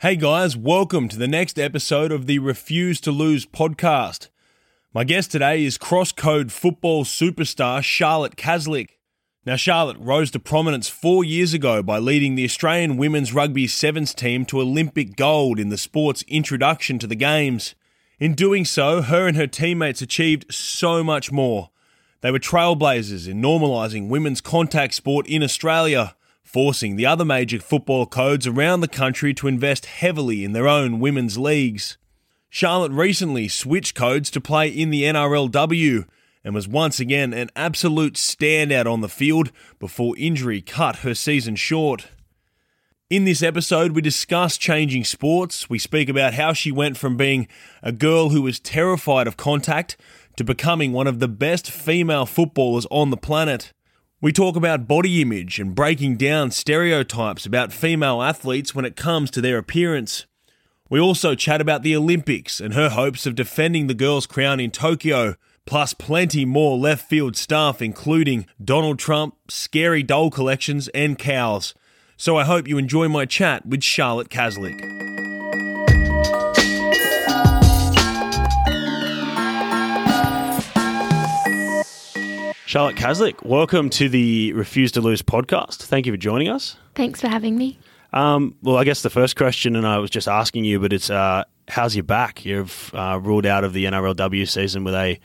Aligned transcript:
Hey 0.00 0.14
guys, 0.14 0.56
welcome 0.56 1.08
to 1.08 1.18
the 1.18 1.26
next 1.26 1.58
episode 1.58 2.12
of 2.12 2.26
the 2.26 2.38
Refuse 2.38 3.00
to 3.00 3.10
Lose 3.10 3.44
podcast. 3.44 4.28
My 4.94 5.02
guest 5.02 5.32
today 5.32 5.64
is 5.64 5.76
cross-code 5.76 6.52
football 6.52 7.04
superstar 7.04 7.82
Charlotte 7.82 8.36
Caslick. 8.36 8.90
Now, 9.44 9.56
Charlotte 9.56 9.96
rose 9.98 10.30
to 10.30 10.38
prominence 10.38 10.88
four 10.88 11.24
years 11.24 11.52
ago 11.52 11.82
by 11.82 11.98
leading 11.98 12.36
the 12.36 12.44
Australian 12.44 12.96
women's 12.96 13.34
rugby 13.34 13.66
sevens 13.66 14.14
team 14.14 14.44
to 14.44 14.60
Olympic 14.60 15.16
gold 15.16 15.58
in 15.58 15.68
the 15.68 15.76
sport's 15.76 16.22
introduction 16.28 17.00
to 17.00 17.08
the 17.08 17.16
Games. 17.16 17.74
In 18.20 18.36
doing 18.36 18.64
so, 18.64 19.02
her 19.02 19.26
and 19.26 19.36
her 19.36 19.48
teammates 19.48 20.00
achieved 20.00 20.54
so 20.54 21.02
much 21.02 21.32
more. 21.32 21.70
They 22.20 22.30
were 22.30 22.38
trailblazers 22.38 23.26
in 23.28 23.42
normalising 23.42 24.08
women's 24.08 24.40
contact 24.40 24.94
sport 24.94 25.26
in 25.26 25.42
Australia 25.42 26.14
forcing 26.48 26.96
the 26.96 27.04
other 27.04 27.26
major 27.26 27.60
football 27.60 28.06
codes 28.06 28.46
around 28.46 28.80
the 28.80 28.88
country 28.88 29.34
to 29.34 29.46
invest 29.46 29.84
heavily 29.84 30.44
in 30.44 30.52
their 30.52 30.66
own 30.66 30.98
women's 30.98 31.36
leagues. 31.36 31.98
Charlotte 32.48 32.92
recently 32.92 33.48
switched 33.48 33.94
codes 33.94 34.30
to 34.30 34.40
play 34.40 34.66
in 34.66 34.88
the 34.88 35.02
NRLW 35.02 36.06
and 36.42 36.54
was 36.54 36.66
once 36.66 36.98
again 36.98 37.34
an 37.34 37.50
absolute 37.54 38.14
standout 38.14 38.90
on 38.90 39.02
the 39.02 39.10
field 39.10 39.52
before 39.78 40.16
injury 40.16 40.62
cut 40.62 40.96
her 40.96 41.14
season 41.14 41.54
short. 41.54 42.06
In 43.10 43.26
this 43.26 43.42
episode, 43.42 43.92
we 43.92 44.00
discuss 44.00 44.56
changing 44.56 45.04
sports. 45.04 45.68
We 45.68 45.78
speak 45.78 46.08
about 46.08 46.32
how 46.32 46.54
she 46.54 46.72
went 46.72 46.96
from 46.96 47.18
being 47.18 47.46
a 47.82 47.92
girl 47.92 48.30
who 48.30 48.40
was 48.40 48.58
terrified 48.58 49.26
of 49.26 49.36
contact 49.36 49.98
to 50.38 50.44
becoming 50.44 50.92
one 50.94 51.06
of 51.06 51.18
the 51.18 51.28
best 51.28 51.70
female 51.70 52.24
footballers 52.24 52.86
on 52.90 53.10
the 53.10 53.16
planet. 53.18 53.74
We 54.20 54.32
talk 54.32 54.56
about 54.56 54.88
body 54.88 55.22
image 55.22 55.60
and 55.60 55.76
breaking 55.76 56.16
down 56.16 56.50
stereotypes 56.50 57.46
about 57.46 57.72
female 57.72 58.20
athletes 58.20 58.74
when 58.74 58.84
it 58.84 58.96
comes 58.96 59.30
to 59.30 59.40
their 59.40 59.58
appearance. 59.58 60.26
We 60.90 60.98
also 60.98 61.36
chat 61.36 61.60
about 61.60 61.84
the 61.84 61.94
Olympics 61.94 62.60
and 62.60 62.74
her 62.74 62.88
hopes 62.88 63.26
of 63.26 63.36
defending 63.36 63.86
the 63.86 63.94
girls' 63.94 64.26
crown 64.26 64.58
in 64.58 64.72
Tokyo, 64.72 65.36
plus 65.66 65.94
plenty 65.94 66.44
more 66.44 66.76
left 66.76 67.08
field 67.08 67.36
stuff, 67.36 67.80
including 67.80 68.46
Donald 68.62 68.98
Trump, 68.98 69.36
scary 69.46 70.02
doll 70.02 70.30
collections, 70.30 70.88
and 70.88 71.16
cows. 71.16 71.72
So 72.16 72.36
I 72.36 72.42
hope 72.42 72.66
you 72.66 72.76
enjoy 72.76 73.06
my 73.06 73.24
chat 73.24 73.66
with 73.66 73.84
Charlotte 73.84 74.30
Caslick. 74.30 75.17
Charlotte 82.68 82.96
Caslick, 82.96 83.42
welcome 83.46 83.88
to 83.88 84.10
the 84.10 84.52
Refuse 84.52 84.92
to 84.92 85.00
Lose 85.00 85.22
podcast. 85.22 85.84
Thank 85.84 86.04
you 86.04 86.12
for 86.12 86.18
joining 86.18 86.50
us. 86.50 86.76
Thanks 86.94 87.18
for 87.18 87.26
having 87.26 87.56
me. 87.56 87.78
Um, 88.12 88.56
well, 88.62 88.76
I 88.76 88.84
guess 88.84 89.00
the 89.00 89.08
first 89.08 89.36
question, 89.36 89.74
and 89.74 89.86
I 89.86 89.96
was 89.96 90.10
just 90.10 90.28
asking 90.28 90.66
you, 90.66 90.78
but 90.78 90.92
it's 90.92 91.08
uh, 91.08 91.44
how's 91.68 91.96
your 91.96 92.02
back? 92.02 92.44
You've 92.44 92.90
uh, 92.92 93.20
ruled 93.22 93.46
out 93.46 93.64
of 93.64 93.72
the 93.72 93.86
NRLW 93.86 94.46
season 94.46 94.84
with 94.84 94.92
a, 94.92 95.18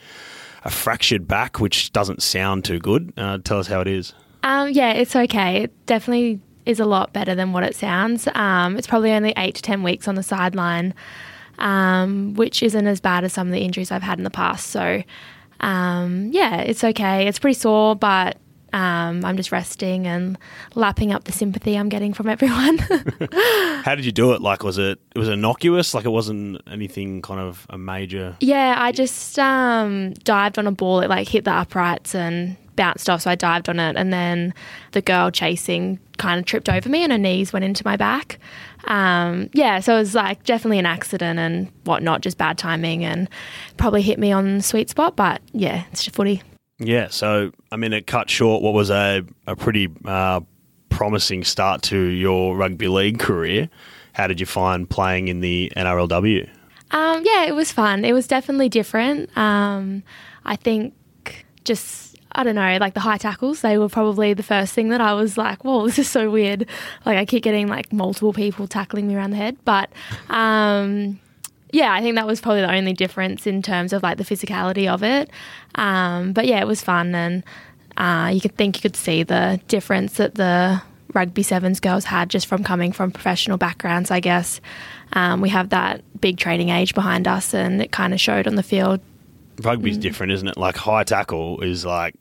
a 0.63 0.69
fractured 0.69 1.27
back, 1.27 1.59
which 1.59 1.91
doesn't 1.91 2.23
sound 2.23 2.63
too 2.63 2.79
good. 2.79 3.11
Uh, 3.17 3.39
tell 3.39 3.59
us 3.59 3.67
how 3.67 3.81
it 3.81 3.89
is. 3.89 4.13
Um, 4.43 4.69
yeah, 4.69 4.93
it's 4.93 5.13
okay. 5.13 5.63
It 5.63 5.85
definitely 5.85 6.39
is 6.65 6.79
a 6.79 6.85
lot 6.85 7.11
better 7.11 7.35
than 7.35 7.51
what 7.51 7.63
it 7.63 7.75
sounds. 7.75 8.25
Um, 8.35 8.77
it's 8.77 8.87
probably 8.87 9.11
only 9.11 9.33
eight 9.35 9.55
to 9.55 9.61
10 9.61 9.83
weeks 9.83 10.07
on 10.07 10.15
the 10.15 10.23
sideline, 10.23 10.93
um, 11.59 12.35
which 12.35 12.63
isn't 12.63 12.87
as 12.87 13.01
bad 13.01 13.25
as 13.25 13.33
some 13.33 13.47
of 13.47 13.53
the 13.53 13.59
injuries 13.59 13.91
I've 13.91 14.01
had 14.01 14.17
in 14.17 14.23
the 14.23 14.29
past. 14.29 14.67
So, 14.67 15.03
um, 15.63 16.29
yeah, 16.33 16.57
it's 16.57 16.83
okay. 16.83 17.25
It's 17.27 17.39
pretty 17.39 17.57
sore, 17.57 17.95
but 17.95 18.37
um, 18.73 19.23
I'm 19.23 19.37
just 19.37 19.51
resting 19.51 20.07
and 20.07 20.37
lapping 20.75 21.13
up 21.13 21.23
the 21.23 21.31
sympathy 21.31 21.77
I'm 21.77 21.87
getting 21.87 22.13
from 22.13 22.27
everyone. 22.27 22.77
How 23.83 23.95
did 23.95 24.03
you 24.03 24.11
do 24.11 24.33
it? 24.33 24.41
Like, 24.41 24.63
was 24.63 24.77
it 24.77 24.99
it 25.15 25.19
was 25.19 25.29
innocuous? 25.29 25.93
Like, 25.93 26.03
it 26.05 26.09
wasn't 26.09 26.61
anything 26.69 27.21
kind 27.21 27.39
of 27.39 27.65
a 27.69 27.77
major. 27.77 28.35
Yeah, 28.41 28.75
I 28.77 28.91
just 28.91 29.39
um, 29.39 30.13
dived 30.25 30.59
on 30.59 30.67
a 30.67 30.71
ball. 30.71 30.99
It 30.99 31.09
like 31.09 31.29
hit 31.29 31.45
the 31.45 31.53
uprights 31.53 32.13
and 32.13 32.57
bounced 32.75 33.09
off. 33.09 33.21
So 33.21 33.31
I 33.31 33.35
dived 33.35 33.69
on 33.69 33.79
it, 33.79 33.95
and 33.95 34.11
then 34.11 34.53
the 34.91 35.01
girl 35.01 35.31
chasing 35.31 35.99
kind 36.17 36.39
of 36.39 36.45
tripped 36.45 36.69
over 36.69 36.89
me, 36.89 37.03
and 37.03 37.11
her 37.11 37.17
knees 37.17 37.53
went 37.53 37.65
into 37.65 37.83
my 37.85 37.97
back. 37.97 38.39
Um, 38.85 39.49
yeah, 39.53 39.79
so 39.79 39.95
it 39.95 39.99
was 39.99 40.15
like 40.15 40.43
definitely 40.43 40.79
an 40.79 40.85
accident 40.85 41.39
and 41.39 41.71
whatnot, 41.85 42.21
just 42.21 42.37
bad 42.37 42.57
timing, 42.57 43.03
and 43.05 43.29
probably 43.77 44.01
hit 44.01 44.19
me 44.19 44.31
on 44.31 44.57
the 44.57 44.63
sweet 44.63 44.89
spot. 44.89 45.15
But 45.15 45.41
yeah, 45.51 45.85
it's 45.91 46.03
just 46.03 46.15
footy. 46.15 46.41
Yeah, 46.79 47.07
so 47.09 47.51
I 47.71 47.77
mean, 47.77 47.93
it 47.93 48.07
cut 48.07 48.29
short 48.29 48.61
what 48.61 48.73
was 48.73 48.89
a 48.89 49.23
a 49.47 49.55
pretty 49.55 49.89
uh, 50.05 50.41
promising 50.89 51.43
start 51.43 51.81
to 51.83 51.97
your 51.97 52.55
rugby 52.55 52.87
league 52.87 53.19
career. 53.19 53.69
How 54.13 54.27
did 54.27 54.39
you 54.39 54.45
find 54.45 54.89
playing 54.89 55.27
in 55.27 55.39
the 55.39 55.71
NRLW? 55.75 56.47
Um, 56.91 57.23
yeah, 57.25 57.45
it 57.45 57.55
was 57.55 57.71
fun. 57.71 58.05
It 58.05 58.13
was 58.13 58.27
definitely 58.27 58.69
different. 58.69 59.35
Um, 59.35 60.03
I 60.45 60.55
think 60.55 60.93
just 61.63 62.12
I 62.35 62.43
don't 62.43 62.55
know, 62.55 62.77
like 62.79 62.93
the 62.93 62.99
high 62.99 63.17
tackles, 63.17 63.61
they 63.61 63.77
were 63.77 63.89
probably 63.89 64.33
the 64.33 64.43
first 64.43 64.73
thing 64.73 64.89
that 64.89 65.01
I 65.01 65.13
was 65.13 65.37
like, 65.37 65.63
whoa, 65.63 65.85
this 65.85 65.99
is 65.99 66.09
so 66.09 66.29
weird. 66.29 66.67
Like 67.05 67.17
I 67.17 67.25
keep 67.25 67.43
getting 67.43 67.67
like 67.67 67.93
multiple 67.93 68.33
people 68.33 68.67
tackling 68.67 69.07
me 69.07 69.15
around 69.15 69.31
the 69.31 69.37
head. 69.37 69.57
But 69.65 69.89
um, 70.29 71.19
yeah, 71.71 71.93
I 71.93 72.01
think 72.01 72.15
that 72.15 72.27
was 72.27 72.41
probably 72.41 72.61
the 72.61 72.73
only 72.73 72.93
difference 72.93 73.45
in 73.45 73.61
terms 73.61 73.93
of 73.93 74.03
like 74.03 74.17
the 74.17 74.23
physicality 74.23 74.87
of 74.87 75.03
it. 75.03 75.29
Um, 75.75 76.33
but 76.33 76.45
yeah, 76.45 76.59
it 76.59 76.67
was 76.67 76.81
fun 76.81 77.13
and 77.13 77.43
uh, 77.97 78.31
you 78.33 78.41
could 78.41 78.55
think 78.55 78.77
you 78.77 78.81
could 78.81 78.95
see 78.95 79.23
the 79.23 79.59
difference 79.67 80.13
that 80.13 80.35
the 80.35 80.81
rugby 81.13 81.43
sevens 81.43 81.79
girls 81.79 82.05
had 82.05 82.27
just 82.29 82.47
from 82.47 82.63
coming 82.63 82.91
from 82.91 83.11
professional 83.11 83.57
backgrounds, 83.57 84.09
I 84.09 84.19
guess. 84.19 84.59
Um, 85.13 85.41
we 85.41 85.49
have 85.49 85.69
that 85.69 86.01
big 86.19 86.37
training 86.37 86.69
age 86.69 86.95
behind 86.95 87.27
us 87.27 87.53
and 87.53 87.79
it 87.79 87.91
kind 87.91 88.13
of 88.13 88.19
showed 88.19 88.47
on 88.47 88.55
the 88.55 88.63
field 88.63 88.99
Rugby's 89.61 89.97
mm. 89.97 90.01
different, 90.01 90.31
isn't 90.33 90.47
it? 90.47 90.57
Like 90.57 90.77
high 90.77 91.03
tackle 91.03 91.61
is 91.61 91.85
like 91.85 92.15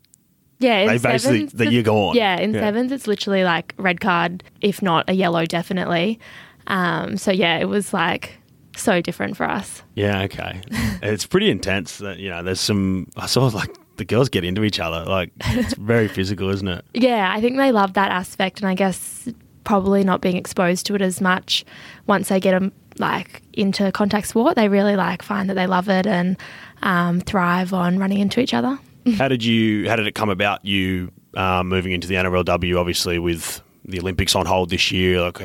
yeah, 0.62 0.86
they 0.86 0.98
basically 0.98 1.18
sevens, 1.18 1.52
the, 1.52 1.72
you're 1.72 1.82
gone. 1.82 2.16
Yeah, 2.16 2.38
in 2.38 2.54
yeah. 2.54 2.60
sevens 2.60 2.92
it's 2.92 3.06
literally 3.06 3.44
like 3.44 3.74
red 3.76 4.00
card, 4.00 4.42
if 4.60 4.82
not 4.82 5.08
a 5.08 5.12
yellow, 5.12 5.44
definitely. 5.44 6.18
Um, 6.66 7.16
so 7.16 7.30
yeah, 7.32 7.58
it 7.58 7.66
was 7.66 7.92
like 7.92 8.38
so 8.76 9.00
different 9.00 9.36
for 9.36 9.48
us. 9.48 9.82
Yeah, 9.94 10.22
okay. 10.22 10.60
it's 11.02 11.26
pretty 11.26 11.50
intense. 11.50 11.98
That 11.98 12.18
you 12.18 12.30
know, 12.30 12.42
there's 12.42 12.60
some. 12.60 13.08
I 13.16 13.26
saw 13.26 13.46
like 13.46 13.70
the 13.96 14.04
girls 14.04 14.28
get 14.28 14.44
into 14.44 14.64
each 14.64 14.80
other. 14.80 15.04
Like 15.04 15.32
it's 15.46 15.74
very 15.74 16.08
physical, 16.16 16.48
isn't 16.50 16.68
it? 16.68 16.84
Yeah, 16.94 17.32
I 17.34 17.40
think 17.40 17.56
they 17.56 17.72
love 17.72 17.94
that 17.94 18.10
aspect, 18.10 18.60
and 18.60 18.68
I 18.68 18.74
guess 18.74 19.28
probably 19.64 20.02
not 20.02 20.20
being 20.20 20.36
exposed 20.36 20.86
to 20.86 20.94
it 20.94 21.02
as 21.02 21.20
much 21.20 21.64
once 22.06 22.28
they 22.28 22.40
get 22.40 22.52
them 22.52 22.72
like 22.98 23.42
into 23.52 23.90
contact 23.92 24.28
sport, 24.28 24.56
they 24.56 24.68
really 24.68 24.96
like 24.96 25.22
find 25.22 25.48
that 25.48 25.54
they 25.54 25.66
love 25.66 25.88
it 25.88 26.06
and 26.06 26.36
um, 26.82 27.20
thrive 27.20 27.72
on 27.72 27.98
running 27.98 28.18
into 28.18 28.40
each 28.40 28.54
other. 28.54 28.78
How 29.16 29.28
did 29.28 29.44
you? 29.44 29.88
How 29.88 29.96
did 29.96 30.06
it 30.06 30.14
come 30.14 30.30
about? 30.30 30.64
You 30.64 31.10
uh, 31.34 31.62
moving 31.62 31.92
into 31.92 32.06
the 32.08 32.14
NRLW, 32.16 32.78
obviously 32.78 33.18
with 33.18 33.62
the 33.84 34.00
Olympics 34.00 34.34
on 34.34 34.46
hold 34.46 34.70
this 34.70 34.92
year. 34.92 35.20
Like, 35.20 35.40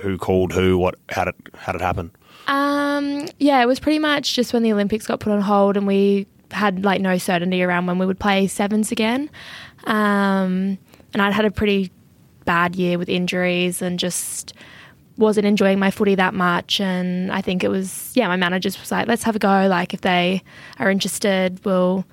who 0.00 0.18
called 0.18 0.52
who? 0.52 0.78
What? 0.78 0.96
How 1.08 1.24
did 1.24 1.34
how 1.54 1.72
did 1.72 1.80
it 1.80 1.84
happen? 1.84 2.10
Um, 2.46 3.26
yeah, 3.38 3.62
it 3.62 3.66
was 3.66 3.80
pretty 3.80 3.98
much 3.98 4.34
just 4.34 4.52
when 4.52 4.62
the 4.62 4.72
Olympics 4.72 5.06
got 5.06 5.20
put 5.20 5.32
on 5.32 5.40
hold 5.40 5.76
and 5.76 5.86
we 5.86 6.26
had 6.50 6.84
like 6.84 7.00
no 7.00 7.18
certainty 7.18 7.62
around 7.62 7.86
when 7.86 7.98
we 7.98 8.06
would 8.06 8.18
play 8.18 8.46
sevens 8.46 8.92
again. 8.92 9.30
Um, 9.84 10.78
and 11.12 11.22
I'd 11.22 11.32
had 11.32 11.44
a 11.44 11.50
pretty 11.50 11.90
bad 12.44 12.76
year 12.76 12.98
with 12.98 13.08
injuries 13.08 13.80
and 13.82 13.98
just 13.98 14.54
wasn't 15.16 15.46
enjoying 15.46 15.78
my 15.78 15.90
footy 15.90 16.14
that 16.16 16.34
much. 16.34 16.80
And 16.80 17.32
I 17.32 17.40
think 17.40 17.64
it 17.64 17.68
was, 17.68 18.12
yeah, 18.14 18.28
my 18.28 18.36
manager 18.36 18.68
was 18.68 18.90
like, 18.90 19.06
let's 19.06 19.22
have 19.22 19.36
a 19.36 19.38
go. 19.38 19.66
Like, 19.68 19.94
if 19.94 20.00
they 20.00 20.42
are 20.78 20.90
interested, 20.90 21.64
we'll 21.64 22.04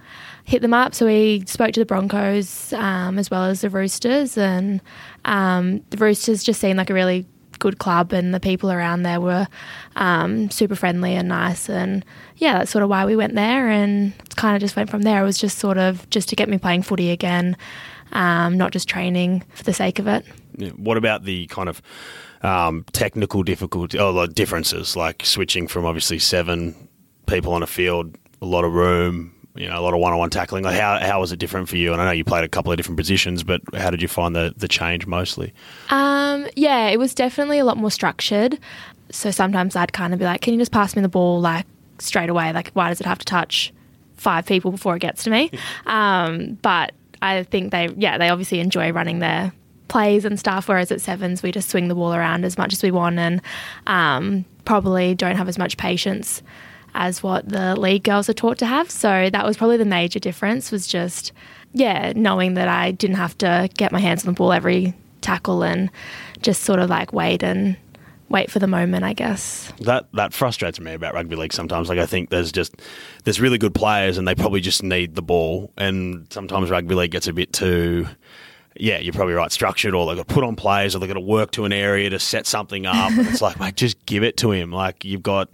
hit 0.43 0.61
them 0.61 0.73
up. 0.73 0.93
So 0.95 1.05
we 1.05 1.43
spoke 1.45 1.71
to 1.73 1.79
the 1.79 1.85
Broncos 1.85 2.73
um, 2.73 3.17
as 3.19 3.29
well 3.29 3.43
as 3.43 3.61
the 3.61 3.69
Roosters, 3.69 4.37
and 4.37 4.81
um, 5.25 5.83
the 5.89 5.97
Roosters 5.97 6.43
just 6.43 6.59
seemed 6.59 6.77
like 6.77 6.89
a 6.89 6.93
really 6.93 7.25
good 7.59 7.77
club, 7.77 8.11
and 8.11 8.33
the 8.33 8.39
people 8.39 8.71
around 8.71 9.03
there 9.03 9.21
were 9.21 9.47
um, 9.95 10.49
super 10.49 10.75
friendly 10.75 11.15
and 11.15 11.29
nice. 11.29 11.69
And 11.69 12.03
yeah, 12.37 12.59
that's 12.59 12.71
sort 12.71 12.83
of 12.83 12.89
why 12.89 13.05
we 13.05 13.15
went 13.15 13.35
there, 13.35 13.69
and 13.69 14.13
kind 14.35 14.55
of 14.55 14.61
just 14.61 14.75
went 14.75 14.89
from 14.89 15.03
there. 15.03 15.21
It 15.21 15.25
was 15.25 15.37
just 15.37 15.59
sort 15.59 15.77
of 15.77 16.09
just 16.09 16.29
to 16.29 16.35
get 16.35 16.49
me 16.49 16.57
playing 16.57 16.81
footy 16.81 17.11
again, 17.11 17.55
um, 18.11 18.57
not 18.57 18.71
just 18.71 18.89
training 18.89 19.43
for 19.53 19.63
the 19.63 19.73
sake 19.73 19.99
of 19.99 20.07
it. 20.07 20.25
Yeah. 20.57 20.69
What 20.69 20.97
about 20.97 21.23
the 21.23 21.47
kind 21.47 21.69
of 21.69 21.81
um, 22.41 22.85
technical 22.91 23.43
difficulty 23.43 23.99
or 23.99 24.11
the 24.11 24.27
differences, 24.27 24.95
like 24.95 25.25
switching 25.25 25.67
from 25.67 25.85
obviously 25.85 26.19
seven 26.19 26.89
people 27.27 27.53
on 27.53 27.63
a 27.63 27.67
field, 27.67 28.17
a 28.41 28.45
lot 28.45 28.65
of 28.65 28.73
room, 28.73 29.33
you 29.55 29.67
know, 29.67 29.79
a 29.79 29.81
lot 29.81 29.93
of 29.93 29.99
one-on-one 29.99 30.29
tackling. 30.29 30.63
Like 30.63 30.79
how 30.79 30.99
how 30.99 31.19
was 31.19 31.31
it 31.31 31.39
different 31.39 31.69
for 31.69 31.77
you? 31.77 31.91
And 31.93 32.01
I 32.01 32.05
know 32.05 32.11
you 32.11 32.23
played 32.23 32.43
a 32.43 32.49
couple 32.49 32.71
of 32.71 32.77
different 32.77 32.97
positions, 32.97 33.43
but 33.43 33.61
how 33.73 33.89
did 33.89 34.01
you 34.01 34.07
find 34.07 34.35
the 34.35 34.53
the 34.57 34.67
change 34.67 35.05
mostly? 35.07 35.53
Um, 35.89 36.47
yeah, 36.55 36.87
it 36.87 36.97
was 36.97 37.13
definitely 37.13 37.59
a 37.59 37.65
lot 37.65 37.77
more 37.77 37.91
structured. 37.91 38.59
So 39.11 39.29
sometimes 39.31 39.75
I'd 39.75 39.93
kind 39.93 40.13
of 40.13 40.19
be 40.19 40.25
like, 40.25 40.41
"Can 40.41 40.53
you 40.53 40.59
just 40.59 40.71
pass 40.71 40.95
me 40.95 41.01
the 41.01 41.09
ball 41.09 41.41
like 41.41 41.65
straight 41.99 42.29
away? 42.29 42.53
Like, 42.53 42.71
why 42.73 42.89
does 42.89 43.01
it 43.01 43.05
have 43.05 43.19
to 43.19 43.25
touch 43.25 43.73
five 44.15 44.45
people 44.45 44.71
before 44.71 44.95
it 44.95 44.99
gets 44.99 45.23
to 45.25 45.29
me?" 45.29 45.51
um, 45.85 46.57
but 46.61 46.93
I 47.21 47.43
think 47.43 47.71
they, 47.71 47.89
yeah, 47.97 48.17
they 48.17 48.29
obviously 48.29 48.61
enjoy 48.61 48.91
running 48.91 49.19
their 49.19 49.53
plays 49.89 50.23
and 50.23 50.39
stuff. 50.39 50.69
Whereas 50.69 50.91
at 50.91 51.01
sevens, 51.01 51.43
we 51.43 51.51
just 51.51 51.69
swing 51.69 51.89
the 51.89 51.95
ball 51.95 52.13
around 52.13 52.45
as 52.45 52.57
much 52.57 52.71
as 52.71 52.81
we 52.81 52.91
want 52.91 53.19
and 53.19 53.41
um, 53.85 54.45
probably 54.63 55.13
don't 55.13 55.35
have 55.35 55.49
as 55.49 55.57
much 55.57 55.75
patience 55.75 56.41
as 56.93 57.23
what 57.23 57.47
the 57.47 57.75
league 57.75 58.03
girls 58.03 58.29
are 58.29 58.33
taught 58.33 58.57
to 58.59 58.65
have. 58.65 58.89
So 58.89 59.29
that 59.31 59.45
was 59.45 59.57
probably 59.57 59.77
the 59.77 59.85
major 59.85 60.19
difference. 60.19 60.71
Was 60.71 60.87
just 60.87 61.31
yeah, 61.73 62.13
knowing 62.15 62.55
that 62.55 62.67
I 62.67 62.91
didn't 62.91 63.15
have 63.17 63.37
to 63.39 63.69
get 63.75 63.91
my 63.91 63.99
hands 63.99 64.25
on 64.25 64.33
the 64.33 64.37
ball 64.37 64.51
every 64.51 64.93
tackle 65.21 65.63
and 65.63 65.89
just 66.41 66.63
sort 66.63 66.79
of 66.79 66.89
like 66.89 67.13
wait 67.13 67.43
and 67.43 67.77
wait 68.31 68.49
for 68.49 68.59
the 68.59 68.67
moment, 68.67 69.03
I 69.03 69.13
guess. 69.13 69.71
That 69.81 70.07
that 70.13 70.33
frustrates 70.33 70.79
me 70.79 70.93
about 70.93 71.13
rugby 71.13 71.35
league 71.35 71.53
sometimes. 71.53 71.89
Like 71.89 71.99
I 71.99 72.05
think 72.05 72.29
there's 72.29 72.51
just 72.51 72.75
there's 73.23 73.39
really 73.39 73.57
good 73.57 73.75
players 73.75 74.17
and 74.17 74.27
they 74.27 74.35
probably 74.35 74.61
just 74.61 74.83
need 74.83 75.15
the 75.15 75.21
ball, 75.21 75.71
and 75.77 76.27
sometimes 76.31 76.69
rugby 76.69 76.95
league 76.95 77.11
gets 77.11 77.27
a 77.27 77.33
bit 77.33 77.53
too. 77.53 78.07
Yeah, 78.77 78.99
you're 78.99 79.13
probably 79.13 79.33
right. 79.33 79.51
Structured, 79.51 79.93
or 79.93 80.07
they've 80.07 80.15
got 80.15 80.27
to 80.29 80.33
put 80.33 80.45
on 80.45 80.55
plays, 80.55 80.95
or 80.95 80.99
they've 80.99 81.09
got 81.09 81.15
to 81.15 81.19
work 81.19 81.51
to 81.51 81.65
an 81.65 81.73
area 81.73 82.09
to 82.09 82.19
set 82.19 82.47
something 82.47 82.85
up. 82.85 83.11
and 83.11 83.27
it's 83.27 83.41
like, 83.41 83.59
mate, 83.59 83.75
just 83.75 84.05
give 84.05 84.23
it 84.23 84.37
to 84.37 84.51
him. 84.51 84.71
Like 84.71 85.03
you've 85.03 85.21
got, 85.23 85.49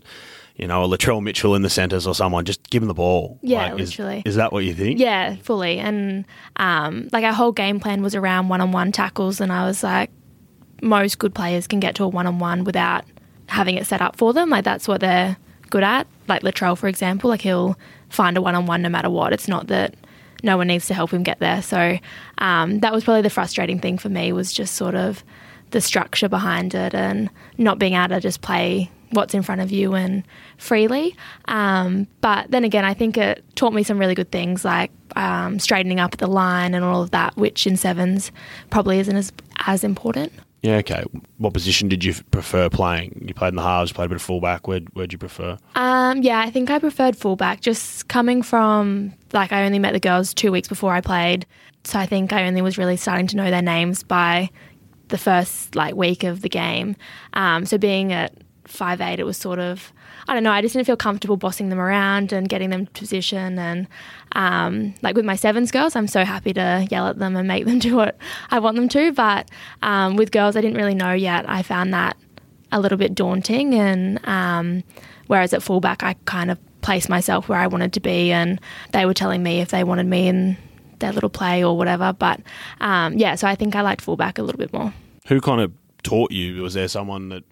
you 0.57 0.67
know, 0.67 0.83
a 0.83 0.87
Latrell 0.87 1.21
Mitchell 1.21 1.55
in 1.55 1.61
the 1.61 1.69
centres 1.69 2.07
or 2.07 2.15
someone. 2.15 2.43
Just 2.43 2.67
give 2.69 2.81
him 2.81 2.87
the 2.87 2.93
ball. 2.93 3.39
Yeah, 3.41 3.71
like, 3.71 3.81
is- 3.81 3.91
literally. 3.91 4.23
Is, 4.25 4.35
that 4.35 4.51
what 4.51 4.65
you 4.65 4.73
think? 4.73 4.99
Yeah, 4.99 5.35
fully. 5.37 5.77
And 5.77 6.25
um, 6.55 7.09
like 7.13 7.23
our 7.23 7.33
whole 7.33 7.51
game 7.51 7.79
plan 7.79 8.01
was 8.01 8.15
around 8.15 8.49
one 8.49 8.59
on 8.59 8.71
one 8.71 8.91
tackles, 8.91 9.39
and 9.39 9.51
I 9.53 9.65
was 9.65 9.83
like, 9.83 10.09
most 10.81 11.19
good 11.19 11.33
players 11.33 11.67
can 11.67 11.79
get 11.79 11.95
to 11.95 12.03
a 12.03 12.07
one 12.07 12.27
on 12.27 12.39
one 12.39 12.63
without 12.63 13.05
having 13.47 13.75
it 13.75 13.85
set 13.85 14.01
up 14.01 14.15
for 14.15 14.33
them. 14.33 14.49
Like 14.49 14.63
that's 14.63 14.87
what 14.87 14.99
they're 14.99 15.37
good 15.69 15.83
at. 15.83 16.07
Like 16.27 16.41
Latrell, 16.41 16.77
for 16.77 16.87
example, 16.87 17.29
like 17.29 17.41
he'll 17.41 17.77
find 18.09 18.35
a 18.35 18.41
one 18.41 18.55
on 18.55 18.65
one 18.65 18.81
no 18.81 18.89
matter 18.89 19.09
what. 19.09 19.33
It's 19.33 19.47
not 19.47 19.67
that 19.67 19.95
no 20.43 20.57
one 20.57 20.67
needs 20.67 20.87
to 20.87 20.93
help 20.93 21.11
him 21.11 21.23
get 21.23 21.39
there. 21.39 21.61
So 21.61 21.97
um, 22.39 22.79
that 22.79 22.93
was 22.93 23.03
probably 23.03 23.21
the 23.21 23.29
frustrating 23.29 23.79
thing 23.79 23.97
for 23.97 24.09
me 24.09 24.31
was 24.31 24.51
just 24.53 24.75
sort 24.75 24.95
of 24.95 25.23
the 25.71 25.81
structure 25.81 26.29
behind 26.29 26.73
it 26.75 26.93
and 26.93 27.29
not 27.57 27.79
being 27.79 27.93
able 27.93 28.09
to 28.09 28.19
just 28.19 28.41
play 28.41 28.89
what's 29.11 29.33
in 29.33 29.41
front 29.41 29.61
of 29.61 29.71
you 29.71 29.93
and 29.93 30.23
freely. 30.57 31.15
Um, 31.45 32.07
but 32.21 32.51
then 32.51 32.63
again, 32.63 32.85
I 32.85 32.93
think 32.93 33.17
it 33.17 33.43
taught 33.55 33.73
me 33.73 33.83
some 33.83 33.97
really 33.97 34.15
good 34.15 34.31
things 34.31 34.65
like 34.65 34.91
um, 35.15 35.59
straightening 35.59 35.99
up 35.99 36.17
the 36.17 36.27
line 36.27 36.73
and 36.73 36.83
all 36.83 37.01
of 37.01 37.11
that, 37.11 37.35
which 37.37 37.65
in 37.65 37.77
sevens 37.77 38.31
probably 38.69 38.99
isn't 38.99 39.15
as 39.15 39.31
as 39.65 39.83
important. 39.83 40.31
Yeah. 40.61 40.77
Okay. 40.77 41.03
What 41.37 41.53
position 41.53 41.87
did 41.87 42.03
you 42.03 42.13
prefer 42.31 42.69
playing? 42.69 43.25
You 43.27 43.33
played 43.33 43.49
in 43.49 43.55
the 43.55 43.61
halves, 43.61 43.91
played 43.91 44.05
a 44.05 44.09
bit 44.09 44.15
of 44.15 44.21
fullback. 44.21 44.67
Where 44.67 44.81
where'd 44.93 45.13
you 45.13 45.19
prefer? 45.19 45.57
Um, 45.75 46.21
yeah, 46.23 46.39
I 46.39 46.49
think 46.49 46.69
I 46.69 46.79
preferred 46.79 47.15
fullback. 47.15 47.61
Just 47.61 48.07
coming 48.07 48.41
from 48.41 49.13
like 49.33 49.51
I 49.51 49.65
only 49.65 49.79
met 49.79 49.93
the 49.93 49.99
girls 49.99 50.33
two 50.33 50.51
weeks 50.51 50.67
before 50.67 50.93
I 50.93 51.01
played, 51.01 51.45
so 51.83 51.99
I 51.99 52.05
think 52.05 52.33
I 52.33 52.47
only 52.47 52.61
was 52.61 52.77
really 52.77 52.97
starting 52.97 53.27
to 53.27 53.37
know 53.37 53.49
their 53.49 53.61
names 53.61 54.03
by 54.03 54.49
the 55.09 55.17
first 55.17 55.75
like 55.75 55.95
week 55.95 56.23
of 56.23 56.41
the 56.41 56.49
game. 56.49 56.95
Um, 57.33 57.65
so 57.65 57.77
being 57.77 58.11
at 58.11 58.33
five 58.67 59.01
eight, 59.01 59.19
it 59.19 59.25
was 59.25 59.37
sort 59.37 59.59
of 59.59 59.91
I 60.27 60.33
don't 60.33 60.43
know. 60.43 60.51
I 60.51 60.61
just 60.61 60.73
didn't 60.73 60.87
feel 60.87 60.97
comfortable 60.97 61.37
bossing 61.37 61.69
them 61.69 61.79
around 61.79 62.33
and 62.33 62.49
getting 62.49 62.69
them 62.69 62.85
to 62.85 62.91
position. 62.91 63.57
And 63.57 63.87
um, 64.33 64.93
like 65.01 65.15
with 65.15 65.23
my 65.23 65.35
sevens 65.35 65.71
girls, 65.71 65.95
I'm 65.95 66.07
so 66.07 66.25
happy 66.25 66.53
to 66.53 66.85
yell 66.91 67.07
at 67.07 67.17
them 67.17 67.35
and 67.37 67.47
make 67.47 67.65
them 67.65 67.79
do 67.87 67.95
what 67.95 68.17
I 68.51 68.59
want 68.59 68.75
them 68.75 68.89
to. 68.89 69.13
But 69.13 69.49
um, 69.81 70.17
with 70.17 70.31
girls, 70.31 70.55
I 70.55 70.61
didn't 70.61 70.77
really 70.77 70.95
know 70.95 71.13
yet. 71.13 71.49
I 71.49 71.61
found 71.61 71.93
that 71.93 72.17
a 72.71 72.79
little 72.81 72.97
bit 72.97 73.15
daunting. 73.15 73.73
And 73.73 74.19
um, 74.27 74.83
whereas 75.27 75.53
at 75.53 75.63
fullback, 75.63 76.03
I 76.03 76.15
kind 76.25 76.51
of 76.51 76.59
placed 76.81 77.09
myself 77.09 77.47
where 77.47 77.59
I 77.59 77.67
wanted 77.67 77.93
to 77.93 77.99
be, 77.99 78.31
and 78.31 78.59
they 78.91 79.05
were 79.05 79.13
telling 79.13 79.43
me 79.43 79.61
if 79.61 79.69
they 79.69 79.83
wanted 79.83 80.07
me 80.07 80.27
in 80.27 80.57
their 80.99 81.13
little 81.13 81.29
play 81.29 81.63
or 81.63 81.77
whatever. 81.77 82.11
But 82.11 82.41
um, 82.81 83.17
yeah, 83.17 83.35
so 83.35 83.47
I 83.47 83.55
think 83.55 83.75
I 83.75 83.81
liked 83.81 84.01
fullback 84.01 84.37
a 84.37 84.43
little 84.43 84.59
bit 84.59 84.73
more. 84.73 84.93
Who 85.27 85.39
kind 85.39 85.61
of 85.61 85.71
taught 86.03 86.31
you? 86.31 86.61
Was 86.61 86.73
there 86.73 86.87
someone 86.87 87.29
that 87.29 87.43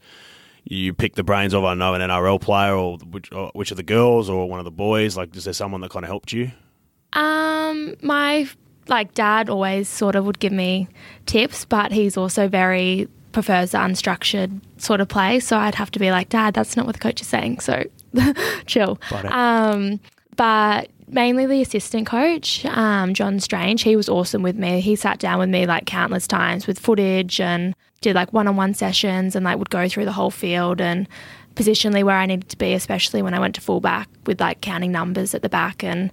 you 0.66 0.94
pick 0.94 1.16
the 1.16 1.24
brains 1.24 1.54
of? 1.54 1.64
I 1.64 1.74
know 1.74 1.94
an 1.94 2.02
NRL 2.02 2.42
player, 2.42 2.74
or 2.74 2.98
which, 2.98 3.32
or 3.32 3.52
which 3.54 3.72
of 3.72 3.78
the 3.78 3.84
girls, 3.84 4.30
or 4.30 4.50
one 4.50 4.60
of 4.60 4.66
the 4.66 4.72
boys? 4.72 5.16
Like, 5.16 5.36
is 5.36 5.46
there 5.46 5.54
someone 5.54 5.82
that 5.82 5.92
kind 5.92 6.04
of 6.04 6.10
helped 6.10 6.34
you? 6.34 6.52
Um, 7.14 7.96
my 8.02 8.48
like 8.88 9.14
dad 9.14 9.50
always 9.50 9.90
sort 9.90 10.16
of 10.16 10.26
would 10.26 10.40
give 10.40 10.52
me 10.52 10.88
tips, 11.26 11.66
but 11.66 11.92
he's 11.92 12.18
also 12.18 12.48
very 12.48 13.08
prefers 13.32 13.72
the 13.72 13.78
unstructured 13.78 14.62
sort 14.78 15.02
of 15.02 15.08
play. 15.08 15.40
So 15.40 15.58
I'd 15.58 15.76
have 15.76 15.92
to 15.92 16.00
be 16.00 16.10
like, 16.10 16.30
Dad, 16.30 16.54
that's 16.54 16.78
not 16.78 16.86
what 16.86 16.94
the 16.94 17.00
coach 17.00 17.22
is 17.22 17.28
saying. 17.28 17.60
So 17.60 17.84
chill. 18.66 18.98
Um, 19.12 20.00
but 20.38 20.90
mainly 21.08 21.46
the 21.46 21.62
assistant 21.62 22.08
coach, 22.08 22.66
um, 22.66 23.14
John 23.14 23.40
Strange, 23.40 23.84
he 23.84 23.96
was 23.96 24.10
awesome 24.10 24.42
with 24.42 24.56
me. 24.56 24.80
He 24.80 24.96
sat 24.96 25.20
down 25.20 25.40
with 25.40 25.50
me 25.50 25.66
like 25.66 25.86
countless 25.86 26.28
times 26.28 26.66
with 26.66 26.80
footage 26.80 27.40
and 27.42 27.76
did 28.06 28.16
like 28.16 28.32
one 28.32 28.48
on 28.48 28.56
one 28.56 28.74
sessions 28.76 29.36
and 29.36 29.44
like 29.44 29.58
would 29.58 29.72
go 29.72 29.90
through 29.90 30.06
the 30.06 30.12
whole 30.12 30.30
field 30.30 30.80
and 30.80 31.08
positionally 31.56 32.04
where 32.04 32.16
I 32.16 32.28
needed 32.28 32.50
to 32.50 32.58
be, 32.58 32.74
especially 32.74 33.24
when 33.24 33.34
I 33.34 33.40
went 33.40 33.56
to 33.56 33.62
fullback 33.62 34.08
with 34.28 34.40
like 34.40 34.62
counting 34.62 34.92
numbers 34.92 35.34
at 35.34 35.42
the 35.42 35.50
back 35.50 35.84
and 35.84 36.12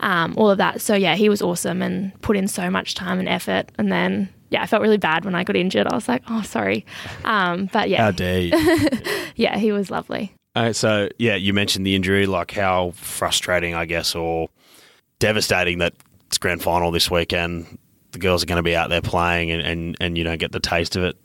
um, 0.00 0.32
all 0.38 0.50
of 0.50 0.56
that. 0.56 0.80
So 0.80 0.94
yeah, 0.94 1.16
he 1.16 1.28
was 1.28 1.42
awesome 1.42 1.82
and 1.82 2.18
put 2.22 2.36
in 2.36 2.48
so 2.48 2.70
much 2.70 2.94
time 2.94 3.18
and 3.18 3.28
effort. 3.28 3.70
And 3.76 3.92
then 3.92 4.30
yeah, 4.48 4.62
I 4.62 4.66
felt 4.66 4.80
really 4.80 4.96
bad 4.96 5.26
when 5.26 5.34
I 5.34 5.44
got 5.44 5.54
injured. 5.54 5.86
I 5.86 5.94
was 5.94 6.08
like, 6.08 6.22
oh, 6.28 6.40
sorry. 6.42 6.86
Um, 7.24 7.66
but 7.66 7.80
How 7.80 7.84
yeah, 7.84 8.10
dare 8.10 8.40
you? 8.40 8.52
yeah, 9.36 9.58
he 9.58 9.70
was 9.70 9.90
lovely. 9.90 10.32
Uh, 10.54 10.72
so 10.72 11.10
yeah, 11.18 11.34
you 11.34 11.52
mentioned 11.52 11.84
the 11.84 11.94
injury. 11.94 12.24
Like 12.24 12.52
how 12.52 12.92
frustrating, 12.92 13.74
I 13.74 13.84
guess, 13.84 14.14
or 14.14 14.48
devastating 15.18 15.78
that 15.78 15.92
it's 16.28 16.38
grand 16.38 16.62
final 16.62 16.90
this 16.90 17.10
weekend. 17.10 17.78
The 18.14 18.20
girls 18.20 18.44
are 18.44 18.46
going 18.46 18.56
to 18.56 18.62
be 18.62 18.76
out 18.76 18.90
there 18.90 19.02
playing, 19.02 19.50
and, 19.50 19.60
and, 19.60 19.96
and 20.00 20.16
you 20.16 20.22
don't 20.22 20.38
get 20.38 20.52
the 20.52 20.60
taste 20.60 20.94
of 20.94 21.02
it. 21.02 21.16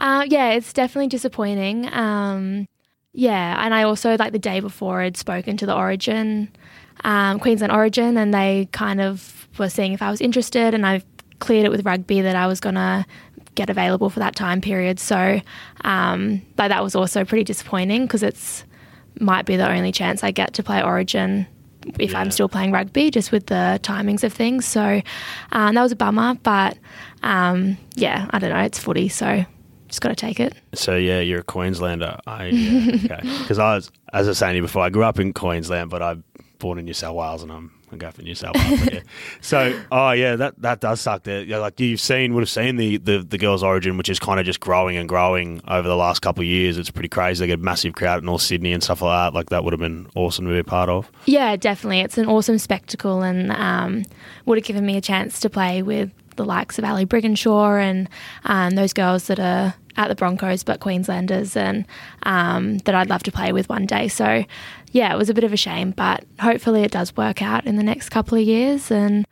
Uh, 0.00 0.24
yeah, 0.28 0.52
it's 0.52 0.72
definitely 0.72 1.08
disappointing. 1.08 1.92
Um, 1.92 2.66
yeah, 3.12 3.62
and 3.62 3.74
I 3.74 3.82
also 3.82 4.16
like 4.16 4.32
the 4.32 4.38
day 4.38 4.60
before 4.60 5.02
had 5.02 5.18
spoken 5.18 5.58
to 5.58 5.66
the 5.66 5.76
Origin, 5.76 6.48
um, 7.04 7.38
Queensland 7.38 7.70
Origin, 7.70 8.16
and 8.16 8.32
they 8.32 8.66
kind 8.72 9.02
of 9.02 9.46
were 9.58 9.68
seeing 9.68 9.92
if 9.92 10.00
I 10.00 10.10
was 10.10 10.22
interested, 10.22 10.72
and 10.72 10.86
I 10.86 11.02
cleared 11.38 11.66
it 11.66 11.70
with 11.70 11.84
rugby 11.84 12.22
that 12.22 12.34
I 12.34 12.46
was 12.46 12.60
gonna 12.60 13.06
get 13.54 13.68
available 13.68 14.08
for 14.08 14.20
that 14.20 14.34
time 14.34 14.62
period. 14.62 14.98
So, 14.98 15.42
um, 15.82 16.40
that 16.56 16.82
was 16.82 16.94
also 16.94 17.26
pretty 17.26 17.44
disappointing 17.44 18.06
because 18.06 18.22
it's 18.22 18.64
might 19.20 19.44
be 19.44 19.56
the 19.56 19.68
only 19.68 19.92
chance 19.92 20.24
I 20.24 20.30
get 20.30 20.54
to 20.54 20.62
play 20.62 20.82
Origin 20.82 21.46
if 21.98 22.12
Yeah. 22.12 22.20
I'm 22.20 22.30
still 22.30 22.48
playing 22.48 22.72
rugby, 22.72 23.10
just 23.10 23.32
with 23.32 23.46
the 23.46 23.78
timings 23.82 24.22
of 24.24 24.32
things. 24.32 24.64
So 24.66 25.00
um, 25.52 25.74
that 25.74 25.82
was 25.82 25.92
a 25.92 25.96
bummer, 25.96 26.34
but 26.42 26.78
um, 27.22 27.76
yeah, 27.94 28.26
I 28.30 28.38
don't 28.38 28.50
know. 28.50 28.58
It's 28.60 28.78
footy, 28.78 29.08
so 29.08 29.44
just 29.88 30.00
got 30.00 30.10
to 30.10 30.14
take 30.16 30.38
it. 30.40 30.54
So 30.74 30.96
yeah, 30.96 31.20
you're 31.20 31.40
a 31.40 31.44
Queenslander. 31.44 32.18
I 32.26 32.46
yeah, 32.52 33.16
okay. 33.16 33.38
Because 33.40 33.58
I 33.58 33.74
was, 33.76 33.90
as 34.12 34.26
I 34.26 34.30
was 34.30 34.38
saying 34.38 34.52
to 34.52 34.56
you 34.56 34.62
before, 34.62 34.82
I 34.82 34.90
grew 34.90 35.04
up 35.04 35.18
in 35.18 35.32
Queensland, 35.32 35.90
but 35.90 36.02
I'm 36.02 36.24
born 36.58 36.78
in 36.78 36.84
New 36.84 36.94
South 36.94 37.14
Wales, 37.14 37.42
and 37.42 37.50
I'm 37.52 37.72
I 37.92 37.96
go 37.96 38.10
for 38.10 38.22
New 38.22 38.34
South 38.34 38.54
Wales. 38.56 38.84
yeah. 38.92 39.00
So 39.40 39.80
oh 39.90 40.10
yeah, 40.12 40.36
that 40.36 40.60
that 40.62 40.80
does 40.80 41.00
suck. 41.00 41.22
There, 41.22 41.42
yeah, 41.42 41.58
like 41.58 41.78
you've 41.80 42.00
seen, 42.00 42.34
would 42.34 42.40
have 42.42 42.50
seen 42.50 42.76
the 42.76 42.98
the, 42.98 43.18
the 43.18 43.38
girls' 43.38 43.62
origin, 43.62 43.96
which 43.96 44.08
is 44.08 44.18
kind 44.18 44.38
of 44.40 44.46
just 44.46 44.60
growing 44.60 44.96
and 44.96 45.08
growing 45.08 45.60
over 45.68 45.86
the 45.88 45.96
last 45.96 46.20
couple 46.20 46.42
of 46.42 46.46
years. 46.46 46.76
It's 46.78 46.90
pretty 46.90 47.08
crazy. 47.08 47.42
They 47.42 47.46
get 47.46 47.60
a 47.60 47.62
massive 47.62 47.94
crowd 47.94 48.20
in 48.20 48.26
North 48.26 48.42
Sydney 48.42 48.72
and 48.72 48.82
stuff 48.82 49.02
like 49.02 49.32
that. 49.32 49.34
Like 49.36 49.50
that 49.50 49.64
would 49.64 49.72
have 49.72 49.80
been 49.80 50.08
awesome 50.14 50.46
to 50.46 50.52
be 50.52 50.58
a 50.58 50.64
part 50.64 50.88
of. 50.88 51.10
Yeah, 51.26 51.56
definitely. 51.56 52.00
It's 52.00 52.18
an 52.18 52.26
awesome 52.26 52.58
spectacle 52.58 53.22
and 53.22 53.52
um, 53.52 54.04
would 54.46 54.58
have 54.58 54.64
given 54.64 54.84
me 54.84 54.96
a 54.96 55.00
chance 55.00 55.40
to 55.40 55.50
play 55.50 55.82
with 55.82 56.10
the 56.36 56.44
likes 56.44 56.78
of 56.78 56.84
Ali 56.84 57.04
Brigginshaw 57.04 57.80
and 57.82 58.08
um, 58.44 58.74
those 58.76 58.92
girls 58.92 59.26
that 59.26 59.40
are 59.40 59.74
at 59.96 60.06
the 60.08 60.14
Broncos 60.14 60.62
but 60.62 60.78
Queenslanders 60.78 61.56
and 61.56 61.84
um, 62.22 62.78
that 62.78 62.94
I'd 62.94 63.10
love 63.10 63.24
to 63.24 63.32
play 63.32 63.52
with 63.52 63.68
one 63.68 63.84
day. 63.86 64.06
So, 64.08 64.44
yeah, 64.92 65.12
it 65.12 65.16
was 65.16 65.30
a 65.30 65.34
bit 65.34 65.44
of 65.44 65.52
a 65.52 65.56
shame, 65.56 65.92
but 65.92 66.24
hopefully 66.40 66.82
it 66.82 66.90
does 66.90 67.16
work 67.16 67.42
out 67.42 67.66
in 67.66 67.76
the 67.76 67.82
next 67.82 68.08
couple 68.10 68.38
of 68.38 68.44
years. 68.44 68.90
And 68.90 69.26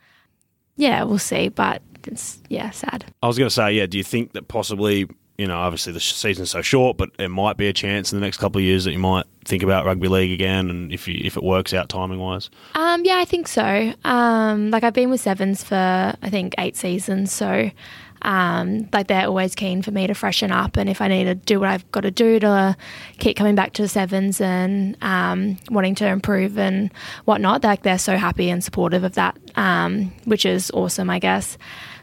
yeah, 0.75 1.03
we'll 1.03 1.19
see. 1.19 1.49
But 1.49 1.81
it's, 2.05 2.39
yeah, 2.49 2.69
sad. 2.71 3.05
I 3.21 3.27
was 3.27 3.37
going 3.37 3.49
to 3.49 3.53
say, 3.53 3.73
yeah. 3.73 3.85
Do 3.85 3.97
you 3.97 4.03
think 4.03 4.33
that 4.33 4.47
possibly, 4.47 5.07
you 5.37 5.47
know, 5.47 5.57
obviously 5.57 5.93
the 5.93 5.99
season's 5.99 6.51
so 6.51 6.61
short, 6.61 6.97
but 6.97 7.09
it 7.19 7.29
might 7.29 7.57
be 7.57 7.67
a 7.67 7.73
chance 7.73 8.11
in 8.11 8.19
the 8.19 8.25
next 8.25 8.37
couple 8.37 8.59
of 8.59 8.63
years 8.63 8.85
that 8.85 8.91
you 8.91 8.99
might 8.99 9.25
think 9.45 9.63
about 9.63 9.85
rugby 9.85 10.07
league 10.07 10.31
again, 10.31 10.69
and 10.69 10.91
if 10.91 11.07
you 11.07 11.19
if 11.23 11.37
it 11.37 11.43
works 11.43 11.73
out 11.73 11.89
timing 11.89 12.19
wise. 12.19 12.49
Um, 12.75 13.05
yeah, 13.05 13.17
I 13.17 13.25
think 13.25 13.47
so. 13.47 13.93
Um, 14.03 14.71
like 14.71 14.83
I've 14.83 14.93
been 14.93 15.09
with 15.09 15.21
Sevens 15.21 15.63
for 15.63 15.75
I 15.75 16.29
think 16.29 16.53
eight 16.57 16.75
seasons, 16.75 17.31
so 17.31 17.71
um, 18.21 18.89
like 18.93 19.07
they're 19.07 19.27
always 19.27 19.55
keen 19.55 19.81
for 19.81 19.91
me 19.91 20.07
to 20.07 20.13
freshen 20.13 20.51
up, 20.51 20.77
and 20.77 20.89
if 20.89 21.01
I 21.01 21.07
need 21.07 21.25
to 21.25 21.35
do 21.35 21.59
what 21.59 21.69
I've 21.69 21.89
got 21.91 22.01
to 22.01 22.11
do 22.11 22.39
to 22.39 22.75
keep 23.19 23.37
coming 23.37 23.55
back 23.55 23.73
to 23.73 23.81
the 23.81 23.87
Sevens 23.87 24.41
and 24.41 24.97
um, 25.01 25.57
wanting 25.69 25.95
to 25.95 26.07
improve 26.07 26.57
and 26.57 26.91
whatnot, 27.25 27.63
like 27.63 27.83
they're 27.83 27.97
so 27.97 28.17
happy 28.17 28.49
and 28.49 28.63
supportive 28.63 29.03
of 29.03 29.13
that, 29.13 29.37
um, 29.55 30.11
which 30.25 30.45
is 30.45 30.71
awesome, 30.71 31.09
I 31.09 31.19
guess. 31.19 31.57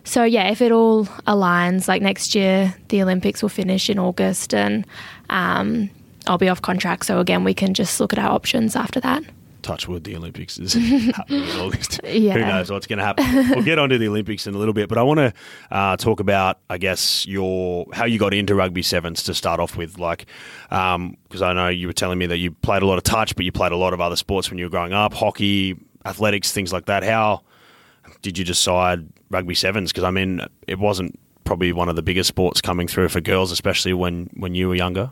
So 0.04 0.24
yeah, 0.24 0.50
if 0.50 0.60
it 0.60 0.70
all 0.70 1.06
aligns, 1.26 1.88
like 1.88 2.02
next 2.02 2.34
year 2.34 2.74
the 2.88 3.02
Olympics 3.02 3.42
will 3.42 3.48
finish 3.48 3.88
in 3.88 3.98
August, 3.98 4.54
and 4.54 4.86
um, 5.30 5.90
I'll 6.26 6.38
be 6.38 6.48
off 6.48 6.62
contract. 6.62 7.06
So 7.06 7.20
again, 7.20 7.44
we 7.44 7.54
can 7.54 7.74
just 7.74 8.00
look 8.00 8.12
at 8.12 8.18
our 8.18 8.30
options 8.30 8.76
after 8.76 9.00
that. 9.00 9.24
Touch 9.64 9.88
wood, 9.88 10.04
the 10.04 10.14
Olympics 10.16 10.58
is 10.58 10.74
happening 11.16 11.48
in 11.48 11.60
August. 11.60 12.00
Yeah. 12.14 12.34
Who 12.34 12.40
knows 12.40 12.70
what's 12.70 12.86
going 12.86 12.98
to 13.00 13.04
happen? 13.04 13.24
we'll 13.50 13.64
get 13.64 13.78
onto 13.78 13.98
the 13.98 14.06
Olympics 14.06 14.46
in 14.46 14.54
a 14.54 14.58
little 14.58 14.72
bit, 14.74 14.88
but 14.88 14.98
I 14.98 15.02
want 15.02 15.18
to 15.18 15.32
uh, 15.70 15.96
talk 15.96 16.20
about, 16.20 16.60
I 16.70 16.78
guess, 16.78 17.26
your 17.26 17.86
how 17.92 18.04
you 18.04 18.18
got 18.18 18.32
into 18.32 18.54
rugby 18.54 18.82
sevens 18.82 19.24
to 19.24 19.34
start 19.34 19.58
off 19.58 19.76
with. 19.76 19.98
Like, 19.98 20.26
because 20.68 21.42
I 21.42 21.52
know 21.54 21.68
you 21.68 21.88
were 21.88 21.92
telling 21.92 22.18
me 22.18 22.26
that 22.26 22.36
you 22.36 22.52
played 22.52 22.82
a 22.82 22.86
lot 22.86 22.98
of 22.98 23.04
touch, 23.04 23.34
but 23.34 23.44
you 23.44 23.50
played 23.52 23.72
a 23.72 23.76
lot 23.76 23.94
of 23.94 24.00
other 24.00 24.16
sports 24.16 24.48
when 24.50 24.58
you 24.58 24.66
were 24.66 24.70
growing 24.70 24.92
up, 24.92 25.12
hockey, 25.12 25.76
athletics, 26.04 26.52
things 26.52 26.72
like 26.72 26.86
that. 26.86 27.02
How 27.02 27.42
did 28.22 28.38
you 28.38 28.44
decide 28.44 29.08
rugby 29.30 29.54
sevens? 29.54 29.90
Because 29.92 30.04
I 30.04 30.10
mean, 30.10 30.40
it 30.68 30.78
wasn't 30.78 31.18
probably 31.44 31.72
one 31.72 31.88
of 31.88 31.96
the 31.96 32.02
biggest 32.02 32.28
sports 32.28 32.60
coming 32.60 32.88
through 32.88 33.08
for 33.08 33.20
girls, 33.20 33.52
especially 33.52 33.92
when 33.92 34.30
when 34.34 34.54
you 34.54 34.68
were 34.68 34.74
younger. 34.74 35.10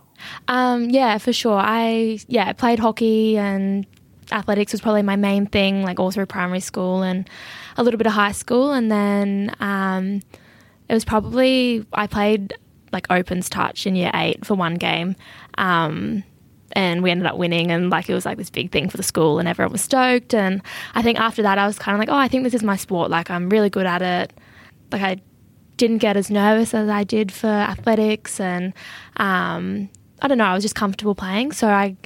Um, 0.49 0.90
yeah, 0.90 1.18
for 1.18 1.32
sure. 1.32 1.59
I 1.59 2.18
yeah 2.28 2.49
I 2.49 2.52
played 2.52 2.78
hockey 2.78 3.37
and 3.37 3.87
athletics 4.32 4.72
was 4.72 4.80
probably 4.80 5.02
my 5.02 5.16
main 5.16 5.46
thing, 5.46 5.82
like 5.82 6.00
all 6.00 6.10
through 6.10 6.26
primary 6.26 6.60
school 6.60 7.02
and 7.02 7.28
a 7.76 7.82
little 7.82 7.98
bit 7.98 8.06
of 8.06 8.12
high 8.12 8.32
school, 8.32 8.72
and 8.72 8.90
then 8.90 9.54
um, 9.60 10.22
it 10.88 10.94
was 10.94 11.04
probably 11.04 11.86
I 11.92 12.06
played 12.06 12.54
like 12.92 13.06
opens 13.10 13.48
touch 13.48 13.86
in 13.86 13.96
year 13.96 14.10
eight 14.14 14.44
for 14.44 14.54
one 14.54 14.74
game. 14.74 15.16
Um, 15.56 16.24
and 16.74 17.02
we 17.02 17.10
ended 17.10 17.26
up 17.26 17.36
winning. 17.36 17.70
And 17.70 17.90
like 17.90 18.08
it 18.08 18.14
was 18.14 18.24
like 18.24 18.38
this 18.38 18.50
big 18.50 18.70
thing 18.70 18.88
for 18.88 18.96
the 18.96 19.02
school 19.02 19.38
and 19.38 19.48
everyone 19.48 19.72
was 19.72 19.82
stoked. 19.82 20.34
And 20.34 20.62
i 20.94 21.02
think 21.02 21.18
after 21.18 21.42
that 21.42 21.58
i 21.58 21.66
was 21.66 21.78
kind 21.78 21.94
of 21.94 21.98
like 21.98 22.08
oh 22.08 22.16
i 22.16 22.28
think 22.28 22.44
this 22.44 22.54
is 22.54 22.62
my 22.62 22.76
sport. 22.76 23.10
Like 23.10 23.30
i'm 23.30 23.48
really 23.48 23.70
good 23.70 23.86
at 23.86 24.02
it. 24.02 24.32
Like 24.90 25.02
i 25.02 25.16
didn't 25.76 25.98
get 25.98 26.16
as 26.16 26.30
nervous 26.30 26.74
as 26.74 26.88
i 26.88 27.02
did 27.02 27.32
for 27.32 27.48
athletics 27.48 28.38
and 28.38 28.72
um, 29.16 29.88
i 30.20 30.28
don't 30.28 30.38
know 30.38 30.44
i 30.44 30.54
was 30.54 30.62
just 30.62 30.74
comfortable 30.74 31.14
playing. 31.14 31.52
So 31.52 31.68
i 31.68 31.96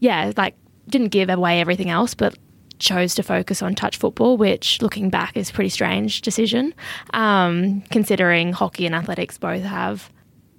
yeah 0.00 0.32
like 0.36 0.54
didn't 0.88 1.08
give 1.08 1.28
away 1.28 1.60
everything 1.60 1.90
else 1.90 2.14
but 2.14 2.36
chose 2.78 3.14
to 3.14 3.22
focus 3.22 3.62
on 3.62 3.74
touch 3.74 3.96
football 3.96 4.36
which 4.36 4.82
looking 4.82 5.08
back 5.08 5.36
is 5.36 5.48
a 5.48 5.52
pretty 5.52 5.70
strange 5.70 6.20
decision 6.20 6.74
um, 7.14 7.80
considering 7.90 8.52
hockey 8.52 8.84
and 8.84 8.94
athletics 8.94 9.38
both 9.38 9.62
have 9.62 10.10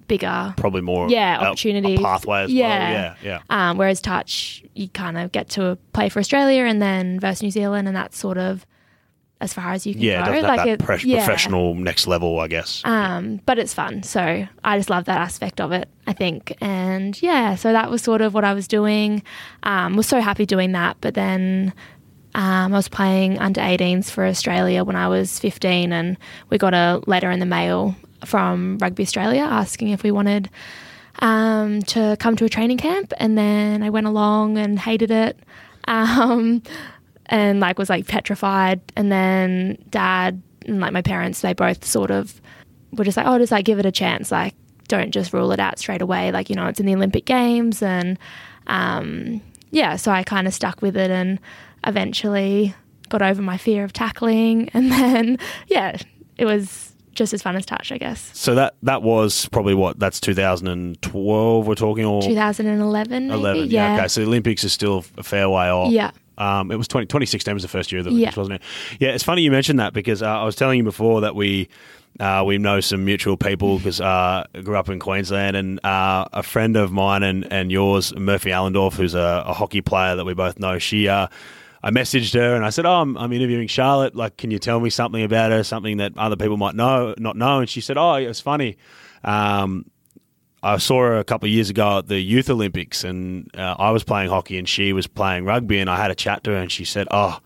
bigger 0.08 0.54
Probably 0.56 0.80
more 0.80 1.08
yeah 1.08 1.38
opportunities 1.38 2.00
pathway 2.00 2.44
as 2.44 2.52
yeah. 2.52 2.66
well. 2.66 3.16
Yeah, 3.22 3.40
yeah. 3.50 3.70
Um, 3.70 3.76
whereas 3.76 4.00
touch, 4.00 4.64
you 4.74 4.88
kind 4.88 5.18
of 5.18 5.30
get 5.30 5.50
to 5.50 5.78
play 5.92 6.08
for 6.08 6.18
Australia 6.18 6.64
and 6.64 6.82
then 6.82 7.20
versus 7.20 7.42
New 7.42 7.50
Zealand, 7.50 7.86
and 7.86 7.96
that's 7.96 8.18
sort 8.18 8.38
of 8.38 8.66
as 9.40 9.52
far 9.54 9.72
as 9.72 9.86
you 9.86 9.94
can 9.94 10.02
Yeah, 10.02 10.26
go. 10.26 10.32
that, 10.32 10.40
that, 10.42 10.56
that 10.56 10.68
it- 10.68 10.78
pres- 10.80 11.04
yeah. 11.04 11.24
professional 11.24 11.74
next 11.74 12.06
level, 12.06 12.40
I 12.40 12.48
guess. 12.48 12.82
Um, 12.84 13.40
but 13.46 13.58
it's 13.58 13.72
fun, 13.74 14.02
so 14.02 14.46
I 14.64 14.76
just 14.78 14.90
love 14.90 15.04
that 15.04 15.18
aspect 15.20 15.60
of 15.60 15.70
it. 15.72 15.88
I 16.06 16.12
think, 16.12 16.56
and 16.60 17.20
yeah, 17.22 17.54
so 17.54 17.72
that 17.72 17.90
was 17.90 18.02
sort 18.02 18.20
of 18.20 18.34
what 18.34 18.44
I 18.44 18.54
was 18.54 18.66
doing. 18.66 19.22
Um, 19.62 19.94
was 19.96 20.06
so 20.08 20.20
happy 20.20 20.46
doing 20.46 20.72
that, 20.72 20.96
but 21.00 21.14
then. 21.14 21.72
Um, 22.34 22.72
I 22.74 22.76
was 22.76 22.88
playing 22.88 23.38
under 23.38 23.60
18s 23.62 24.10
for 24.10 24.24
Australia 24.24 24.84
when 24.84 24.94
I 24.96 25.08
was 25.08 25.38
15, 25.40 25.92
and 25.92 26.16
we 26.50 26.58
got 26.58 26.74
a 26.74 27.00
letter 27.06 27.30
in 27.30 27.40
the 27.40 27.46
mail 27.46 27.96
from 28.24 28.76
Rugby 28.78 29.02
Australia 29.02 29.42
asking 29.42 29.88
if 29.88 30.02
we 30.02 30.10
wanted 30.12 30.50
um, 31.20 31.80
to 31.82 32.16
come 32.20 32.36
to 32.36 32.44
a 32.44 32.48
training 32.48 32.76
camp, 32.78 33.12
and 33.16 33.36
then 33.36 33.82
I 33.82 33.90
went 33.90 34.06
along 34.06 34.58
and 34.58 34.78
hated 34.78 35.10
it, 35.10 35.38
um, 35.86 36.62
and 37.28 37.60
like 37.60 37.78
was 37.78 37.90
like 37.90 38.06
petrified. 38.06 38.80
And 38.96 39.10
then 39.10 39.78
dad 39.90 40.42
and 40.66 40.80
like 40.80 40.92
my 40.92 41.02
parents, 41.02 41.40
they 41.40 41.52
both 41.52 41.84
sort 41.84 42.10
of 42.10 42.40
were 42.92 43.04
just 43.04 43.16
like, 43.16 43.26
oh, 43.26 43.38
just 43.38 43.52
like 43.52 43.64
give 43.64 43.78
it 43.78 43.86
a 43.86 43.92
chance, 43.92 44.30
like 44.30 44.54
don't 44.88 45.10
just 45.10 45.32
rule 45.32 45.52
it 45.52 45.60
out 45.60 45.78
straight 45.78 46.02
away. 46.02 46.32
Like 46.32 46.50
you 46.50 46.56
know, 46.56 46.66
it's 46.66 46.80
in 46.80 46.86
the 46.86 46.94
Olympic 46.94 47.26
Games, 47.26 47.82
and 47.82 48.18
um, 48.66 49.40
yeah, 49.70 49.96
so 49.96 50.10
I 50.10 50.22
kind 50.24 50.46
of 50.46 50.54
stuck 50.54 50.82
with 50.82 50.96
it, 50.96 51.10
and 51.10 51.38
eventually 51.86 52.74
got 53.08 53.22
over 53.22 53.40
my 53.40 53.56
fear 53.56 53.84
of 53.84 53.92
tackling, 53.92 54.68
and 54.74 54.90
then 54.90 55.38
yeah, 55.68 55.96
it 56.36 56.44
was 56.46 56.92
just 57.12 57.34
as 57.34 57.42
fun 57.42 57.56
as 57.56 57.66
touch, 57.66 57.92
I 57.92 57.98
guess. 57.98 58.30
So 58.34 58.54
that 58.54 58.76
that 58.82 59.02
was 59.02 59.48
probably 59.48 59.74
what 59.74 59.98
that's 59.98 60.20
2012 60.20 61.66
we're 61.66 61.74
talking 61.74 62.04
or 62.04 62.22
2011, 62.22 63.28
maybe? 63.28 63.38
11. 63.38 63.70
Yeah. 63.70 63.96
Okay. 63.96 64.08
So 64.08 64.20
the 64.22 64.26
Olympics 64.26 64.64
is 64.64 64.72
still 64.72 65.04
a 65.16 65.22
fair 65.22 65.48
way 65.50 65.70
off. 65.70 65.92
Yeah. 65.92 66.10
Um, 66.38 66.70
it 66.70 66.76
was 66.76 66.88
20, 66.88 67.06
2016 67.06 67.52
was 67.52 67.62
the 67.62 67.68
first 67.68 67.92
year 67.92 67.98
of 67.98 68.06
the 68.06 68.12
Yeah. 68.12 68.32
Wasn't 68.34 68.54
it? 68.54 68.62
Yeah. 68.98 69.10
It's 69.10 69.24
funny 69.24 69.42
you 69.42 69.50
mentioned 69.50 69.78
that 69.80 69.92
because 69.92 70.22
uh, 70.22 70.26
I 70.26 70.44
was 70.44 70.56
telling 70.56 70.78
you 70.78 70.84
before 70.84 71.20
that 71.22 71.34
we. 71.34 71.68
Uh, 72.20 72.42
we 72.44 72.58
know 72.58 72.80
some 72.80 73.04
mutual 73.04 73.36
people 73.36 73.76
because 73.76 74.00
uh, 74.00 74.44
I 74.52 74.60
grew 74.62 74.76
up 74.76 74.88
in 74.88 74.98
Queensland, 74.98 75.56
and 75.56 75.78
uh, 75.84 76.26
a 76.32 76.42
friend 76.42 76.76
of 76.76 76.90
mine 76.90 77.22
and, 77.22 77.46
and 77.52 77.70
yours, 77.70 78.12
Murphy 78.16 78.50
Allendorf, 78.50 78.94
who's 78.94 79.14
a, 79.14 79.44
a 79.46 79.52
hockey 79.52 79.82
player 79.82 80.16
that 80.16 80.24
we 80.24 80.34
both 80.34 80.58
know. 80.58 80.78
She, 80.80 81.06
uh, 81.06 81.28
I 81.80 81.90
messaged 81.90 82.34
her 82.34 82.56
and 82.56 82.64
I 82.64 82.70
said, 82.70 82.86
"Oh, 82.86 82.94
I'm, 82.94 83.16
I'm 83.16 83.32
interviewing 83.32 83.68
Charlotte. 83.68 84.16
Like, 84.16 84.36
can 84.36 84.50
you 84.50 84.58
tell 84.58 84.80
me 84.80 84.90
something 84.90 85.22
about 85.22 85.52
her, 85.52 85.62
something 85.62 85.98
that 85.98 86.16
other 86.16 86.34
people 86.34 86.56
might 86.56 86.74
know, 86.74 87.14
not 87.18 87.36
know?" 87.36 87.60
And 87.60 87.68
she 87.68 87.80
said, 87.80 87.96
"Oh, 87.96 88.14
it's 88.14 88.40
funny. 88.40 88.78
Um, 89.22 89.84
I 90.62 90.78
saw 90.78 91.00
her 91.02 91.18
a 91.18 91.24
couple 91.24 91.46
of 91.46 91.52
years 91.52 91.70
ago 91.70 91.98
at 91.98 92.08
the 92.08 92.18
Youth 92.18 92.50
Olympics, 92.50 93.04
and 93.04 93.50
uh, 93.56 93.76
I 93.78 93.90
was 93.90 94.02
playing 94.02 94.30
hockey, 94.30 94.58
and 94.58 94.68
she 94.68 94.92
was 94.92 95.06
playing 95.06 95.44
rugby, 95.44 95.78
and 95.78 95.88
I 95.88 95.96
had 95.96 96.10
a 96.10 96.14
chat 96.14 96.44
to 96.44 96.50
her, 96.50 96.56
and 96.56 96.70
she 96.70 96.84
said, 96.84 97.06
"Oh." 97.10 97.38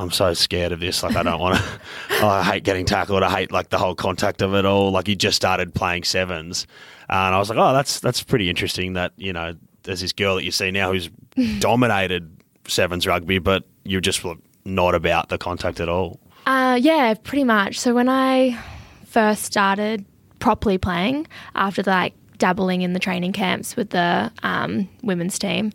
I'm 0.00 0.12
so 0.12 0.32
scared 0.32 0.70
of 0.70 0.78
this. 0.78 1.02
Like, 1.02 1.16
I 1.16 1.24
don't 1.24 1.40
want 1.40 1.56
to. 1.56 1.80
oh, 2.22 2.28
I 2.28 2.44
hate 2.44 2.62
getting 2.62 2.84
tackled. 2.84 3.24
I 3.24 3.30
hate 3.30 3.50
like 3.50 3.70
the 3.70 3.78
whole 3.78 3.96
contact 3.96 4.42
of 4.42 4.54
it 4.54 4.64
all. 4.64 4.92
Like, 4.92 5.08
you 5.08 5.16
just 5.16 5.34
started 5.34 5.74
playing 5.74 6.04
sevens, 6.04 6.68
and 7.08 7.34
I 7.34 7.36
was 7.36 7.50
like, 7.50 7.58
oh, 7.58 7.72
that's 7.72 7.98
that's 7.98 8.22
pretty 8.22 8.48
interesting. 8.48 8.92
That 8.92 9.12
you 9.16 9.32
know, 9.32 9.56
there's 9.82 10.00
this 10.00 10.12
girl 10.12 10.36
that 10.36 10.44
you 10.44 10.52
see 10.52 10.70
now 10.70 10.92
who's 10.92 11.10
dominated 11.58 12.30
sevens 12.68 13.08
rugby, 13.08 13.40
but 13.40 13.64
you're 13.82 14.00
just 14.00 14.24
not 14.64 14.94
about 14.94 15.30
the 15.30 15.38
contact 15.38 15.80
at 15.80 15.88
all. 15.88 16.20
Uh, 16.46 16.78
yeah, 16.80 17.14
pretty 17.14 17.44
much. 17.44 17.80
So 17.80 17.92
when 17.92 18.08
I 18.08 18.56
first 19.04 19.44
started 19.44 20.04
properly 20.38 20.78
playing 20.78 21.26
after 21.54 21.82
like 21.82 22.14
dabbling 22.38 22.82
in 22.82 22.92
the 22.92 23.00
training 23.00 23.32
camps 23.32 23.76
with 23.76 23.90
the 23.90 24.30
um, 24.42 24.88
women's 25.02 25.38
team, 25.38 25.72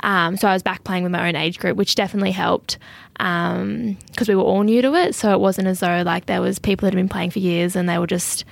um, 0.00 0.36
so 0.36 0.48
I 0.48 0.52
was 0.52 0.62
back 0.62 0.84
playing 0.84 1.02
with 1.02 1.12
my 1.12 1.28
own 1.28 1.36
age 1.36 1.58
group, 1.58 1.76
which 1.76 1.94
definitely 1.94 2.32
helped 2.32 2.78
because 3.14 4.28
we 4.28 4.34
were 4.34 4.42
all 4.42 4.62
new 4.62 4.82
to 4.82 4.94
it. 4.94 5.14
So 5.14 5.32
it 5.32 5.40
wasn't 5.40 5.68
as 5.68 5.80
though 5.80 6.02
like 6.04 6.26
there 6.26 6.40
was 6.40 6.58
people 6.58 6.86
that 6.86 6.92
had 6.94 6.98
been 6.98 7.08
playing 7.08 7.30
for 7.30 7.38
years 7.38 7.76
and 7.76 7.88
they 7.88 7.98
were 7.98 8.06
just 8.06 8.44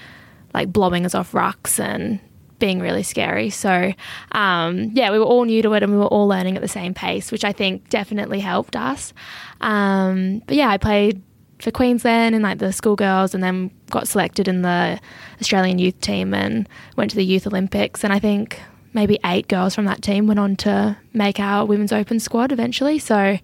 like 0.55 0.73
blowing 0.73 1.05
us 1.05 1.15
off 1.15 1.33
rucks 1.33 1.79
and 1.79 2.19
being 2.59 2.81
really 2.81 3.03
scary. 3.03 3.51
So 3.51 3.93
um, 4.33 4.91
yeah, 4.95 5.11
we 5.11 5.19
were 5.19 5.25
all 5.25 5.45
new 5.45 5.61
to 5.63 5.73
it 5.75 5.83
and 5.83 5.93
we 5.93 5.99
were 5.99 6.07
all 6.07 6.27
learning 6.27 6.57
at 6.57 6.63
the 6.63 6.69
same 6.69 6.95
pace, 6.95 7.31
which 7.31 7.45
I 7.45 7.53
think 7.53 7.89
definitely 7.91 8.41
helped 8.41 8.77
us. 8.77 9.13
Um, 9.61 10.41
but 10.47 10.57
yeah, 10.57 10.69
I 10.69 10.79
played 10.79 11.23
for 11.61 11.71
Queensland 11.71 12.35
and 12.35 12.43
like 12.43 12.59
the 12.59 12.73
schoolgirls, 12.73 13.35
and 13.35 13.43
then 13.43 13.71
got 13.91 14.09
selected 14.09 14.49
in 14.49 14.63
the 14.63 15.01
Australian 15.41 15.79
youth 15.79 16.01
team 16.01 16.35
and 16.35 16.69
went 16.97 17.11
to 17.11 17.17
the 17.17 17.25
Youth 17.25 17.47
Olympics. 17.47 18.05
And 18.05 18.13
I 18.13 18.19
think 18.19 18.61
maybe 18.93 19.19
eight 19.25 19.49
girls 19.49 19.75
from 19.75 19.85
that 19.87 20.03
team 20.03 20.27
went 20.27 20.41
on 20.41 20.57
to 20.57 20.97
make 21.13 21.41
our 21.41 21.67
women's 21.67 21.93
open 21.93 22.21
squad 22.21 22.53
eventually. 22.53 22.99
So 22.99 23.39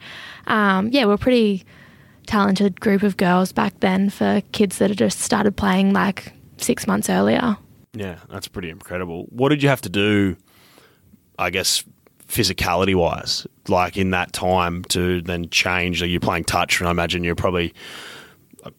um, 0.46 0.88
yeah, 0.92 1.04
we're 1.06 1.14
a 1.14 1.18
pretty 1.18 1.64
talented 2.26 2.80
group 2.80 3.02
of 3.02 3.16
girls 3.16 3.52
back 3.52 3.78
then 3.80 4.10
for 4.10 4.42
kids 4.52 4.78
that 4.78 4.90
had 4.90 4.98
just 4.98 5.20
started 5.20 5.56
playing 5.56 5.92
like 5.92 6.32
six 6.58 6.86
months 6.86 7.10
earlier. 7.10 7.56
Yeah, 7.92 8.18
that's 8.28 8.46
pretty 8.46 8.70
incredible. 8.70 9.26
What 9.30 9.48
did 9.48 9.62
you 9.62 9.68
have 9.68 9.80
to 9.80 9.88
do, 9.88 10.36
I 11.38 11.50
guess, 11.50 11.82
physicality 12.30 12.94
wise, 12.94 13.46
like 13.68 13.96
in 13.96 14.10
that 14.10 14.32
time 14.32 14.84
to 14.84 15.20
then 15.22 15.50
change? 15.50 16.02
Are 16.02 16.06
you 16.06 16.20
playing 16.20 16.44
touch? 16.44 16.80
And 16.80 16.88
I 16.88 16.90
imagine 16.90 17.24
you're 17.24 17.34
probably 17.34 17.74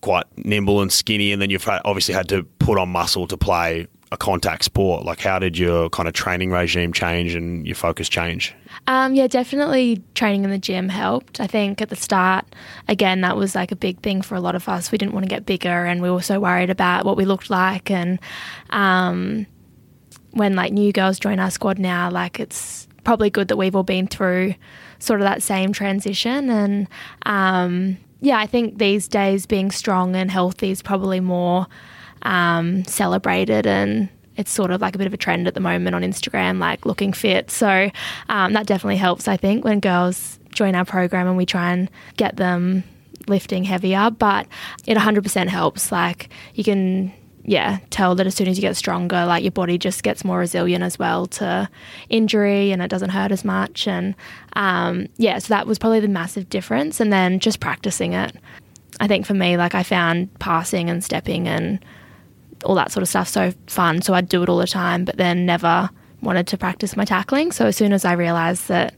quite 0.01 0.25
nimble 0.37 0.81
and 0.81 0.91
skinny, 0.91 1.31
and 1.31 1.41
then 1.41 1.49
you've 1.49 1.67
obviously 1.67 2.13
had 2.13 2.29
to 2.29 2.43
put 2.59 2.77
on 2.77 2.89
muscle 2.89 3.27
to 3.27 3.37
play 3.37 3.87
a 4.11 4.17
contact 4.17 4.65
sport. 4.65 5.05
Like, 5.05 5.21
how 5.21 5.39
did 5.39 5.57
your 5.57 5.89
kind 5.89 6.07
of 6.07 6.13
training 6.13 6.51
regime 6.51 6.91
change 6.91 7.33
and 7.33 7.65
your 7.65 7.75
focus 7.75 8.09
change? 8.09 8.53
Um, 8.87 9.15
yeah, 9.15 9.27
definitely 9.27 10.03
training 10.15 10.43
in 10.43 10.49
the 10.49 10.57
gym 10.57 10.89
helped. 10.89 11.39
I 11.39 11.47
think 11.47 11.81
at 11.81 11.89
the 11.89 11.95
start, 11.95 12.45
again, 12.89 13.21
that 13.21 13.37
was 13.37 13.55
like 13.55 13.71
a 13.71 13.75
big 13.75 14.01
thing 14.01 14.21
for 14.21 14.35
a 14.35 14.41
lot 14.41 14.55
of 14.55 14.67
us. 14.67 14.91
We 14.91 14.97
didn't 14.97 15.13
want 15.13 15.23
to 15.23 15.29
get 15.29 15.45
bigger 15.45 15.85
and 15.85 16.01
we 16.01 16.11
were 16.11 16.21
so 16.21 16.39
worried 16.39 16.69
about 16.69 17.05
what 17.05 17.15
we 17.15 17.23
looked 17.23 17.49
like. 17.49 17.89
And 17.89 18.19
um, 18.71 19.45
when 20.31 20.55
like 20.55 20.73
new 20.73 20.91
girls 20.91 21.17
join 21.17 21.39
our 21.39 21.51
squad 21.51 21.79
now, 21.79 22.11
like 22.11 22.39
it's 22.39 22.87
probably 23.03 23.29
good 23.29 23.47
that 23.47 23.57
we've 23.57 23.75
all 23.75 23.83
been 23.83 24.07
through 24.07 24.55
sort 24.99 25.19
of 25.19 25.25
that 25.25 25.43
same 25.43 25.73
transition. 25.73 26.49
And 26.49 26.87
um, 27.25 27.97
yeah, 28.21 28.37
I 28.37 28.45
think 28.47 28.77
these 28.77 29.07
days 29.07 29.45
being 29.45 29.71
strong 29.71 30.15
and 30.15 30.29
healthy 30.29 30.71
is 30.71 30.81
probably 30.81 31.19
more 31.19 31.67
um, 32.21 32.83
celebrated 32.85 33.65
and 33.65 34.09
it's 34.37 34.51
sort 34.51 34.71
of 34.71 34.81
like 34.81 34.95
a 34.95 34.97
bit 34.97 35.07
of 35.07 35.13
a 35.13 35.17
trend 35.17 35.47
at 35.47 35.53
the 35.53 35.59
moment 35.59 35.95
on 35.95 36.03
Instagram, 36.03 36.59
like 36.59 36.85
looking 36.85 37.13
fit. 37.13 37.51
So 37.51 37.91
um, 38.29 38.53
that 38.53 38.65
definitely 38.65 38.97
helps, 38.97 39.27
I 39.27 39.37
think, 39.37 39.65
when 39.65 39.79
girls 39.79 40.39
join 40.51 40.75
our 40.75 40.85
program 40.85 41.27
and 41.27 41.37
we 41.37 41.45
try 41.45 41.71
and 41.71 41.89
get 42.17 42.37
them 42.37 42.83
lifting 43.27 43.63
heavier. 43.63 44.09
But 44.09 44.47
it 44.85 44.97
100% 44.97 45.47
helps. 45.47 45.91
Like 45.91 46.29
you 46.55 46.63
can 46.63 47.11
yeah, 47.43 47.79
tell 47.89 48.15
that 48.15 48.27
as 48.27 48.35
soon 48.35 48.47
as 48.47 48.57
you 48.57 48.61
get 48.61 48.75
stronger, 48.77 49.25
like 49.25 49.43
your 49.43 49.51
body 49.51 49.77
just 49.77 50.03
gets 50.03 50.23
more 50.23 50.39
resilient 50.39 50.83
as 50.83 50.99
well 50.99 51.25
to 51.27 51.69
injury 52.09 52.71
and 52.71 52.81
it 52.81 52.89
doesn't 52.89 53.09
hurt 53.09 53.31
as 53.31 53.43
much. 53.43 53.87
And 53.87 54.15
um, 54.53 55.07
yeah, 55.17 55.39
so 55.39 55.53
that 55.53 55.65
was 55.65 55.79
probably 55.79 55.99
the 55.99 56.07
massive 56.07 56.49
difference. 56.49 56.99
And 56.99 57.11
then 57.11 57.39
just 57.39 57.59
practicing 57.59 58.13
it. 58.13 58.35
I 58.99 59.07
think 59.07 59.25
for 59.25 59.33
me, 59.33 59.57
like 59.57 59.73
I 59.73 59.83
found 59.83 60.37
passing 60.39 60.89
and 60.89 61.03
stepping 61.03 61.47
and 61.47 61.83
all 62.63 62.75
that 62.75 62.91
sort 62.91 63.01
of 63.01 63.09
stuff 63.09 63.27
so 63.27 63.53
fun. 63.67 64.01
So 64.01 64.13
I'd 64.13 64.29
do 64.29 64.43
it 64.43 64.49
all 64.49 64.57
the 64.57 64.67
time, 64.67 65.05
but 65.05 65.17
then 65.17 65.45
never 65.45 65.89
wanted 66.21 66.47
to 66.47 66.57
practice 66.57 66.95
my 66.95 67.05
tackling. 67.05 67.51
So 67.51 67.65
as 67.65 67.75
soon 67.75 67.93
as 67.93 68.05
I 68.05 68.13
realized 68.13 68.67
that, 68.67 68.93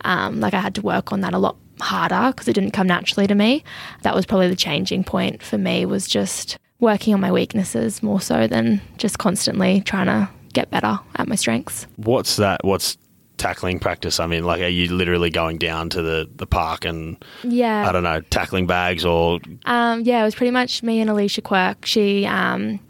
um, 0.00 0.40
like 0.40 0.54
I 0.54 0.60
had 0.60 0.74
to 0.74 0.82
work 0.82 1.12
on 1.12 1.20
that 1.20 1.34
a 1.34 1.38
lot 1.38 1.56
harder 1.80 2.32
because 2.32 2.48
it 2.48 2.54
didn't 2.54 2.72
come 2.72 2.88
naturally 2.88 3.28
to 3.28 3.34
me, 3.34 3.62
that 4.02 4.14
was 4.14 4.26
probably 4.26 4.48
the 4.48 4.56
changing 4.56 5.04
point 5.04 5.42
for 5.42 5.58
me 5.58 5.86
was 5.86 6.08
just 6.08 6.58
working 6.78 7.14
on 7.14 7.20
my 7.20 7.32
weaknesses 7.32 8.02
more 8.02 8.20
so 8.20 8.46
than 8.46 8.80
just 8.98 9.18
constantly 9.18 9.80
trying 9.82 10.06
to 10.06 10.28
get 10.52 10.70
better 10.70 10.98
at 11.16 11.28
my 11.28 11.34
strengths. 11.34 11.86
What's 11.96 12.36
that? 12.36 12.64
What's 12.64 12.96
tackling 13.38 13.78
practice? 13.78 14.18
I 14.20 14.26
mean, 14.26 14.44
like, 14.44 14.60
are 14.62 14.68
you 14.68 14.92
literally 14.92 15.30
going 15.30 15.58
down 15.58 15.90
to 15.90 16.02
the, 16.02 16.28
the 16.36 16.46
park 16.46 16.84
and, 16.84 17.22
Yeah. 17.42 17.88
I 17.88 17.92
don't 17.92 18.02
know, 18.02 18.20
tackling 18.30 18.66
bags 18.66 19.04
or 19.04 19.40
Um, 19.64 20.02
yeah, 20.02 20.20
it 20.20 20.24
was 20.24 20.34
pretty 20.34 20.50
much 20.50 20.82
me 20.82 21.00
and 21.00 21.10
Alicia 21.10 21.42
Quirk. 21.42 21.84
She 21.84 22.26
um, 22.26 22.80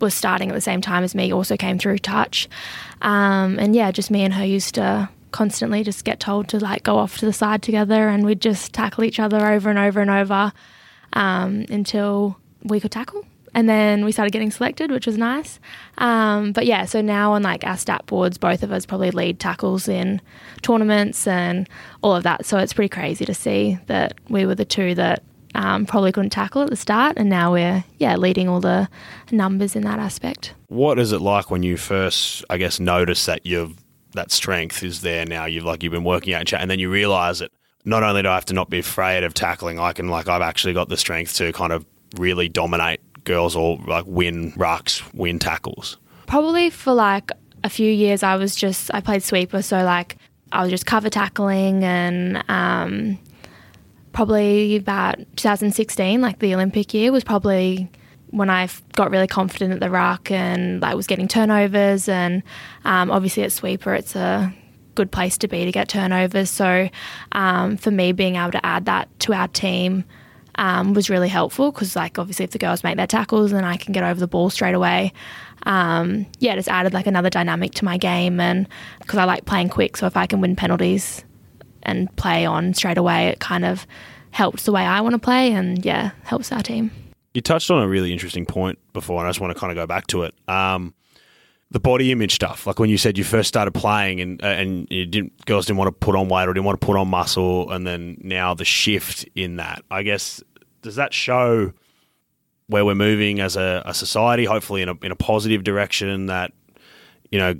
was 0.00 0.14
starting 0.14 0.50
at 0.50 0.54
the 0.54 0.60
same 0.60 0.80
time 0.80 1.02
as 1.04 1.14
me, 1.14 1.32
also 1.32 1.56
came 1.56 1.78
through 1.78 1.98
touch. 1.98 2.48
Um, 3.02 3.58
and 3.58 3.74
yeah, 3.74 3.90
just 3.90 4.10
me 4.10 4.22
and 4.22 4.34
her 4.34 4.44
used 4.44 4.74
to 4.76 5.08
constantly 5.30 5.84
just 5.84 6.04
get 6.04 6.20
told 6.20 6.48
to 6.48 6.58
like 6.58 6.82
go 6.84 6.96
off 6.96 7.18
to 7.18 7.26
the 7.26 7.32
side 7.32 7.62
together 7.62 8.08
and 8.08 8.24
we'd 8.24 8.40
just 8.40 8.72
tackle 8.72 9.04
each 9.04 9.20
other 9.20 9.46
over 9.46 9.68
and 9.68 9.78
over 9.78 10.00
and 10.00 10.10
over 10.10 10.52
um, 11.12 11.66
until 11.68 12.38
we 12.62 12.80
could 12.80 12.92
tackle. 12.92 13.24
And 13.54 13.68
then 13.68 14.04
we 14.04 14.12
started 14.12 14.30
getting 14.30 14.50
selected, 14.50 14.90
which 14.90 15.06
was 15.06 15.16
nice. 15.16 15.58
Um, 15.96 16.52
but 16.52 16.66
yeah, 16.66 16.84
so 16.84 17.00
now 17.00 17.32
on 17.32 17.42
like 17.42 17.64
our 17.64 17.78
stat 17.78 18.04
boards, 18.06 18.36
both 18.36 18.62
of 18.62 18.72
us 18.72 18.84
probably 18.84 19.10
lead 19.10 19.40
tackles 19.40 19.88
in 19.88 20.20
tournaments 20.60 21.26
and 21.26 21.68
all 22.02 22.14
of 22.14 22.24
that. 22.24 22.44
So 22.44 22.58
it's 22.58 22.74
pretty 22.74 22.90
crazy 22.90 23.24
to 23.24 23.34
see 23.34 23.78
that 23.86 24.14
we 24.28 24.44
were 24.44 24.54
the 24.54 24.66
two 24.66 24.94
that 24.96 25.22
um, 25.54 25.86
probably 25.86 26.12
couldn't 26.12 26.30
tackle 26.30 26.62
at 26.62 26.70
the 26.70 26.76
start, 26.76 27.14
and 27.16 27.30
now 27.30 27.52
we're 27.52 27.82
yeah 27.98 28.16
leading 28.16 28.48
all 28.48 28.60
the 28.60 28.88
numbers 29.32 29.74
in 29.74 29.82
that 29.82 29.98
aspect. 29.98 30.54
what 30.68 30.98
is 30.98 31.10
it 31.10 31.20
like 31.20 31.50
when 31.50 31.62
you 31.62 31.76
first, 31.76 32.44
I 32.50 32.58
guess, 32.58 32.78
notice 32.78 33.24
that 33.26 33.46
you've 33.46 33.74
that 34.12 34.30
strength 34.30 34.82
is 34.82 35.00
there 35.00 35.24
now? 35.24 35.46
You've 35.46 35.64
like 35.64 35.82
you've 35.82 35.92
been 35.92 36.04
working 36.04 36.34
out 36.34 36.40
and 36.40 36.48
chat, 36.48 36.60
and 36.60 36.70
then 36.70 36.78
you 36.78 36.90
realize 36.90 37.38
that 37.38 37.50
not 37.84 38.02
only 38.02 38.22
do 38.22 38.28
I 38.28 38.34
have 38.34 38.44
to 38.46 38.54
not 38.54 38.68
be 38.68 38.80
afraid 38.80 39.24
of 39.24 39.32
tackling, 39.32 39.78
I 39.78 39.92
can 39.94 40.08
like 40.08 40.28
I've 40.28 40.42
actually 40.42 40.74
got 40.74 40.90
the 40.90 40.96
strength 40.98 41.34
to 41.36 41.50
kind 41.52 41.72
of 41.72 41.86
really 42.16 42.48
dominate 42.48 43.00
girls 43.24 43.54
or 43.54 43.78
like 43.86 44.04
win 44.06 44.52
rucks, 44.52 45.02
win 45.14 45.38
tackles. 45.38 45.98
Probably 46.26 46.70
for 46.70 46.92
like 46.92 47.30
a 47.64 47.68
few 47.68 47.90
years, 47.90 48.22
I 48.22 48.36
was 48.36 48.54
just 48.54 48.92
I 48.92 49.00
played 49.00 49.22
sweeper, 49.22 49.62
so 49.62 49.82
like 49.82 50.16
I 50.52 50.62
was 50.62 50.70
just 50.70 50.86
cover 50.86 51.10
tackling, 51.10 51.84
and 51.84 52.42
um, 52.48 53.18
probably 54.12 54.76
about 54.76 55.18
2016, 55.36 56.20
like 56.20 56.38
the 56.38 56.54
Olympic 56.54 56.94
year, 56.94 57.12
was 57.12 57.24
probably 57.24 57.90
when 58.30 58.50
I 58.50 58.68
got 58.92 59.10
really 59.10 59.26
confident 59.26 59.72
at 59.72 59.80
the 59.80 59.90
ruck 59.90 60.30
and 60.30 60.82
like 60.82 60.94
was 60.94 61.06
getting 61.06 61.28
turnovers, 61.28 62.08
and 62.08 62.42
um, 62.84 63.10
obviously 63.10 63.42
at 63.42 63.52
sweeper, 63.52 63.94
it's 63.94 64.16
a 64.16 64.52
good 64.94 65.10
place 65.12 65.38
to 65.38 65.48
be 65.48 65.64
to 65.64 65.72
get 65.72 65.88
turnovers. 65.88 66.50
So 66.50 66.88
um, 67.32 67.76
for 67.76 67.90
me, 67.90 68.12
being 68.12 68.36
able 68.36 68.52
to 68.52 68.66
add 68.66 68.86
that 68.86 69.08
to 69.20 69.32
our 69.32 69.48
team 69.48 70.04
um, 70.58 70.92
was 70.92 71.08
really 71.08 71.28
helpful 71.28 71.72
because, 71.72 71.96
like, 71.96 72.18
obviously, 72.18 72.44
if 72.44 72.50
the 72.50 72.58
girls 72.58 72.84
make 72.84 72.96
their 72.96 73.06
tackles, 73.06 73.52
then 73.52 73.64
I 73.64 73.76
can 73.76 73.92
get 73.92 74.02
over 74.02 74.18
the 74.18 74.26
ball 74.26 74.50
straight 74.50 74.74
away. 74.74 75.12
Um, 75.62 76.26
yeah, 76.40 76.56
just 76.56 76.68
added 76.68 76.92
like 76.92 77.06
another 77.06 77.30
dynamic 77.30 77.72
to 77.74 77.84
my 77.84 77.96
game, 77.96 78.40
and 78.40 78.68
because 78.98 79.18
I 79.18 79.24
like 79.24 79.44
playing 79.44 79.70
quick, 79.70 79.96
so 79.96 80.06
if 80.06 80.16
I 80.16 80.26
can 80.26 80.40
win 80.40 80.56
penalties 80.56 81.24
and 81.84 82.14
play 82.16 82.44
on 82.44 82.74
straight 82.74 82.98
away, 82.98 83.28
it 83.28 83.40
kind 83.40 83.64
of 83.64 83.86
helps 84.32 84.64
the 84.64 84.72
way 84.72 84.82
I 84.82 85.00
want 85.00 85.14
to 85.14 85.18
play, 85.18 85.52
and 85.52 85.84
yeah, 85.84 86.10
helps 86.24 86.52
our 86.52 86.62
team. 86.62 86.90
You 87.34 87.40
touched 87.40 87.70
on 87.70 87.82
a 87.82 87.88
really 87.88 88.12
interesting 88.12 88.44
point 88.44 88.78
before, 88.92 89.20
and 89.20 89.28
I 89.28 89.30
just 89.30 89.40
want 89.40 89.54
to 89.54 89.58
kind 89.58 89.70
of 89.70 89.76
go 89.76 89.86
back 89.86 90.08
to 90.08 90.24
it. 90.24 90.34
Um, 90.48 90.92
the 91.70 91.80
body 91.80 92.12
image 92.12 92.34
stuff, 92.34 92.66
like 92.66 92.78
when 92.78 92.88
you 92.88 92.96
said 92.96 93.18
you 93.18 93.24
first 93.24 93.48
started 93.48 93.72
playing 93.72 94.20
and 94.20 94.42
uh, 94.42 94.46
and 94.46 94.88
didn't, 94.88 95.44
girls 95.44 95.66
didn't 95.66 95.78
want 95.78 95.88
to 95.88 95.92
put 95.92 96.16
on 96.16 96.28
weight 96.28 96.48
or 96.48 96.54
didn't 96.54 96.64
want 96.64 96.80
to 96.80 96.86
put 96.86 96.96
on 96.96 97.08
muscle, 97.08 97.70
and 97.70 97.86
then 97.86 98.16
now 98.22 98.54
the 98.54 98.64
shift 98.64 99.28
in 99.34 99.56
that. 99.56 99.82
I 99.90 100.02
guess 100.02 100.42
does 100.82 100.96
that 100.96 101.12
show 101.12 101.72
where 102.68 102.84
we're 102.84 102.94
moving 102.94 103.40
as 103.40 103.56
a, 103.56 103.82
a 103.86 103.94
society? 103.94 104.44
Hopefully, 104.44 104.82
in 104.82 104.88
a 104.88 104.94
in 105.02 105.12
a 105.12 105.16
positive 105.16 105.64
direction 105.64 106.26
that 106.26 106.52
you 107.30 107.38
know 107.38 107.54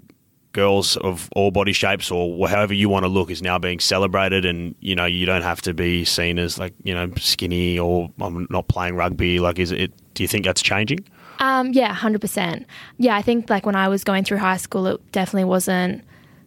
girls 0.53 0.97
of 0.99 1.29
all 1.37 1.51
body 1.51 1.73
shapes 1.73 2.11
or 2.11 2.49
however 2.49 2.73
you 2.73 2.89
want 2.89 3.05
to 3.05 3.09
look 3.09 3.31
is 3.31 3.43
now 3.43 3.59
being 3.59 3.79
celebrated 3.79 4.47
and 4.47 4.75
you 4.81 4.95
know 4.95 5.05
you 5.05 5.27
don't 5.27 5.43
have 5.43 5.61
to 5.61 5.75
be 5.75 6.05
seen 6.07 6.39
as 6.39 6.59
like 6.59 6.73
you 6.83 6.95
know 6.95 7.13
skinny 7.19 7.79
or 7.79 8.11
I'm 8.19 8.47
not 8.49 8.67
playing 8.67 8.97
rugby 8.97 9.41
like 9.41 9.59
is 9.59 9.71
it 9.71 9.93
do 10.15 10.25
you 10.25 10.29
think 10.29 10.47
that's 10.47 10.63
changing 10.63 11.01
Um, 11.39 11.73
yeah, 11.73 11.93
hundred 11.93 12.23
percent. 12.23 12.67
Yeah, 12.97 13.15
I 13.15 13.23
think 13.23 13.51
like 13.51 13.67
when 13.67 13.77
I 13.77 13.89
was 13.89 14.03
going 14.03 14.25
through 14.25 14.39
high 14.39 14.57
school, 14.57 14.87
it 14.87 15.13
definitely 15.13 15.45
wasn't 15.45 16.03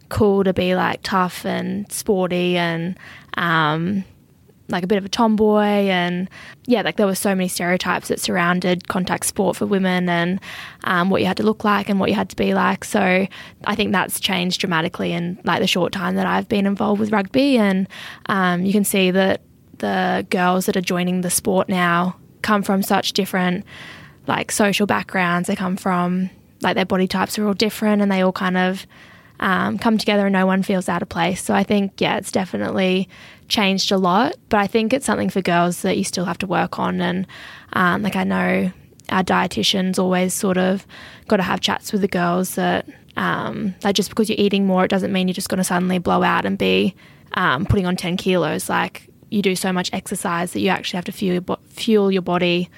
cool 0.10 0.44
to 0.44 0.52
be 0.52 0.76
like 0.76 1.00
tough 1.04 1.46
and 1.46 1.90
sporty 1.90 2.58
and 2.58 2.98
um, 3.38 4.04
like 4.72 4.84
a 4.84 4.88
bit 4.88 4.98
of 4.98 5.06
a 5.06 5.10
tomboy 5.10 5.62
and 5.62 6.30
yeah, 6.66 6.82
like 6.82 6.98
there 6.98 7.06
were 7.06 7.16
so 7.16 7.36
many 7.36 7.48
stereotypes 7.48 8.08
that 8.08 8.20
surrounded 8.20 8.88
contact 8.88 9.26
sport 9.26 9.58
for 9.58 9.66
women 9.66 10.08
and 10.10 10.40
um, 10.84 11.10
what 11.10 11.22
you 11.22 11.28
had 11.28 11.38
to 11.38 11.44
look 11.44 11.64
like 11.64 11.90
and 11.90 12.00
what 12.00 12.10
you 12.10 12.16
had 12.16 12.30
to 12.30 12.36
be 12.36 12.54
like. 12.54 12.86
So 12.86 13.28
I 13.66 13.76
think 13.76 13.92
that's 13.92 14.20
changed 14.20 14.60
dramatically 14.62 15.12
in 15.12 15.40
like 15.44 15.60
the 15.60 15.68
short 15.68 15.94
time 15.94 16.16
that 16.16 16.26
I've 16.26 16.48
been 16.48 16.66
involved 16.66 17.00
with 17.00 17.12
rugby, 17.12 17.58
and 17.58 17.88
um, 18.28 18.66
you 18.66 18.74
can 18.74 18.84
see 18.84 19.12
that 19.12 19.42
the 19.80 20.26
girls 20.30 20.68
that 20.68 20.78
are 20.78 20.82
joining 20.82 21.22
the 21.22 21.30
sport 21.30 21.68
now 21.68 22.16
come 22.42 22.64
from 22.64 22.84
such 22.84 23.14
different 23.14 23.66
like 24.28 24.52
social 24.52 24.86
backgrounds. 24.86 25.48
They 25.48 25.56
come 25.56 25.76
from 25.78 26.30
like 26.62 26.76
their 26.76 26.86
body 26.86 27.08
types 27.08 27.38
are 27.40 27.48
all 27.48 27.54
different, 27.54 28.02
and 28.02 28.12
they 28.12 28.22
all 28.22 28.32
kind 28.32 28.58
of 28.58 28.86
um, 29.40 29.80
come 29.80 29.98
together, 29.98 30.28
and 30.28 30.34
no 30.34 30.46
one 30.46 30.64
feels 30.64 30.88
out 30.88 31.02
of 31.02 31.10
place. 31.10 31.44
So 31.44 31.54
I 31.54 31.64
think 31.64 32.00
yeah, 32.00 32.18
it's 32.18 32.32
definitely 32.32 33.10
changed 33.52 33.92
a 33.92 33.98
lot. 33.98 34.36
But 34.50 34.62
I 34.62 34.68
think 34.68 34.94
it's 34.94 35.06
something 35.06 35.30
for 35.30 35.42
girls 35.42 35.84
that 35.84 35.98
you 35.98 36.04
still 36.04 36.26
have 36.26 36.40
to 36.40 36.48
work 36.48 36.80
on. 36.80 37.02
And 37.02 37.28
um, 37.74 38.02
like 38.02 38.16
I 38.16 38.24
know 38.24 38.72
our 39.10 39.24
dietitians 39.24 40.00
always 40.00 40.34
sort 40.34 40.58
of 40.58 40.88
got 41.28 41.38
to 41.38 41.44
have 41.44 41.60
chats 41.60 41.92
with 41.92 42.02
the 42.02 42.08
girls 42.08 42.56
that 42.56 42.88
um, 43.18 43.76
like 43.84 43.96
just 43.96 44.10
because 44.10 44.30
you're 44.30 44.40
eating 44.40 44.66
more, 44.66 44.86
it 44.86 44.88
doesn't 44.88 45.12
mean 45.12 45.28
you're 45.28 45.36
just 45.36 45.50
going 45.50 45.58
to 45.60 45.64
suddenly 45.64 46.00
blow 46.00 46.24
out 46.24 46.46
and 46.46 46.58
be 46.58 46.96
um, 47.34 47.66
putting 47.66 47.86
on 47.86 47.96
10 47.96 48.18
kilos. 48.18 48.70
Like 48.70 49.08
you 49.30 49.42
do 49.42 49.56
so 49.56 49.72
much 49.72 49.90
exercise 49.94 50.54
that 50.54 50.62
you 50.62 50.70
actually 50.70 50.98
have 50.98 51.06
to 51.06 51.12
fuel 51.12 51.34
your, 51.34 51.42
bo- 51.42 51.60
fuel 51.68 52.12
your 52.12 52.22
body 52.22 52.70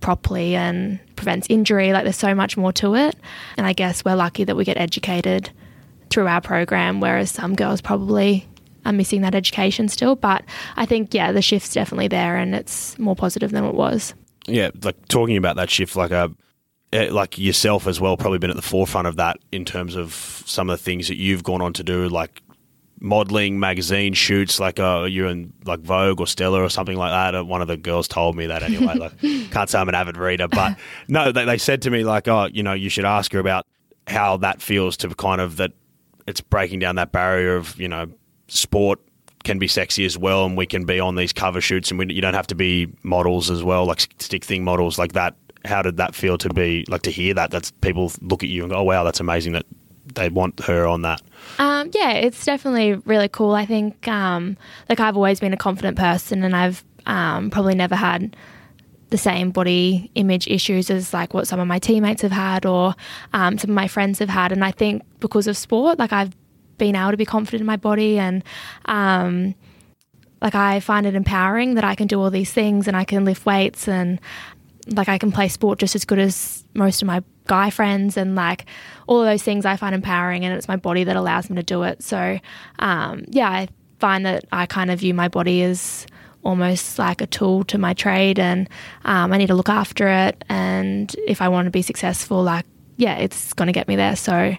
properly 0.00 0.54
and 0.54 1.00
prevents 1.16 1.46
injury. 1.50 1.92
Like 1.92 2.04
there's 2.04 2.16
so 2.16 2.34
much 2.34 2.56
more 2.56 2.72
to 2.74 2.94
it. 2.94 3.16
And 3.56 3.66
I 3.66 3.72
guess 3.72 4.04
we're 4.04 4.14
lucky 4.14 4.44
that 4.44 4.56
we 4.56 4.64
get 4.64 4.76
educated 4.76 5.50
through 6.10 6.26
our 6.26 6.40
program, 6.40 7.00
whereas 7.00 7.30
some 7.30 7.54
girls 7.54 7.80
probably 7.80 8.46
are 8.86 8.92
missing 8.92 9.20
that 9.22 9.34
education 9.34 9.88
still. 9.88 10.16
But 10.16 10.44
I 10.76 10.86
think, 10.86 11.12
yeah, 11.14 11.32
the 11.32 11.42
shift's 11.42 11.72
definitely 11.72 12.08
there 12.08 12.36
and 12.36 12.54
it's 12.54 12.98
more 12.98 13.16
positive 13.16 13.50
than 13.50 13.64
it 13.64 13.74
was. 13.74 14.14
yeah 14.46 14.70
like 14.82 14.96
talking 15.08 15.36
about 15.36 15.56
that 15.56 15.68
shift 15.70 15.94
like 15.96 16.10
a 16.10 16.30
eh, 16.92 17.08
like 17.10 17.36
yourself 17.38 17.86
as 17.86 18.00
well 18.00 18.16
probably 18.16 18.38
been 18.38 18.50
at 18.50 18.56
the 18.56 18.62
forefront 18.62 19.06
of 19.06 19.16
that 19.16 19.36
in 19.52 19.64
terms 19.64 19.94
of 19.94 20.14
some 20.46 20.70
of 20.70 20.78
the 20.78 20.82
things 20.82 21.08
that 21.08 21.16
you've 21.16 21.42
gone 21.42 21.60
on 21.60 21.72
to 21.74 21.82
do 21.84 22.08
like 22.08 22.40
modeling 23.00 23.60
magazine 23.60 24.12
shoots 24.14 24.58
like 24.58 24.80
uh 24.80 25.04
you're 25.08 25.28
in 25.28 25.52
like 25.66 25.80
vogue 25.80 26.18
or 26.18 26.26
stella 26.26 26.60
or 26.62 26.68
something 26.68 26.96
like 26.96 27.12
that 27.12 27.34
Uh, 27.38 27.44
one 27.44 27.62
of 27.62 27.68
the 27.68 27.76
girls 27.76 28.08
told 28.08 28.34
me 28.34 28.46
that 28.46 28.62
anyway 28.62 28.94
like 28.94 29.16
can't 29.52 29.70
say 29.70 29.78
i'm 29.78 29.88
an 29.88 29.94
avid 29.94 30.16
reader 30.16 30.48
but 30.48 30.76
no 31.08 31.30
they, 31.30 31.44
they 31.44 31.58
said 31.58 31.82
to 31.82 31.90
me 31.90 32.02
like 32.02 32.26
oh 32.26 32.46
you 32.52 32.62
know 32.62 32.72
you 32.72 32.88
should 32.88 33.04
ask 33.04 33.32
her 33.32 33.38
about 33.38 33.66
how 34.08 34.36
that 34.38 34.60
feels 34.62 34.96
to 34.96 35.08
kind 35.14 35.40
of 35.40 35.58
that 35.58 35.72
it's 36.26 36.40
breaking 36.40 36.78
down 36.80 36.96
that 36.96 37.12
barrier 37.12 37.54
of 37.54 37.78
you 37.78 37.86
know 37.86 38.06
sport 38.48 39.00
can 39.44 39.58
be 39.58 39.68
sexy 39.68 40.04
as 40.04 40.18
well 40.18 40.44
and 40.44 40.56
we 40.56 40.66
can 40.66 40.84
be 40.84 40.98
on 40.98 41.14
these 41.14 41.32
cover 41.32 41.60
shoots 41.60 41.90
and 41.90 41.98
we, 41.98 42.12
you 42.12 42.20
don't 42.20 42.34
have 42.34 42.46
to 42.46 42.54
be 42.54 42.88
models 43.02 43.50
as 43.50 43.62
well 43.62 43.86
like 43.86 44.00
stick 44.18 44.44
thing 44.44 44.64
models 44.64 44.98
like 44.98 45.12
that 45.12 45.34
how 45.64 45.80
did 45.80 45.96
that 45.96 46.14
feel 46.14 46.36
to 46.36 46.48
be 46.52 46.84
like 46.88 47.02
to 47.02 47.10
hear 47.10 47.32
that 47.32 47.50
that's 47.50 47.70
people 47.70 48.10
look 48.20 48.42
at 48.42 48.48
you 48.48 48.62
and 48.62 48.72
go 48.72 48.78
oh 48.78 48.82
wow 48.82 49.04
that's 49.04 49.20
amazing 49.20 49.52
that 49.52 49.64
they 50.14 50.28
want 50.28 50.58
her 50.60 50.86
on 50.86 51.02
that 51.02 51.20
Um, 51.58 51.90
yeah, 51.94 52.12
it's 52.12 52.44
definitely 52.44 52.94
really 53.04 53.28
cool. 53.28 53.52
I 53.54 53.66
think, 53.66 54.08
um, 54.08 54.56
like, 54.88 55.00
I've 55.00 55.16
always 55.16 55.38
been 55.40 55.52
a 55.52 55.56
confident 55.56 55.96
person, 55.98 56.42
and 56.42 56.56
I've 56.56 56.84
um, 57.06 57.50
probably 57.50 57.74
never 57.74 57.94
had 57.94 58.34
the 59.10 59.18
same 59.18 59.50
body 59.50 60.10
image 60.14 60.46
issues 60.48 60.90
as 60.90 61.14
like 61.14 61.32
what 61.34 61.46
some 61.46 61.60
of 61.60 61.66
my 61.66 61.78
teammates 61.78 62.22
have 62.22 62.32
had 62.32 62.66
or 62.66 62.94
um, 63.32 63.56
some 63.58 63.70
of 63.70 63.74
my 63.74 63.88
friends 63.88 64.18
have 64.18 64.28
had. 64.28 64.52
And 64.52 64.64
I 64.64 64.70
think 64.70 65.02
because 65.20 65.46
of 65.46 65.56
sport, 65.56 65.98
like, 65.98 66.12
I've 66.12 66.34
been 66.78 66.96
able 66.96 67.10
to 67.10 67.16
be 67.16 67.26
confident 67.26 67.60
in 67.60 67.66
my 67.66 67.76
body 67.76 68.18
and. 68.18 68.42
Um, 68.86 69.54
like 70.40 70.54
I 70.54 70.78
find 70.78 71.04
it 71.04 71.16
empowering 71.16 71.74
that 71.74 71.82
I 71.82 71.96
can 71.96 72.06
do 72.06 72.20
all 72.20 72.30
these 72.30 72.52
things 72.52 72.86
and 72.86 72.96
I 72.96 73.02
can 73.02 73.24
lift 73.24 73.44
weights 73.44 73.88
and 73.88 74.20
like 74.86 75.08
I 75.08 75.18
can 75.18 75.32
play 75.32 75.48
sport 75.48 75.78
just 75.78 75.94
as 75.94 76.04
good 76.04 76.18
as 76.18 76.64
most 76.74 77.02
of 77.02 77.06
my 77.06 77.22
guy 77.46 77.70
friends, 77.70 78.16
and 78.16 78.34
like 78.34 78.66
all 79.06 79.20
of 79.20 79.26
those 79.26 79.42
things 79.42 79.64
I 79.66 79.76
find 79.76 79.94
empowering, 79.94 80.44
and 80.44 80.54
it's 80.54 80.68
my 80.68 80.76
body 80.76 81.04
that 81.04 81.16
allows 81.16 81.50
me 81.50 81.56
to 81.56 81.62
do 81.62 81.82
it. 81.82 82.02
So, 82.02 82.38
um, 82.78 83.24
yeah, 83.28 83.48
I 83.48 83.68
find 83.98 84.24
that 84.26 84.44
I 84.52 84.66
kind 84.66 84.90
of 84.90 85.00
view 85.00 85.14
my 85.14 85.28
body 85.28 85.62
as 85.62 86.06
almost 86.44 86.98
like 86.98 87.20
a 87.20 87.26
tool 87.26 87.64
to 87.64 87.78
my 87.78 87.94
trade, 87.94 88.38
and 88.38 88.68
um, 89.04 89.32
I 89.32 89.38
need 89.38 89.48
to 89.48 89.54
look 89.54 89.68
after 89.68 90.08
it. 90.08 90.44
And 90.48 91.14
if 91.26 91.42
I 91.42 91.48
want 91.48 91.66
to 91.66 91.70
be 91.70 91.82
successful, 91.82 92.42
like 92.42 92.64
yeah, 92.96 93.16
it's 93.16 93.52
going 93.52 93.66
to 93.66 93.72
get 93.72 93.88
me 93.88 93.96
there. 93.96 94.16
So. 94.16 94.54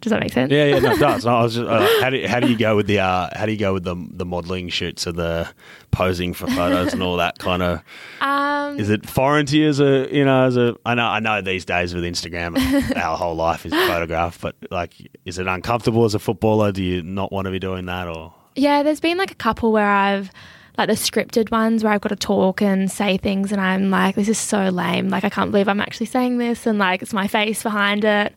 Does 0.00 0.10
that 0.10 0.20
make 0.20 0.32
sense? 0.32 0.50
Yeah, 0.50 0.64
yeah, 0.64 0.78
no, 0.78 0.92
it 0.92 0.98
does. 1.00 1.24
No, 1.26 1.36
I 1.36 1.42
was 1.42 1.54
just, 1.54 1.68
uh, 1.68 1.86
how 2.00 2.10
do 2.10 2.16
you, 2.16 2.28
how 2.28 2.40
do 2.40 2.48
you 2.48 2.56
go 2.56 2.74
with 2.74 2.86
the 2.86 3.00
uh, 3.00 3.28
how 3.36 3.44
do 3.46 3.52
you 3.52 3.58
go 3.58 3.74
with 3.74 3.84
the 3.84 3.96
the 4.12 4.24
modelling 4.24 4.68
shoots 4.68 5.06
and 5.06 5.18
the 5.18 5.48
posing 5.90 6.32
for 6.32 6.46
photos 6.46 6.92
and 6.92 7.02
all 7.02 7.16
that 7.18 7.38
kind 7.38 7.62
of? 7.62 7.82
Um, 8.20 8.78
Is 8.80 8.88
it 8.88 9.08
foreign 9.08 9.46
to 9.46 9.58
you 9.58 9.68
as 9.68 9.80
a 9.80 10.08
you 10.10 10.24
know 10.24 10.44
as 10.44 10.56
a 10.56 10.74
I 10.86 10.94
know 10.94 11.06
I 11.06 11.20
know 11.20 11.42
these 11.42 11.64
days 11.64 11.94
with 11.94 12.04
Instagram 12.04 12.56
our 12.96 13.16
whole 13.16 13.34
life 13.34 13.66
is 13.66 13.72
photographed, 13.72 14.40
but 14.40 14.56
like 14.70 14.94
is 15.26 15.38
it 15.38 15.46
uncomfortable 15.46 16.04
as 16.04 16.14
a 16.14 16.18
footballer? 16.18 16.72
Do 16.72 16.82
you 16.82 17.02
not 17.02 17.30
want 17.30 17.44
to 17.46 17.50
be 17.50 17.58
doing 17.58 17.86
that 17.86 18.08
or? 18.08 18.32
Yeah, 18.56 18.82
there's 18.82 19.00
been 19.00 19.18
like 19.18 19.30
a 19.30 19.36
couple 19.36 19.70
where 19.70 19.86
I've 19.86 20.30
like 20.78 20.88
the 20.88 20.94
scripted 20.94 21.50
ones 21.50 21.84
where 21.84 21.92
I've 21.92 22.00
got 22.00 22.08
to 22.08 22.16
talk 22.16 22.62
and 22.62 22.90
say 22.90 23.18
things 23.18 23.52
and 23.52 23.60
I'm 23.60 23.90
like, 23.90 24.14
this 24.14 24.28
is 24.28 24.38
so 24.38 24.70
lame. 24.70 25.08
Like 25.08 25.24
I 25.24 25.28
can't 25.28 25.50
believe 25.50 25.68
I'm 25.68 25.80
actually 25.80 26.06
saying 26.06 26.38
this 26.38 26.66
and 26.66 26.78
like 26.78 27.02
it's 27.02 27.12
my 27.12 27.26
face 27.28 27.62
behind 27.62 28.04
it. 28.04 28.34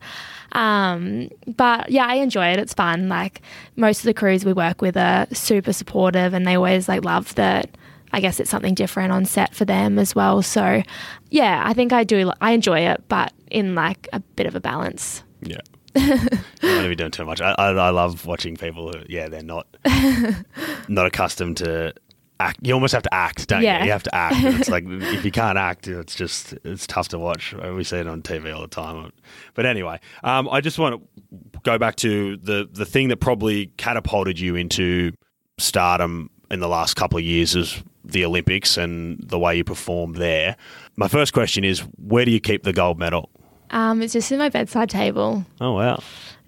Um, 0.54 1.28
but 1.46 1.90
yeah, 1.90 2.06
I 2.06 2.14
enjoy 2.16 2.46
it. 2.46 2.58
It's 2.58 2.74
fun. 2.74 3.08
Like 3.08 3.42
most 3.76 3.98
of 3.98 4.04
the 4.04 4.14
crews 4.14 4.44
we 4.44 4.52
work 4.52 4.80
with 4.80 4.96
are 4.96 5.26
super 5.32 5.72
supportive 5.72 6.32
and 6.32 6.46
they 6.46 6.54
always 6.54 6.88
like 6.88 7.04
love 7.04 7.34
that 7.34 7.76
I 8.12 8.20
guess 8.20 8.38
it's 8.38 8.50
something 8.50 8.74
different 8.74 9.12
on 9.12 9.24
set 9.24 9.54
for 9.54 9.64
them 9.64 9.98
as 9.98 10.14
well. 10.14 10.40
So 10.42 10.82
yeah, 11.30 11.62
I 11.66 11.74
think 11.74 11.92
I 11.92 12.04
do 12.04 12.32
I 12.40 12.52
enjoy 12.52 12.80
it, 12.80 13.02
but 13.08 13.32
in 13.50 13.74
like 13.74 14.08
a 14.12 14.20
bit 14.20 14.46
of 14.46 14.54
a 14.54 14.60
balance. 14.60 15.24
Yeah. 15.42 15.58
you 15.96 16.06
don't 16.06 16.62
want 16.62 16.82
to 16.82 16.88
be 16.88 16.96
doing 16.96 17.10
too 17.10 17.24
much. 17.24 17.40
I, 17.40 17.54
I, 17.56 17.68
I 17.70 17.90
love 17.90 18.26
watching 18.26 18.56
people 18.56 18.90
who, 18.92 19.04
yeah, 19.08 19.28
they're 19.28 19.42
not 19.42 19.66
not 20.88 21.06
accustomed 21.06 21.56
to 21.58 21.94
act. 22.40 22.58
You 22.62 22.74
almost 22.74 22.92
have 22.92 23.02
to 23.04 23.14
act, 23.14 23.48
don't 23.48 23.62
Yeah. 23.62 23.80
you? 23.80 23.86
You 23.86 23.92
have 23.92 24.02
to 24.04 24.14
act. 24.14 24.36
It's 24.38 24.68
like 24.68 24.84
if 24.88 25.24
you 25.24 25.30
can't 25.30 25.56
act, 25.58 25.86
it's 25.88 26.14
just 26.14 26.52
it's 26.64 26.86
tough 26.86 27.08
to 27.08 27.18
watch. 27.18 27.52
We 27.54 27.84
see 27.84 27.98
it 27.98 28.06
on 28.06 28.22
TV 28.22 28.54
all 28.54 28.62
the 28.62 28.68
time. 28.68 29.12
But 29.54 29.66
anyway, 29.66 30.00
um, 30.22 30.48
I 30.50 30.60
just 30.60 30.78
want 30.78 31.00
to 31.00 31.60
go 31.62 31.78
back 31.78 31.96
to 31.96 32.36
the 32.38 32.68
the 32.70 32.84
thing 32.84 33.08
that 33.08 33.18
probably 33.18 33.66
catapulted 33.76 34.38
you 34.40 34.56
into 34.56 35.12
stardom 35.58 36.30
in 36.50 36.60
the 36.60 36.68
last 36.68 36.94
couple 36.94 37.18
of 37.18 37.24
years 37.24 37.54
is 37.54 37.82
the 38.04 38.24
Olympics 38.24 38.76
and 38.76 39.18
the 39.20 39.38
way 39.38 39.56
you 39.56 39.64
performed 39.64 40.16
there. 40.16 40.56
My 40.96 41.08
first 41.08 41.32
question 41.32 41.64
is, 41.64 41.80
where 41.96 42.24
do 42.24 42.30
you 42.30 42.40
keep 42.40 42.62
the 42.62 42.72
gold 42.72 42.98
medal? 42.98 43.30
Um, 43.70 44.02
it's 44.02 44.12
just 44.12 44.30
in 44.30 44.38
my 44.38 44.50
bedside 44.50 44.90
table. 44.90 45.44
Oh 45.60 45.72
wow. 45.72 46.00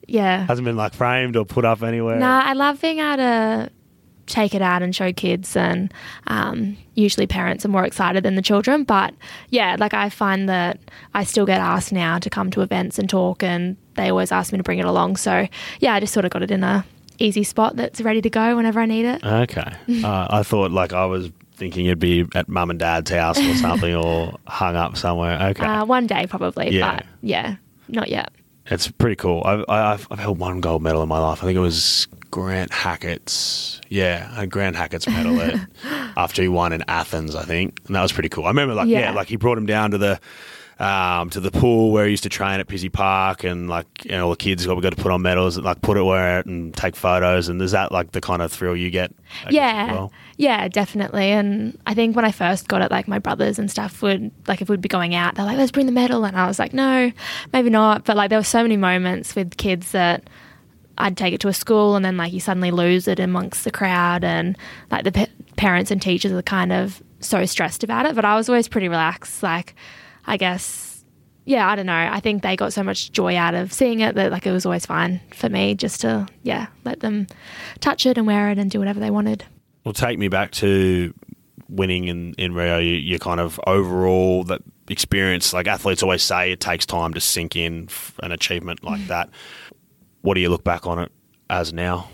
Yeah. 0.07 0.47
Hasn't 0.47 0.65
been 0.65 0.77
like 0.77 0.95
framed 0.95 1.35
or 1.37 1.45
put 1.45 1.65
up 1.65 1.83
anywhere. 1.83 2.17
Nah, 2.19 2.43
I 2.45 2.53
love 2.53 2.81
being 2.81 2.99
able 3.01 3.17
to 3.17 3.71
take 4.27 4.55
it 4.55 4.63
out 4.63 4.83
and 4.83 4.95
show 4.95 5.13
kids, 5.13 5.57
and 5.57 5.93
um, 6.27 6.77
usually 6.95 7.27
parents 7.27 7.65
are 7.65 7.69
more 7.69 7.85
excited 7.85 8.25
than 8.25 8.35
the 8.35 8.43
children. 8.43 8.85
But 8.85 9.15
yeah, 9.51 9.77
like 9.79 9.95
I 9.95 10.09
find 10.11 10.49
that 10.49 10.79
I 11.15 11.25
still 11.25 11.47
get 11.47 11.61
asked 11.61 11.93
now 11.93 12.19
to 12.19 12.29
come 12.31 12.51
to 12.53 12.61
events 12.63 12.99
and 12.99 13.09
talk, 13.09 13.43
and 13.43 13.77
they 13.95 14.11
always 14.11 14.33
ask 14.33 14.53
me 14.53 14.59
to 14.59 14.63
bring 14.65 14.79
it 14.79 14.85
along. 14.85 15.17
So 15.17 15.47
yeah, 15.81 15.95
I 15.95 16.01
just 16.01 16.13
sort 16.13 16.25
of 16.25 16.31
got 16.31 16.43
it 16.43 16.51
in 16.51 16.65
a 16.65 16.85
easy 17.19 17.45
spot 17.45 17.77
that's 17.77 18.01
ready 18.03 18.21
to 18.21 18.29
go 18.31 18.57
whenever 18.57 18.79
I 18.81 18.87
need 18.87 19.07
it. 19.07 19.25
Okay. 19.25 19.73
uh, 20.05 20.27
I 20.29 20.43
thought 20.43 20.71
like 20.71 20.93
I 20.93 21.07
was 21.07 21.31
thinking 21.55 21.87
it'd 21.87 21.99
be 21.99 22.27
at 22.35 22.49
mum 22.49 22.69
and 22.69 22.79
dad's 22.79 23.11
house 23.11 23.39
or 23.39 23.55
something 23.55 23.95
or 23.95 24.37
hung 24.47 24.77
up 24.77 24.97
somewhere. 24.99 25.41
Okay. 25.51 25.65
Uh, 25.65 25.87
one 25.87 26.07
day 26.07 26.27
probably, 26.27 26.71
Yeah. 26.77 26.97
but 26.97 27.07
yeah, 27.23 27.57
not 27.89 28.11
yet. 28.11 28.31
it's 28.67 28.89
pretty 28.91 29.17
cool. 29.17 29.43
I've, 29.47 29.65
I've, 29.67 30.07
I've 30.11 30.19
held 30.19 30.39
one 30.39 30.61
gold 30.61 30.83
medal 30.83 31.03
in 31.03 31.09
my 31.09 31.19
life. 31.19 31.43
I 31.43 31.47
think 31.47 31.57
it 31.57 31.61
was 31.61 32.07
Grant 32.37 32.71
Hackett's. 32.71 33.81
Yeah, 33.89 34.45
Grant 34.45 34.77
Hackett's 34.77 35.07
medal 35.09 35.41
at, 35.41 35.59
after 36.19 36.43
he 36.43 36.49
won 36.49 36.75
in 36.75 36.85
Athens, 36.87 37.35
I 37.35 37.45
think. 37.45 37.81
And 37.87 37.97
that 37.97 38.03
was 38.03 38.13
pretty 38.13 38.29
cool. 38.29 38.45
I 38.45 38.49
remember 38.49 38.75
like, 38.75 38.89
yeah, 38.89 38.99
Yeah. 39.01 39.11
like 39.13 39.29
he 39.29 39.37
brought 39.37 39.57
him 39.57 39.65
down 39.65 39.93
to 39.93 39.99
the. 39.99 40.21
Um, 40.79 41.31
to 41.31 41.41
the 41.41 41.51
pool 41.51 41.91
where 41.91 42.05
he 42.05 42.11
used 42.11 42.25
to 42.25 42.29
train 42.29 42.61
at 42.61 42.67
Pizzey 42.67 42.93
Park, 42.93 43.45
and 43.45 43.67
like 43.67 43.87
you 44.05 44.11
know, 44.11 44.25
all 44.25 44.31
the 44.33 44.37
kids 44.37 44.67
got 44.67 44.77
we 44.77 44.83
got 44.83 44.95
to 44.95 45.03
put 45.03 45.11
on 45.11 45.23
medals, 45.23 45.57
and 45.57 45.65
like 45.65 45.81
put 45.81 45.97
it 45.97 46.03
where 46.03 46.39
it 46.41 46.45
and 46.45 46.77
take 46.77 46.95
photos, 46.95 47.49
and 47.49 47.63
is 47.63 47.71
that 47.71 47.93
like 47.93 48.13
the 48.13 48.21
kind 48.21 48.43
of 48.43 48.53
thrill 48.53 48.77
you 48.77 48.91
get? 48.91 49.11
I 49.47 49.51
Yeah, 49.53 49.93
well? 49.93 50.13
yeah, 50.37 50.69
definitely. 50.69 51.31
And 51.31 51.79
I 51.87 51.95
think 51.95 52.15
when 52.15 52.27
I 52.27 52.31
first 52.31 52.69
got 52.69 52.83
it, 52.83 52.91
like 52.91 53.09
my 53.09 53.19
brothers 53.19 53.59
and 53.59 53.71
stuff 53.71 54.03
would 54.03 54.31
like 54.49 54.61
if 54.61 54.69
we'd 54.69 54.83
be 54.83 54.89
going 54.91 55.15
out, 55.15 55.37
they're 55.37 55.47
like, 55.47 55.57
"Let's 55.57 55.73
bring 55.73 55.87
the 55.87 55.93
medal," 55.93 56.27
and 56.27 56.37
I 56.37 56.47
was 56.47 56.59
like, 56.59 56.75
"No, 56.75 57.11
maybe 57.55 57.71
not." 57.71 58.05
But 58.05 58.19
like 58.19 58.29
there 58.29 58.39
were 58.39 58.43
so 58.45 58.61
many 58.61 58.77
moments 58.77 59.35
with 59.35 59.57
kids 59.57 59.93
that 59.93 60.29
I'd 60.99 61.17
take 61.17 61.35
it 61.35 61.41
to 61.41 61.49
a 61.49 61.53
school, 61.53 61.97
and 61.97 62.05
then 62.05 62.17
like 62.17 62.33
you 62.33 62.41
suddenly 62.41 62.71
lose 62.71 63.09
it 63.09 63.21
amongst 63.21 63.65
the 63.65 63.71
crowd, 63.71 64.25
and 64.25 64.57
like 64.91 65.05
the 65.05 65.13
pa- 65.13 65.27
parents 65.57 65.91
and 65.91 66.01
teachers 66.01 66.33
are 66.33 66.43
kind 66.43 66.73
of 66.73 67.03
so 67.21 67.45
stressed 67.45 67.85
about 67.85 68.07
it. 68.07 68.15
But 68.15 68.25
I 68.25 68.37
was 68.37 68.49
always 68.49 68.69
pretty 68.69 68.89
relaxed. 68.89 69.43
Like, 69.43 69.75
I 70.27 70.37
guess. 70.37 71.05
Yeah, 71.49 71.69
I 71.71 71.77
don't 71.77 71.87
know. 71.87 71.93
I 71.93 72.19
think 72.19 72.43
they 72.43 72.57
got 72.57 72.73
so 72.73 72.83
much 72.83 73.13
joy 73.13 73.37
out 73.37 73.55
of 73.55 73.73
seeing 73.73 74.01
it 74.01 74.17
that 74.17 74.33
like 74.33 74.47
it 74.47 74.53
was 74.53 74.67
always 74.67 74.85
fine 74.85 75.21
for 75.33 75.49
me 75.49 75.77
just 75.77 76.01
to 76.01 76.27
yeah 76.43 76.67
let 76.85 76.99
them 77.01 77.29
touch 77.79 78.05
it 78.05 78.19
and 78.19 78.27
wear 78.27 78.51
it 78.51 78.59
and 78.59 78.69
do 78.69 78.81
whatever 78.81 78.99
they 78.99 79.11
wanted. 79.11 79.45
Well, 79.85 79.93
take 79.93 80.19
me 80.19 80.27
back 80.27 80.51
to 80.53 81.15
winning 81.69 82.09
in, 82.09 82.35
in 82.35 82.55
Rio. 82.55 82.79
You, 82.79 82.95
you 82.95 83.19
kind 83.19 83.41
of 83.41 83.61
overall 83.67 84.45
that 84.45 84.63
experience. 84.89 85.53
Like 85.53 85.67
athletes 85.67 86.03
always 86.03 86.23
say, 86.23 86.53
it 86.53 86.61
takes 86.61 86.87
time 86.87 87.15
to 87.15 87.21
sink 87.21 87.57
in 87.57 87.85
f- 87.89 88.19
an 88.23 88.33
achievement 88.33 88.83
like 88.83 89.01
mm. 89.01 89.09
that. 89.09 89.31
What 90.27 90.35
do 90.35 90.41
you 90.41 90.49
look 90.49 90.65
back 90.65 90.89
on 90.89 90.99
it 90.99 91.13
as 91.49 91.73
now? 91.73 92.09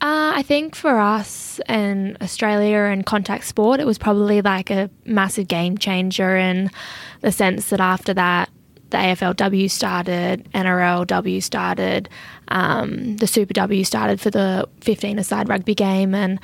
Uh, 0.00 0.30
I 0.36 0.44
think 0.46 0.76
for 0.76 1.00
us 1.00 1.60
in 1.68 2.16
Australia 2.20 2.78
and 2.78 3.04
contact 3.04 3.46
sport, 3.46 3.80
it 3.80 3.86
was 3.86 3.98
probably 3.98 4.40
like 4.40 4.70
a 4.70 4.88
massive 5.04 5.48
game 5.48 5.76
changer 5.76 6.36
in 6.36 6.70
the 7.22 7.32
sense 7.32 7.70
that 7.70 7.80
after 7.80 8.14
that, 8.14 8.50
the 8.90 8.98
AFLW 8.98 9.68
started, 9.68 10.48
NRLW 10.52 11.42
started, 11.42 12.08
um, 12.48 13.16
the 13.16 13.26
Super 13.26 13.54
W 13.54 13.82
started 13.82 14.20
for 14.20 14.30
the 14.30 14.68
15 14.82 15.18
aside 15.18 15.48
rugby 15.48 15.74
game. 15.74 16.14
And 16.14 16.38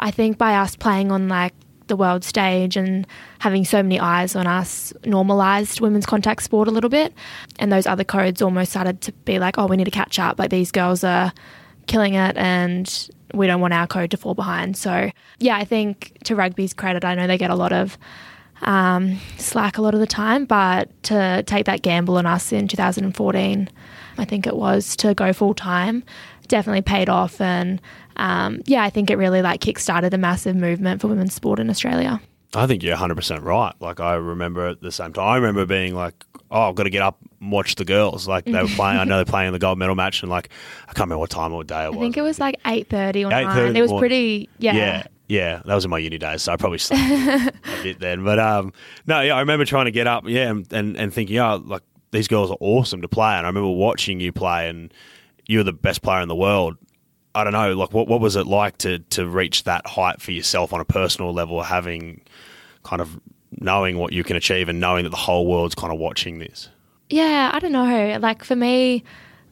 I 0.00 0.10
think 0.10 0.38
by 0.38 0.54
us 0.54 0.74
playing 0.74 1.12
on 1.12 1.28
like 1.28 1.52
the 1.92 1.96
world 1.96 2.24
stage 2.24 2.74
and 2.74 3.06
having 3.40 3.66
so 3.66 3.82
many 3.82 4.00
eyes 4.00 4.34
on 4.34 4.46
us 4.46 4.94
normalized 5.04 5.78
women's 5.82 6.06
contact 6.06 6.42
sport 6.42 6.66
a 6.66 6.70
little 6.70 6.88
bit. 6.88 7.12
And 7.58 7.70
those 7.70 7.86
other 7.86 8.02
codes 8.02 8.40
almost 8.40 8.70
started 8.70 9.02
to 9.02 9.12
be 9.26 9.38
like, 9.38 9.58
oh, 9.58 9.66
we 9.66 9.76
need 9.76 9.84
to 9.84 9.90
catch 9.90 10.18
up. 10.18 10.38
Like 10.38 10.48
these 10.48 10.72
girls 10.72 11.04
are 11.04 11.34
killing 11.86 12.14
it 12.14 12.34
and 12.38 13.10
we 13.34 13.46
don't 13.46 13.60
want 13.60 13.74
our 13.74 13.86
code 13.86 14.10
to 14.12 14.16
fall 14.16 14.32
behind. 14.32 14.78
So, 14.78 15.10
yeah, 15.38 15.58
I 15.58 15.66
think 15.66 16.16
to 16.24 16.34
rugby's 16.34 16.72
credit, 16.72 17.04
I 17.04 17.14
know 17.14 17.26
they 17.26 17.36
get 17.36 17.50
a 17.50 17.56
lot 17.56 17.74
of 17.74 17.98
um, 18.62 19.18
slack 19.36 19.76
a 19.76 19.82
lot 19.82 19.92
of 19.92 20.00
the 20.00 20.06
time, 20.06 20.46
but 20.46 20.88
to 21.04 21.42
take 21.46 21.66
that 21.66 21.82
gamble 21.82 22.16
on 22.16 22.24
us 22.24 22.52
in 22.52 22.68
2014, 22.68 23.68
I 24.16 24.24
think 24.24 24.46
it 24.46 24.56
was 24.56 24.96
to 24.96 25.12
go 25.12 25.34
full 25.34 25.52
time, 25.52 26.04
definitely 26.52 26.82
paid 26.82 27.08
off. 27.08 27.40
And 27.40 27.80
um, 28.16 28.60
yeah, 28.66 28.84
I 28.84 28.90
think 28.90 29.10
it 29.10 29.16
really 29.16 29.42
like 29.42 29.60
kickstarted 29.60 30.12
a 30.12 30.18
massive 30.18 30.54
movement 30.54 31.00
for 31.00 31.08
women's 31.08 31.34
sport 31.34 31.58
in 31.58 31.68
Australia. 31.68 32.20
I 32.54 32.66
think 32.66 32.82
you're 32.82 32.96
100% 32.96 33.42
right. 33.42 33.72
Like, 33.80 33.98
I 33.98 34.12
remember 34.14 34.68
at 34.68 34.82
the 34.82 34.92
same 34.92 35.14
time, 35.14 35.26
I 35.26 35.36
remember 35.36 35.64
being 35.64 35.94
like, 35.94 36.22
oh, 36.50 36.68
I've 36.68 36.74
got 36.74 36.82
to 36.82 36.90
get 36.90 37.00
up 37.00 37.16
and 37.40 37.50
watch 37.50 37.76
the 37.76 37.86
girls. 37.86 38.28
Like, 38.28 38.44
they 38.44 38.52
were 38.52 38.68
playing, 38.76 38.98
I 38.98 39.04
know 39.04 39.16
they're 39.16 39.24
playing 39.24 39.46
in 39.48 39.52
the 39.54 39.58
gold 39.58 39.78
medal 39.78 39.94
match, 39.94 40.22
and 40.22 40.30
like, 40.30 40.50
I 40.82 40.92
can't 40.92 41.06
remember 41.06 41.20
what 41.20 41.30
time 41.30 41.54
or 41.54 41.64
day 41.64 41.86
it 41.86 41.88
was. 41.88 41.96
I 41.96 42.00
think 42.00 42.18
it 42.18 42.22
was 42.22 42.38
like 42.38 42.62
8.30 42.64 43.26
or 43.26 43.30
9. 43.30 43.46
8:30 43.46 43.76
It 43.76 43.80
was 43.80 43.92
pretty, 43.98 44.50
yeah. 44.58 44.74
Yeah, 44.74 45.02
yeah, 45.28 45.62
that 45.64 45.74
was 45.74 45.86
in 45.86 45.90
my 45.90 45.96
uni 45.96 46.18
days, 46.18 46.42
so 46.42 46.52
I 46.52 46.56
probably 46.58 46.76
slept 46.76 47.00
a 47.02 47.52
bit 47.82 48.00
then. 48.00 48.22
But 48.22 48.38
um, 48.38 48.74
no, 49.06 49.22
yeah, 49.22 49.34
I 49.34 49.40
remember 49.40 49.64
trying 49.64 49.86
to 49.86 49.90
get 49.90 50.06
up, 50.06 50.24
yeah, 50.26 50.50
and 50.50 50.70
and, 50.74 50.94
and 50.98 51.14
thinking, 51.14 51.38
oh, 51.38 51.62
like 51.64 51.82
these 52.10 52.28
girls 52.28 52.50
are 52.50 52.58
awesome 52.60 53.00
to 53.00 53.08
play, 53.08 53.32
and 53.32 53.46
I 53.46 53.48
remember 53.48 53.70
watching 53.70 54.20
you 54.20 54.30
play, 54.30 54.68
and 54.68 54.92
you 55.52 55.58
were 55.58 55.64
the 55.64 55.72
best 55.72 56.02
player 56.02 56.22
in 56.22 56.28
the 56.28 56.34
world. 56.34 56.76
I 57.34 57.44
don't 57.44 57.52
know, 57.52 57.74
like 57.74 57.92
what 57.92 58.08
what 58.08 58.20
was 58.20 58.36
it 58.36 58.46
like 58.46 58.78
to 58.78 58.98
to 58.98 59.26
reach 59.26 59.64
that 59.64 59.86
height 59.86 60.20
for 60.20 60.32
yourself 60.32 60.72
on 60.72 60.80
a 60.80 60.84
personal 60.84 61.32
level, 61.32 61.62
having 61.62 62.22
kind 62.82 63.00
of 63.00 63.20
knowing 63.58 63.98
what 63.98 64.12
you 64.12 64.24
can 64.24 64.36
achieve 64.36 64.68
and 64.68 64.80
knowing 64.80 65.04
that 65.04 65.10
the 65.10 65.16
whole 65.16 65.46
world's 65.46 65.74
kind 65.74 65.92
of 65.92 65.98
watching 65.98 66.38
this. 66.38 66.68
Yeah, 67.08 67.50
I 67.52 67.58
don't 67.58 67.72
know. 67.72 68.18
Like 68.20 68.44
for 68.44 68.56
me, 68.56 69.04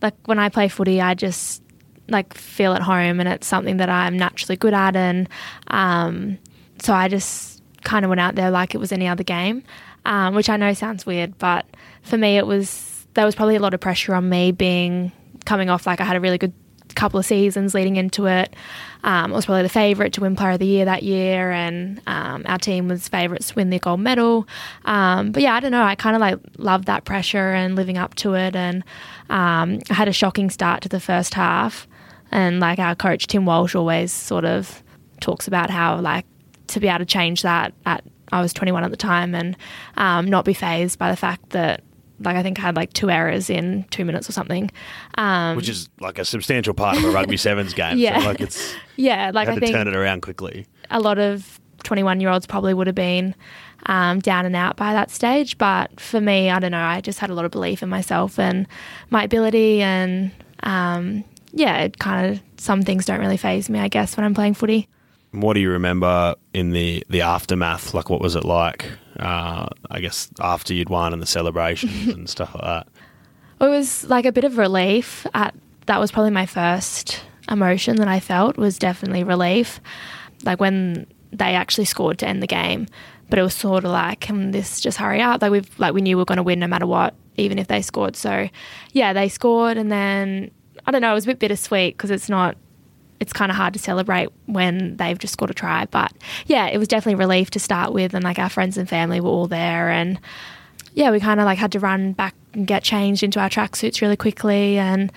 like 0.03 0.15
when 0.27 0.39
I 0.39 0.49
play 0.49 0.69
footy, 0.69 1.01
I 1.01 1.15
just 1.15 1.63
like 2.09 2.35
feel 2.35 2.73
at 2.73 2.83
home 2.83 3.21
and 3.21 3.29
it's 3.29 3.47
something 3.47 3.77
that 3.77 3.89
I'm 3.89 4.17
naturally 4.17 4.57
good 4.57 4.75
at 4.75 4.97
and 4.97 5.29
um, 5.69 6.39
so 6.83 6.93
I 6.93 7.09
just 7.09 7.63
kind 7.85 8.05
of 8.05 8.09
went 8.09 8.21
out 8.21 8.35
there 8.35 8.51
like 8.51 8.75
it 8.75 8.79
was 8.79 8.93
any 8.93 9.07
other 9.07 9.23
game, 9.23 9.63
um, 10.05 10.35
which 10.35 10.49
I 10.49 10.57
know 10.57 10.73
sounds 10.75 11.07
weird, 11.07 11.39
but 11.39 11.67
for 12.03 12.17
me 12.19 12.37
it 12.37 12.47
was 12.47 13.07
there 13.15 13.25
was 13.25 13.35
probably 13.35 13.57
a 13.57 13.61
lot 13.61 13.75
of 13.75 13.81
pressure 13.81 14.15
on 14.15 14.29
me 14.29 14.53
being 14.53 15.13
coming 15.51 15.69
off 15.69 15.85
like 15.85 16.01
I 16.01 16.05
had 16.05 16.15
a 16.15 16.21
really 16.21 16.39
good 16.39 16.53
couple 16.95 17.19
of 17.19 17.27
seasons 17.27 17.75
leading 17.75 17.97
into 17.97 18.27
it. 18.27 18.55
Um, 19.03 19.33
I 19.33 19.35
was 19.35 19.47
probably 19.47 19.65
the 19.65 19.69
favourite 19.69 20.13
to 20.13 20.21
win 20.21 20.37
Player 20.37 20.53
of 20.53 20.61
the 20.61 20.67
Year 20.67 20.85
that 20.85 21.03
year, 21.03 21.51
and 21.51 22.01
um, 22.07 22.45
our 22.47 22.59
team 22.59 22.87
was 22.87 23.09
favourites 23.09 23.49
to 23.49 23.57
win 23.57 23.71
the 23.71 23.81
gold 23.81 23.99
medal. 23.99 24.47
Um, 24.85 25.33
but 25.33 25.43
yeah, 25.43 25.55
I 25.55 25.61
don't 25.61 25.73
know. 25.73 25.83
I 25.83 25.97
kind 25.97 26.15
of 26.15 26.21
like 26.21 26.39
loved 26.57 26.85
that 26.85 27.05
pressure 27.05 27.53
and 27.53 27.75
living 27.75 27.99
up 27.99 28.15
to 28.17 28.35
it, 28.35 28.55
and 28.55 28.85
um, 29.29 29.81
I 29.91 29.95
had 29.95 30.07
a 30.07 30.13
shocking 30.13 30.51
start 30.51 30.83
to 30.83 30.89
the 30.89 31.01
first 31.01 31.35
half. 31.35 31.89
And 32.31 32.61
like 32.61 32.79
our 32.79 32.95
coach 32.95 33.27
Tim 33.27 33.45
Walsh 33.45 33.75
always 33.75 34.13
sort 34.13 34.45
of 34.45 34.85
talks 35.19 35.49
about 35.49 35.69
how 35.69 35.99
like 36.01 36.27
to 36.69 36.79
be 36.79 36.87
able 36.87 37.01
to 37.01 37.07
change 37.07 37.43
that 37.43 37.75
at 37.87 38.05
I 38.31 38.41
was 38.41 38.53
21 38.53 38.85
at 38.85 38.93
the 38.93 38.97
time 38.97 39.35
and 39.35 39.57
um, 39.97 40.27
not 40.27 40.45
be 40.45 40.55
phased 40.55 40.97
by 40.97 41.11
the 41.11 41.17
fact 41.17 41.51
that 41.51 41.83
like 42.21 42.37
I 42.37 42.43
think 42.43 42.59
I 42.59 42.63
had 42.63 42.77
like 42.77 42.93
two 42.93 43.11
errors 43.11 43.51
in 43.51 43.85
two 43.91 44.05
minutes 44.05 44.29
or 44.29 44.33
something. 44.33 44.71
Um, 45.17 45.57
Which 45.57 45.69
is 45.69 45.89
like 46.01 46.19
a 46.19 46.25
substantial 46.25 46.75
part 46.75 46.97
of 46.97 47.05
a 47.05 47.11
rugby 47.11 47.37
sevens 47.39 47.75
game. 47.75 47.99
Yeah. 47.99 48.21
So 48.21 48.27
like 48.27 48.41
it's 48.41 48.75
yeah, 48.97 49.31
like 49.35 49.49
I 49.49 49.55
had 49.55 49.63
to 49.63 49.73
turn 49.73 49.89
it 49.89 49.97
around 49.97 50.23
quickly. 50.23 50.67
a 50.91 51.01
lot 51.01 51.19
of 51.19 51.61
21 51.83 52.21
year 52.21 52.31
olds 52.31 52.47
probably 52.47 52.75
would 52.75 52.87
have 52.87 52.97
been 52.97 53.35
um, 53.87 54.21
down 54.21 54.47
and 54.47 54.55
out 54.55 54.77
by 54.77 54.93
that 54.93 55.11
stage. 55.11 55.59
But 55.59 55.99
for 56.01 56.21
me, 56.21 56.51
I 56.51 56.59
don't 56.59 56.73
know, 56.73 56.79
I 56.79 57.01
just 57.01 57.19
had 57.19 57.31
a 57.31 57.35
lot 57.35 57.45
of 57.45 57.51
belief 57.51 57.83
in 57.83 57.89
myself 57.89 58.39
and 58.39 58.67
my 59.11 59.25
ability. 59.25 59.83
And 59.83 60.31
um, 60.63 61.25
yeah, 61.53 61.79
it 61.79 61.99
kind 61.99 62.33
of, 62.33 62.43
some 62.59 62.83
things 62.83 63.07
don't 63.07 63.21
really 63.21 63.37
phase 63.37 63.71
me, 63.71 63.79
I 63.79 63.89
guess, 63.89 64.17
when 64.17 64.25
I'm 64.25 64.35
playing 64.35 64.55
footy. 64.55 64.89
What 65.33 65.55
do 65.55 65.61
you 65.61 65.71
remember 65.71 66.35
in 66.53 66.73
the, 66.73 67.05
the 67.09 67.23
aftermath? 67.23 67.95
Like, 67.95 68.11
what 68.11 68.21
was 68.21 68.35
it 68.35 68.45
like? 68.45 68.87
Uh, 69.21 69.69
I 69.91 70.01
guess 70.01 70.31
after 70.41 70.73
you'd 70.75 70.89
won 70.89 71.13
and 71.13 71.21
the 71.21 71.27
celebrations 71.27 72.09
and 72.09 72.29
stuff 72.37 72.55
like 72.55 72.65
that. 72.65 72.89
It 73.61 73.69
was 73.69 74.05
like 74.09 74.25
a 74.25 74.33
bit 74.33 74.45
of 74.45 74.57
relief. 74.57 75.27
At, 75.35 75.55
that 75.87 76.01
was 76.01 76.11
probably 76.11 76.31
my 76.31 76.47
first 76.47 77.23
emotion 77.51 77.97
that 77.97 78.09
I 78.09 78.21
felt 78.21 78.57
was 78.57 78.79
definitely 78.79 79.23
relief. 79.23 79.81
Like 80.45 80.61
when 80.61 81.07
they 81.33 81.55
actually 81.55 81.85
scored 81.85 82.19
to 82.21 82.27
end 82.27 82.43
the 82.43 82.47
game, 82.47 82.87
but 83.29 83.39
it 83.39 83.43
was 83.43 83.55
sort 83.55 83.85
of 83.85 83.91
like, 83.93 84.21
can 84.21 84.51
this 84.51 84.81
just 84.81 84.99
hurry 84.99 85.21
up? 85.21 85.43
Like 85.43 85.53
we've 85.53 85.79
like 85.79 85.95
we 85.95 86.01
knew 86.01 86.17
we 86.17 86.23
were 86.23 86.27
going 86.27 86.37
to 86.37 86.43
win 86.43 86.59
no 86.59 86.67
matter 86.67 86.87
what, 86.87 87.15
even 87.37 87.59
if 87.59 87.69
they 87.69 87.83
scored. 87.83 88.17
So 88.17 88.49
yeah, 88.93 89.13
they 89.13 89.29
scored, 89.29 89.77
and 89.77 89.91
then 89.91 90.51
I 90.87 90.91
don't 90.91 91.01
know. 91.01 91.13
It 91.13 91.15
was 91.15 91.25
a 91.25 91.29
bit 91.29 91.39
bittersweet 91.39 91.97
because 91.97 92.11
it's 92.11 92.29
not. 92.29 92.57
It's 93.21 93.33
kind 93.33 93.51
of 93.51 93.57
hard 93.57 93.75
to 93.75 93.79
celebrate 93.79 94.31
when 94.47 94.97
they've 94.97 95.19
just 95.19 95.35
scored 95.35 95.51
a 95.51 95.55
try, 95.55 95.87
but 95.87 96.13
yeah, 96.47 96.67
it 96.67 96.79
was 96.79 96.89
definitely 96.89 97.17
relief 97.17 97.51
to 97.51 97.61
start 97.61 97.93
with, 97.93 98.15
and 98.15 98.25
like 98.25 98.39
our 98.39 98.49
friends 98.49 98.77
and 98.77 98.89
family 98.89 99.21
were 99.21 99.29
all 99.29 99.47
there, 99.47 99.91
and 99.91 100.19
yeah, 100.95 101.11
we 101.11 101.21
kind 101.21 101.39
of 101.39 101.45
like 101.47 101.59
had 101.59 101.73
to 101.73 101.81
run 101.81 102.13
back 102.13 102.35
and 102.55 102.67
get 102.67 102.83
changed 102.83 103.23
into 103.23 103.39
our 103.39 103.49
tracksuits 103.49 104.01
really 104.01 104.17
quickly, 104.17 104.79
and 104.79 105.13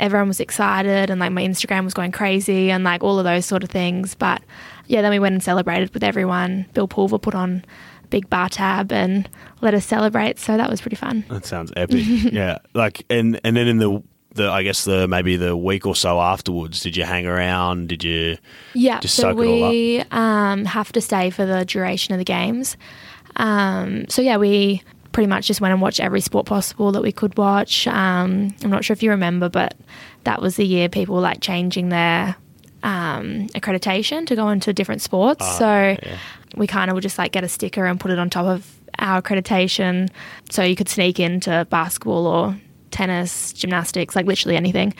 everyone 0.00 0.28
was 0.28 0.40
excited, 0.40 1.10
and 1.10 1.20
like 1.20 1.32
my 1.32 1.42
Instagram 1.42 1.84
was 1.84 1.94
going 1.94 2.12
crazy, 2.12 2.70
and 2.70 2.82
like 2.82 3.04
all 3.04 3.18
of 3.18 3.24
those 3.24 3.46
sort 3.46 3.62
of 3.62 3.70
things. 3.70 4.14
But 4.14 4.42
yeah, 4.86 5.02
then 5.02 5.10
we 5.10 5.18
went 5.18 5.34
and 5.34 5.42
celebrated 5.42 5.92
with 5.94 6.02
everyone. 6.02 6.66
Bill 6.74 6.88
Pulver 6.88 7.18
put 7.18 7.34
on 7.34 7.64
big 8.10 8.30
bar 8.30 8.48
tab 8.48 8.92
and 8.92 9.28
let 9.60 9.74
us 9.74 9.84
celebrate, 9.84 10.38
so 10.38 10.56
that 10.56 10.70
was 10.70 10.80
pretty 10.80 10.96
fun. 10.96 11.24
That 11.28 11.44
sounds 11.44 11.72
epic. 11.76 12.04
yeah. 12.32 12.58
Like, 12.72 13.04
and, 13.10 13.40
and 13.44 13.56
then 13.56 13.66
in 13.66 13.78
the, 13.78 14.02
the, 14.34 14.50
I 14.50 14.62
guess 14.62 14.84
the, 14.84 15.06
maybe 15.08 15.36
the 15.36 15.56
week 15.56 15.86
or 15.86 15.94
so 15.96 16.20
afterwards, 16.20 16.80
did 16.82 16.96
you 16.96 17.04
hang 17.04 17.26
around? 17.26 17.88
Did 17.88 18.02
you, 18.04 18.36
Yeah, 18.74 19.00
Just 19.00 19.14
so 19.14 19.22
soak 19.34 19.38
it 19.44 19.46
all 19.48 19.64
up. 19.64 19.70
we 19.70 20.04
um, 20.10 20.64
have 20.64 20.92
to 20.92 21.00
stay 21.00 21.30
for 21.30 21.46
the 21.46 21.64
duration 21.64 22.12
of 22.14 22.18
the 22.18 22.24
games. 22.24 22.76
Um, 23.36 24.06
so 24.08 24.22
yeah, 24.22 24.36
we 24.36 24.82
pretty 25.12 25.26
much 25.28 25.46
just 25.46 25.60
went 25.60 25.72
and 25.72 25.80
watched 25.80 26.00
every 26.00 26.20
sport 26.20 26.46
possible 26.46 26.90
that 26.92 27.02
we 27.02 27.12
could 27.12 27.36
watch. 27.38 27.86
Um, 27.86 28.54
I'm 28.62 28.70
not 28.70 28.84
sure 28.84 28.94
if 28.94 29.02
you 29.02 29.10
remember, 29.10 29.48
but 29.48 29.74
that 30.24 30.40
was 30.42 30.56
the 30.56 30.66
year 30.66 30.88
people 30.88 31.14
were 31.16 31.20
like 31.20 31.40
changing 31.40 31.88
their 31.90 32.34
um, 32.82 33.48
accreditation 33.54 34.26
to 34.26 34.34
go 34.36 34.48
into 34.50 34.72
different 34.72 35.00
sports. 35.02 35.46
so 35.58 35.64
Ah, 35.66 35.96
yeah. 36.02 36.18
we 36.56 36.66
kind 36.66 36.90
of 36.90 36.94
would 36.96 37.02
just 37.02 37.18
like 37.18 37.32
get 37.32 37.44
a 37.44 37.48
sticker 37.48 37.86
and 37.86 37.98
put 38.00 38.10
it 38.10 38.18
on 38.18 38.28
top 38.30 38.46
of 38.46 38.76
our 38.98 39.20
accreditation, 39.22 40.08
so 40.50 40.62
you 40.62 40.76
could 40.76 40.88
sneak 40.88 41.18
into 41.18 41.66
basketball 41.70 42.26
or 42.26 42.56
tennis, 42.94 43.52
gymnastics, 43.52 44.16
like 44.16 44.26
literally 44.26 44.56
anything. 44.56 44.94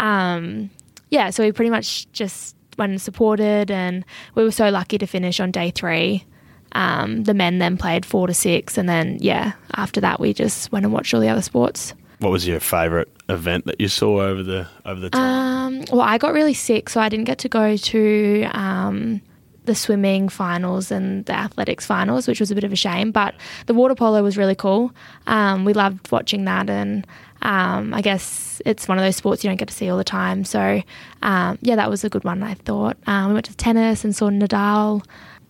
Um, 0.00 0.68
yeah, 1.10 1.30
so 1.30 1.44
we 1.44 1.52
pretty 1.52 1.70
much 1.70 2.10
just 2.12 2.56
went 2.76 2.90
and 2.90 3.00
supported, 3.00 3.70
and 3.70 4.04
we 4.34 4.42
were 4.42 4.50
so 4.50 4.68
lucky 4.68 4.98
to 4.98 5.06
finish 5.06 5.40
on 5.40 5.50
day 5.50 5.70
three. 5.70 6.24
Um, 6.72 7.24
the 7.24 7.32
men 7.32 7.58
then 7.58 7.78
played 7.78 8.04
four 8.04 8.26
to 8.26 8.34
six, 8.34 8.76
and 8.76 8.88
then 8.88 9.18
yeah, 9.20 9.52
after 9.76 10.00
that 10.00 10.20
we 10.20 10.34
just 10.34 10.70
went 10.72 10.84
and 10.84 10.92
watched 10.92 11.14
all 11.14 11.20
the 11.20 11.28
other 11.28 11.42
sports. 11.42 11.94
what 12.18 12.30
was 12.30 12.46
your 12.46 12.60
favourite 12.60 13.08
event 13.28 13.66
that 13.66 13.80
you 13.80 13.88
saw 13.88 14.20
over 14.20 14.42
the, 14.42 14.66
over 14.84 15.00
the 15.00 15.10
time? 15.10 15.22
Um, 15.22 15.84
well, 15.92 16.00
I 16.00 16.18
got 16.18 16.32
really 16.32 16.54
sick, 16.54 16.90
so 16.90 17.00
I 17.00 17.08
didn't 17.08 17.26
get 17.26 17.38
to 17.38 17.48
go 17.48 17.76
to 17.76 18.48
um, 18.52 19.20
the 19.66 19.74
swimming 19.74 20.28
finals 20.28 20.90
and 20.90 21.24
the 21.26 21.34
athletics 21.34 21.86
finals, 21.86 22.26
which 22.26 22.40
was 22.40 22.50
a 22.50 22.54
bit 22.54 22.64
of 22.64 22.72
a 22.72 22.76
shame. 22.76 23.10
But 23.10 23.34
the 23.66 23.74
water 23.74 23.94
polo 23.94 24.22
was 24.22 24.36
really 24.36 24.54
cool. 24.54 24.92
Um, 25.26 25.64
we 25.64 25.72
loved 25.72 26.10
watching 26.10 26.44
that, 26.46 26.70
and 26.70 27.06
um, 27.46 27.94
I 27.94 28.02
guess 28.02 28.60
it's 28.66 28.88
one 28.88 28.98
of 28.98 29.04
those 29.04 29.14
sports 29.14 29.44
you 29.44 29.48
don't 29.48 29.56
get 29.56 29.68
to 29.68 29.74
see 29.74 29.88
all 29.88 29.96
the 29.96 30.02
time. 30.02 30.44
So, 30.44 30.82
um, 31.22 31.58
yeah, 31.62 31.76
that 31.76 31.88
was 31.88 32.02
a 32.02 32.08
good 32.08 32.24
one, 32.24 32.42
I 32.42 32.54
thought. 32.54 32.96
Um, 33.06 33.28
we 33.28 33.34
went 33.34 33.46
to 33.46 33.56
tennis 33.56 34.04
and 34.04 34.14
saw 34.16 34.30
Nadal, 34.30 35.04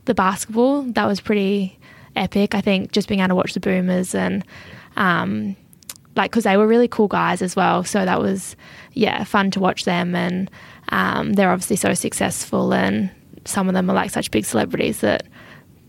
the 0.05 0.13
basketball. 0.13 0.83
That 0.83 1.07
was 1.07 1.23
pretty 1.23 1.79
epic. 2.15 2.55
I 2.55 2.61
think 2.61 2.93
just 2.93 3.09
being 3.09 3.21
able 3.21 3.29
to 3.29 3.35
watch 3.35 3.55
the 3.55 3.61
boomers 3.61 4.15
and 4.15 4.45
um, 4.99 5.57
like 6.17 6.31
because 6.31 6.45
they 6.45 6.59
were 6.59 6.67
really 6.67 6.87
cool 6.87 7.09
guys 7.09 7.41
as 7.41 7.57
well. 7.57 7.83
So 7.83 8.05
that 8.05 8.21
was 8.21 8.57
yeah 8.93 9.25
fun 9.25 9.51
to 9.53 9.61
watch 9.61 9.87
them, 9.87 10.15
and 10.15 10.51
um, 10.91 11.33
they're 11.33 11.51
obviously 11.51 11.77
so 11.77 11.95
successful, 11.95 12.75
and 12.75 13.11
some 13.47 13.69
of 13.69 13.75
them 13.75 13.89
are 13.89 13.95
like 13.95 14.11
such 14.11 14.31
big 14.31 14.45
celebrities 14.45 15.01
that 15.01 15.27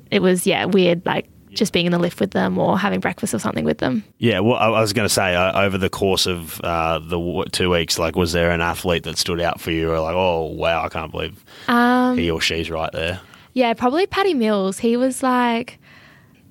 it 0.10 0.22
was 0.22 0.48
yeah 0.48 0.64
weird 0.64 1.06
like 1.06 1.28
just 1.58 1.74
being 1.74 1.86
in 1.86 1.92
the 1.92 2.00
lift 2.00 2.20
with 2.20 2.32
them 2.32 2.58
or 2.58 2.78
having 2.78 3.00
breakfast 3.00 3.34
or 3.34 3.40
something 3.40 3.66
with 3.66 3.80
them. 3.80 4.04
Yeah, 4.20 4.40
well, 4.40 4.56
I 4.56 4.68
I 4.68 4.82
was 4.82 4.94
going 4.94 5.08
to 5.08 5.14
say 5.14 5.36
uh, 5.36 5.62
over 5.64 5.78
the 5.78 5.90
course 5.90 6.26
of 6.26 6.62
uh, 6.62 7.00
the 7.00 7.18
w- 7.18 7.46
two 7.52 7.70
weeks, 7.70 7.98
like, 8.00 8.16
was 8.16 8.32
there 8.32 8.52
an 8.52 8.62
athlete 8.62 9.04
that 9.04 9.18
stood 9.18 9.42
out 9.42 9.60
for 9.60 9.72
you, 9.72 9.92
or 9.92 10.00
like, 10.00 10.16
oh 10.16 10.46
wow, 10.46 10.84
I 10.86 10.90
can't 10.90 11.12
believe 11.12 11.44
Um, 11.68 12.18
he 12.18 12.30
or 12.32 12.40
she's 12.42 12.70
right 12.70 12.92
there? 12.94 13.20
Yeah, 13.54 13.74
probably 13.74 14.06
Patty 14.08 14.34
Mills. 14.36 14.78
He 14.80 14.96
was 14.98 15.24
like, 15.24 15.80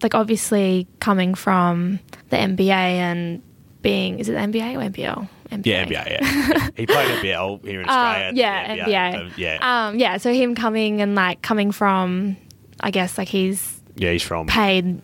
like 0.02 0.14
obviously 0.14 0.86
coming 1.00 1.34
from 1.34 2.00
the 2.30 2.36
NBA 2.36 2.68
and 2.70 3.42
being 3.82 4.18
is 4.18 4.28
it 4.28 4.32
the 4.32 4.38
NBA 4.38 4.74
or 4.76 4.90
NBL? 4.90 5.28
NBA. 5.52 5.64
Yeah, 5.64 5.84
NBA. 5.86 6.10
Yeah, 6.10 6.68
he 6.76 6.86
played 6.86 7.08
NBL 7.20 7.64
here 7.64 7.80
in 7.80 7.88
Australia. 7.88 8.28
Uh, 8.28 8.32
yeah, 8.34 8.76
NBA. 8.86 9.12
so, 9.30 9.34
yeah, 9.40 9.58
Um, 9.88 9.96
yeah, 9.98 10.16
so 10.16 10.32
him 10.34 10.56
coming 10.56 11.00
and 11.00 11.14
like 11.14 11.40
coming 11.40 11.70
from, 11.70 12.36
I 12.80 12.90
guess 12.90 13.16
like 13.16 13.28
he's 13.28 13.75
yeah, 13.96 14.12
he's 14.12 14.22
from. 14.22 14.46
paid 14.46 15.02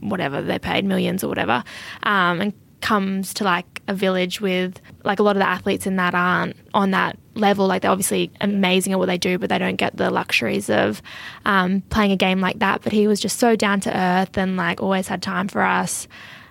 whatever 0.00 0.42
they 0.42 0.58
paid 0.58 0.84
millions 0.84 1.22
or 1.22 1.28
whatever, 1.28 1.62
um, 2.02 2.40
and 2.40 2.52
comes 2.80 3.34
to 3.34 3.44
like 3.44 3.82
a 3.88 3.94
village 3.94 4.40
with 4.40 4.80
like 5.04 5.18
a 5.18 5.22
lot 5.22 5.36
of 5.36 5.40
the 5.40 5.48
athletes 5.48 5.86
in 5.86 5.96
that 5.96 6.14
aren't 6.14 6.56
on 6.74 6.90
that 6.90 7.18
level. 7.34 7.66
Like 7.66 7.82
they're 7.82 7.90
obviously 7.90 8.30
amazing 8.40 8.92
at 8.92 8.98
what 8.98 9.06
they 9.06 9.18
do, 9.18 9.38
but 9.38 9.48
they 9.48 9.58
don't 9.58 9.76
get 9.76 9.96
the 9.96 10.10
luxuries 10.10 10.70
of 10.70 11.02
um, 11.44 11.82
playing 11.90 12.12
a 12.12 12.16
game 12.16 12.40
like 12.40 12.58
that. 12.60 12.82
But 12.82 12.92
he 12.92 13.06
was 13.06 13.20
just 13.20 13.38
so 13.38 13.56
down 13.56 13.80
to 13.80 13.96
earth 13.96 14.36
and 14.36 14.56
like 14.56 14.82
always 14.82 15.08
had 15.08 15.22
time 15.22 15.48
for 15.48 15.62
us. 15.62 16.08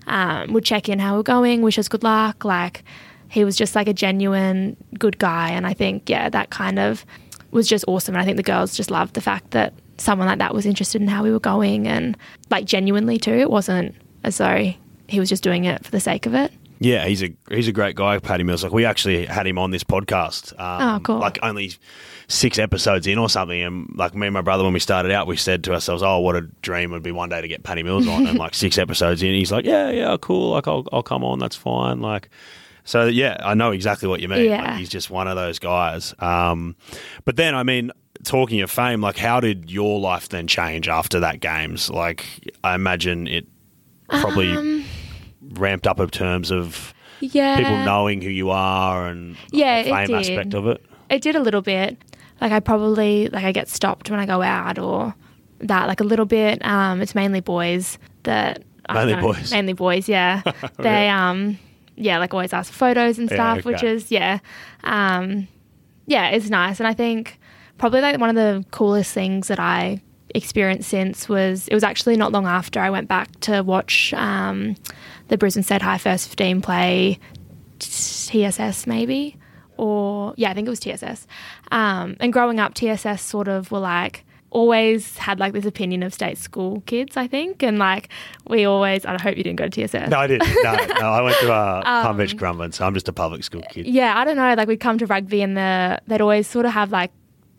Um, 0.08 0.54
would 0.54 0.66
check 0.66 0.90
in 0.90 0.98
how 0.98 1.18
we're 1.18 1.24
going, 1.24 1.62
wish 1.62 1.78
us 1.78 1.88
good 1.88 2.04
luck. 2.04 2.44
Like 2.44 2.84
he 3.30 3.44
was 3.44 3.56
just 3.56 3.76
like 3.76 3.88
a 3.88 3.94
genuine 3.94 4.76
good 4.98 5.20
guy, 5.20 5.50
and 5.50 5.68
I 5.68 5.74
think 5.74 6.10
yeah, 6.10 6.30
that 6.30 6.50
kind 6.50 6.80
of 6.80 7.06
was 7.52 7.68
just 7.68 7.86
awesome. 7.88 8.16
And 8.16 8.22
I 8.22 8.26
think 8.26 8.38
the 8.38 8.44
girls 8.44 8.76
just 8.76 8.92
loved 8.92 9.14
the 9.14 9.22
fact 9.22 9.52
that 9.52 9.74
someone 10.00 10.28
like 10.28 10.40
that 10.40 10.54
was 10.54 10.66
interested 10.66 11.02
in 11.02 11.08
how 11.08 11.24
we 11.24 11.32
were 11.32 11.40
going 11.40 11.88
and 11.88 12.18
like 12.50 12.66
genuinely 12.66 13.18
too. 13.18 13.34
It 13.34 13.50
wasn't 13.50 13.96
as 14.24 14.38
though 14.38 14.74
he 15.08 15.20
was 15.20 15.30
just 15.30 15.44
doing 15.44 15.66
it 15.66 15.84
for 15.86 15.92
the 15.92 16.00
sake 16.00 16.26
of 16.26 16.34
it. 16.34 16.52
Yeah, 16.82 17.06
he's 17.08 17.22
a 17.22 17.34
he's 17.50 17.68
a 17.68 17.74
great 17.74 17.96
guy, 17.98 18.20
Patty 18.20 18.44
Mills. 18.44 18.64
Like 18.64 18.72
we 18.72 18.86
actually 18.86 19.26
had 19.26 19.46
him 19.46 19.58
on 19.58 19.72
this 19.72 19.84
podcast. 19.84 20.58
Um, 20.58 20.96
Oh, 20.96 21.00
cool. 21.02 21.18
Like 21.20 21.38
only 21.44 21.74
six 22.30 22.58
episodes 22.58 23.06
in 23.06 23.18
or 23.18 23.28
something, 23.30 23.62
and 23.62 23.90
like 23.96 24.16
me 24.16 24.28
and 24.28 24.34
my 24.34 24.42
brother 24.42 24.64
when 24.64 24.72
we 24.72 24.80
started 24.80 25.12
out, 25.12 25.28
we 25.28 25.36
said 25.36 25.66
to 25.66 25.74
ourselves, 25.74 26.02
"Oh, 26.02 26.20
what 26.20 26.38
a 26.38 26.42
dream 26.62 26.92
would 26.92 27.04
be 27.04 27.12
one 27.12 27.28
day 27.28 27.42
to 27.42 27.48
get 27.50 27.64
Patty 27.64 27.84
Mills 27.84 28.08
on." 28.08 28.26
and 28.28 28.40
like 28.46 28.54
six 28.56 28.78
episodes 28.78 29.22
in, 29.22 29.34
he's 29.34 29.52
like, 29.52 29.66
"Yeah, 29.66 29.90
yeah, 29.90 30.16
cool. 30.22 30.52
Like 30.52 30.70
I'll 30.70 30.86
I'll 30.94 31.04
come 31.04 31.24
on. 31.26 31.40
That's 31.40 31.56
fine." 31.58 32.00
Like. 32.00 32.30
So 32.86 33.06
yeah, 33.06 33.38
I 33.44 33.54
know 33.54 33.72
exactly 33.72 34.08
what 34.08 34.20
you 34.20 34.28
mean. 34.30 34.46
Yeah. 34.50 34.64
Like, 34.64 34.78
he's 34.80 34.90
just 34.90 35.12
one 35.12 35.28
of 35.28 35.36
those 35.36 35.60
guys. 35.60 36.16
Um, 36.18 36.76
but 37.24 37.36
then, 37.36 37.54
I 37.54 37.62
mean, 37.62 37.92
talking 38.24 38.62
of 38.62 38.70
fame, 38.72 39.02
like, 39.02 39.18
how 39.18 39.40
did 39.40 39.72
your 39.72 40.00
life 40.00 40.30
then 40.30 40.48
change 40.48 40.88
after 40.88 41.20
that 41.22 41.40
games? 41.40 41.90
Like, 41.90 42.26
I 42.64 42.76
imagine 42.76 43.28
it 43.28 43.48
probably 44.10 44.52
Um, 44.56 44.84
ramped 45.54 45.88
up 45.88 46.00
in 46.00 46.10
terms 46.10 46.52
of 46.52 46.94
Yeah. 47.22 47.58
people 47.58 47.78
knowing 47.78 48.22
who 48.22 48.30
you 48.30 48.50
are 48.50 49.08
and 49.08 49.36
Yeah, 49.52 49.84
the 49.84 49.90
fame 49.92 50.16
aspect 50.16 50.54
of 50.54 50.68
it. 50.68 50.84
It 51.10 51.22
did 51.22 51.36
a 51.36 51.40
little 51.40 51.62
bit. 51.62 51.98
Like 52.42 52.52
I 52.52 52.60
probably 52.60 53.28
like 53.30 53.44
I 53.44 53.52
get 53.52 53.68
stopped 53.68 54.10
when 54.10 54.20
I 54.20 54.26
go 54.26 54.42
out 54.42 54.80
or 54.80 55.14
that 55.60 55.88
like 55.88 56.00
a 56.00 56.04
little 56.06 56.26
bit. 56.26 56.64
Um, 56.66 57.02
it's 57.02 57.14
mainly 57.16 57.42
boys 57.42 57.98
that 58.24 58.64
Mainly 58.92 59.14
know, 59.16 59.22
boys. 59.22 59.52
Mainly 59.52 59.74
boys, 59.74 60.08
yeah. 60.08 60.42
they 60.80 61.10
um 61.10 61.58
yeah, 61.96 62.18
like 62.18 62.34
always 62.34 62.54
ask 62.54 62.72
for 62.72 62.78
photos 62.78 63.20
and 63.20 63.30
Yeah, 63.30 63.36
stuff, 63.36 63.66
which 63.66 63.84
is 63.84 64.10
yeah. 64.12 64.40
Um 64.86 65.48
yeah, 66.08 66.30
it's 66.30 66.50
nice. 66.50 66.80
And 66.80 66.88
I 66.88 66.94
think 66.94 67.38
probably 67.80 68.02
like 68.02 68.20
one 68.20 68.30
of 68.30 68.36
the 68.36 68.64
coolest 68.72 69.14
things 69.14 69.48
that 69.48 69.60
I 69.60 70.02
experienced 70.36 70.90
since 70.90 71.28
was 71.28 71.68
it 71.70 71.74
was 71.74 71.84
actually 71.84 72.16
not 72.16 72.32
long 72.32 72.46
after 72.46 72.80
I 72.80 72.90
went 72.92 73.08
back 73.08 73.40
to 73.42 73.64
watch 73.64 74.14
um, 74.14 74.76
the 75.30 75.38
Brisbane 75.38 75.64
State 75.64 75.82
High 75.82 75.98
First 75.98 76.28
15 76.28 76.62
play 76.62 77.18
TSS 77.80 78.86
maybe 78.86 79.38
or 79.78 80.34
yeah 80.38 80.52
I 80.52 80.54
think 80.54 80.68
it 80.68 80.70
was 80.70 80.80
TSS 80.80 81.26
um, 81.72 82.16
and 82.20 82.32
growing 82.32 82.60
up 82.60 82.74
TSS 82.76 83.22
sort 83.22 83.48
of 83.48 83.72
were 83.72 83.80
like 83.80 84.26
always 84.52 85.18
had 85.18 85.40
like 85.40 85.54
this 85.54 85.66
opinion 85.66 86.02
of 86.04 86.14
state 86.14 86.38
school 86.38 86.82
kids 86.86 87.16
I 87.16 87.28
think 87.28 87.64
and 87.64 87.80
like 87.80 88.10
we 88.48 88.66
always 88.66 89.06
I 89.06 89.20
hope 89.20 89.38
you 89.38 89.44
didn't 89.44 89.58
go 89.58 89.68
to 89.68 89.88
TSS 89.88 90.10
No, 90.10 90.20
I 90.20 90.28
didn't. 90.28 90.48
No, 90.64 90.76
no 91.00 91.10
I 91.12 91.22
went 91.22 91.38
to 91.38 91.52
uh, 91.54 92.04
Palm 92.04 92.18
Beach 92.18 92.36
Currumbin, 92.36 92.74
so 92.74 92.86
I'm 92.86 92.94
just 92.94 93.08
a 93.08 93.14
public 93.14 93.44
school 93.44 93.64
kid. 93.72 93.88
yeah, 93.88 94.18
I 94.18 94.26
don't 94.26 94.36
know. 94.36 94.54
Like 94.56 94.68
we'd 94.68 94.80
come 94.80 94.98
to 94.98 95.06
rugby 95.06 95.42
and 95.42 95.56
the 95.56 96.02
they'd 96.08 96.22
always 96.22 96.48
sort 96.48 96.66
of 96.66 96.74
have 96.74 96.92
like 96.92 97.12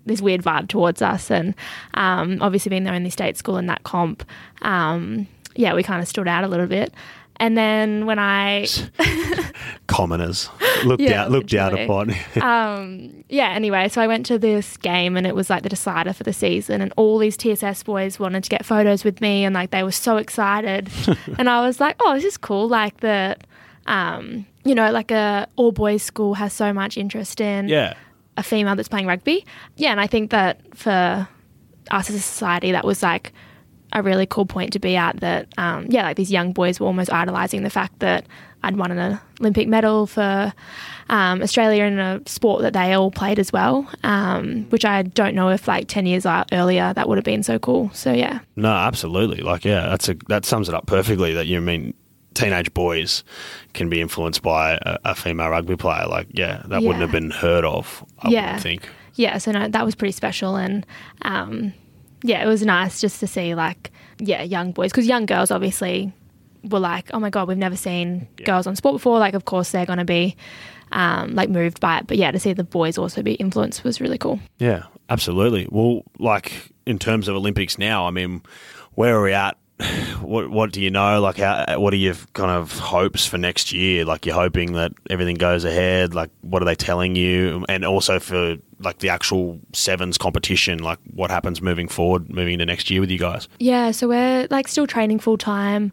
this 0.07 0.21
weird 0.21 0.43
vibe 0.43 0.69
towards 0.69 1.03
us, 1.03 1.31
and 1.31 1.55
um, 1.95 2.39
obviously 2.41 2.71
being 2.71 2.85
the 2.85 2.93
only 2.93 3.11
state 3.11 3.37
school 3.37 3.57
in 3.59 3.67
that 3.67 3.83
comp, 3.85 4.25
um, 4.63 5.27
yeah, 5.57 5.75
we 5.75 5.83
kind 5.83 6.01
of 6.03 6.09
stood 6.09 6.29
out 6.29 6.45
a 6.45 6.49
little 6.49 6.67
bit. 6.67 6.93
And 7.37 7.57
then 7.57 8.05
when 8.05 8.19
I, 8.19 8.67
Commoners 9.87 10.49
looked 10.85 11.01
Yeah, 11.03 11.25
down, 11.25 11.31
looked 11.33 11.53
literally. 11.53 11.85
upon. 11.85 12.15
um, 12.43 13.25
yeah, 13.29 13.51
anyway, 13.51 13.89
so 13.89 14.01
I 14.01 14.07
went 14.07 14.27
to 14.27 14.39
this 14.39 14.77
game 14.77 15.17
and 15.17 15.27
it 15.27 15.35
was 15.35 15.49
like 15.51 15.63
the 15.63 15.69
decider 15.69 16.13
for 16.13 16.23
the 16.23 16.33
season, 16.33 16.81
and 16.81 16.93
all 16.97 17.19
these 17.19 17.37
TSS 17.37 17.83
boys 17.83 18.19
wanted 18.19 18.45
to 18.45 18.51
get 18.51 18.65
photos 18.65 19.05
with 19.05 19.21
me, 19.21 19.45
and 19.45 19.55
like 19.55 19.71
they 19.71 19.83
were 19.83 19.91
so 19.93 20.17
excited, 20.19 20.91
and 21.39 21.49
I 21.49 21.67
was 21.67 21.81
like, 21.81 21.97
oh, 22.01 22.15
this 22.15 22.25
is 22.25 22.37
cool, 22.37 22.69
like 22.69 23.01
that. 23.01 23.47
Um, 23.87 24.47
you 24.65 24.75
know, 24.75 24.93
like 24.93 25.11
a 25.11 25.49
all 25.57 25.73
boys 25.73 26.03
school 26.03 26.35
has 26.35 26.53
so 26.53 26.73
much 26.73 26.97
interest 26.99 27.41
in 27.41 27.69
Yeah. 27.69 27.95
A 28.41 28.43
female 28.43 28.75
that's 28.75 28.89
playing 28.89 29.07
rugby. 29.07 29.45
Yeah, 29.77 29.91
and 29.91 30.01
I 30.01 30.07
think 30.07 30.31
that 30.31 30.61
for 30.77 31.29
us 31.91 32.11
as 32.11 32.17
a 32.17 32.21
society, 32.21 32.73
that 32.73 32.85
was 32.85 33.03
like 33.03 33.33
a 33.93 34.03
really 34.03 34.27
cool 34.27 34.47
point 34.47 34.73
to 34.73 34.79
be 34.79 34.97
at. 34.97 35.21
That 35.21 35.49
um, 35.59 35.87
yeah, 35.89 36.03
like 36.05 36.17
these 36.17 36.33
young 36.33 36.53
boys 36.53 36.81
were 36.81 36.87
almost 36.87 37.13
idolizing 37.13 37.63
the 37.63 37.71
fact 37.71 37.99
that 38.01 38.27
I'd 38.63 38.77
won 38.77 38.91
an 38.93 39.19
Olympic 39.41 39.69
medal 39.69 40.07
for 40.07 40.53
um, 41.09 41.43
Australia 41.43 41.85
in 41.85 41.99
a 41.99 42.21
sport 42.27 42.63
that 42.63 42.73
they 42.73 42.93
all 42.93 43.11
played 43.11 43.39
as 43.39 43.53
well. 43.53 43.89
Um, 44.03 44.67
which 44.71 44.85
I 44.85 45.03
don't 45.03 45.35
know 45.35 45.49
if 45.51 45.67
like 45.69 45.89
ten 45.89 46.07
years 46.07 46.27
earlier 46.27 46.93
that 46.95 47.09
would 47.09 47.19
have 47.19 47.25
been 47.25 47.43
so 47.43 47.59
cool. 47.59 47.91
So 47.93 48.13
yeah, 48.13 48.41
No, 48.57 48.71
absolutely. 48.71 49.43
Like, 49.43 49.65
yeah, 49.65 49.87
that's 49.89 50.09
a 50.09 50.15
that 50.29 50.45
sums 50.45 50.69
it 50.69 50.75
up 50.75 50.87
perfectly. 50.87 51.35
That 51.35 51.47
you 51.47 51.61
mean 51.61 51.95
teenage 52.41 52.73
boys 52.75 53.25
can 53.75 53.89
be 53.89 54.01
influenced 54.01 54.43
by 54.43 54.73
a, 54.83 54.99
a 55.07 55.15
female 55.15 55.51
rugby 55.51 55.77
player. 55.77 56.07
Like, 56.07 56.29
yeah, 56.33 56.63
that 56.67 56.83
wouldn't 56.83 57.01
have 57.03 57.13
been 57.13 57.31
heard 57.31 57.65
of. 57.65 58.05
I 58.21 58.31
Yeah. 58.31 58.45
wouldn't 58.47 58.63
think. 58.63 58.89
yeah, 59.15 59.39
so 59.39 59.53
no, 59.53 59.69
that 59.69 59.85
was 59.85 59.95
pretty 59.95 60.13
special, 60.13 60.57
and 60.57 60.87
um, 61.23 61.73
yeah, 62.23 62.43
it 62.43 62.47
was 62.47 62.63
nice 62.65 63.01
just 63.01 63.21
to 63.21 63.27
see 63.27 63.55
like 63.55 63.91
yeah, 64.19 64.43
young 64.43 64.73
boys 64.73 64.91
because 64.91 65.07
young 65.07 65.25
girls 65.27 65.51
obviously 65.51 66.13
were 66.71 66.79
like, 66.81 67.09
oh 67.15 67.19
my 67.19 67.31
god, 67.31 67.49
we've 67.49 67.57
never 67.57 67.77
seen 67.77 68.29
girls 68.45 68.67
on 68.67 68.77
sport 68.77 68.95
before. 68.97 69.19
Like, 69.19 69.33
of 69.35 69.47
course 69.47 69.71
they're 69.71 69.87
going 69.87 69.99
to 69.99 70.05
be 70.05 70.37
um, 70.93 71.35
like 71.35 71.49
moved 71.49 71.81
by 71.81 71.99
it, 71.99 72.07
but 72.07 72.17
yeah, 72.19 72.31
to 72.31 72.39
see 72.39 72.53
the 72.53 72.65
boys 72.65 72.99
also 72.99 73.23
be 73.23 73.35
influenced 73.35 73.83
was 73.85 74.01
really 74.01 74.19
cool. 74.19 74.41
Yeah, 74.59 74.83
absolutely. 75.09 75.69
Well, 75.71 76.03
like 76.19 76.71
in 76.85 76.99
terms 76.99 77.29
of 77.29 77.37
Olympics 77.37 77.79
now, 77.79 78.07
I 78.07 78.11
mean, 78.11 78.43
where 78.95 79.17
are 79.17 79.23
we 79.23 79.33
at? 79.33 79.57
What 80.21 80.49
what 80.49 80.71
do 80.71 80.81
you 80.81 80.91
know? 80.91 81.21
Like, 81.21 81.39
how, 81.39 81.81
what 81.81 81.93
are 81.93 81.97
your 81.97 82.15
kind 82.35 82.53
of 82.53 82.79
hopes 82.79 83.27
for 83.27 83.37
next 83.37 83.73
year? 83.73 84.05
Like, 84.05 84.27
you're 84.27 84.35
hoping 84.35 84.75
that 84.75 84.93
everything 85.09 85.35
goes 85.35 85.65
ahead. 85.65 86.15
Like, 86.15 86.31
what 86.43 86.63
are 86.63 86.67
they 86.67 86.77
telling 86.77 87.17
you? 87.17 87.65
And 87.69 87.85
also 87.85 88.21
for 88.21 88.59
like 88.79 88.99
the 88.99 89.09
actual 89.09 89.59
sevens 89.73 90.19
competition, 90.19 90.79
like 90.79 90.99
what 91.13 91.31
happens 91.31 91.61
moving 91.61 91.89
forward, 91.89 92.31
moving 92.31 92.55
into 92.55 92.67
next 92.67 92.91
year 92.91 93.01
with 93.01 93.11
you 93.11 93.19
guys? 93.19 93.49
Yeah, 93.59 93.91
so 93.91 94.09
we're 94.09 94.47
like 94.51 94.69
still 94.69 94.87
training 94.87 95.19
full 95.19 95.37
time. 95.37 95.93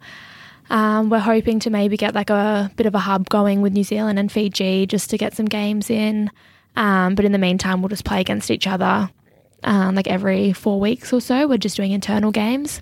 Um, 0.70 1.10
we're 1.10 1.20
hoping 1.20 1.60
to 1.62 1.70
maybe 1.70 1.98
get 1.98 2.14
like 2.14 2.30
a 2.30 2.72
bit 2.76 2.86
of 2.86 2.94
a 2.94 3.00
hub 3.00 3.30
going 3.30 3.62
with 3.62 3.74
New 3.74 3.84
Zealand 3.84 4.20
and 4.20 4.32
Fiji 4.32 4.86
just 4.86 5.10
to 5.10 5.18
get 5.18 5.36
some 5.36 5.46
games 5.46 5.90
in. 5.90 6.30
Um, 6.76 7.16
but 7.16 7.26
in 7.26 7.32
the 7.32 7.38
meantime, 7.38 7.82
we'll 7.82 7.90
just 7.90 8.06
play 8.06 8.22
against 8.22 8.52
each 8.52 8.68
other 8.68 9.10
um, 9.64 9.96
like 9.96 10.08
every 10.08 10.54
four 10.54 10.80
weeks 10.80 11.12
or 11.12 11.22
so. 11.22 11.48
We're 11.48 11.58
just 11.58 11.76
doing 11.76 11.92
internal 11.92 12.32
games. 12.32 12.82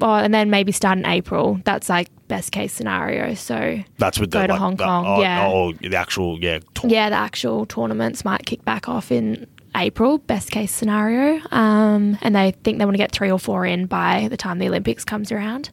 Oh, 0.00 0.14
and 0.14 0.32
then 0.34 0.50
maybe 0.50 0.72
start 0.72 0.98
in 0.98 1.06
April. 1.06 1.60
That's 1.64 1.88
like 1.88 2.08
best 2.28 2.52
case 2.52 2.72
scenario. 2.72 3.34
So 3.34 3.82
That's 3.98 4.18
with 4.18 4.30
the 4.30 4.40
Go 4.40 4.46
to 4.48 4.52
like, 4.52 4.60
Hong 4.60 4.76
the- 4.76 4.84
Kong, 4.84 5.04
oh, 5.06 5.20
yeah. 5.20 5.46
oh, 5.48 5.72
the 5.72 5.96
actual 5.96 6.38
yeah. 6.38 6.58
tour- 6.74 6.90
yeah, 6.90 7.08
the 7.10 7.16
actual 7.16 7.66
tournaments 7.66 8.24
might 8.24 8.44
kick 8.46 8.64
back 8.64 8.88
off 8.88 9.10
in 9.12 9.46
April, 9.74 10.18
best 10.18 10.50
case 10.50 10.72
scenario. 10.72 11.40
Um, 11.50 12.18
and 12.22 12.34
they 12.34 12.52
think 12.64 12.78
they 12.78 12.84
want 12.84 12.94
to 12.94 12.98
get 12.98 13.12
three 13.12 13.30
or 13.30 13.38
four 13.38 13.64
in 13.66 13.86
by 13.86 14.28
the 14.28 14.36
time 14.36 14.58
the 14.58 14.68
Olympics 14.68 15.04
comes 15.04 15.30
around. 15.32 15.70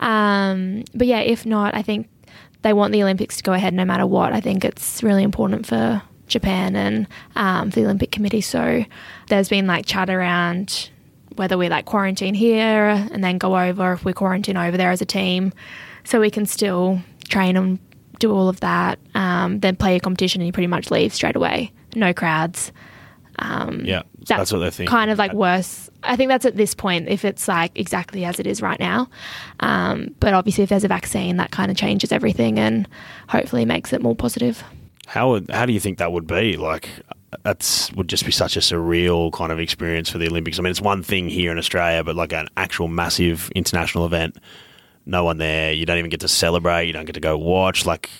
Um, 0.00 0.84
but 0.94 1.06
yeah, 1.06 1.20
if 1.20 1.46
not, 1.46 1.74
I 1.74 1.82
think 1.82 2.08
they 2.62 2.72
want 2.72 2.92
the 2.92 3.02
Olympics 3.02 3.36
to 3.38 3.42
go 3.42 3.52
ahead 3.52 3.74
no 3.74 3.84
matter 3.84 4.06
what. 4.06 4.32
I 4.32 4.40
think 4.40 4.64
it's 4.64 5.02
really 5.02 5.22
important 5.22 5.66
for 5.66 6.02
Japan 6.28 6.76
and 6.76 7.06
um, 7.36 7.70
the 7.70 7.84
Olympic 7.84 8.10
Committee. 8.10 8.40
So 8.40 8.84
there's 9.28 9.48
been 9.48 9.66
like 9.66 9.86
chat 9.86 10.10
around 10.10 10.90
whether 11.36 11.56
we 11.58 11.68
like 11.68 11.84
quarantine 11.84 12.34
here 12.34 12.88
and 13.12 13.22
then 13.22 13.38
go 13.38 13.56
over 13.58 13.92
if 13.92 14.04
we 14.04 14.12
quarantine 14.12 14.56
over 14.56 14.76
there 14.76 14.90
as 14.90 15.00
a 15.00 15.06
team. 15.06 15.52
So 16.04 16.20
we 16.20 16.30
can 16.30 16.46
still 16.46 17.00
train 17.28 17.56
and 17.56 17.78
do 18.18 18.32
all 18.32 18.48
of 18.48 18.60
that 18.60 18.98
um, 19.14 19.58
then 19.60 19.74
play 19.74 19.96
a 19.96 20.00
competition 20.00 20.40
and 20.40 20.46
you 20.46 20.52
pretty 20.52 20.66
much 20.68 20.90
leave 20.90 21.12
straight 21.12 21.34
away. 21.36 21.72
No 21.96 22.12
crowds. 22.12 22.70
Um, 23.38 23.84
Yeah, 23.84 24.02
that's 24.28 24.52
what 24.52 24.58
they're 24.60 24.70
thinking. 24.70 24.90
kind 24.90 25.10
of 25.10 25.18
like 25.18 25.32
worse. 25.32 25.90
I 26.02 26.16
think 26.16 26.28
that's 26.28 26.44
at 26.44 26.56
this 26.56 26.74
point 26.74 27.08
if 27.08 27.24
it's 27.24 27.48
like 27.48 27.72
exactly 27.74 28.24
as 28.24 28.38
it 28.38 28.46
is 28.46 28.60
right 28.62 28.78
now. 28.78 29.08
Um, 29.60 30.14
but 30.20 30.34
obviously 30.34 30.62
if 30.64 30.70
there's 30.70 30.84
a 30.84 30.88
vaccine 30.88 31.36
that 31.38 31.50
kind 31.50 31.70
of 31.70 31.76
changes 31.76 32.12
everything 32.12 32.58
and 32.58 32.86
hopefully 33.28 33.64
makes 33.64 33.92
it 33.92 34.02
more 34.02 34.14
positive. 34.14 34.62
How 35.06 35.30
would 35.30 35.50
how 35.50 35.66
do 35.66 35.72
you 35.72 35.80
think 35.80 35.98
that 35.98 36.12
would 36.12 36.26
be? 36.26 36.56
Like 36.56 36.88
that's 37.42 37.92
would 37.92 38.08
just 38.08 38.24
be 38.24 38.32
such 38.32 38.56
a 38.56 38.60
surreal 38.60 39.32
kind 39.32 39.52
of 39.52 39.58
experience 39.58 40.08
for 40.08 40.18
the 40.18 40.26
Olympics. 40.28 40.58
I 40.58 40.62
mean, 40.62 40.70
it's 40.70 40.80
one 40.80 41.02
thing 41.02 41.28
here 41.28 41.50
in 41.50 41.58
Australia, 41.58 42.04
but 42.04 42.16
like 42.16 42.32
an 42.32 42.48
actual 42.56 42.88
massive 42.88 43.50
international 43.54 44.04
event, 44.04 44.36
no 45.06 45.24
one 45.24 45.38
there. 45.38 45.72
You 45.72 45.86
don't 45.86 45.98
even 45.98 46.10
get 46.10 46.20
to 46.20 46.28
celebrate. 46.28 46.86
You 46.86 46.92
don't 46.92 47.06
get 47.06 47.14
to 47.14 47.20
go 47.20 47.36
watch. 47.38 47.86
Like, 47.86 48.10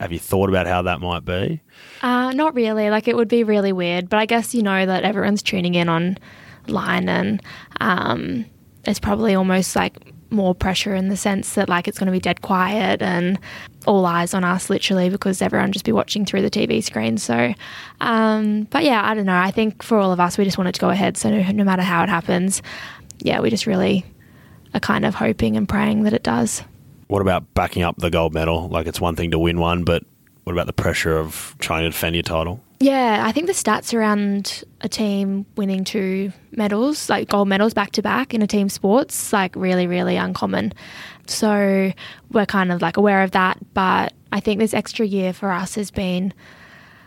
have 0.00 0.12
you 0.12 0.18
thought 0.18 0.48
about 0.48 0.66
how 0.66 0.82
that 0.82 1.00
might 1.00 1.24
be? 1.24 1.60
Uh, 2.02 2.32
not 2.32 2.54
really. 2.54 2.90
Like 2.90 3.08
it 3.08 3.16
would 3.16 3.28
be 3.28 3.42
really 3.42 3.72
weird, 3.72 4.08
but 4.08 4.18
I 4.18 4.26
guess 4.26 4.54
you 4.54 4.62
know 4.62 4.86
that 4.86 5.02
everyone's 5.02 5.42
tuning 5.42 5.74
in 5.74 5.88
online, 5.88 7.08
and 7.08 7.42
um, 7.80 8.44
it's 8.84 9.00
probably 9.00 9.34
almost 9.34 9.74
like 9.74 10.12
more 10.30 10.54
pressure 10.54 10.94
in 10.94 11.08
the 11.08 11.16
sense 11.16 11.54
that 11.54 11.68
like 11.68 11.88
it's 11.88 11.98
going 11.98 12.06
to 12.06 12.12
be 12.12 12.20
dead 12.20 12.42
quiet 12.42 13.00
and 13.00 13.38
all 13.88 14.04
eyes 14.04 14.34
on 14.34 14.44
us, 14.44 14.68
literally, 14.68 15.08
because 15.08 15.40
everyone 15.40 15.72
just 15.72 15.86
be 15.86 15.92
watching 15.92 16.26
through 16.26 16.42
the 16.42 16.50
TV 16.50 16.84
screen. 16.84 17.16
So, 17.16 17.54
um, 18.00 18.64
but 18.64 18.84
yeah, 18.84 19.02
I 19.02 19.14
don't 19.14 19.24
know. 19.24 19.36
I 19.36 19.50
think 19.50 19.82
for 19.82 19.98
all 19.98 20.12
of 20.12 20.20
us, 20.20 20.36
we 20.36 20.44
just 20.44 20.58
want 20.58 20.68
it 20.68 20.74
to 20.74 20.80
go 20.80 20.90
ahead. 20.90 21.16
So 21.16 21.30
no, 21.30 21.50
no 21.52 21.64
matter 21.64 21.82
how 21.82 22.02
it 22.02 22.10
happens, 22.10 22.60
yeah, 23.20 23.40
we 23.40 23.48
just 23.48 23.66
really 23.66 24.04
are 24.74 24.80
kind 24.80 25.06
of 25.06 25.14
hoping 25.14 25.56
and 25.56 25.66
praying 25.66 26.02
that 26.02 26.12
it 26.12 26.22
does. 26.22 26.62
What 27.06 27.22
about 27.22 27.54
backing 27.54 27.82
up 27.82 27.96
the 27.96 28.10
gold 28.10 28.34
medal? 28.34 28.68
Like, 28.68 28.86
it's 28.86 29.00
one 29.00 29.16
thing 29.16 29.30
to 29.30 29.38
win 29.38 29.58
one, 29.58 29.84
but 29.84 30.04
what 30.44 30.52
about 30.52 30.66
the 30.66 30.74
pressure 30.74 31.16
of 31.16 31.56
trying 31.58 31.84
to 31.84 31.88
defend 31.88 32.14
your 32.14 32.22
title? 32.22 32.62
Yeah, 32.80 33.22
I 33.26 33.32
think 33.32 33.46
the 33.48 33.54
stats 33.54 33.92
around 33.92 34.62
a 34.82 34.88
team 34.88 35.46
winning 35.56 35.82
two 35.82 36.32
medals, 36.52 37.08
like 37.08 37.28
gold 37.28 37.48
medals 37.48 37.74
back 37.74 37.92
to 37.92 38.02
back 38.02 38.34
in 38.34 38.42
a 38.42 38.46
team 38.46 38.68
sports, 38.68 39.32
like 39.32 39.56
really, 39.56 39.86
really 39.86 40.16
uncommon. 40.16 40.72
So 41.30 41.92
we're 42.30 42.46
kind 42.46 42.72
of 42.72 42.82
like 42.82 42.96
aware 42.96 43.22
of 43.22 43.32
that. 43.32 43.58
But 43.74 44.12
I 44.32 44.40
think 44.40 44.58
this 44.58 44.74
extra 44.74 45.06
year 45.06 45.32
for 45.32 45.50
us 45.50 45.74
has 45.74 45.90
been 45.90 46.32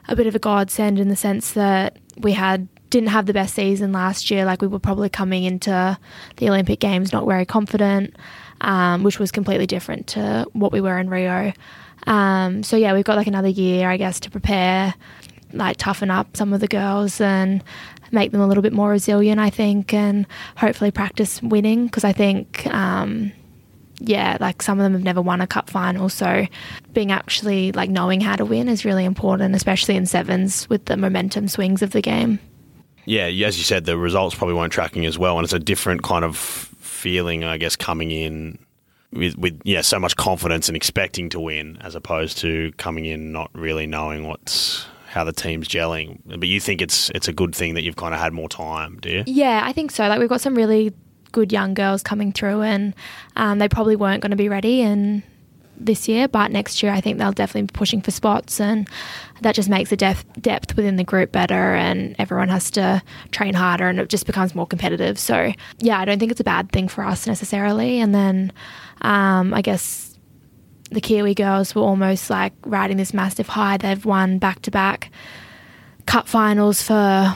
a 0.08 0.16
bit 0.16 0.28
of 0.28 0.36
a 0.36 0.40
godsend 0.40 1.00
in 1.00 1.10
the 1.10 1.16
sense 1.16 1.54
that 1.54 1.98
we 2.18 2.34
had 2.34 2.68
didn't 2.90 3.10
have 3.10 3.26
the 3.26 3.34
best 3.34 3.56
season 3.56 3.92
last 3.92 4.30
year. 4.30 4.46
Like 4.46 4.62
we 4.62 4.68
were 4.68 4.80
probably 4.80 5.10
coming 5.10 5.46
into 5.46 5.98
the 6.38 6.50
Olympic 6.50 6.80
Games 6.80 7.14
not 7.14 7.26
very 7.26 7.46
confident, 7.46 8.16
um, 8.60 9.04
which 9.04 9.18
was 9.18 9.32
completely 9.32 9.66
different 9.66 10.08
to 10.08 10.46
what 10.54 10.72
we 10.72 10.82
were 10.82 11.00
in 11.00 11.10
Rio. 11.10 11.54
Um, 12.06 12.64
so 12.64 12.76
yeah, 12.76 12.94
we've 12.94 13.06
got 13.06 13.16
like 13.18 13.28
another 13.28 13.48
year, 13.48 13.90
I 13.90 13.98
guess, 13.98 14.20
to 14.22 14.30
prepare, 14.30 14.94
like 15.54 15.78
toughen 15.78 16.12
up 16.12 16.36
some 16.36 16.54
of 16.54 16.60
the 16.60 16.68
girls 16.68 17.22
and 17.22 17.64
make 18.12 18.32
them 18.32 18.42
a 18.42 18.48
little 18.48 18.64
bit 18.64 18.74
more 18.74 18.90
resilient. 18.90 19.40
I 19.40 19.50
think, 19.50 19.94
and 19.94 20.28
hopefully 20.58 20.92
practice 20.92 21.42
winning 21.42 21.86
because 21.86 22.04
I 22.04 22.12
think. 22.12 22.68
Um, 22.68 23.32
yeah, 24.04 24.38
like 24.40 24.62
some 24.62 24.80
of 24.80 24.84
them 24.84 24.94
have 24.94 25.04
never 25.04 25.22
won 25.22 25.42
a 25.42 25.48
cup 25.48 25.70
final, 25.70 26.10
so 26.10 26.46
being 26.94 27.12
actually 27.12 27.72
like 27.72 27.90
knowing 27.90 28.22
how 28.22 28.36
to 28.36 28.46
win 28.46 28.68
is 28.68 28.84
really 28.84 29.06
important, 29.06 29.56
especially 29.56 29.96
in 29.96 30.06
sevens 30.06 30.68
with 30.70 30.86
the 30.86 30.98
momentum 30.98 31.48
swings 31.48 31.82
of 31.82 31.92
the 31.92 32.02
game. 32.02 32.40
Yeah, 33.06 33.26
as 33.26 33.58
you 33.58 33.64
said, 33.64 33.86
the 33.86 33.98
results 33.98 34.36
probably 34.36 34.56
weren't 34.56 34.74
tracking 34.74 35.06
as 35.06 35.18
well, 35.18 35.38
and 35.38 35.44
it's 35.44 35.54
a 35.54 35.60
different 35.60 36.04
kind 36.04 36.26
of 36.26 36.38
feeling, 36.38 37.44
I 37.44 37.58
guess, 37.58 37.76
coming 37.76 38.12
in 38.12 38.60
with, 39.14 39.38
with 39.38 39.60
yeah 39.64 39.82
so 39.82 40.00
much 40.00 40.16
confidence 40.16 40.68
and 40.68 40.76
expecting 40.76 41.30
to 41.30 41.40
win, 41.40 41.78
as 41.82 41.96
opposed 41.96 42.38
to 42.40 42.72
coming 42.78 43.06
in 43.06 43.32
not 43.32 43.50
really 43.54 43.88
knowing 43.88 44.28
what's 44.28 44.86
how 45.08 45.24
the 45.24 45.34
team's 45.34 45.68
gelling. 45.68 46.20
But 46.26 46.48
you 46.48 46.60
think 46.60 46.82
it's 46.82 47.10
it's 47.12 47.28
a 47.28 47.34
good 47.34 47.56
thing 47.56 47.74
that 47.74 47.84
you've 47.84 47.98
kind 47.98 48.14
of 48.14 48.20
had 48.20 48.34
more 48.34 48.50
time, 48.50 48.98
do 49.02 49.10
you? 49.10 49.24
Yeah, 49.26 49.62
I 49.64 49.74
think 49.74 49.92
so. 49.92 50.08
Like 50.08 50.20
we've 50.20 50.30
got 50.30 50.42
some 50.42 50.56
really 50.56 50.94
good 51.32 51.52
young 51.52 51.74
girls 51.74 52.04
coming 52.04 52.32
through, 52.32 52.62
and 52.62 52.94
um, 53.36 53.60
they 53.60 53.70
probably 53.70 53.96
weren't 53.96 54.22
going 54.22 54.32
to 54.32 54.38
be 54.38 54.50
ready 54.50 54.82
and 54.82 55.24
this 55.86 56.08
year, 56.08 56.28
but 56.28 56.52
next 56.52 56.84
year 56.84 56.92
I 56.92 57.02
think 57.02 57.18
they'll 57.18 57.32
definitely 57.32 57.64
be 57.64 57.74
pushing 57.74 58.02
for 58.02 58.12
spots, 58.12 58.60
and 58.60 58.88
that 59.42 59.56
just 59.56 59.70
makes 59.70 59.90
the 59.90 59.98
depth 59.98 60.26
depth 60.40 60.76
within 60.76 60.96
the 60.96 61.04
group 61.04 61.32
better, 61.32 61.76
and 61.76 62.16
everyone 62.20 62.50
has 62.50 62.70
to 62.72 63.02
train 63.32 63.54
harder, 63.54 63.88
and 63.88 64.00
it 64.00 64.10
just 64.10 64.26
becomes 64.26 64.56
more 64.56 64.68
competitive. 64.68 65.18
So 65.18 65.54
yeah, 65.80 66.00
I 66.00 66.06
don't 66.06 66.20
think 66.20 66.32
it's 66.32 66.40
a 66.40 66.46
bad 66.46 66.72
thing 66.72 66.88
for 66.88 67.04
us 67.04 67.28
necessarily. 67.28 68.00
And 68.00 68.14
then 68.14 68.54
um, 69.02 69.54
I 69.54 69.62
guess 69.62 70.18
the 70.92 71.02
Kiwi 71.02 71.34
girls 71.34 71.74
were 71.74 71.82
almost 71.82 72.30
like 72.30 72.54
riding 72.66 72.98
this 72.98 73.14
massive 73.14 73.48
high. 73.48 73.78
They've 73.78 74.06
won 74.06 74.38
back 74.38 74.62
to 74.64 74.72
back 74.72 75.12
cup 76.06 76.28
finals 76.28 76.82
for 76.82 77.36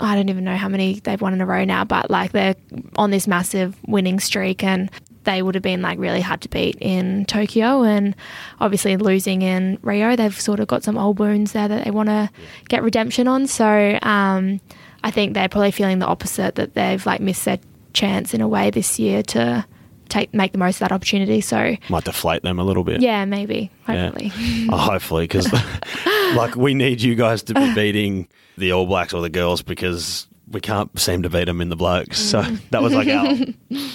I 0.00 0.14
don't 0.14 0.28
even 0.28 0.44
know 0.44 0.56
how 0.56 0.68
many 0.68 1.00
they've 1.00 1.20
won 1.20 1.34
in 1.34 1.40
a 1.40 1.46
row 1.46 1.64
now, 1.64 1.84
but 1.84 2.10
like 2.10 2.32
they're 2.32 2.56
on 2.96 3.10
this 3.10 3.26
massive 3.26 3.76
winning 3.86 4.18
streak 4.18 4.64
and 4.64 4.90
they 5.24 5.42
would 5.42 5.54
have 5.54 5.62
been 5.62 5.82
like 5.82 5.98
really 5.98 6.20
hard 6.20 6.40
to 6.40 6.48
beat 6.48 6.76
in 6.80 7.26
Tokyo 7.26 7.82
and 7.82 8.16
obviously 8.60 8.96
losing 8.96 9.42
in 9.42 9.78
Rio, 9.82 10.16
they've 10.16 10.40
sort 10.40 10.60
of 10.60 10.68
got 10.68 10.82
some 10.82 10.96
old 10.96 11.18
wounds 11.18 11.52
there 11.52 11.68
that 11.68 11.84
they 11.84 11.90
want 11.90 12.08
to 12.08 12.30
get 12.68 12.82
redemption 12.82 13.28
on. 13.28 13.46
So 13.46 13.98
um, 14.02 14.60
I 15.04 15.10
think 15.10 15.34
they're 15.34 15.48
probably 15.48 15.70
feeling 15.72 15.98
the 15.98 16.06
opposite 16.06 16.54
that 16.54 16.74
they've 16.74 17.04
like 17.04 17.20
missed 17.20 17.44
their 17.44 17.58
chance 17.92 18.32
in 18.32 18.40
a 18.40 18.48
way 18.48 18.70
this 18.70 18.98
year 18.98 19.22
to 19.22 19.66
take 20.10 20.34
make 20.34 20.52
the 20.52 20.58
most 20.58 20.76
of 20.76 20.80
that 20.80 20.92
opportunity. 20.92 21.40
So 21.40 21.76
might 21.88 22.04
deflate 22.04 22.42
them 22.42 22.58
a 22.58 22.64
little 22.64 22.84
bit. 22.84 23.00
Yeah, 23.00 23.24
maybe. 23.24 23.70
Hopefully. 23.86 24.32
Yeah. 24.36 24.68
oh, 24.72 24.76
hopefully, 24.76 25.24
because 25.24 25.50
like 26.34 26.56
we 26.56 26.74
need 26.74 27.00
you 27.00 27.14
guys 27.14 27.42
to 27.44 27.54
be 27.54 27.74
beating 27.74 28.28
the 28.58 28.72
All 28.72 28.86
Blacks 28.86 29.14
or 29.14 29.22
the 29.22 29.30
girls 29.30 29.62
because 29.62 30.26
we 30.50 30.60
can't 30.60 30.98
seem 30.98 31.22
to 31.22 31.30
beat 31.30 31.44
them 31.44 31.60
in 31.60 31.68
the 31.68 31.76
blokes. 31.76 32.18
So 32.18 32.42
mm. 32.42 32.60
that 32.70 32.82
was 32.82 32.92
like 32.92 33.08
our, 33.08 33.34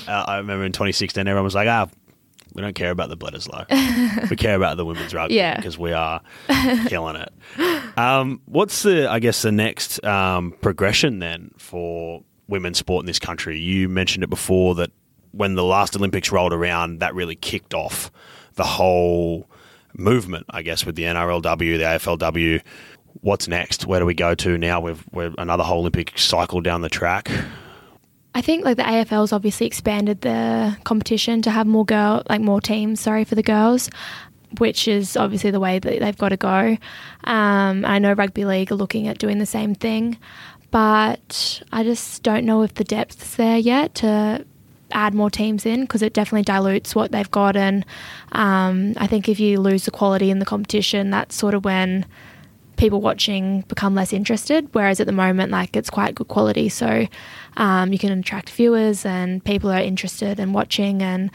I 0.07 0.38
remember 0.38 0.66
in 0.66 0.72
2016, 0.72 1.28
everyone 1.28 1.43
was 1.43 1.55
like, 1.55 1.68
ah, 1.68 1.88
we 2.53 2.61
don't 2.61 2.76
care 2.76 2.91
about 2.91 3.09
the 3.09 3.18
Bledisloe. 3.18 4.30
we 4.30 4.36
care 4.38 4.55
about 4.55 4.78
the 4.78 4.86
women's 4.86 5.13
rugby 5.13 5.36
yeah. 5.36 5.57
because 5.57 5.78
we 5.78 5.91
are 5.91 6.22
killing 6.88 7.18
it. 7.18 7.34
Um, 7.97 8.41
what's 8.45 8.84
the, 8.84 9.11
I 9.11 9.20
guess, 9.20 9.41
the 9.41 9.51
next 9.51 10.03
um, 10.05 10.53
progression 10.61 11.20
then 11.20 11.51
for 11.57 12.24
women's 12.47 12.78
sport 12.78 13.03
in 13.03 13.07
this 13.07 13.20
country? 13.20 13.59
You 13.59 13.89
mentioned 13.89 14.24
it 14.24 14.30
before 14.30 14.76
that 14.76 14.91
when 15.36 15.55
the 15.55 15.63
last 15.63 15.95
Olympics 15.95 16.31
rolled 16.31 16.53
around, 16.53 16.99
that 16.99 17.13
really 17.13 17.36
kicked 17.36 17.73
off 17.73 18.11
the 18.53 18.63
whole 18.63 19.49
movement, 19.93 20.45
I 20.49 20.61
guess, 20.61 20.86
with 20.86 20.95
the 20.95 21.03
NRLW, 21.03 21.77
the 21.77 21.83
AFLW 21.83 22.61
what's 23.21 23.47
next? 23.47 23.86
Where 23.86 23.99
do 23.99 24.05
we 24.05 24.13
go 24.13 24.36
to 24.36 24.57
now? 24.57 24.79
We've 24.79 25.03
we're 25.11 25.33
another 25.38 25.63
whole 25.63 25.79
Olympic 25.79 26.17
cycle 26.17 26.61
down 26.61 26.81
the 26.81 26.89
track. 26.89 27.31
I 28.33 28.41
think 28.41 28.65
like 28.65 28.77
the 28.77 28.83
AFL's 28.83 29.31
obviously 29.31 29.65
expanded 29.65 30.21
the 30.21 30.77
competition 30.83 31.41
to 31.43 31.51
have 31.51 31.67
more 31.67 31.86
girl 31.86 32.23
like 32.29 32.41
more 32.41 32.61
teams. 32.61 32.99
Sorry 32.99 33.23
for 33.23 33.36
the 33.36 33.43
girls, 33.43 33.89
which 34.57 34.88
is 34.88 35.15
obviously 35.15 35.51
the 35.51 35.59
way 35.59 35.79
that 35.79 35.99
they've 35.99 36.17
got 36.17 36.29
to 36.29 36.38
go. 36.38 36.77
Um, 37.23 37.86
I 37.86 37.99
know 37.99 38.13
rugby 38.13 38.45
league 38.45 38.71
are 38.71 38.75
looking 38.75 39.07
at 39.07 39.17
doing 39.17 39.38
the 39.38 39.45
same 39.45 39.73
thing, 39.73 40.17
but 40.69 41.63
I 41.71 41.83
just 41.83 42.23
don't 42.23 42.45
know 42.45 42.61
if 42.61 42.73
the 42.73 42.83
depth's 42.83 43.38
there 43.38 43.57
yet 43.57 43.95
to 43.95 44.45
add 44.91 45.13
more 45.13 45.29
teams 45.29 45.65
in 45.65 45.81
because 45.81 46.01
it 46.01 46.13
definitely 46.13 46.43
dilutes 46.43 46.95
what 46.95 47.11
they've 47.11 47.29
got. 47.31 47.55
And 47.55 47.86
um, 48.31 48.93
I 48.97 49.07
think 49.07 49.27
if 49.27 49.39
you 49.39 49.59
lose 49.59 49.86
the 49.86 49.91
quality 49.91 50.29
in 50.29 50.39
the 50.39 50.45
competition, 50.45 51.09
that's 51.09 51.36
sort 51.36 51.53
of 51.53 51.65
when 51.65 52.05
people 52.77 53.01
watching 53.01 53.61
become 53.61 53.95
less 53.95 54.13
interested. 54.13 54.67
Whereas 54.73 54.99
at 54.99 55.07
the 55.07 55.13
moment, 55.13 55.51
like 55.51 55.75
it's 55.75 55.89
quite 55.89 56.15
good 56.15 56.27
quality, 56.27 56.69
so 56.69 57.07
um, 57.57 57.93
you 57.93 57.99
can 57.99 58.17
attract 58.17 58.49
viewers 58.49 59.05
and 59.05 59.43
people 59.43 59.71
are 59.71 59.81
interested 59.81 60.39
in 60.39 60.53
watching. 60.53 61.01
And 61.01 61.31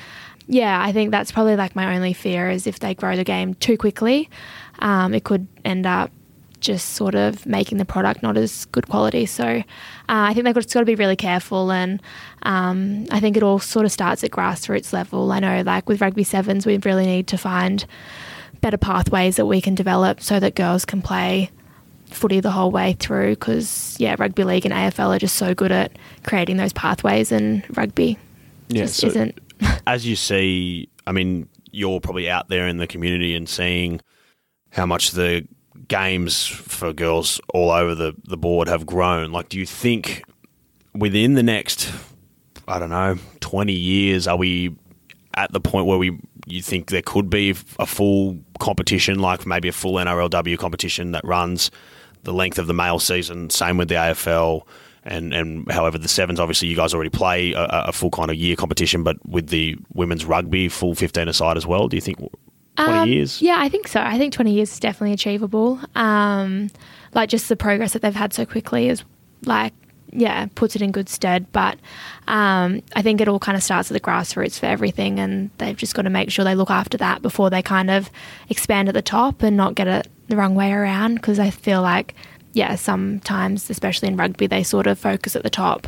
yeah, 0.46 0.82
I 0.82 0.92
think 0.92 1.10
that's 1.10 1.32
probably 1.32 1.56
like 1.56 1.74
my 1.76 1.94
only 1.94 2.12
fear 2.12 2.50
is 2.50 2.66
if 2.66 2.80
they 2.80 2.94
grow 2.94 3.16
the 3.16 3.24
game 3.24 3.54
too 3.54 3.76
quickly, 3.76 4.28
um, 4.80 5.14
it 5.14 5.24
could 5.24 5.46
end 5.64 5.86
up 5.86 6.10
just 6.60 6.90
sort 6.90 7.14
of 7.14 7.46
making 7.46 7.78
the 7.78 7.84
product 7.84 8.22
not 8.22 8.36
as 8.36 8.64
good 8.66 8.88
quality. 8.88 9.26
So 9.26 9.44
uh, 9.44 9.62
I 10.08 10.34
think 10.34 10.44
they've 10.44 10.54
got, 10.54 10.70
got 10.72 10.80
to 10.80 10.86
be 10.86 10.94
really 10.94 11.16
careful, 11.16 11.72
and 11.72 12.02
um, 12.42 13.06
I 13.10 13.20
think 13.20 13.36
it 13.36 13.42
all 13.42 13.58
sort 13.58 13.86
of 13.86 13.92
starts 13.92 14.22
at 14.24 14.30
grassroots 14.30 14.92
level. 14.92 15.32
I 15.32 15.40
know, 15.40 15.62
like 15.62 15.88
with 15.88 16.00
rugby 16.00 16.24
sevens, 16.24 16.66
we 16.66 16.78
really 16.78 17.06
need 17.06 17.26
to 17.28 17.38
find 17.38 17.84
better 18.60 18.78
pathways 18.78 19.36
that 19.36 19.46
we 19.46 19.60
can 19.60 19.74
develop 19.74 20.20
so 20.20 20.38
that 20.38 20.54
girls 20.54 20.84
can 20.84 21.02
play 21.02 21.50
footy 22.06 22.40
the 22.40 22.50
whole 22.50 22.70
way 22.70 22.94
through 22.94 23.30
because 23.30 23.96
yeah 23.98 24.16
rugby 24.18 24.42
league 24.42 24.66
and 24.66 24.74
AFL 24.74 25.14
are 25.14 25.18
just 25.18 25.36
so 25.36 25.54
good 25.54 25.70
at 25.70 25.92
creating 26.24 26.56
those 26.56 26.72
pathways 26.72 27.30
and 27.30 27.64
rugby 27.76 28.18
yeah, 28.68 28.82
just 28.82 28.96
so 28.96 29.06
isn't 29.06 29.38
as 29.86 30.04
you 30.04 30.16
see 30.16 30.88
I 31.06 31.12
mean 31.12 31.48
you're 31.70 32.00
probably 32.00 32.28
out 32.28 32.48
there 32.48 32.66
in 32.66 32.78
the 32.78 32.86
community 32.86 33.36
and 33.36 33.48
seeing 33.48 34.00
how 34.70 34.86
much 34.86 35.12
the 35.12 35.46
games 35.90 36.46
for 36.46 36.92
girls 36.94 37.40
all 37.52 37.70
over 37.70 37.94
the, 37.94 38.14
the 38.24 38.38
board 38.38 38.68
have 38.68 38.86
grown 38.86 39.30
like 39.32 39.50
do 39.50 39.58
you 39.58 39.66
think 39.66 40.24
within 40.94 41.34
the 41.34 41.42
next 41.42 41.92
I 42.66 42.78
don't 42.78 42.90
know 42.90 43.18
20 43.40 43.72
years 43.72 44.26
are 44.26 44.36
we 44.36 44.74
at 45.34 45.52
the 45.52 45.60
point 45.60 45.86
where 45.86 45.98
we 45.98 46.18
you 46.46 46.62
think 46.62 46.90
there 46.90 47.02
could 47.02 47.30
be 47.30 47.50
a 47.78 47.86
full 47.86 48.38
competition, 48.58 49.18
like 49.18 49.46
maybe 49.46 49.68
a 49.68 49.72
full 49.72 49.94
NRLW 49.94 50.58
competition 50.58 51.12
that 51.12 51.24
runs 51.24 51.70
the 52.24 52.32
length 52.32 52.58
of 52.58 52.66
the 52.66 52.74
male 52.74 52.98
season. 52.98 53.50
Same 53.50 53.76
with 53.76 53.88
the 53.88 53.94
AFL. 53.94 54.62
And, 55.02 55.32
and 55.32 55.70
however 55.72 55.96
the 55.96 56.08
sevens 56.08 56.38
obviously 56.38 56.68
you 56.68 56.76
guys 56.76 56.92
already 56.92 57.08
play 57.08 57.54
a, 57.54 57.64
a 57.86 57.92
full 57.92 58.10
kind 58.10 58.30
of 58.30 58.36
year 58.36 58.54
competition 58.54 59.02
but 59.02 59.16
with 59.26 59.48
the 59.48 59.78
women's 59.94 60.26
rugby 60.26 60.68
full 60.68 60.94
15 60.94 61.26
aside 61.26 61.56
as 61.56 61.66
well 61.66 61.88
do 61.88 61.96
you 61.96 62.02
think 62.02 62.18
20 62.76 62.92
um, 62.92 63.08
years 63.08 63.42
yeah 63.42 63.56
i 63.58 63.68
think 63.68 63.88
so 63.88 64.00
i 64.00 64.16
think 64.18 64.32
20 64.32 64.52
years 64.52 64.72
is 64.72 64.80
definitely 64.80 65.12
achievable 65.12 65.80
um, 65.94 66.70
like 67.14 67.28
just 67.28 67.48
the 67.48 67.56
progress 67.56 67.92
that 67.92 68.02
they've 68.02 68.14
had 68.14 68.32
so 68.32 68.46
quickly 68.46 68.88
is 68.88 69.04
like 69.44 69.72
yeah, 70.12 70.46
puts 70.54 70.76
it 70.76 70.82
in 70.82 70.92
good 70.92 71.08
stead. 71.08 71.50
But 71.52 71.78
um, 72.28 72.82
I 72.94 73.02
think 73.02 73.20
it 73.20 73.28
all 73.28 73.38
kind 73.38 73.56
of 73.56 73.62
starts 73.62 73.90
at 73.90 73.94
the 73.94 74.00
grassroots 74.00 74.58
for 74.58 74.66
everything, 74.66 75.18
and 75.18 75.50
they've 75.58 75.76
just 75.76 75.94
got 75.94 76.02
to 76.02 76.10
make 76.10 76.30
sure 76.30 76.44
they 76.44 76.54
look 76.54 76.70
after 76.70 76.98
that 76.98 77.22
before 77.22 77.50
they 77.50 77.62
kind 77.62 77.90
of 77.90 78.10
expand 78.48 78.88
at 78.88 78.94
the 78.94 79.02
top 79.02 79.42
and 79.42 79.56
not 79.56 79.74
get 79.74 79.88
it 79.88 80.08
the 80.28 80.36
wrong 80.36 80.54
way 80.54 80.72
around. 80.72 81.16
Because 81.16 81.38
I 81.38 81.50
feel 81.50 81.82
like, 81.82 82.14
yeah, 82.52 82.74
sometimes, 82.74 83.70
especially 83.70 84.08
in 84.08 84.16
rugby, 84.16 84.46
they 84.46 84.62
sort 84.62 84.86
of 84.86 84.98
focus 84.98 85.36
at 85.36 85.42
the 85.42 85.50
top 85.50 85.86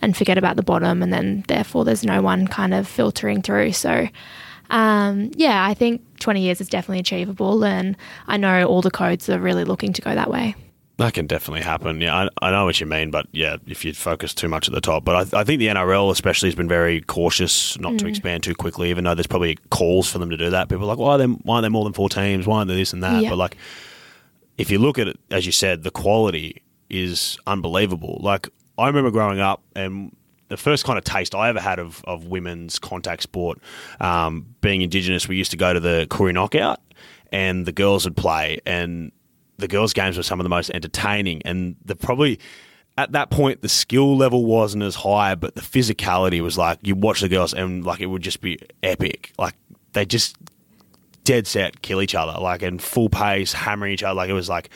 and 0.00 0.16
forget 0.16 0.38
about 0.38 0.56
the 0.56 0.62
bottom, 0.62 1.02
and 1.02 1.12
then 1.12 1.44
therefore 1.48 1.84
there's 1.84 2.04
no 2.04 2.22
one 2.22 2.46
kind 2.46 2.74
of 2.74 2.86
filtering 2.86 3.42
through. 3.42 3.72
So. 3.72 4.08
Um, 4.72 5.30
yeah, 5.34 5.64
I 5.64 5.74
think 5.74 6.00
20 6.18 6.40
years 6.40 6.60
is 6.60 6.68
definitely 6.68 7.00
achievable, 7.00 7.62
and 7.64 7.96
I 8.26 8.38
know 8.38 8.64
all 8.64 8.80
the 8.80 8.90
codes 8.90 9.28
are 9.28 9.38
really 9.38 9.64
looking 9.64 9.92
to 9.92 10.02
go 10.02 10.14
that 10.14 10.30
way. 10.30 10.56
That 10.96 11.12
can 11.14 11.26
definitely 11.26 11.62
happen. 11.62 12.00
Yeah, 12.00 12.28
I, 12.42 12.46
I, 12.46 12.50
know 12.50 12.64
what 12.64 12.80
you 12.80 12.86
mean, 12.86 13.10
but 13.10 13.26
yeah, 13.32 13.56
if 13.66 13.84
you 13.84 13.92
focus 13.92 14.32
too 14.32 14.48
much 14.48 14.68
at 14.68 14.74
the 14.74 14.80
top. 14.80 15.04
But 15.04 15.34
I, 15.34 15.40
I 15.40 15.44
think 15.44 15.58
the 15.58 15.66
NRL 15.66 16.10
especially 16.10 16.48
has 16.48 16.54
been 16.54 16.68
very 16.68 17.02
cautious 17.02 17.78
not 17.78 17.94
mm. 17.94 17.98
to 17.98 18.06
expand 18.06 18.44
too 18.44 18.54
quickly, 18.54 18.88
even 18.90 19.04
though 19.04 19.14
there's 19.14 19.26
probably 19.26 19.58
calls 19.70 20.10
for 20.10 20.18
them 20.18 20.30
to 20.30 20.36
do 20.36 20.50
that. 20.50 20.68
People 20.68 20.84
are 20.84 20.88
like, 20.88 20.98
why 20.98 21.12
are 21.12 21.18
there, 21.18 21.28
why 21.28 21.58
are 21.58 21.60
there 21.60 21.70
more 21.70 21.84
than 21.84 21.92
four 21.92 22.08
teams? 22.08 22.46
Why 22.46 22.58
aren't 22.58 22.68
there 22.68 22.76
this 22.76 22.92
and 22.92 23.02
that? 23.02 23.24
But 23.28 23.36
like, 23.36 23.56
if 24.58 24.70
you 24.70 24.78
look 24.78 24.98
at 24.98 25.08
it, 25.08 25.18
as 25.30 25.44
you 25.44 25.52
said, 25.52 25.82
the 25.82 25.90
quality 25.90 26.62
is 26.88 27.38
unbelievable. 27.46 28.18
Like, 28.22 28.48
I 28.78 28.86
remember 28.86 29.10
growing 29.10 29.40
up 29.40 29.62
and 29.74 30.14
the 30.52 30.58
first 30.58 30.84
kind 30.84 30.98
of 30.98 31.04
taste 31.04 31.34
I 31.34 31.48
ever 31.48 31.60
had 31.60 31.78
of, 31.78 32.04
of 32.04 32.26
women's 32.26 32.78
contact 32.78 33.22
sport, 33.22 33.58
um, 34.00 34.54
being 34.60 34.82
Indigenous, 34.82 35.26
we 35.26 35.36
used 35.36 35.50
to 35.52 35.56
go 35.56 35.72
to 35.72 35.80
the 35.80 36.06
Koori 36.10 36.34
Knockout 36.34 36.78
and 37.32 37.64
the 37.64 37.72
girls 37.72 38.04
would 38.04 38.16
play 38.16 38.60
and 38.66 39.10
the 39.56 39.68
girls' 39.68 39.94
games 39.94 40.16
were 40.16 40.22
some 40.22 40.38
of 40.40 40.44
the 40.44 40.50
most 40.50 40.70
entertaining, 40.70 41.40
and 41.44 41.76
the 41.84 41.96
probably 41.96 42.38
at 42.98 43.12
that 43.12 43.30
point 43.30 43.62
the 43.62 43.68
skill 43.68 44.16
level 44.16 44.44
wasn't 44.44 44.82
as 44.82 44.96
high, 44.96 45.34
but 45.34 45.54
the 45.54 45.62
physicality 45.62 46.42
was 46.42 46.58
like 46.58 46.78
you 46.82 46.94
watch 46.94 47.20
the 47.20 47.28
girls 47.28 47.54
and 47.54 47.84
like 47.84 48.00
it 48.00 48.06
would 48.06 48.22
just 48.22 48.40
be 48.40 48.58
epic. 48.82 49.32
Like 49.38 49.54
they 49.92 50.04
just 50.04 50.36
dead 51.24 51.46
set 51.46 51.80
kill 51.80 52.02
each 52.02 52.14
other, 52.14 52.38
like 52.40 52.62
in 52.62 52.78
full 52.78 53.08
pace, 53.08 53.52
hammering 53.52 53.92
each 53.92 54.02
other. 54.02 54.14
Like 54.14 54.28
it 54.28 54.34
was 54.34 54.48
like 54.48 54.68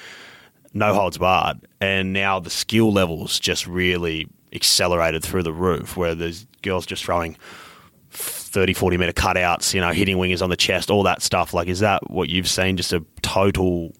no 0.72 0.94
holds 0.94 1.18
barred. 1.18 1.58
And 1.80 2.12
now 2.12 2.38
the 2.38 2.50
skill 2.50 2.92
levels 2.92 3.38
just 3.40 3.66
really 3.66 4.28
accelerated 4.52 5.22
through 5.22 5.42
the 5.42 5.52
roof, 5.52 5.96
where 5.96 6.14
there's 6.14 6.46
girls 6.62 6.86
just 6.86 7.04
throwing 7.04 7.36
30, 8.10 8.72
40 8.72 8.96
meter 8.96 9.12
cutouts, 9.12 9.74
you 9.74 9.80
know, 9.80 9.92
hitting 9.92 10.16
wingers 10.16 10.42
on 10.42 10.50
the 10.50 10.56
chest, 10.56 10.90
all 10.90 11.02
that 11.02 11.22
stuff. 11.22 11.52
Like, 11.52 11.68
is 11.68 11.80
that 11.80 12.10
what 12.10 12.28
you've 12.28 12.48
seen? 12.48 12.76
Just 12.76 12.92
a 12.92 13.04
total 13.22 13.92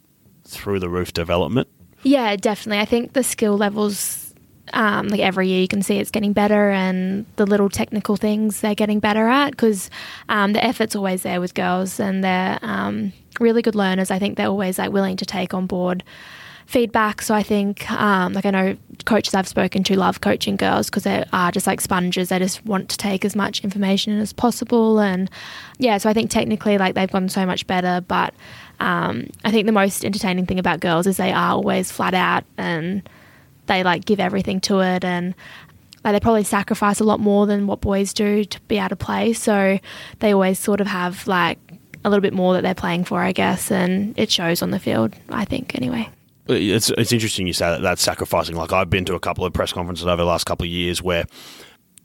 through 0.44 0.80
the 0.80 0.88
roof 0.88 1.12
development? 1.12 1.68
Yeah, 2.02 2.36
definitely. 2.36 2.80
I 2.80 2.84
think 2.84 3.12
the 3.12 3.22
skill 3.22 3.56
levels, 3.56 4.34
um, 4.72 5.08
like 5.08 5.20
every 5.20 5.48
year, 5.48 5.60
you 5.60 5.68
can 5.68 5.82
see 5.82 5.98
it's 5.98 6.10
getting 6.10 6.32
better, 6.32 6.70
and 6.70 7.26
the 7.36 7.46
little 7.46 7.68
technical 7.68 8.16
things 8.16 8.60
they're 8.60 8.74
getting 8.74 9.00
better 9.00 9.28
at 9.28 9.50
because 9.50 9.90
um, 10.28 10.52
the 10.52 10.64
effort's 10.64 10.96
always 10.96 11.22
there 11.22 11.40
with 11.40 11.54
girls, 11.54 12.00
and 12.00 12.22
they're 12.22 12.58
um, 12.62 13.12
really 13.40 13.60
good 13.60 13.74
learners. 13.74 14.10
I 14.10 14.18
think 14.18 14.36
they're 14.36 14.46
always 14.46 14.78
like 14.78 14.92
willing 14.92 15.16
to 15.16 15.26
take 15.26 15.52
on 15.52 15.66
board 15.66 16.04
feedback. 16.66 17.22
So 17.22 17.34
I 17.34 17.42
think, 17.42 17.90
um, 17.92 18.32
like 18.32 18.44
I 18.44 18.50
know 18.50 18.76
coaches 19.04 19.34
I've 19.34 19.48
spoken 19.48 19.84
to 19.84 19.96
love 19.96 20.20
coaching 20.20 20.56
girls 20.56 20.90
because 20.90 21.04
they 21.04 21.24
are 21.32 21.50
just 21.52 21.66
like 21.66 21.80
sponges. 21.80 22.28
They 22.28 22.38
just 22.38 22.64
want 22.66 22.88
to 22.90 22.96
take 22.96 23.24
as 23.24 23.34
much 23.36 23.62
information 23.64 24.18
as 24.18 24.32
possible, 24.32 25.00
and 25.00 25.30
yeah. 25.78 25.98
So 25.98 26.10
I 26.10 26.12
think 26.12 26.30
technically, 26.30 26.78
like 26.78 26.94
they've 26.94 27.10
gotten 27.10 27.28
so 27.28 27.46
much 27.46 27.66
better, 27.66 28.04
but 28.06 28.34
um, 28.80 29.28
I 29.44 29.50
think 29.50 29.66
the 29.66 29.72
most 29.72 30.04
entertaining 30.04 30.46
thing 30.46 30.58
about 30.58 30.80
girls 30.80 31.06
is 31.06 31.16
they 31.16 31.32
are 31.32 31.52
always 31.52 31.90
flat 31.90 32.14
out 32.14 32.44
and 32.58 33.08
they 33.66 33.82
like 33.82 34.04
give 34.04 34.20
everything 34.20 34.60
to 34.60 34.80
it 34.80 35.04
and 35.04 35.34
like 36.04 36.12
they 36.12 36.20
probably 36.20 36.44
sacrifice 36.44 37.00
a 37.00 37.04
lot 37.04 37.18
more 37.18 37.46
than 37.46 37.66
what 37.66 37.80
boys 37.80 38.12
do 38.12 38.44
to 38.44 38.60
be 38.62 38.78
able 38.78 38.90
to 38.90 38.96
play. 38.96 39.32
So 39.32 39.78
they 40.20 40.32
always 40.32 40.58
sort 40.58 40.80
of 40.80 40.86
have 40.86 41.26
like 41.26 41.58
a 42.04 42.10
little 42.10 42.20
bit 42.20 42.32
more 42.32 42.54
that 42.54 42.62
they're 42.62 42.74
playing 42.74 43.04
for, 43.04 43.20
I 43.20 43.32
guess, 43.32 43.72
and 43.72 44.16
it 44.16 44.30
shows 44.30 44.62
on 44.62 44.70
the 44.70 44.78
field. 44.78 45.14
I 45.30 45.44
think 45.44 45.74
anyway. 45.74 46.08
It's 46.48 46.90
it's 46.90 47.12
interesting 47.12 47.46
you 47.46 47.52
say 47.52 47.70
that 47.70 47.82
that's 47.82 48.02
sacrificing. 48.02 48.56
Like 48.56 48.72
I've 48.72 48.90
been 48.90 49.04
to 49.06 49.14
a 49.14 49.20
couple 49.20 49.44
of 49.44 49.52
press 49.52 49.72
conferences 49.72 50.06
over 50.06 50.16
the 50.16 50.24
last 50.24 50.44
couple 50.44 50.64
of 50.64 50.70
years 50.70 51.02
where, 51.02 51.24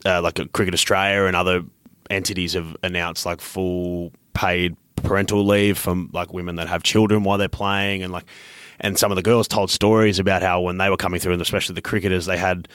uh, 0.05 0.21
like 0.21 0.39
Cricket 0.53 0.73
Australia 0.73 1.25
and 1.25 1.35
other 1.35 1.63
entities 2.09 2.53
have 2.53 2.75
announced 2.83 3.25
like 3.25 3.41
full 3.41 4.11
paid 4.33 4.75
parental 4.95 5.45
leave 5.45 5.77
from 5.77 6.09
like 6.13 6.33
women 6.33 6.55
that 6.55 6.67
have 6.67 6.83
children 6.83 7.23
while 7.23 7.37
they're 7.37 7.49
playing, 7.49 8.03
and 8.03 8.11
like, 8.11 8.25
and 8.79 8.97
some 8.97 9.11
of 9.11 9.15
the 9.15 9.21
girls 9.21 9.47
told 9.47 9.69
stories 9.69 10.19
about 10.19 10.41
how 10.41 10.61
when 10.61 10.77
they 10.77 10.89
were 10.89 10.97
coming 10.97 11.19
through, 11.19 11.33
and 11.33 11.41
especially 11.41 11.75
the 11.75 11.81
cricketers, 11.81 12.25
they 12.25 12.37
had 12.37 12.67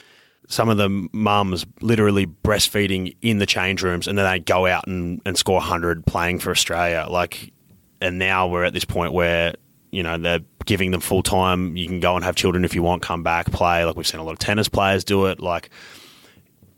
some 0.47 0.69
of 0.69 0.77
the 0.77 1.07
mums 1.11 1.65
literally 1.81 2.25
breastfeeding 2.25 3.15
in 3.21 3.39
the 3.39 3.45
change 3.45 3.83
rooms, 3.83 4.07
and 4.07 4.17
then 4.17 4.29
they 4.29 4.39
go 4.39 4.65
out 4.65 4.87
and, 4.87 5.21
and 5.25 5.37
score 5.37 5.61
hundred 5.61 6.05
playing 6.05 6.39
for 6.39 6.51
Australia. 6.51 7.05
Like, 7.09 7.51
and 7.99 8.17
now 8.17 8.47
we're 8.47 8.63
at 8.63 8.73
this 8.73 8.85
point 8.85 9.11
where 9.11 9.55
you 9.91 10.03
know 10.03 10.17
they're 10.17 10.39
giving 10.67 10.91
them 10.91 11.01
full 11.01 11.23
time. 11.23 11.75
You 11.75 11.87
can 11.87 11.99
go 11.99 12.15
and 12.15 12.23
have 12.23 12.35
children 12.35 12.63
if 12.63 12.75
you 12.75 12.83
want, 12.83 13.01
come 13.01 13.23
back, 13.23 13.51
play. 13.51 13.83
Like 13.83 13.95
we've 13.95 14.05
seen 14.05 14.19
a 14.19 14.23
lot 14.23 14.33
of 14.33 14.39
tennis 14.39 14.69
players 14.69 15.03
do 15.03 15.25
it. 15.25 15.39
Like, 15.39 15.71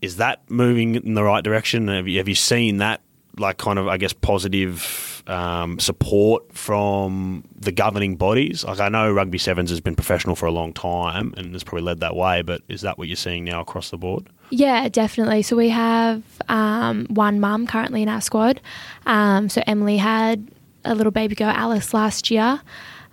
is 0.02 0.16
that 0.18 0.50
moving 0.50 0.96
in 0.96 1.16
the 1.16 1.24
right 1.24 1.44
direction? 1.44 1.90
Have 1.90 2.08
you, 2.08 2.20
have 2.20 2.30
you 2.30 2.36
seen 2.36 2.78
that 2.78 3.02
like 3.38 3.58
kind 3.58 3.80
of 3.80 3.88
I 3.88 3.98
guess 3.98 4.14
positive 4.14 5.24
um, 5.30 5.78
support 5.80 6.52
from 6.54 7.44
the 7.56 7.72
governing 7.72 8.16
bodies. 8.16 8.64
Like 8.64 8.80
I 8.80 8.90
know 8.90 9.12
rugby 9.12 9.38
sevens 9.38 9.70
has 9.70 9.80
been 9.80 9.96
professional 9.96 10.36
for 10.36 10.48
a 10.48 10.52
long 10.52 10.74
time 10.74 11.34
and 11.38 11.54
has 11.54 11.64
probably 11.64 11.84
led 11.84 12.00
that 12.00 12.16
way, 12.16 12.42
but 12.42 12.64
is 12.68 12.82
that 12.82 12.98
what 12.98 13.08
you're 13.08 13.16
seeing 13.16 13.46
now 13.46 13.62
across 13.62 13.92
the 13.92 13.98
board? 13.98 14.28
Yeah, 14.50 14.90
definitely. 14.90 15.44
So 15.44 15.56
we 15.56 15.70
have 15.70 16.24
um, 16.50 17.06
one 17.10 17.40
mum 17.40 17.68
currently 17.68 18.02
in 18.02 18.10
our 18.10 18.22
squad. 18.22 18.60
Um, 19.06 19.50
so 19.50 19.62
Emilee 19.68 19.98
had 19.98 20.50
a 20.84 20.96
little 20.96 21.12
baby 21.12 21.36
girl, 21.36 21.50
Alice, 21.50 21.94
last 21.94 22.32
year, 22.32 22.60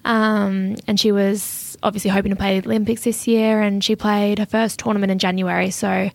um, 0.07 0.77
and 0.87 1.01
she 1.01 1.11
was 1.11 1.77
obviously 1.83 2.11
hoping 2.11 2.31
to 2.31 2.37
play 2.37 2.61
the 2.61 2.69
Olympics 2.69 3.03
this 3.03 3.27
year, 3.27 3.61
and 3.61 3.83
she 3.83 3.97
played 3.97 4.39
her 4.39 4.47
first 4.47 4.79
tournament 4.79 5.11
in 5.11 5.19
January. 5.19 5.71
So 5.71 6.11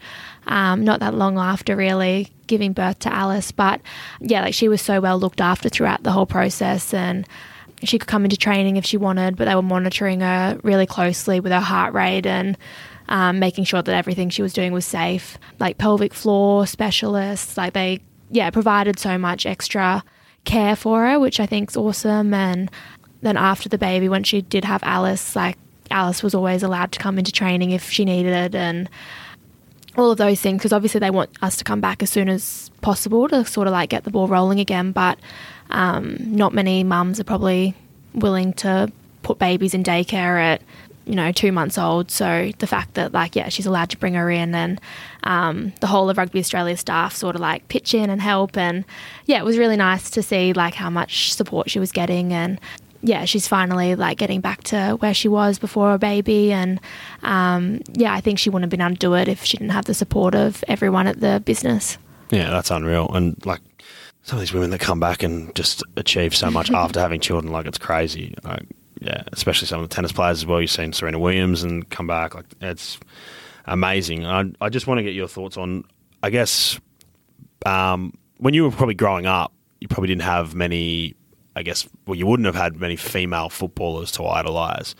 um, 0.47 0.85
not 0.85 1.01
that 1.01 1.13
long 1.13 1.37
after, 1.37 1.75
really 1.75 2.31
giving 2.47 2.71
birth 2.71 2.99
to 2.99 3.13
Alice. 3.13 3.51
But 3.51 3.81
yeah, 4.21 4.41
like 4.41 4.53
she 4.53 4.69
was 4.69 4.81
so 4.81 5.01
well 5.01 5.19
looked 5.19 5.41
after 5.41 5.67
throughout 5.67 6.03
the 6.03 6.11
whole 6.13 6.25
process 6.25 6.93
and 6.93 7.27
she 7.83 7.99
could 7.99 8.07
come 8.07 8.23
into 8.23 8.37
training 8.37 8.77
if 8.77 8.85
she 8.85 8.95
wanted, 8.95 9.35
but 9.35 9.45
they 9.45 9.55
were 9.55 9.61
monitoring 9.61 10.21
her 10.21 10.57
really 10.63 10.85
closely 10.85 11.41
with 11.41 11.51
her 11.51 11.59
heart 11.59 11.93
rate 11.93 12.25
and 12.25 12.57
um, 13.09 13.39
making 13.39 13.65
sure 13.65 13.81
that 13.81 13.93
everything 13.93 14.29
she 14.29 14.41
was 14.41 14.53
doing 14.53 14.71
was 14.71 14.85
safe. 14.85 15.37
Like 15.59 15.77
pelvic 15.77 16.13
floor 16.13 16.65
specialists, 16.65 17.57
like 17.57 17.73
they, 17.73 17.99
yeah, 18.29 18.49
provided 18.51 18.99
so 18.99 19.17
much 19.17 19.45
extra 19.45 20.01
care 20.45 20.75
for 20.75 21.05
her, 21.05 21.19
which 21.19 21.41
I 21.41 21.45
think 21.45 21.71
is 21.71 21.77
awesome. 21.77 22.33
And 22.33 22.71
then 23.21 23.37
after 23.37 23.69
the 23.69 23.77
baby, 23.77 24.09
when 24.09 24.23
she 24.23 24.41
did 24.41 24.65
have 24.65 24.81
Alice, 24.83 25.35
like 25.35 25.57
Alice 25.89 26.23
was 26.23 26.33
always 26.33 26.63
allowed 26.63 26.91
to 26.93 26.99
come 26.99 27.17
into 27.17 27.31
training 27.31 27.71
if 27.71 27.89
she 27.89 28.05
needed 28.05 28.33
it. 28.33 28.55
And 28.55 28.89
all 29.97 30.11
of 30.11 30.17
those 30.17 30.39
things 30.39 30.59
because 30.59 30.73
obviously 30.73 30.99
they 30.99 31.09
want 31.09 31.29
us 31.41 31.57
to 31.57 31.63
come 31.63 31.81
back 31.81 32.01
as 32.01 32.09
soon 32.09 32.29
as 32.29 32.71
possible 32.81 33.27
to 33.27 33.43
sort 33.45 33.67
of 33.67 33.73
like 33.73 33.89
get 33.89 34.03
the 34.03 34.11
ball 34.11 34.27
rolling 34.27 34.59
again. 34.59 34.91
But 34.91 35.19
um, 35.69 36.17
not 36.19 36.53
many 36.53 36.83
mums 36.83 37.19
are 37.19 37.23
probably 37.23 37.75
willing 38.13 38.53
to 38.53 38.91
put 39.23 39.39
babies 39.39 39.73
in 39.73 39.83
daycare 39.83 40.41
at 40.41 40.61
you 41.05 41.15
know 41.15 41.31
two 41.31 41.51
months 41.51 41.77
old. 41.77 42.09
So 42.09 42.51
the 42.59 42.67
fact 42.67 42.93
that 42.93 43.11
like 43.11 43.35
yeah 43.35 43.49
she's 43.49 43.65
allowed 43.65 43.89
to 43.89 43.97
bring 43.97 44.13
her 44.13 44.29
in 44.29 44.55
and 44.55 44.79
um, 45.23 45.73
the 45.81 45.87
whole 45.87 46.09
of 46.09 46.17
Rugby 46.17 46.39
Australia 46.39 46.77
staff 46.77 47.15
sort 47.15 47.35
of 47.35 47.41
like 47.41 47.67
pitch 47.67 47.93
in 47.93 48.09
and 48.09 48.21
help 48.21 48.57
and 48.57 48.85
yeah 49.25 49.39
it 49.39 49.45
was 49.45 49.57
really 49.57 49.77
nice 49.77 50.09
to 50.11 50.23
see 50.23 50.53
like 50.53 50.75
how 50.75 50.89
much 50.89 51.33
support 51.33 51.69
she 51.69 51.79
was 51.79 51.91
getting 51.91 52.33
and 52.33 52.59
yeah, 53.01 53.25
she's 53.25 53.47
finally 53.47 53.95
like 53.95 54.17
getting 54.17 54.41
back 54.41 54.63
to 54.65 54.95
where 54.99 55.13
she 55.13 55.27
was 55.27 55.59
before 55.59 55.93
a 55.93 55.97
baby, 55.97 56.51
and 56.51 56.79
um, 57.23 57.81
yeah, 57.93 58.13
I 58.13 58.21
think 58.21 58.39
she 58.39 58.49
wouldn't 58.49 58.63
have 58.63 58.69
been 58.69 58.81
able 58.81 58.95
to 58.95 58.99
do 58.99 59.13
it 59.15 59.27
if 59.27 59.43
she 59.43 59.57
didn't 59.57 59.71
have 59.71 59.85
the 59.85 59.93
support 59.93 60.35
of 60.35 60.63
everyone 60.67 61.07
at 61.07 61.19
the 61.19 61.41
business. 61.43 61.97
Yeah, 62.29 62.49
that's 62.49 62.71
unreal, 62.71 63.09
and 63.13 63.43
like 63.45 63.61
some 64.23 64.37
of 64.37 64.41
these 64.41 64.53
women 64.53 64.69
that 64.69 64.79
come 64.79 64.99
back 64.99 65.23
and 65.23 65.53
just 65.55 65.83
achieve 65.97 66.35
so 66.35 66.51
much 66.51 66.71
after 66.73 66.99
having 66.99 67.19
children, 67.19 67.51
like 67.51 67.65
it's 67.65 67.79
crazy. 67.79 68.35
Like, 68.43 68.63
yeah, 68.99 69.23
especially 69.33 69.67
some 69.67 69.81
of 69.81 69.89
the 69.89 69.95
tennis 69.95 70.11
players 70.11 70.39
as 70.39 70.45
well. 70.45 70.61
You've 70.61 70.71
seen 70.71 70.93
Serena 70.93 71.19
Williams 71.19 71.63
and 71.63 71.89
come 71.89 72.07
back, 72.07 72.35
like 72.35 72.45
it's 72.61 72.99
amazing. 73.65 74.25
I 74.25 74.51
I 74.61 74.69
just 74.69 74.87
want 74.87 74.99
to 74.99 75.03
get 75.03 75.13
your 75.13 75.27
thoughts 75.27 75.57
on, 75.57 75.85
I 76.21 76.29
guess, 76.29 76.79
um, 77.65 78.13
when 78.37 78.53
you 78.53 78.63
were 78.63 78.71
probably 78.71 78.95
growing 78.95 79.25
up, 79.25 79.51
you 79.79 79.87
probably 79.87 80.07
didn't 80.07 80.23
have 80.23 80.53
many 80.53 81.15
I 81.55 81.63
guess, 81.63 81.87
well, 82.05 82.15
you 82.15 82.25
wouldn't 82.25 82.45
have 82.45 82.55
had 82.55 82.77
many 82.77 82.95
female 82.95 83.49
footballers 83.49 84.11
to 84.13 84.25
idolise. 84.25 84.95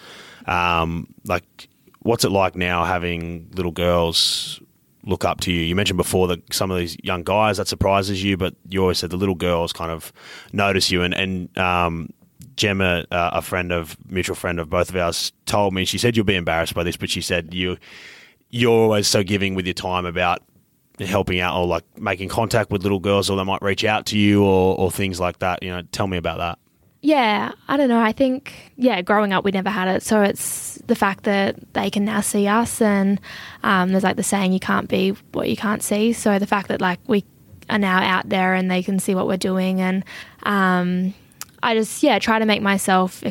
Um, 0.46 1.14
like, 1.26 1.70
what's 2.00 2.26
it 2.26 2.30
like 2.30 2.56
now 2.56 2.84
having 2.84 3.50
little 3.54 3.72
girls 3.72 4.62
look 5.04 5.24
up 5.24 5.42
to 5.42 5.52
you? 5.52 5.62
You 5.62 5.76
mentioned 5.76 5.98
before 5.98 6.28
that 6.28 6.54
some 6.54 6.72
of 6.72 6.78
these 6.78 6.98
young 7.04 7.24
guys 7.24 7.58
that 7.58 7.68
surprises 7.68 8.24
you, 8.24 8.38
but 8.38 8.56
you 8.70 8.82
always 8.82 8.98
said 8.98 9.12
the 9.12 9.18
little 9.18 9.36
girls 9.36 9.72
kind 9.72 9.92
of 9.92 10.12
notice 10.52 10.92
you. 10.92 11.04
And, 11.04 11.14
and 11.14 11.58
um, 11.58 12.10
Gemma, 12.58 13.06
uh, 13.12 13.32
a 13.34 13.42
friend 13.42 13.72
of 13.72 13.98
mutual 14.10 14.36
friend 14.36 14.60
of 14.60 14.70
both 14.70 14.90
of 14.90 14.96
ours, 14.96 15.32
told 15.46 15.74
me 15.74 15.86
she 15.86 15.98
said 15.98 16.18
you'll 16.18 16.26
be 16.26 16.36
embarrassed 16.36 16.74
by 16.74 16.84
this, 16.84 16.98
but 16.98 17.10
she 17.10 17.22
said 17.22 17.54
you 17.54 17.78
you're 18.52 18.72
always 18.72 19.08
so 19.08 19.24
giving 19.24 19.56
with 19.56 19.66
your 19.66 19.74
time 19.74 20.06
about 20.06 20.44
helping 21.02 21.40
out 21.40 21.60
or 21.60 21.68
like 21.68 21.84
making 22.00 22.30
contact 22.30 22.72
with 22.72 22.84
little 22.84 23.00
girls 23.00 23.30
or 23.30 23.38
they 23.38 23.44
might 23.44 23.62
reach 23.62 23.84
out 23.84 24.06
to 24.08 24.18
you 24.18 24.44
or, 24.44 24.78
or 24.78 24.92
things 24.92 25.20
like 25.20 25.40
that. 25.40 25.64
You 25.64 25.70
know, 25.70 25.82
tell 25.92 26.08
me 26.08 26.18
about 26.18 26.38
that. 26.38 26.60
Yeah, 27.04 27.54
I 27.68 27.78
don't 27.78 27.90
know. 27.90 28.00
I 28.00 28.12
think, 28.12 28.74
yeah, 28.76 29.02
growing 29.02 29.34
up, 29.34 29.44
we 29.44 29.50
never 29.50 29.72
had 29.72 29.88
it. 29.88 30.04
So 30.04 30.22
it's 30.22 30.76
the 30.86 30.94
fact 30.94 31.24
that 31.24 31.56
they 31.74 31.90
can 31.90 32.06
now 32.06 32.22
see 32.22 32.48
us, 32.48 32.80
and 32.80 33.20
um, 33.64 33.90
there's 33.90 34.04
like 34.04 34.18
the 34.18 34.24
saying, 34.24 34.54
you 34.54 34.60
can't 34.60 34.88
be 34.88 35.10
what 35.32 35.50
you 35.50 35.58
can't 35.58 35.82
see. 35.82 36.14
So 36.14 36.38
the 36.38 36.46
fact 36.46 36.68
that 36.68 36.80
like 36.80 37.00
we 37.08 37.26
are 37.72 37.80
now 37.80 38.04
out 38.04 38.30
there 38.30 38.54
and 38.54 38.70
they 38.70 38.84
can 38.84 39.00
see 39.00 39.16
what 39.16 39.26
we're 39.26 39.38
doing, 39.38 39.82
and 39.82 40.06
um, 40.44 41.16
I 41.64 41.74
just, 41.74 42.04
yeah, 42.04 42.20
try 42.20 42.38
to 42.38 42.46
make 42.46 42.62
myself 42.62 43.24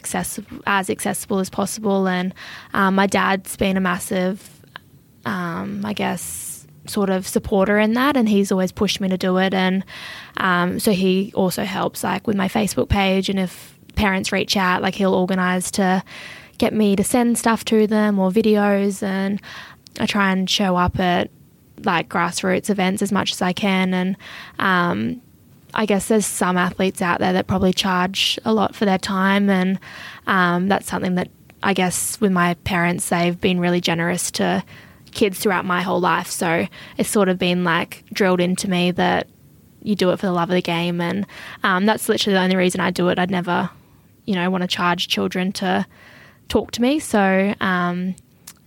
as 0.67 0.91
accessible 0.91 1.39
as 1.39 1.49
possible. 1.49 2.09
And 2.09 2.35
um, 2.75 2.97
my 2.97 3.07
dad's 3.07 3.57
been 3.57 3.77
a 3.77 3.81
massive, 3.81 4.49
um, 5.25 5.85
I 5.85 5.93
guess, 5.93 6.50
sort 6.87 7.11
of 7.11 7.27
supporter 7.27 7.79
in 7.79 7.95
that, 7.95 8.17
and 8.17 8.29
he's 8.29 8.51
always 8.51 8.73
pushed 8.73 9.01
me 9.01 9.09
to 9.09 9.19
do 9.19 9.37
it. 9.39 9.55
And 9.55 9.85
um, 10.37 10.79
so 10.79 10.93
he 10.93 11.33
also 11.35 11.65
helps, 11.65 12.03
like 12.03 12.27
with 12.27 12.37
my 12.37 12.49
Facebook 12.49 12.89
page, 12.89 13.29
and 13.29 13.39
if 13.39 13.79
parents 13.97 14.33
reach 14.33 14.57
out, 14.57 14.83
like 14.83 14.95
he'll 14.95 15.15
organise 15.15 15.71
to 15.73 16.03
get 16.59 16.73
me 16.73 16.97
to 16.97 17.05
send 17.05 17.39
stuff 17.39 17.65
to 17.67 17.87
them 17.87 18.19
or 18.19 18.31
videos, 18.31 19.03
and 19.03 19.41
I 19.99 20.07
try 20.07 20.33
and 20.33 20.49
show 20.49 20.77
up 20.77 20.99
at 20.99 21.31
like 21.85 22.09
grassroots 22.09 22.71
events 22.71 23.03
as 23.03 23.11
much 23.11 23.33
as 23.33 23.41
I 23.41 23.53
can. 23.53 23.95
And 23.95 24.17
um, 24.59 25.23
I 25.73 25.87
guess 25.87 26.09
there's 26.09 26.27
some 26.27 26.59
athletes 26.59 27.01
out 27.01 27.21
there 27.21 27.33
that 27.33 27.47
probably 27.47 27.73
charge 27.73 28.39
a 28.45 28.53
lot 28.53 28.75
for 28.75 28.85
their 28.85 28.99
time, 28.99 29.49
and 29.51 29.79
um, 30.27 30.69
that's 30.69 30.89
something 30.89 31.15
that 31.17 31.29
I 31.63 31.75
guess 31.75 32.21
with 32.21 32.33
my 32.33 32.55
parents, 32.65 33.09
they've 33.09 33.39
been 33.39 33.61
really 33.61 33.81
generous 33.81 34.31
to 34.33 34.65
kids 35.13 35.39
throughout 35.39 35.65
my 35.65 35.83
whole 35.83 36.01
life. 36.01 36.29
So 36.29 36.67
it's 36.97 37.09
sort 37.09 37.29
of 37.29 37.39
been 37.39 37.65
like 37.65 38.05
drilled 38.13 38.41
into 38.41 38.69
me 38.69 38.91
that 38.93 39.27
you 39.83 39.95
do 39.95 40.11
it 40.11 40.19
for 40.19 40.27
the 40.27 40.33
love 40.33 40.51
of 40.51 40.55
the 40.55 40.63
game. 40.63 41.01
And 41.01 41.27
um, 41.63 41.87
that's 41.87 42.09
literally 42.09 42.35
the 42.35 42.43
only 42.43 42.57
reason 42.57 42.81
I 42.81 42.91
do 42.91 43.09
it. 43.09 43.19
I'd 43.19 43.31
never, 43.31 43.71
you 44.25 44.35
know, 44.35 44.51
want 44.51 44.63
to 44.63 44.69
charge 44.69 45.09
children 45.09 45.53
to 45.53 45.87
talk 46.49 46.71
to 46.73 46.83
me. 46.83 46.99
So, 46.99 47.55
um, 47.61 48.15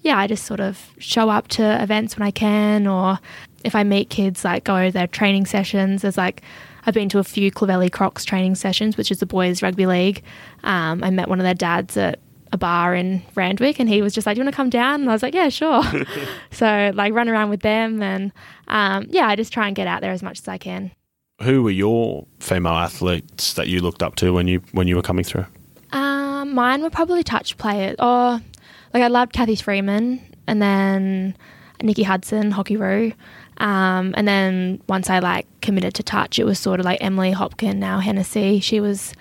yeah, 0.01 0.17
I 0.17 0.27
just 0.27 0.45
sort 0.45 0.59
of 0.59 0.91
show 0.97 1.29
up 1.29 1.47
to 1.49 1.81
events 1.81 2.17
when 2.17 2.27
I 2.27 2.31
can, 2.31 2.87
or 2.87 3.19
if 3.63 3.75
I 3.75 3.83
meet 3.83 4.09
kids, 4.09 4.43
like 4.43 4.63
go 4.63 4.85
to 4.85 4.91
their 4.91 5.07
training 5.07 5.45
sessions. 5.45 6.01
There's 6.01 6.17
like, 6.17 6.41
I've 6.85 6.93
been 6.93 7.09
to 7.09 7.19
a 7.19 7.23
few 7.23 7.51
Clovelly 7.51 7.89
Crocs 7.89 8.25
training 8.25 8.55
sessions, 8.55 8.97
which 8.97 9.11
is 9.11 9.19
the 9.19 9.25
boys' 9.25 9.61
rugby 9.61 9.85
league. 9.85 10.21
Um, 10.63 11.03
I 11.03 11.09
met 11.11 11.29
one 11.29 11.39
of 11.39 11.45
their 11.45 11.53
dads 11.53 11.95
at 11.95 12.19
a 12.53 12.57
bar 12.57 12.93
in 12.93 13.21
Randwick 13.35 13.79
and 13.79 13.89
he 13.89 14.01
was 14.01 14.13
just 14.13 14.25
like, 14.25 14.35
Do 14.35 14.39
you 14.39 14.45
want 14.45 14.53
to 14.53 14.55
come 14.55 14.69
down? 14.69 15.01
And 15.01 15.09
I 15.09 15.13
was 15.13 15.23
like, 15.23 15.33
Yeah, 15.33 15.49
sure. 15.49 15.83
so 16.51 16.91
like 16.93 17.13
run 17.13 17.27
around 17.27 17.49
with 17.49 17.61
them 17.61 18.01
and 18.01 18.31
um, 18.69 19.07
yeah, 19.09 19.27
I 19.27 19.35
just 19.35 19.51
try 19.51 19.67
and 19.67 19.75
get 19.75 19.87
out 19.87 20.01
there 20.01 20.11
as 20.11 20.23
much 20.23 20.39
as 20.39 20.47
I 20.47 20.57
can. 20.57 20.91
Who 21.41 21.63
were 21.63 21.71
your 21.71 22.25
female 22.39 22.73
athletes 22.73 23.55
that 23.55 23.67
you 23.67 23.81
looked 23.81 24.03
up 24.03 24.15
to 24.17 24.31
when 24.31 24.47
you 24.47 24.61
when 24.71 24.87
you 24.87 24.95
were 24.95 25.01
coming 25.01 25.25
through? 25.25 25.47
Um, 25.91 26.53
mine 26.53 26.81
were 26.81 26.91
probably 26.91 27.23
touch 27.23 27.57
players 27.57 27.95
or 27.99 28.39
like 28.93 29.03
I 29.03 29.07
loved 29.07 29.33
Cathy 29.33 29.55
Freeman 29.55 30.21
and 30.47 30.61
then 30.61 31.35
Nikki 31.81 32.03
Hudson, 32.03 32.51
Hockey 32.51 32.77
Roo. 32.77 33.13
Um, 33.57 34.13
and 34.15 34.27
then 34.27 34.81
once 34.87 35.09
I 35.09 35.19
like 35.19 35.47
committed 35.61 35.95
to 35.95 36.03
touch, 36.03 36.37
it 36.37 36.45
was 36.45 36.59
sort 36.59 36.79
of 36.79 36.85
like 36.85 37.03
Emily 37.03 37.31
Hopkin, 37.31 37.77
now 37.77 37.99
Hennessy. 37.99 38.59
She 38.59 38.79
was 38.79 39.13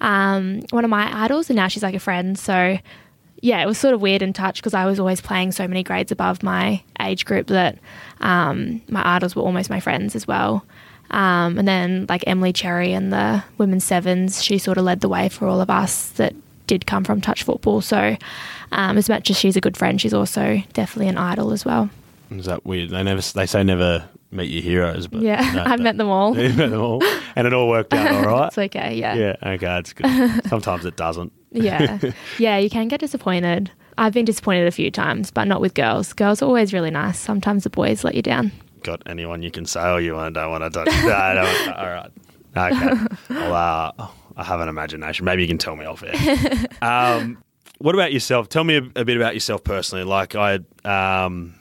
um, 0.00 0.62
one 0.70 0.84
of 0.84 0.90
my 0.90 1.24
idols, 1.24 1.50
and 1.50 1.56
now 1.56 1.68
she's 1.68 1.82
like 1.82 1.94
a 1.94 2.00
friend. 2.00 2.38
So 2.38 2.78
yeah, 3.42 3.62
it 3.62 3.66
was 3.66 3.78
sort 3.78 3.94
of 3.94 4.02
weird 4.02 4.22
in 4.22 4.32
touch 4.32 4.56
because 4.56 4.74
I 4.74 4.84
was 4.86 5.00
always 5.00 5.20
playing 5.20 5.52
so 5.52 5.66
many 5.66 5.82
grades 5.82 6.12
above 6.12 6.42
my 6.42 6.82
age 7.00 7.24
group 7.24 7.46
that 7.48 7.78
um, 8.20 8.82
my 8.88 9.16
idols 9.16 9.34
were 9.34 9.42
almost 9.42 9.70
my 9.70 9.80
friends 9.80 10.14
as 10.14 10.26
well. 10.26 10.64
Um, 11.10 11.58
and 11.58 11.66
then 11.66 12.06
like 12.08 12.22
Emilee 12.26 12.52
Cherry 12.52 12.92
and 12.92 13.12
the 13.12 13.42
women's 13.58 13.84
sevens, 13.84 14.44
she 14.44 14.58
sort 14.58 14.78
of 14.78 14.84
led 14.84 15.00
the 15.00 15.08
way 15.08 15.28
for 15.28 15.48
all 15.48 15.60
of 15.60 15.70
us 15.70 16.10
that 16.12 16.34
did 16.66 16.86
come 16.86 17.02
from 17.02 17.20
touch 17.20 17.42
football. 17.42 17.80
So 17.80 18.16
um, 18.72 18.96
as 18.96 19.08
much 19.08 19.30
as 19.30 19.36
she's 19.36 19.56
a 19.56 19.60
good 19.60 19.76
friend, 19.76 20.00
she's 20.00 20.14
also 20.14 20.62
definitely 20.72 21.08
an 21.08 21.18
idol 21.18 21.52
as 21.52 21.64
well. 21.64 21.90
Is 22.30 22.46
that 22.46 22.64
weird? 22.64 22.90
They 22.90 23.02
never 23.02 23.20
they 23.20 23.46
say 23.46 23.64
never 23.64 24.08
meet 24.30 24.50
your 24.50 24.62
heroes, 24.62 25.06
but 25.06 25.22
Yeah, 25.22 25.40
no, 25.54 25.64
I've 25.66 25.80
met 25.80 25.96
them 25.96 26.08
all. 26.08 26.36
you 26.38 26.48
met 26.54 26.70
them 26.70 26.80
all, 26.80 27.02
and 27.36 27.46
it 27.46 27.52
all 27.52 27.68
worked 27.68 27.92
out 27.94 28.10
all 28.12 28.22
right. 28.22 28.46
It's 28.48 28.58
okay, 28.58 28.94
yeah. 28.94 29.14
yeah, 29.14 29.36
okay, 29.54 29.78
it's 29.78 29.92
good. 29.92 30.06
Sometimes 30.48 30.84
it 30.84 30.96
doesn't. 30.96 31.32
Yeah. 31.52 31.98
yeah, 32.38 32.58
you 32.58 32.70
can 32.70 32.88
get 32.88 33.00
disappointed. 33.00 33.70
I've 33.98 34.12
been 34.12 34.24
disappointed 34.24 34.66
a 34.66 34.70
few 34.70 34.90
times, 34.90 35.30
but 35.30 35.46
not 35.48 35.60
with 35.60 35.74
girls. 35.74 36.12
Girls 36.12 36.42
are 36.42 36.46
always 36.46 36.72
really 36.72 36.90
nice. 36.90 37.18
Sometimes 37.18 37.64
the 37.64 37.70
boys 37.70 38.04
let 38.04 38.14
you 38.14 38.22
down. 38.22 38.52
Got 38.82 39.02
anyone 39.06 39.42
you 39.42 39.50
can 39.50 39.66
say, 39.66 39.80
oh, 39.80 39.96
you 39.98 40.14
want- 40.14 40.34
don't 40.34 40.50
want 40.50 40.64
to 40.64 40.70
touch? 40.70 40.86
No, 41.04 41.12
I 41.12 41.34
don't. 41.34 41.68
All 41.76 41.86
right, 41.86 42.10
okay. 42.72 43.06
Well, 43.30 43.54
uh, 43.98 44.08
I 44.36 44.44
have 44.44 44.60
an 44.60 44.68
imagination. 44.68 45.24
Maybe 45.26 45.42
you 45.42 45.48
can 45.48 45.58
tell 45.58 45.76
me 45.76 45.84
off 45.84 46.02
air. 46.02 46.66
Um, 46.80 47.42
what 47.78 47.94
about 47.94 48.12
yourself? 48.12 48.48
Tell 48.48 48.64
me 48.64 48.76
a, 48.76 48.82
a 49.00 49.04
bit 49.04 49.16
about 49.16 49.34
yourself 49.34 49.64
personally. 49.64 50.04
Like, 50.04 50.34
I, 50.34 50.60
um, 50.84 51.54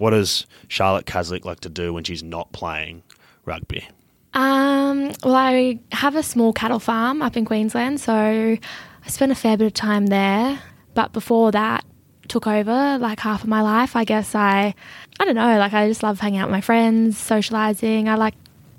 what 0.00 0.10
does 0.10 0.46
Charlotte 0.66 1.04
Caslick 1.04 1.44
like 1.44 1.60
to 1.60 1.68
do 1.68 1.92
when 1.92 2.04
she's 2.04 2.22
not 2.22 2.50
playing 2.52 3.02
rugby? 3.44 3.86
Um, 4.32 5.12
well, 5.22 5.34
I 5.34 5.78
have 5.92 6.16
a 6.16 6.22
small 6.22 6.54
cattle 6.54 6.78
farm 6.78 7.20
up 7.20 7.36
in 7.36 7.44
Queensland, 7.44 8.00
so 8.00 8.14
I 8.14 9.08
spent 9.08 9.30
a 9.30 9.34
fair 9.34 9.58
bit 9.58 9.66
of 9.66 9.74
time 9.74 10.06
there. 10.06 10.58
But 10.94 11.12
before 11.12 11.52
that, 11.52 11.84
took 12.28 12.46
over 12.46 12.96
like 12.96 13.20
half 13.20 13.42
of 13.42 13.48
my 13.50 13.60
life. 13.60 13.94
I 13.94 14.04
guess 14.04 14.34
I, 14.34 14.74
I 15.18 15.24
don't 15.26 15.34
know, 15.34 15.58
like 15.58 15.74
I 15.74 15.86
just 15.86 16.02
love 16.02 16.18
hanging 16.18 16.40
out 16.40 16.48
with 16.48 16.52
my 16.52 16.62
friends, 16.62 17.18
socializing. 17.18 18.08
I 18.08 18.14
like 18.14 18.34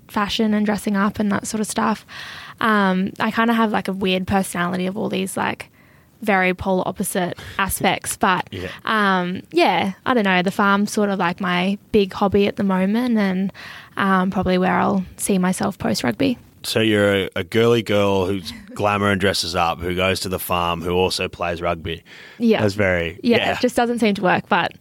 fashion 0.07 0.55
and 0.55 0.65
dressing 0.65 0.95
up 0.95 1.19
and 1.19 1.31
that 1.31 1.45
sort 1.45 1.61
of 1.61 1.67
stuff. 1.67 2.03
Um, 2.59 3.11
I 3.19 3.29
kind 3.29 3.51
of 3.51 3.57
have 3.57 3.71
like 3.71 3.87
a 3.87 3.93
weird 3.93 4.25
personality 4.25 4.87
of 4.87 4.97
all 4.97 5.07
these 5.07 5.37
like 5.37 5.70
very 6.21 6.53
polar 6.53 6.87
opposite 6.87 7.37
aspects, 7.57 8.15
but 8.17 8.47
Yeah. 8.51 8.69
um, 8.85 9.41
yeah, 9.51 9.93
I 10.05 10.13
don't 10.13 10.23
know. 10.23 10.41
The 10.41 10.51
farm's 10.51 10.91
sort 10.91 11.09
of 11.09 11.19
like 11.19 11.41
my 11.41 11.77
big 11.91 12.13
hobby 12.13 12.47
at 12.47 12.55
the 12.57 12.63
moment, 12.63 13.17
and 13.17 13.51
um, 13.97 14.31
probably 14.31 14.57
where 14.57 14.79
I'll 14.79 15.03
see 15.17 15.37
myself 15.37 15.77
post 15.77 16.03
rugby. 16.03 16.37
So 16.63 16.79
you're 16.79 17.23
a, 17.25 17.29
a 17.37 17.43
girly 17.43 17.81
girl 17.81 18.27
who's 18.27 18.53
glamour 18.75 19.09
and 19.09 19.19
dresses 19.19 19.55
up, 19.55 19.79
who 19.79 19.95
goes 19.95 20.19
to 20.19 20.29
the 20.29 20.37
farm, 20.37 20.81
who 20.81 20.91
also 20.91 21.27
plays 21.27 21.59
rugby. 21.61 22.03
Yeah, 22.37 22.61
That's 22.61 22.75
very 22.75 23.19
yeah, 23.23 23.53
It 23.53 23.61
just 23.61 23.75
doesn't 23.75 23.97
seem 23.99 24.13
to 24.15 24.21
work, 24.21 24.43
but 24.47 24.71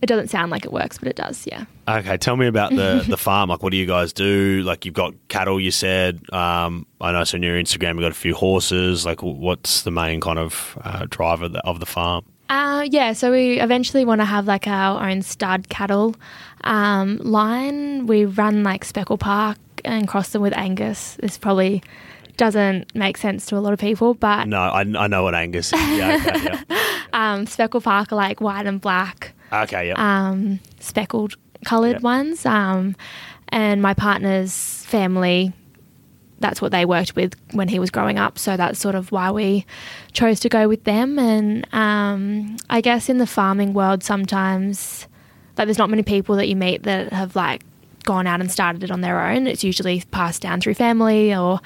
it 0.00 0.06
doesn't 0.06 0.28
sound 0.28 0.50
like 0.50 0.64
it 0.64 0.72
works, 0.72 0.98
but 0.98 1.08
it 1.08 1.16
does. 1.16 1.46
Yeah. 1.46 1.64
Okay, 1.88 2.16
tell 2.16 2.36
me 2.36 2.46
about 2.46 2.70
the 2.70 3.04
the 3.08 3.16
farm. 3.16 3.50
Like, 3.50 3.62
what 3.62 3.70
do 3.70 3.76
you 3.76 3.86
guys 3.86 4.12
do? 4.12 4.62
Like, 4.64 4.84
you've 4.84 4.94
got 4.94 5.14
cattle. 5.28 5.60
You 5.60 5.70
said. 5.70 6.20
Um, 6.32 6.86
I 7.00 7.12
know. 7.12 7.24
So 7.24 7.36
on 7.36 7.42
your 7.42 7.56
Instagram, 7.56 7.94
you've 7.94 8.02
got 8.02 8.12
a 8.12 8.14
few 8.14 8.34
horses. 8.34 9.04
Like, 9.04 9.22
what's 9.22 9.82
the 9.82 9.90
main 9.90 10.20
kind 10.20 10.38
of 10.38 10.78
uh, 10.82 11.06
driver 11.08 11.46
of 11.46 11.52
the, 11.52 11.60
of 11.66 11.80
the 11.80 11.86
farm? 11.86 12.24
Uh, 12.48 12.86
yeah, 12.90 13.12
so 13.12 13.30
we 13.30 13.60
eventually 13.60 14.04
want 14.06 14.20
to 14.22 14.24
have 14.24 14.46
like 14.46 14.66
our 14.66 15.06
own 15.06 15.20
stud 15.20 15.68
cattle 15.68 16.16
um, 16.64 17.18
line. 17.18 18.06
We 18.06 18.24
run 18.24 18.62
like 18.62 18.84
Speckle 18.84 19.18
Park 19.18 19.58
and 19.84 20.08
cross 20.08 20.30
them 20.30 20.40
with 20.40 20.56
Angus. 20.56 21.16
This 21.20 21.36
probably 21.36 21.82
doesn't 22.38 22.94
make 22.94 23.18
sense 23.18 23.44
to 23.46 23.56
a 23.56 23.60
lot 23.60 23.72
of 23.74 23.78
people, 23.78 24.14
but 24.14 24.46
No, 24.48 24.60
I, 24.60 24.80
I 24.80 25.06
know 25.08 25.24
what 25.24 25.34
Angus 25.34 25.72
is. 25.72 25.80
Yeah, 25.90 26.22
okay, 26.26 26.64
yeah. 26.70 26.98
um, 27.12 27.46
Speckle 27.46 27.82
Park 27.82 28.12
are 28.12 28.16
like 28.16 28.40
white 28.40 28.66
and 28.66 28.80
black 28.80 29.34
Okay, 29.52 29.88
yeah. 29.88 29.94
um, 30.28 30.60
speckled 30.80 31.34
coloured 31.64 31.94
Yep. 31.94 32.02
ones. 32.02 32.46
Um, 32.46 32.96
and 33.48 33.80
my 33.82 33.94
partner's 33.94 34.84
family, 34.86 35.52
that's 36.40 36.60
what 36.62 36.70
they 36.70 36.84
worked 36.84 37.16
with 37.16 37.34
when 37.52 37.68
he 37.68 37.78
was 37.78 37.90
growing 37.90 38.18
up. 38.18 38.38
So 38.38 38.56
that's 38.56 38.78
sort 38.78 38.94
of 38.94 39.10
why 39.10 39.30
we 39.30 39.64
chose 40.12 40.38
to 40.40 40.48
go 40.48 40.68
with 40.68 40.84
them. 40.84 41.18
And 41.18 41.66
um, 41.74 42.56
I 42.70 42.80
guess 42.80 43.08
in 43.08 43.18
the 43.18 43.26
farming 43.26 43.72
world, 43.74 44.04
sometimes 44.04 45.06
like 45.56 45.66
there's 45.66 45.78
not 45.78 45.90
many 45.90 46.02
people 46.02 46.36
that 46.36 46.46
you 46.48 46.54
meet 46.54 46.84
that 46.84 47.12
have 47.12 47.34
like 47.34 47.62
gone 48.04 48.26
out 48.26 48.40
and 48.40 48.50
started 48.50 48.84
it 48.84 48.90
on 48.90 49.00
their 49.00 49.20
own. 49.20 49.46
It's 49.46 49.64
usually 49.64 50.02
passed 50.10 50.40
down 50.42 50.60
through 50.60 50.74
family 50.74 51.34
or 51.34 51.60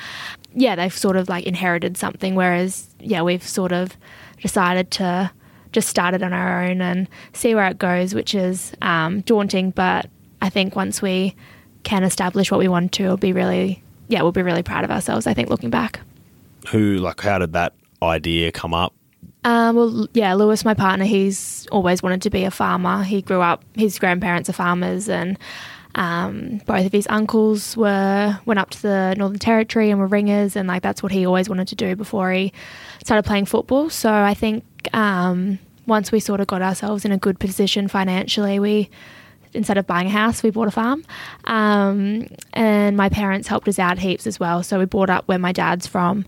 yeah, 0.55 0.75
they've 0.77 0.97
sort 0.97 1.17
of 1.17 1.29
like 1.29 1.45
inherited 1.45 1.97
something. 1.97 2.35
Whereas 2.35 2.89
yeah, 3.01 3.23
we've 3.23 3.47
sort 3.47 3.73
of 3.73 3.97
decided 4.41 4.91
to 4.93 5.31
just 5.73 5.89
start 5.89 6.15
it 6.15 6.23
on 6.23 6.33
our 6.33 6.65
own 6.65 6.81
and 6.81 7.09
see 7.33 7.55
where 7.55 7.67
it 7.67 7.79
goes, 7.79 8.15
which 8.15 8.35
is 8.35 8.73
um, 8.83 9.23
daunting. 9.23 9.71
But 9.71 10.09
I 10.41 10.49
think 10.49 10.77
once 10.77 11.03
we 11.03 11.35
can 11.83 12.05
establish 12.05 12.51
what 12.51 12.61
we 12.61 12.69
want 12.69 12.93
to, 12.93 13.05
it'll 13.05 13.17
be 13.17 13.33
really 13.33 13.83
yeah, 14.13 14.21
we'll 14.23 14.33
be 14.33 14.43
really 14.43 14.63
proud 14.63 14.85
of 14.85 14.91
ourselves. 14.91 15.27
I 15.27 15.33
think 15.33 15.49
looking 15.49 15.71
back. 15.71 16.01
Who, 16.69 16.97
like, 16.97 17.21
how 17.21 17.39
did 17.39 17.55
that 17.55 17.73
idea 18.03 18.53
come 18.53 18.75
up? 18.75 18.93
Um, 19.45 19.75
well, 19.75 20.07
yeah, 20.13 20.35
Lewis, 20.35 20.65
my 20.65 20.75
partner, 20.75 21.05
he's 21.05 21.67
always 21.73 22.03
wanted 22.03 22.23
to 22.23 22.31
be 22.31 22.45
a 22.45 22.51
farmer. 22.51 23.03
He 23.03 23.23
grew 23.23 23.41
up; 23.41 23.65
his 23.75 23.99
grandparents 23.99 24.49
are 24.49 24.53
farmers, 24.53 25.09
and 25.09 25.39
um, 25.95 26.61
both 26.67 26.87
of 26.87 26.93
his 26.93 27.07
uncles 27.11 27.77
were 27.77 28.39
went 28.47 28.59
up 28.59 28.71
to 28.71 28.83
the 28.83 29.15
Northern 29.17 29.39
Territory 29.39 29.91
and 29.91 30.01
were 30.01 30.07
ringers, 30.07 30.57
and 30.57 30.69
like 30.69 30.83
that's 30.83 31.03
what 31.03 31.13
he 31.13 31.27
always 31.27 31.49
wanted 31.49 31.69
to 31.69 31.75
do 31.75 31.97
before 31.97 32.33
he 32.33 32.53
started 33.05 33.25
playing 33.25 33.47
football. 33.47 33.91
So 33.91 34.13
I 34.13 34.35
think 34.35 34.65
um, 34.93 35.59
once 35.87 36.13
we 36.13 36.21
sort 36.21 36.41
of 36.41 36.47
got 36.47 36.63
ourselves 36.63 37.05
in 37.05 37.13
a 37.13 37.19
good 37.19 37.39
position 37.39 37.89
financially, 37.89 38.59
we 38.59 38.91
instead 39.55 39.79
of 39.79 39.87
buying 39.87 40.07
a 40.07 40.11
house, 40.11 40.43
we 40.43 40.51
bought 40.51 40.69
a 40.69 40.71
farm. 40.71 41.05
Um, 41.45 42.29
and 42.53 42.97
my 42.97 43.09
parents 43.09 43.49
helped 43.49 43.69
us 43.69 43.79
out 43.79 43.99
heaps 43.99 44.27
as 44.27 44.41
well. 44.41 44.63
So 44.63 44.79
we 44.79 44.87
bought 44.87 45.11
up 45.11 45.29
where 45.29 45.39
my 45.39 45.53
dad's 45.53 45.87
from 45.87 46.25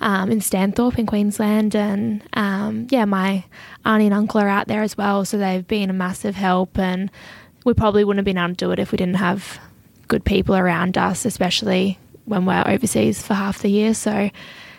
um, 0.00 0.30
in 0.30 0.40
Stanthorpe 0.40 0.98
in 0.98 1.06
Queensland. 1.06 1.74
And 1.74 2.22
um, 2.34 2.86
yeah, 2.90 3.04
my 3.04 3.44
auntie 3.84 4.06
and 4.06 4.14
uncle 4.14 4.40
are 4.40 4.48
out 4.48 4.68
there 4.68 4.82
as 4.82 4.96
well. 4.96 5.24
So 5.24 5.38
they've 5.38 5.66
been 5.66 5.90
a 5.90 5.94
massive 5.94 6.36
help. 6.36 6.78
And 6.78 7.10
we 7.64 7.74
probably 7.74 8.04
wouldn't 8.04 8.18
have 8.18 8.24
been 8.24 8.38
able 8.38 8.54
to 8.54 8.64
do 8.66 8.70
it 8.70 8.78
if 8.78 8.92
we 8.92 8.96
didn't 8.98 9.16
have 9.16 9.60
good 10.08 10.24
people 10.24 10.56
around 10.56 10.98
us, 10.98 11.24
especially 11.24 11.98
when 12.24 12.46
we're 12.46 12.62
overseas 12.66 13.22
for 13.22 13.34
half 13.34 13.60
the 13.60 13.68
year. 13.68 13.94
So 13.94 14.30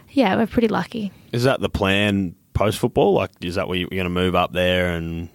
yeah, 0.09 0.35
we're 0.35 0.47
pretty 0.47 0.67
lucky. 0.67 1.11
Is 1.31 1.43
that 1.43 1.61
the 1.61 1.69
plan 1.69 2.35
post 2.53 2.79
football? 2.79 3.13
Like, 3.13 3.31
is 3.41 3.55
that 3.55 3.67
where 3.67 3.77
you're 3.77 3.89
going 3.89 4.03
to 4.03 4.09
move 4.09 4.35
up 4.35 4.51
there 4.51 4.89
and 4.95 5.29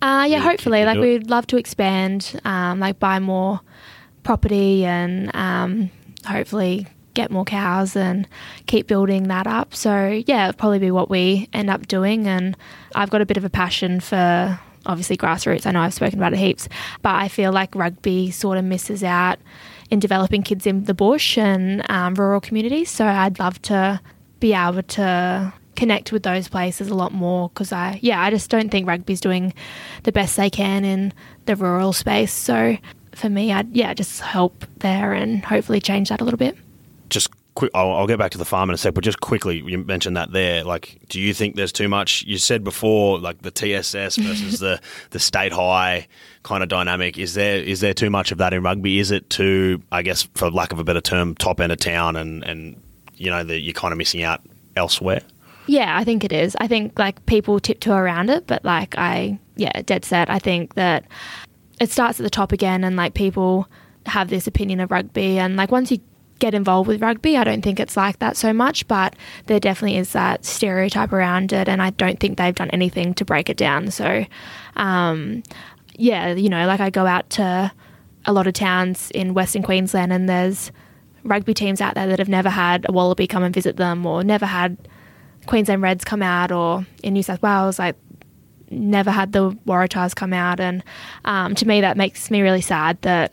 Uh, 0.00 0.26
yeah, 0.28 0.38
hopefully. 0.38 0.84
Like 0.84 0.98
we'd 0.98 1.28
love 1.30 1.46
to 1.48 1.56
expand, 1.56 2.40
um, 2.44 2.80
like 2.80 2.98
buy 2.98 3.18
more 3.18 3.60
property 4.22 4.84
and 4.84 5.34
um, 5.34 5.90
hopefully 6.26 6.86
get 7.14 7.30
more 7.30 7.44
cows 7.44 7.94
and 7.94 8.26
keep 8.66 8.86
building 8.86 9.24
that 9.28 9.46
up. 9.46 9.74
So 9.74 10.22
yeah, 10.26 10.48
it'll 10.48 10.58
probably 10.58 10.78
be 10.78 10.90
what 10.90 11.10
we 11.10 11.48
end 11.52 11.68
up 11.68 11.86
doing. 11.86 12.26
And 12.26 12.56
I've 12.94 13.10
got 13.10 13.20
a 13.20 13.26
bit 13.26 13.36
of 13.36 13.44
a 13.44 13.50
passion 13.50 14.00
for 14.00 14.58
obviously 14.86 15.16
grassroots. 15.16 15.66
I 15.66 15.72
know 15.72 15.80
I've 15.80 15.94
spoken 15.94 16.18
about 16.18 16.32
it 16.32 16.38
heaps, 16.38 16.68
but 17.02 17.14
I 17.14 17.28
feel 17.28 17.52
like 17.52 17.74
rugby 17.74 18.30
sort 18.30 18.58
of 18.58 18.64
misses 18.64 19.02
out 19.04 19.38
in 19.90 19.98
developing 19.98 20.42
kids 20.42 20.66
in 20.66 20.84
the 20.84 20.94
bush 20.94 21.36
and 21.36 21.88
um, 21.90 22.14
rural 22.14 22.40
communities. 22.40 22.90
So 22.90 23.06
I'd 23.06 23.38
love 23.38 23.60
to 23.62 24.00
be 24.40 24.54
able 24.54 24.82
to 24.82 25.52
connect 25.76 26.12
with 26.12 26.22
those 26.22 26.48
places 26.48 26.88
a 26.88 26.94
lot 26.94 27.12
more 27.12 27.48
because 27.48 27.72
I, 27.72 27.98
yeah, 28.02 28.20
I 28.20 28.30
just 28.30 28.50
don't 28.50 28.70
think 28.70 28.86
rugby's 28.86 29.20
doing 29.20 29.54
the 30.02 30.12
best 30.12 30.36
they 30.36 30.50
can 30.50 30.84
in 30.84 31.12
the 31.46 31.56
rural 31.56 31.92
space. 31.92 32.32
So 32.32 32.76
for 33.12 33.28
me, 33.28 33.52
I'd, 33.52 33.74
yeah, 33.74 33.94
just 33.94 34.20
help 34.20 34.64
there 34.78 35.12
and 35.12 35.44
hopefully 35.44 35.80
change 35.80 36.08
that 36.08 36.20
a 36.20 36.24
little 36.24 36.38
bit. 36.38 36.56
just 37.10 37.30
quick? 37.54 37.70
I'll, 37.74 37.92
I'll 37.92 38.06
get 38.06 38.18
back 38.18 38.32
to 38.32 38.38
the 38.38 38.44
farm 38.44 38.70
in 38.70 38.74
a 38.74 38.78
sec, 38.78 38.94
but 38.94 39.04
just 39.04 39.20
quickly, 39.20 39.62
you 39.64 39.78
mentioned 39.78 40.16
that 40.16 40.32
there. 40.32 40.64
Like, 40.64 40.98
do 41.08 41.20
you 41.20 41.34
think 41.34 41.56
there's 41.56 41.72
too 41.72 41.88
much? 41.88 42.22
You 42.24 42.38
said 42.38 42.64
before, 42.64 43.18
like 43.18 43.42
the 43.42 43.50
TSS 43.50 44.16
versus 44.16 44.58
the 44.58 44.80
the 45.10 45.18
state 45.18 45.52
high 45.52 46.06
kind 46.42 46.62
of 46.62 46.68
dynamic. 46.68 47.18
Is 47.18 47.34
there 47.34 47.56
is 47.56 47.80
there 47.80 47.94
too 47.94 48.10
much 48.10 48.32
of 48.32 48.38
that 48.38 48.52
in 48.52 48.62
rugby? 48.62 48.98
Is 48.98 49.10
it 49.10 49.28
too, 49.30 49.82
I 49.92 50.02
guess, 50.02 50.28
for 50.34 50.50
lack 50.50 50.72
of 50.72 50.78
a 50.78 50.84
better 50.84 51.00
term, 51.00 51.34
top 51.34 51.60
end 51.60 51.72
of 51.72 51.78
town, 51.78 52.16
and 52.16 52.42
and 52.44 52.80
you 53.16 53.30
know 53.30 53.44
that 53.44 53.60
you're 53.60 53.74
kind 53.74 53.92
of 53.92 53.98
missing 53.98 54.22
out 54.22 54.42
elsewhere? 54.76 55.22
Yeah, 55.66 55.96
I 55.96 56.04
think 56.04 56.24
it 56.24 56.32
is. 56.32 56.56
I 56.60 56.66
think 56.66 56.98
like 56.98 57.24
people 57.26 57.60
tiptoe 57.60 57.94
around 57.94 58.30
it, 58.30 58.46
but 58.46 58.64
like 58.64 58.96
I, 58.98 59.38
yeah, 59.56 59.82
dead 59.82 60.04
set. 60.04 60.28
I 60.28 60.38
think 60.38 60.74
that 60.74 61.04
it 61.80 61.90
starts 61.90 62.18
at 62.18 62.24
the 62.24 62.30
top 62.30 62.52
again, 62.52 62.84
and 62.84 62.96
like 62.96 63.14
people 63.14 63.68
have 64.06 64.28
this 64.28 64.46
opinion 64.46 64.80
of 64.80 64.90
rugby, 64.90 65.38
and 65.38 65.56
like 65.56 65.70
once 65.70 65.90
you 65.90 65.98
get 66.42 66.54
involved 66.54 66.88
with 66.88 67.00
rugby. 67.00 67.36
I 67.36 67.44
don't 67.44 67.62
think 67.62 67.78
it's 67.78 67.96
like 67.96 68.18
that 68.18 68.36
so 68.36 68.52
much, 68.52 68.88
but 68.88 69.14
there 69.46 69.60
definitely 69.60 69.96
is 69.96 70.12
that 70.12 70.44
stereotype 70.44 71.12
around 71.12 71.52
it, 71.52 71.68
and 71.68 71.80
I 71.80 71.90
don't 71.90 72.18
think 72.18 72.36
they've 72.36 72.54
done 72.54 72.68
anything 72.70 73.14
to 73.14 73.24
break 73.24 73.48
it 73.48 73.56
down. 73.56 73.92
So, 73.92 74.26
um, 74.74 75.44
yeah, 75.94 76.32
you 76.32 76.48
know, 76.48 76.66
like 76.66 76.80
I 76.80 76.90
go 76.90 77.06
out 77.06 77.30
to 77.30 77.70
a 78.24 78.32
lot 78.32 78.48
of 78.48 78.54
towns 78.54 79.12
in 79.12 79.34
Western 79.34 79.62
Queensland, 79.62 80.12
and 80.12 80.28
there's 80.28 80.72
rugby 81.22 81.54
teams 81.54 81.80
out 81.80 81.94
there 81.94 82.08
that 82.08 82.18
have 82.18 82.28
never 82.28 82.50
had 82.50 82.84
a 82.88 82.92
Wallaby 82.92 83.28
come 83.28 83.44
and 83.44 83.54
visit 83.54 83.76
them, 83.76 84.04
or 84.04 84.24
never 84.24 84.46
had 84.46 84.76
Queensland 85.46 85.80
Reds 85.80 86.04
come 86.04 86.22
out, 86.22 86.50
or 86.50 86.84
in 87.04 87.14
New 87.14 87.22
South 87.22 87.40
Wales, 87.40 87.78
like 87.78 87.94
never 88.68 89.12
had 89.12 89.30
the 89.30 89.52
Waratahs 89.64 90.12
come 90.12 90.32
out, 90.32 90.58
and 90.58 90.82
um, 91.24 91.54
to 91.54 91.68
me 91.68 91.80
that 91.82 91.96
makes 91.96 92.32
me 92.32 92.40
really 92.40 92.60
sad 92.60 93.00
that 93.02 93.32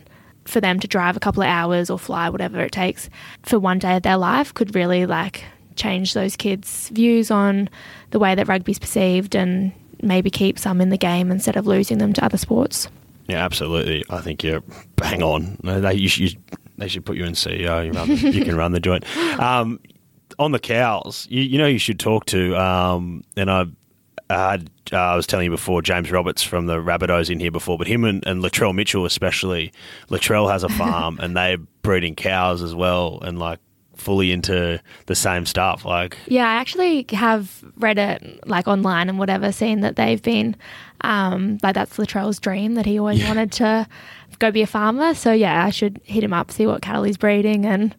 for 0.50 0.60
them 0.60 0.80
to 0.80 0.88
drive 0.88 1.16
a 1.16 1.20
couple 1.20 1.44
of 1.44 1.50
hours 1.50 1.90
or 1.90 2.00
fly 2.00 2.30
whatever 2.30 2.62
it 2.62 2.72
takes 2.72 3.10
for 3.44 3.60
one 3.60 3.80
day 3.80 3.96
of 3.96 4.04
their 4.04 4.18
life 4.18 4.54
could 4.54 4.76
really 4.76 5.06
like 5.06 5.44
change 5.76 6.14
those 6.14 6.36
kids' 6.36 6.90
views 6.90 7.32
on 7.32 7.70
the 8.12 8.20
way 8.20 8.36
that 8.36 8.48
rugby's 8.48 8.80
perceived 8.80 9.36
and 9.36 9.72
maybe 10.02 10.30
keep 10.30 10.60
some 10.60 10.82
in 10.82 10.90
the 10.90 10.98
game 10.98 11.32
instead 11.32 11.56
of 11.56 11.68
losing 11.68 11.98
them 11.98 12.14
to 12.14 12.24
other 12.24 12.38
sports. 12.38 12.88
Yeah, 13.28 13.44
absolutely. 13.46 14.04
I 14.10 14.22
think 14.22 14.44
you're 14.44 14.64
bang 14.96 15.22
on. 15.22 15.58
They, 15.64 15.94
you 15.94 16.10
should, 16.10 16.36
they 16.78 16.88
should 16.88 17.06
put 17.06 17.16
you 17.16 17.26
in 17.26 17.34
CEO. 17.34 17.86
You, 17.86 17.92
run, 17.92 18.10
you 18.34 18.44
can 18.44 18.56
run 18.56 18.72
the 18.72 18.80
joint. 18.80 19.06
Um, 19.40 19.80
on 20.38 20.52
the 20.52 20.60
cows, 20.60 21.28
you, 21.30 21.42
you 21.42 21.58
know, 21.58 21.68
you 21.68 21.80
should 21.80 22.00
talk 22.00 22.26
to, 22.28 22.56
um, 22.56 23.24
and 23.36 23.50
I 23.50 23.60
I 23.60 23.64
had, 23.64 23.76
uh, 24.30 24.58
I 24.92 25.16
was 25.16 25.26
telling 25.28 25.46
you 25.46 25.52
before, 25.52 25.82
James 25.82 26.12
Roberts 26.12 26.44
from 26.44 26.68
the 26.68 26.76
Rabbitohs 26.78 27.30
in 27.30 27.40
here 27.40 27.52
before, 27.52 27.78
but 27.78 27.88
him 27.88 28.04
and, 28.04 28.26
and 28.26 28.44
Latrell 28.44 28.74
Mitchell 28.74 29.06
especially. 29.06 29.72
Latrell 30.10 30.52
has 30.52 30.64
a 30.64 30.70
farm 30.70 31.20
and 31.22 31.36
they're 31.36 31.58
breeding 31.82 32.16
cows 32.16 32.62
as 32.62 32.76
well, 32.76 33.20
and 33.22 33.40
like 33.40 33.60
fully 33.96 34.32
into 34.32 34.82
the 35.08 35.16
same 35.16 35.46
stuff. 35.46 35.84
Like, 35.86 36.18
Yeah, 36.28 36.48
I 36.48 36.54
actually 36.56 37.06
have 37.12 37.64
read 37.78 37.98
it 37.98 38.48
like 38.48 38.68
online 38.68 39.10
and 39.10 39.20
whatever, 39.20 39.52
seen 39.52 39.82
that 39.82 39.96
they've 39.96 40.22
been 40.22 40.56
um, 41.02 41.58
like 41.64 41.76
that's 41.76 41.98
Latrell's 41.98 42.40
dream 42.40 42.76
that 42.76 42.86
he 42.86 43.00
always 43.00 43.24
wanted 43.24 43.52
to 43.54 43.88
go 44.40 44.52
be 44.52 44.62
a 44.62 44.68
farmer. 44.68 45.14
So 45.14 45.32
yeah, 45.32 45.66
I 45.66 45.70
should 45.70 46.00
hit 46.04 46.24
him 46.24 46.34
up, 46.34 46.52
see 46.52 46.66
what 46.66 46.82
cattle 46.82 47.04
he's 47.04 47.18
breeding, 47.18 47.66
and 47.66 47.96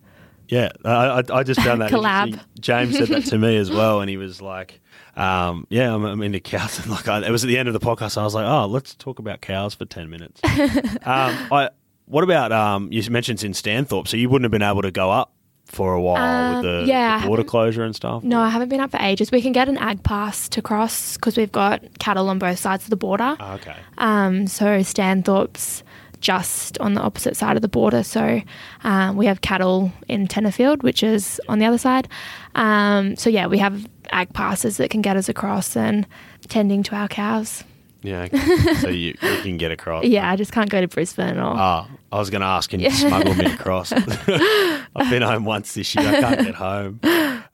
yeah, 0.48 0.70
I, 0.84 1.20
I, 1.20 1.22
I 1.32 1.42
just 1.44 1.60
found 1.60 1.80
that 1.80 1.90
Collab. 1.92 2.40
James 2.58 2.96
said 2.96 3.08
that 3.08 3.24
to 3.26 3.38
me 3.38 3.56
as 3.56 3.70
well, 3.70 4.00
and 4.00 4.10
he 4.10 4.16
was 4.16 4.42
like, 4.42 4.80
um, 5.20 5.66
"Yeah, 5.68 5.94
I'm, 5.94 6.04
I'm 6.04 6.22
into 6.22 6.40
cows." 6.40 6.78
And 6.82 6.90
like, 6.90 7.08
I, 7.08 7.24
it 7.26 7.30
was 7.30 7.44
at 7.44 7.48
the 7.48 7.58
end 7.58 7.68
of 7.68 7.74
the 7.74 7.80
podcast. 7.80 8.16
I 8.18 8.24
was 8.24 8.34
like, 8.34 8.46
"Oh, 8.46 8.66
let's 8.66 8.94
talk 8.94 9.18
about 9.18 9.40
cows 9.40 9.74
for 9.74 9.84
ten 9.84 10.10
minutes." 10.10 10.40
um, 10.44 11.36
I, 11.52 11.70
what 12.06 12.24
about 12.24 12.52
um, 12.52 12.88
you 12.92 13.08
mentioned 13.10 13.42
in 13.44 13.52
Stanthorpe, 13.52 14.08
so 14.08 14.16
you 14.16 14.28
wouldn't 14.28 14.44
have 14.44 14.50
been 14.52 14.62
able 14.68 14.82
to 14.82 14.90
go 14.90 15.10
up 15.10 15.32
for 15.66 15.94
a 15.94 16.00
while 16.00 16.16
Uh, 16.16 16.54
with 16.54 16.62
the, 16.64 16.84
yeah, 16.88 17.20
the 17.20 17.26
border 17.28 17.44
closure 17.44 17.84
and 17.84 17.94
stuff. 17.94 18.24
no, 18.24 18.40
I 18.40 18.48
haven't 18.48 18.70
been 18.70 18.80
up 18.80 18.90
for 18.90 18.96
ages. 19.00 19.30
We 19.30 19.40
can 19.40 19.52
get 19.52 19.68
an 19.68 19.78
ag 19.78 20.02
pass 20.02 20.48
to 20.48 20.60
cross 20.62 21.14
because 21.16 21.36
we've 21.36 21.52
got 21.52 21.80
cattle 22.00 22.28
on 22.28 22.40
both 22.40 22.58
sides 22.58 22.82
of 22.84 22.90
the 22.90 22.96
border. 22.96 23.36
Ah, 23.38 23.54
okay. 23.54 23.76
Um, 23.98 24.48
so 24.48 24.80
Stanthorpe's 24.82 25.84
just 26.20 26.76
on 26.78 26.94
the 26.94 27.00
opposite 27.00 27.36
side 27.36 27.54
of 27.56 27.62
the 27.62 27.68
border. 27.68 28.02
So 28.02 28.42
um, 28.82 29.16
we 29.16 29.26
have 29.26 29.40
cattle 29.42 29.92
in 30.08 30.26
Tenterfield, 30.26 30.82
which 30.82 31.02
is 31.04 31.40
on 31.48 31.60
the 31.60 31.66
other 31.66 31.78
side. 31.78 32.08
Um, 32.56 33.14
so 33.16 33.30
yeah, 33.30 33.46
we 33.46 33.58
have 33.58 33.86
ag 34.12 34.32
passes 34.32 34.76
that 34.78 34.90
can 34.90 35.02
get 35.02 35.16
us 35.16 35.28
across 35.28 35.76
and 35.76 36.06
tending 36.48 36.82
to 36.84 36.94
our 36.94 37.08
cows. 37.08 37.64
Yeah, 38.02 38.22
okay. 38.22 38.74
so 38.76 38.88
you, 38.88 39.14
you 39.20 39.42
can 39.42 39.58
get 39.58 39.70
across. 39.72 40.04
Yeah, 40.10 40.30
I 40.30 40.36
just 40.36 40.52
can't 40.52 40.70
go 40.70 40.80
to 40.80 40.88
Brisbane 40.88 41.38
or. 41.38 41.54
Ah, 41.54 41.88
I 42.10 42.18
was 42.18 42.30
going 42.30 42.40
to 42.40 42.46
ask, 42.46 42.70
can 42.70 42.80
you 42.80 42.90
smuggle 42.90 43.34
me 43.34 43.44
across? 43.52 43.92
I've 43.96 45.10
been 45.10 45.22
home 45.22 45.44
once 45.44 45.74
this 45.74 45.94
year. 45.94 46.08
I 46.08 46.20
can't 46.20 46.40
get 46.46 46.54
home. 46.54 47.00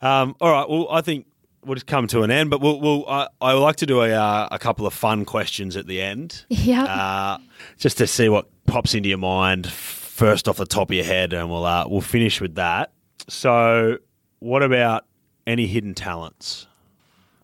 Um, 0.00 0.36
all 0.40 0.52
right. 0.52 0.68
Well, 0.68 0.86
I 0.90 1.00
think 1.00 1.26
we'll 1.64 1.74
just 1.74 1.86
come 1.86 2.06
to 2.08 2.22
an 2.22 2.30
end, 2.30 2.50
but 2.50 2.60
we'll, 2.60 2.80
we'll 2.80 3.08
I, 3.08 3.28
I 3.40 3.54
would 3.54 3.60
like 3.60 3.76
to 3.76 3.86
do 3.86 4.02
a, 4.02 4.12
uh, 4.12 4.48
a 4.50 4.58
couple 4.58 4.86
of 4.86 4.94
fun 4.94 5.24
questions 5.24 5.76
at 5.76 5.86
the 5.86 6.00
end, 6.00 6.44
yeah. 6.48 6.84
uh, 6.84 7.38
just 7.76 7.98
to 7.98 8.06
see 8.06 8.28
what 8.28 8.48
pops 8.66 8.94
into 8.94 9.08
your 9.08 9.18
mind 9.18 9.66
first 9.66 10.48
off 10.48 10.56
the 10.56 10.66
top 10.66 10.90
of 10.90 10.94
your 10.94 11.04
head, 11.04 11.32
and 11.32 11.50
we'll 11.50 11.64
uh, 11.64 11.86
we'll 11.88 12.00
finish 12.00 12.40
with 12.40 12.54
that. 12.54 12.92
So, 13.28 13.98
what 14.38 14.62
about 14.62 15.04
any 15.46 15.66
hidden 15.66 15.94
talents? 15.94 16.66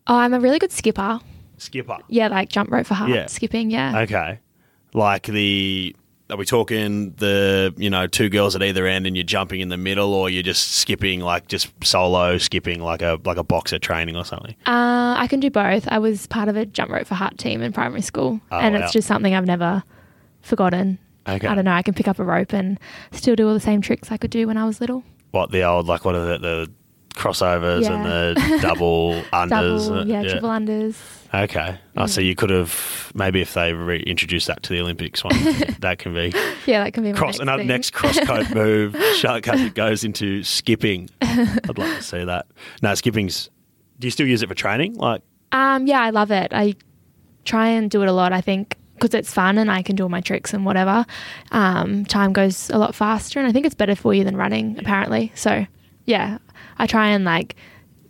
oh, 0.09 0.17
I'm 0.17 0.35
a 0.35 0.41
really 0.41 0.59
good 0.59 0.73
skipper. 0.73 1.21
Skipper. 1.59 1.99
Yeah, 2.09 2.27
like 2.29 2.49
jump 2.49 2.71
rope 2.73 2.87
for 2.87 2.95
heart 2.95 3.11
Yeah. 3.11 3.27
skipping. 3.27 3.71
Yeah. 3.71 4.01
Okay. 4.01 4.41
Like 4.95 5.25
the 5.27 5.95
are 6.31 6.37
we 6.37 6.45
talking 6.45 7.13
the 7.19 7.73
you 7.77 7.89
know 7.91 8.07
two 8.07 8.29
girls 8.31 8.57
at 8.57 8.63
either 8.63 8.87
end 8.87 9.07
and 9.07 9.17
you're 9.17 9.23
jumping 9.25 9.61
in 9.61 9.69
the 9.69 9.77
middle 9.77 10.13
or 10.15 10.29
you're 10.31 10.43
just 10.43 10.73
skipping 10.73 11.21
like 11.21 11.47
just 11.47 11.71
solo 11.85 12.39
skipping 12.39 12.81
like 12.83 13.01
a 13.03 13.21
like 13.25 13.37
a 13.37 13.45
boxer 13.45 13.79
training 13.79 14.17
or 14.17 14.25
something? 14.25 14.57
Uh, 14.67 15.15
I 15.17 15.27
can 15.29 15.39
do 15.41 15.51
both. 15.51 15.87
I 15.89 15.99
was 15.99 16.27
part 16.27 16.49
of 16.49 16.57
a 16.57 16.67
jump 16.67 16.91
rope 16.91 17.07
for 17.07 17.15
heart 17.15 17.39
team 17.39 17.63
in 17.63 17.73
primary 17.73 18.03
school, 18.03 18.41
Oh, 18.51 18.59
and 18.59 18.75
wow. 18.75 18.81
it's 18.83 18.93
just 18.93 19.07
something 19.07 19.35
I've 19.35 19.47
never 19.47 19.85
forgotten. 20.41 20.99
Okay. 21.29 21.47
I 21.47 21.55
don't 21.55 21.65
know. 21.65 21.73
I 21.73 21.83
can 21.83 21.95
pick 21.95 22.09
up 22.09 22.19
a 22.19 22.25
rope 22.25 22.53
and 22.53 22.81
still 23.13 23.37
do 23.37 23.47
all 23.47 23.55
the 23.55 23.61
same 23.61 23.81
tricks 23.81 24.11
I 24.11 24.17
could 24.17 24.31
do 24.33 24.49
when 24.49 24.57
I 24.57 24.65
was 24.65 24.81
little. 24.81 25.05
What 25.31 25.53
the 25.53 25.63
old 25.63 25.87
like 25.87 26.05
what 26.05 26.15
are 26.17 26.27
the, 26.27 26.39
the 26.39 26.71
crossovers 27.15 27.89
and 27.89 28.05
the 28.05 28.59
double 28.61 29.23
unders? 29.33 29.49
Double, 29.51 29.99
uh, 30.01 30.05
yeah, 30.05 30.23
triple 30.23 30.49
unders. 30.51 30.97
Okay. 31.35 31.79
Oh, 31.97 32.07
so 32.07 32.21
you 32.21 32.35
could 32.35 32.51
have 32.51 33.11
maybe 33.15 33.41
if 33.41 33.55
they 33.55 33.73
reintroduce 33.73 34.47
that 34.47 34.63
to 34.65 34.73
the 34.75 34.81
Olympics 34.81 35.25
one, 35.25 35.33
that 35.81 35.99
can 35.99 36.13
be 36.13 36.33
Yeah, 36.67 36.85
that 36.85 36.93
can 36.93 37.03
be 37.05 37.13
cross 37.13 37.35
next 37.35 37.41
another 37.41 37.61
thing. 37.63 37.69
next 37.69 37.91
cross 37.93 38.19
code 38.21 38.51
move. 38.55 38.95
Charlotte 39.17 39.45
Caslick 39.45 39.75
goes 39.75 40.05
into 40.05 40.43
skipping. 40.43 41.09
I'd 41.23 41.79
like 41.79 41.97
to 41.97 42.03
see 42.03 42.25
that. 42.25 42.47
No, 42.83 42.95
skipping's. 42.95 43.49
Do 43.99 44.07
you 44.07 44.11
still 44.11 44.27
use 44.27 44.43
it 44.43 44.49
for 44.49 44.55
training? 44.55 44.95
Like, 44.95 45.23
Um, 45.53 45.87
yeah, 45.87 46.01
I 46.03 46.11
love 46.11 46.31
it. 46.31 46.53
I 46.53 46.75
try 47.45 47.69
and 47.69 47.91
do 47.91 48.03
it 48.03 48.09
a 48.09 48.13
lot. 48.13 48.33
I 48.33 48.41
think 48.43 48.77
because 48.95 49.15
it's 49.15 49.33
fun 49.33 49.59
and 49.59 49.71
I 49.71 49.83
can 49.83 49.97
do 49.97 50.03
all 50.05 50.09
my 50.09 50.21
tricks 50.21 50.53
and 50.55 50.65
whatever. 50.67 51.05
Um, 51.51 52.05
time 52.05 52.33
goes 52.33 52.69
a 52.71 52.79
lot 52.79 52.95
faster, 52.95 53.39
and 53.41 53.49
I 53.49 53.53
think 53.53 53.65
it's 53.67 53.75
better 53.75 53.97
for 53.97 54.13
you 54.15 54.23
than 54.23 54.37
running. 54.37 54.79
Apparently, 54.79 55.33
so 55.35 55.67
yeah, 56.05 56.39
I 56.83 56.87
try 56.87 57.09
and 57.11 57.25
like 57.25 57.55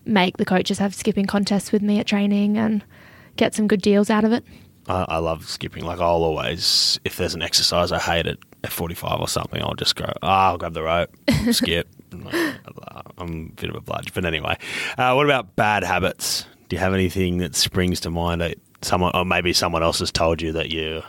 make 0.07 0.39
the 0.39 0.45
coaches 0.47 0.79
have 0.79 0.95
skipping 0.95 1.27
contests 1.27 1.71
with 1.71 1.83
me 1.83 2.01
at 2.01 2.07
training 2.07 2.57
and 2.57 2.83
get 3.37 3.55
some 3.55 3.69
good 3.69 3.83
deals 3.83 4.09
out 4.11 4.25
of 4.25 4.33
it. 4.33 4.45
I, 4.89 5.05
I 5.09 5.19
love 5.19 5.49
skipping. 5.49 5.85
Like, 5.85 6.01
I'll 6.01 6.25
always, 6.25 6.99
if 7.05 7.17
there's 7.17 7.35
an 7.35 7.43
exercise 7.43 7.93
I 7.93 7.99
hate 7.99 8.27
it 8.27 8.39
at 8.65 8.71
F45 8.71 9.21
or 9.21 9.29
something, 9.29 9.63
I'll 9.63 9.75
just 9.75 9.95
go, 9.95 10.11
ah, 10.23 10.49
I'll 10.49 10.59
grab 10.59 10.73
the 10.73 10.83
rope, 10.83 11.15
skip. 11.53 11.87
I'm 12.13 12.29
I'm 13.19 13.53
a 13.53 13.61
bit 13.61 13.71
of 13.71 13.77
a 13.77 13.81
bludge. 13.81 14.13
But 14.13 14.25
anyway, 14.25 14.57
uh, 14.99 15.13
what 15.15 15.27
about 15.27 15.55
bad 15.55 15.85
habits? 15.85 16.47
Do 16.69 16.77
you 16.77 16.81
have 16.81 16.95
anything 16.95 17.39
that 17.39 17.55
springs 17.55 18.01
to 18.01 18.11
mind 18.11 18.41
that 18.41 18.57
someone, 18.81 19.13
or 19.15 19.25
maybe 19.25 19.53
someone 19.53 19.83
else 19.83 19.99
has 20.01 20.11
told 20.11 20.43
you 20.43 20.53
that 20.53 20.71
you. 20.71 21.03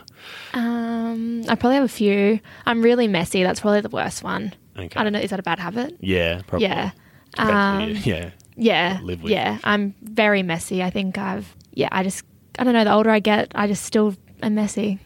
Um, 0.52 1.44
I 1.48 1.54
probably 1.54 1.76
have 1.76 1.84
a 1.84 1.88
few. 1.88 2.40
I'm 2.66 2.82
really 2.82 3.08
messy. 3.08 3.42
That's 3.42 3.60
probably 3.60 3.80
the 3.80 3.88
worst 3.88 4.22
one. 4.22 4.54
Okay. 4.76 4.98
I 4.98 5.02
don't 5.02 5.12
know. 5.12 5.18
Is 5.18 5.30
that 5.30 5.40
a 5.40 5.42
bad 5.42 5.58
habit? 5.58 5.96
Yeah, 6.00 6.42
probably. 6.46 6.68
Yeah. 6.68 6.92
Um, 7.38 7.90
yeah. 8.04 8.30
Yeah. 8.56 9.00
live 9.02 9.22
with. 9.22 9.32
Yeah. 9.32 9.58
I'm 9.64 9.94
very 10.02 10.42
messy. 10.42 10.82
I 10.82 10.90
think 10.90 11.18
I've, 11.18 11.54
yeah, 11.72 11.88
I 11.92 12.02
just, 12.02 12.24
I 12.58 12.64
don't 12.64 12.72
know. 12.72 12.84
The 12.84 12.92
older 12.92 13.10
I 13.10 13.18
get, 13.20 13.52
I 13.54 13.66
just 13.66 13.84
still 13.84 14.14
am 14.42 14.54
messy. 14.54 14.98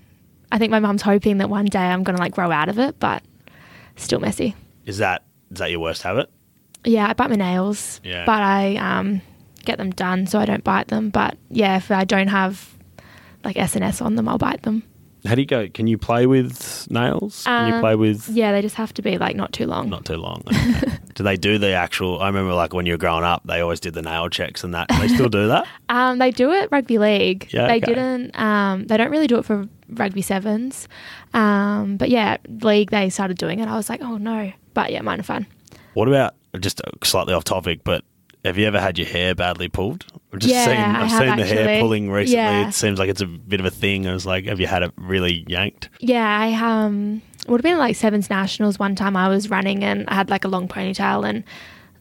I 0.52 0.58
think 0.58 0.70
my 0.70 0.80
mum's 0.80 1.02
hoping 1.02 1.38
that 1.38 1.48
one 1.50 1.66
day 1.66 1.78
I'm 1.80 2.02
going 2.02 2.16
to 2.16 2.22
like 2.22 2.32
grow 2.32 2.50
out 2.50 2.68
of 2.68 2.78
it, 2.78 2.98
but 2.98 3.22
still 3.96 4.20
messy. 4.20 4.54
Is 4.86 4.98
that 4.98 5.24
is 5.50 5.58
that 5.58 5.70
your 5.70 5.80
worst 5.80 6.02
habit? 6.02 6.30
Yeah. 6.84 7.08
I 7.08 7.12
bite 7.14 7.30
my 7.30 7.36
nails, 7.36 8.00
Yeah. 8.04 8.24
but 8.26 8.42
I 8.42 8.76
um, 8.76 9.20
get 9.64 9.78
them 9.78 9.90
done 9.90 10.26
so 10.26 10.38
I 10.38 10.44
don't 10.44 10.64
bite 10.64 10.88
them. 10.88 11.10
But 11.10 11.36
yeah, 11.50 11.76
if 11.76 11.90
I 11.90 12.04
don't 12.04 12.28
have 12.28 12.74
like 13.44 13.56
SNS 13.56 14.02
on 14.04 14.16
them, 14.16 14.28
I'll 14.28 14.38
bite 14.38 14.62
them. 14.62 14.82
How 15.26 15.34
do 15.34 15.40
you 15.40 15.46
go? 15.46 15.68
Can 15.68 15.86
you 15.86 15.98
play 15.98 16.26
with 16.26 16.86
nails? 16.90 17.44
Can 17.44 17.68
you 17.68 17.74
Um, 17.74 17.80
play 17.80 17.94
with 17.96 18.28
Yeah. 18.28 18.52
They 18.52 18.62
just 18.62 18.76
have 18.76 18.92
to 18.94 19.02
be 19.02 19.18
like 19.18 19.36
not 19.36 19.52
too 19.52 19.66
long. 19.66 19.88
not 19.90 20.04
too 20.04 20.16
long? 20.16 20.42
Okay. 20.46 20.92
do 21.14 21.22
they 21.24 21.36
do 21.36 21.58
the 21.58 21.72
actual? 21.72 22.20
I 22.20 22.26
remember 22.28 22.54
like 22.54 22.72
when 22.72 22.86
you 22.86 22.92
were 22.94 22.98
growing 22.98 23.24
up, 23.24 23.42
they 23.44 23.60
always 23.60 23.80
did 23.80 23.94
the 23.94 24.02
nail 24.02 24.28
checks 24.28 24.62
and 24.64 24.74
that. 24.74 24.88
Do 24.88 24.98
they 24.98 25.08
still 25.08 25.28
do 25.28 25.48
that? 25.48 25.66
Um, 25.90 26.18
they 26.18 26.30
do 26.30 26.52
it 26.52 26.68
rugby 26.70 26.98
league. 26.98 27.48
Yeah, 27.50 27.66
they 27.66 27.76
okay. 27.78 27.86
didn't. 27.86 28.38
Um, 28.38 28.86
they 28.86 28.96
don't 28.98 29.10
really 29.10 29.26
do 29.26 29.38
it 29.38 29.44
for 29.46 29.66
rugby 29.88 30.20
sevens. 30.20 30.86
Um, 31.34 31.96
but 31.96 32.10
yeah, 32.10 32.36
league 32.62 32.90
they 32.90 33.08
started 33.10 33.38
doing 33.38 33.58
it. 33.58 33.68
I 33.68 33.74
was 33.76 33.88
like, 33.88 34.02
oh 34.02 34.18
no. 34.18 34.52
But 34.74 34.92
yeah, 34.92 35.00
mine 35.00 35.20
are 35.20 35.22
fun. 35.24 35.46
What 35.94 36.08
about 36.08 36.34
just 36.60 36.80
slightly 37.02 37.32
off 37.34 37.44
topic, 37.44 37.80
but 37.84 38.04
have 38.44 38.56
you 38.58 38.66
ever 38.66 38.80
had 38.80 38.98
your 38.98 39.06
hair 39.06 39.34
badly 39.34 39.68
pulled? 39.68 40.04
I've 40.32 40.40
just 40.40 40.52
Yeah, 40.52 40.64
seen 40.64 40.76
I've 40.76 41.10
seen 41.10 41.36
the 41.36 41.46
hair 41.46 41.80
pulling 41.80 42.10
recently. 42.10 42.36
Yeah. 42.36 42.68
It 42.68 42.72
seems 42.72 42.98
like 42.98 43.08
it's 43.08 43.20
a 43.20 43.26
bit 43.26 43.60
of 43.60 43.66
a 43.66 43.70
thing. 43.70 44.06
I 44.06 44.12
was 44.12 44.26
like, 44.26 44.46
have 44.46 44.60
you 44.60 44.66
had 44.66 44.82
it 44.82 44.92
really 44.96 45.44
yanked? 45.48 45.88
Yeah, 46.00 46.26
I 46.26 46.52
um 46.54 47.22
it 47.40 47.48
would 47.50 47.58
have 47.58 47.70
been 47.70 47.78
like 47.78 47.96
sevens 47.96 48.28
nationals 48.30 48.78
one 48.78 48.94
time. 48.94 49.16
I 49.16 49.28
was 49.28 49.50
running 49.50 49.82
and 49.82 50.08
I 50.08 50.14
had 50.14 50.30
like 50.30 50.44
a 50.44 50.48
long 50.48 50.68
ponytail 50.68 51.28
and 51.28 51.44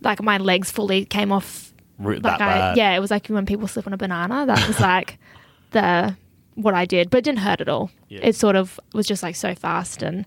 like 0.01 0.21
my 0.21 0.37
legs 0.37 0.69
fully 0.71 1.05
came 1.05 1.31
off. 1.31 1.73
Like 1.99 2.21
that 2.21 2.41
I, 2.41 2.45
bad? 2.45 2.77
yeah, 2.77 2.95
it 2.95 2.99
was 2.99 3.09
like 3.09 3.27
when 3.27 3.45
people 3.45 3.67
slip 3.67 3.87
on 3.87 3.93
a 3.93 3.97
banana. 3.97 4.45
That 4.45 4.67
was 4.67 4.79
like 4.79 5.17
the 5.71 6.15
what 6.55 6.73
I 6.73 6.85
did, 6.85 7.09
but 7.09 7.19
it 7.19 7.23
didn't 7.23 7.39
hurt 7.39 7.61
at 7.61 7.69
all. 7.69 7.89
Yeah. 8.09 8.19
It 8.23 8.35
sort 8.35 8.55
of 8.55 8.79
was 8.93 9.07
just 9.07 9.23
like 9.23 9.35
so 9.35 9.55
fast 9.55 10.01
and. 10.03 10.25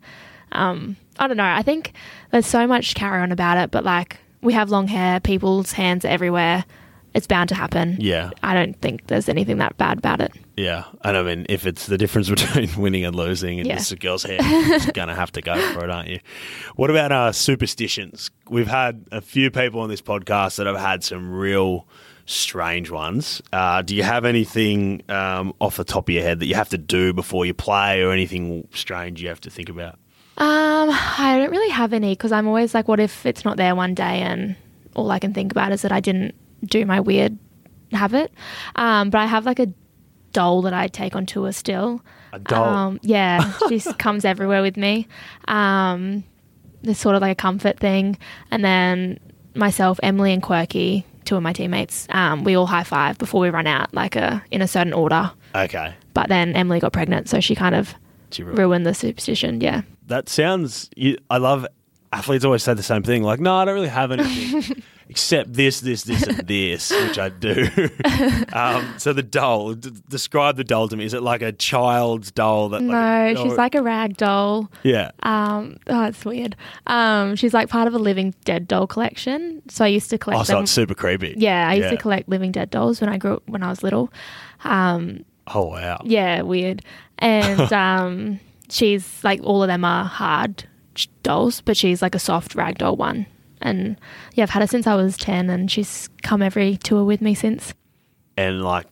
Um, 0.53 0.97
I 1.17 1.29
don't 1.29 1.37
know. 1.37 1.45
I 1.45 1.63
think 1.63 1.93
there's 2.33 2.45
so 2.47 2.67
much 2.67 2.97
carry 2.97 3.23
on 3.23 3.31
about 3.31 3.57
it, 3.57 3.71
but 3.71 3.85
like 3.85 4.19
we 4.43 4.53
have 4.55 4.71
long 4.71 4.89
hair, 4.89 5.21
people's 5.21 5.73
hands 5.73 6.05
are 6.05 6.09
everywhere. 6.09 6.65
It's 7.13 7.27
bound 7.27 7.49
to 7.49 7.57
happen. 7.57 7.97
Yeah. 7.99 8.31
I 8.43 8.55
don't 8.55 8.81
think 8.81 9.09
there's 9.09 9.29
anything 9.29 9.59
that 9.59 9.77
bad 9.77 9.99
about 9.99 10.21
it. 10.21 10.33
Yeah, 10.57 10.85
and 11.03 11.17
I 11.17 11.23
mean, 11.23 11.45
if 11.49 11.67
it's 11.67 11.87
the 11.87 11.99
difference 11.99 12.29
between 12.31 12.71
winning 12.81 13.05
and 13.05 13.17
losing, 13.17 13.59
and 13.59 13.67
Yeah. 13.69 13.77
it's 13.77 13.91
a 13.91 13.97
girl's 13.97 14.23
hair, 14.23 14.41
you're 14.41 14.79
gonna 14.93 15.15
have 15.17 15.33
to 15.33 15.41
go 15.43 15.61
for 15.73 15.83
it, 15.85 15.91
aren't 15.91 16.09
you? 16.09 16.21
What 16.77 16.89
about 16.91 17.11
uh, 17.11 17.33
superstitions? 17.33 18.31
We've 18.49 18.69
had 18.69 19.07
a 19.11 19.21
few 19.21 19.51
people 19.51 19.81
on 19.81 19.89
this 19.89 20.03
podcast 20.03 20.57
that 20.57 20.67
have 20.67 20.77
had 20.79 21.03
some 21.03 21.33
real 21.33 21.89
strange 22.27 22.91
ones. 22.91 23.43
Uh, 23.53 23.83
do 23.83 23.97
you 23.97 24.05
have 24.05 24.25
anything 24.25 25.03
um, 25.09 25.53
off 25.61 25.77
the 25.77 25.85
top 25.85 26.09
of 26.09 26.15
your 26.15 26.23
head 26.23 26.39
that 26.41 26.47
you 26.47 26.55
have 26.55 26.69
to 26.69 26.79
do 26.79 27.13
before 27.13 27.45
you 27.45 27.55
play, 27.55 28.03
or 28.03 28.13
anything 28.13 28.69
strange 28.73 29.21
you 29.21 29.29
have 29.29 29.41
to 29.41 29.51
think 29.51 29.69
about? 29.69 29.99
Um, 30.39 30.89
I 30.91 31.37
don't 31.39 31.51
really 31.51 31.71
have 31.71 31.93
any 31.93 32.13
because 32.13 32.33
I'm 32.33 32.47
always 32.47 32.75
like, 32.75 32.89
what 32.89 33.01
if 33.01 33.27
it's 33.27 33.45
not 33.45 33.57
there 33.57 33.75
one 33.75 33.95
day 33.95 34.21
and 34.23 34.57
all 34.95 35.11
I 35.11 35.19
can 35.19 35.35
think 35.35 35.53
about 35.53 35.73
is 35.73 35.83
that 35.83 35.93
I 35.93 36.01
didn't 36.01 36.35
do 36.65 36.85
my 36.87 37.01
weird 37.01 37.39
habit. 37.93 38.33
Um, 38.77 39.11
but 39.11 39.21
I 39.21 39.27
have 39.27 39.45
like 39.45 39.59
a 39.59 39.69
doll 40.33 40.63
that 40.63 40.73
I 40.75 40.89
take 40.89 41.15
on 41.15 41.27
tour 41.27 41.53
still. 41.53 42.03
A 42.33 42.39
doll. 42.39 42.65
Um, 42.65 43.01
yeah, 43.03 43.53
she 43.69 43.81
comes 43.99 44.25
everywhere 44.25 44.63
with 44.63 44.77
me. 44.77 45.09
Um, 45.49 46.25
it's 46.83 47.01
sort 47.01 47.17
of 47.17 47.21
like 47.23 47.33
a 47.33 47.41
comfort 47.41 47.79
thing. 47.79 48.17
And 48.51 48.65
then 48.65 49.19
myself, 49.55 50.01
Emilee, 50.03 50.33
and 50.33 50.43
Quirky, 50.43 51.05
two 51.25 51.37
of 51.37 51.43
my 51.43 51.53
teammates, 51.53 52.07
um, 52.11 52.45
we 52.45 52.55
all 52.55 52.67
high 52.67 52.85
five 52.85 53.19
before 53.19 53.41
we 53.41 53.51
run 53.51 53.67
out, 53.67 53.93
like 53.93 54.17
a 54.17 54.43
in 54.51 54.63
a 54.63 54.69
certain 54.69 54.93
order. 54.93 55.33
Okay, 55.55 55.93
But 56.15 56.29
then 56.29 56.55
Emilee 56.55 56.81
got 56.81 56.93
pregnant, 56.93 57.29
so 57.29 57.41
she 57.41 57.55
kind 57.55 57.75
of 57.75 57.95
Gee, 58.31 58.43
ruined 58.43 58.87
the 58.87 58.95
superstition. 58.95 59.61
Yeah. 59.61 59.83
that 60.07 60.29
sounds. 60.29 60.89
You, 60.97 61.17
I 61.31 61.39
love 61.39 61.67
athletes 62.13 62.45
always 62.45 62.63
say 62.63 62.75
the 62.75 62.83
same 62.83 63.03
thing. 63.03 63.23
Like, 63.23 63.39
no, 63.41 63.55
I 63.57 63.65
don't 63.65 63.75
really 63.75 63.87
have 63.89 64.11
anything 64.11 64.83
except 65.09 65.53
this, 65.53 65.81
this, 65.81 66.03
this, 66.03 66.25
and 66.25 66.39
this, 66.47 66.91
which 66.91 67.19
I 67.21 67.29
do. 67.29 67.69
um, 68.53 68.95
so 68.99 69.13
the 69.13 69.23
doll. 69.23 69.75
D- 69.75 69.91
describe 70.09 70.57
the 70.57 70.65
doll 70.65 70.89
to 70.89 70.97
me. 70.97 71.05
Is 71.05 71.15
it 71.15 71.23
like 71.23 71.41
a 71.43 71.53
child's 71.53 72.31
doll 72.33 72.69
that? 72.71 72.83
No, 72.83 72.93
Like, 72.93 73.37
she's 73.37 73.53
or- 73.53 73.57
like 73.57 73.75
a 73.77 73.83
rag 73.83 74.17
doll. 74.17 74.71
Yeah. 74.83 75.11
Um, 75.23 75.77
oh, 75.89 76.07
it's 76.07 76.25
weird. 76.25 76.57
Um, 76.89 77.37
she's 77.37 77.55
like 77.55 77.69
part 77.69 77.87
of 77.87 77.95
a 77.95 77.99
living 77.99 78.35
dead 78.45 78.67
doll 78.67 78.87
collection. 78.89 79.63
So 79.69 79.85
I 79.85 79.89
used 79.89 80.11
to 80.11 80.19
collect 80.19 80.41
Oh, 80.41 80.45
so 80.45 80.55
them. 80.55 80.63
it's 80.65 80.73
super 80.73 80.95
creepy. 80.95 81.35
Yeah, 81.37 81.69
I 81.69 81.75
used 81.75 81.85
Yeah. 81.87 81.91
to 81.93 81.97
collect 81.97 82.29
living 82.29 82.51
dead 82.53 82.71
dolls 82.71 83.01
when 83.01 83.09
I 83.11 83.19
grew 83.19 83.35
up, 83.35 83.49
when 83.49 83.63
I 83.63 83.69
was 83.71 83.83
little. 83.85 84.13
Um, 84.65 85.25
Oh 85.55 85.67
wow. 85.67 86.01
yeah, 86.05 86.43
weird. 86.43 86.83
And 87.19 87.73
um, 87.73 88.41
she's 88.69 89.23
like 89.25 89.41
all 89.43 89.63
of 89.63 89.69
them 89.69 89.85
are 89.85 90.05
hard 90.05 90.65
dolls, 91.23 91.61
but 91.61 91.77
she's 91.77 92.03
like 92.03 92.15
a 92.15 92.19
soft 92.19 92.55
rag 92.55 92.79
doll 92.79 92.97
one. 92.97 93.27
And 93.63 93.99
yeah, 94.35 94.45
I've 94.45 94.51
had 94.51 94.63
her 94.63 94.67
since 94.67 94.87
I 94.87 94.95
was 94.95 95.17
ten, 95.17 95.51
and 95.51 95.71
she's 95.71 96.09
come 96.23 96.41
every 96.43 96.77
tour 96.79 97.05
with 97.05 97.21
me 97.21 97.35
since. 97.35 97.75
And 98.37 98.63
like, 98.63 98.87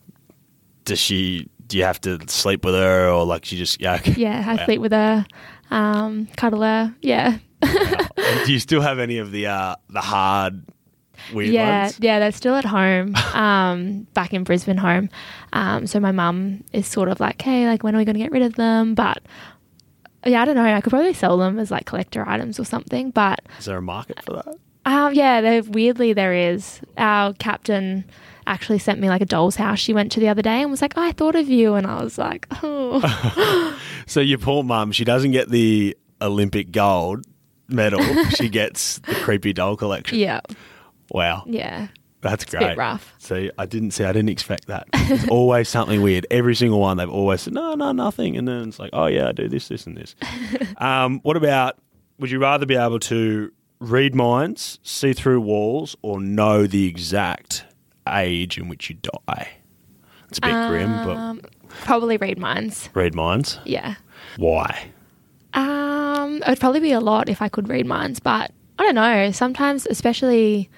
does 0.85 0.99
she? 0.99 1.47
Do 1.65 1.77
you 1.77 1.83
have 1.83 1.99
to 2.01 2.19
sleep 2.27 2.65
with 2.65 2.73
her, 2.75 3.09
or 3.09 3.25
like 3.25 3.45
she 3.45 3.57
just? 3.57 3.79
Yeah. 3.81 3.95
okay. 3.95 4.13
Yeah, 4.17 4.43
I 4.45 4.55
Wow. 4.55 4.65
sleep 4.65 4.81
with 4.81 4.91
her, 4.91 5.25
um, 5.71 6.27
cuddle 6.37 6.61
her. 6.61 6.95
Yeah, 7.01 7.37
And 7.61 8.45
do 8.45 8.51
you 8.53 8.59
still 8.59 8.81
have 8.81 8.99
any 8.99 9.17
of 9.17 9.31
the 9.31 9.47
uh, 9.47 9.75
the 9.89 10.01
hard 10.01 10.63
weird 11.33 11.53
yeah, 11.53 11.83
ones? 11.83 11.99
yeah. 11.99 12.19
They're 12.19 12.31
still 12.31 12.55
at 12.55 12.65
home, 12.65 13.15
um, 13.33 14.07
back 14.13 14.33
in 14.33 14.43
Brisbane 14.43 14.77
home. 14.77 15.09
Um, 15.53 15.87
so 15.87 15.99
my 15.99 16.11
mum 16.11 16.63
is 16.73 16.87
sort 16.87 17.09
of 17.09 17.19
like, 17.19 17.41
hey, 17.41 17.67
like 17.67 17.83
when 17.83 17.95
are 17.95 17.99
we 17.99 18.05
going 18.05 18.15
to 18.15 18.21
get 18.21 18.31
rid 18.31 18.41
of 18.43 18.55
them? 18.55 18.95
But 18.95 19.21
yeah, 20.25 20.41
I 20.41 20.45
don't 20.45 20.55
know. 20.55 20.63
I 20.63 20.81
could 20.81 20.89
probably 20.91 21.13
sell 21.13 21.37
them 21.37 21.59
as 21.59 21.71
like 21.71 21.85
collector 21.85 22.27
items 22.27 22.59
or 22.59 22.65
something. 22.65 23.11
But 23.11 23.39
Is 23.57 23.65
there 23.65 23.77
a 23.77 23.81
market 23.81 24.21
for 24.23 24.33
that? 24.33 24.55
um, 24.85 25.13
yeah, 25.13 25.41
there 25.41 25.63
weirdly 25.63 26.13
there 26.13 26.33
is. 26.33 26.81
Our 26.97 27.33
captain 27.33 28.05
actually 28.47 28.79
sent 28.79 28.99
me 28.99 29.07
like 29.09 29.21
a 29.21 29.25
doll's 29.25 29.55
house. 29.55 29.79
She 29.79 29.93
went 29.93 30.11
to 30.13 30.19
the 30.19 30.27
other 30.27 30.41
day 30.41 30.61
and 30.61 30.71
was 30.71 30.81
like, 30.81 30.93
oh, 30.97 31.03
I 31.03 31.11
thought 31.11 31.35
of 31.35 31.47
you, 31.47 31.75
and 31.75 31.85
I 31.85 32.03
was 32.03 32.17
like, 32.17 32.47
oh, 32.63 33.79
So 34.07 34.19
your 34.21 34.39
poor 34.39 34.63
mum, 34.63 34.91
she 34.91 35.05
doesn't 35.05 35.31
get 35.31 35.49
the 35.49 35.95
Olympic 36.21 36.71
gold 36.71 37.25
medal. 37.67 38.01
she 38.31 38.49
gets 38.49 38.97
the 38.99 39.13
creepy 39.15 39.53
doll 39.53 39.77
collection. 39.77 40.17
yeah, 40.17 40.41
Wow, 41.11 41.43
yeah. 41.47 41.87
that's 42.21 42.43
a 42.45 42.47
great. 42.47 42.59
bit 42.69 42.77
rough. 42.77 43.13
See, 43.17 43.49
I 43.57 43.65
didn't 43.65 43.91
see. 43.91 44.03
I 44.03 44.11
didn't 44.11 44.29
expect 44.29 44.67
that. 44.67 44.87
It's 44.93 45.27
always 45.29 45.69
something 45.69 46.01
weird. 46.01 46.27
Every 46.31 46.55
single 46.55 46.79
one, 46.79 46.97
they've 46.97 47.09
always 47.09 47.41
said, 47.41 47.53
"No, 47.53 47.73
no, 47.75 47.91
nothing," 47.91 48.37
and 48.37 48.47
then 48.47 48.69
it's 48.69 48.79
like, 48.79 48.91
"Oh 48.93 49.07
yeah, 49.07 49.29
I 49.29 49.31
do 49.31 49.47
this, 49.49 49.67
this, 49.67 49.85
and 49.87 49.97
this." 49.97 50.15
um, 50.77 51.19
what 51.23 51.37
about? 51.37 51.77
Would 52.19 52.31
you 52.31 52.39
rather 52.39 52.65
be 52.65 52.75
able 52.75 52.99
to 52.99 53.51
read 53.79 54.13
minds, 54.13 54.77
see 54.83 55.13
through 55.13 55.39
walls, 55.41 55.95
or 56.01 56.19
know 56.19 56.67
the 56.67 56.85
exact 56.85 57.63
age 58.07 58.57
in 58.57 58.67
which 58.67 58.89
you 58.89 58.97
die? 59.23 59.49
It's 60.27 60.37
a 60.37 60.41
bit 60.41 60.51
grim, 60.69 60.91
but 61.05 61.15
Um, 61.17 61.41
probably 61.85 62.17
read 62.17 62.37
minds. 62.37 62.89
read 62.93 63.15
minds. 63.15 63.57
Yeah. 63.65 63.95
Why? 64.37 64.89
Um, 65.53 66.41
it 66.43 66.47
would 66.47 66.59
probably 66.59 66.79
be 66.81 66.91
a 66.91 66.99
lot 66.99 67.29
if 67.29 67.41
I 67.41 67.49
could 67.49 67.67
read 67.69 67.85
minds, 67.85 68.19
but 68.19 68.51
I 68.77 68.83
don't 68.83 68.95
know. 68.95 69.31
Sometimes, 69.31 69.85
especially 69.87 70.69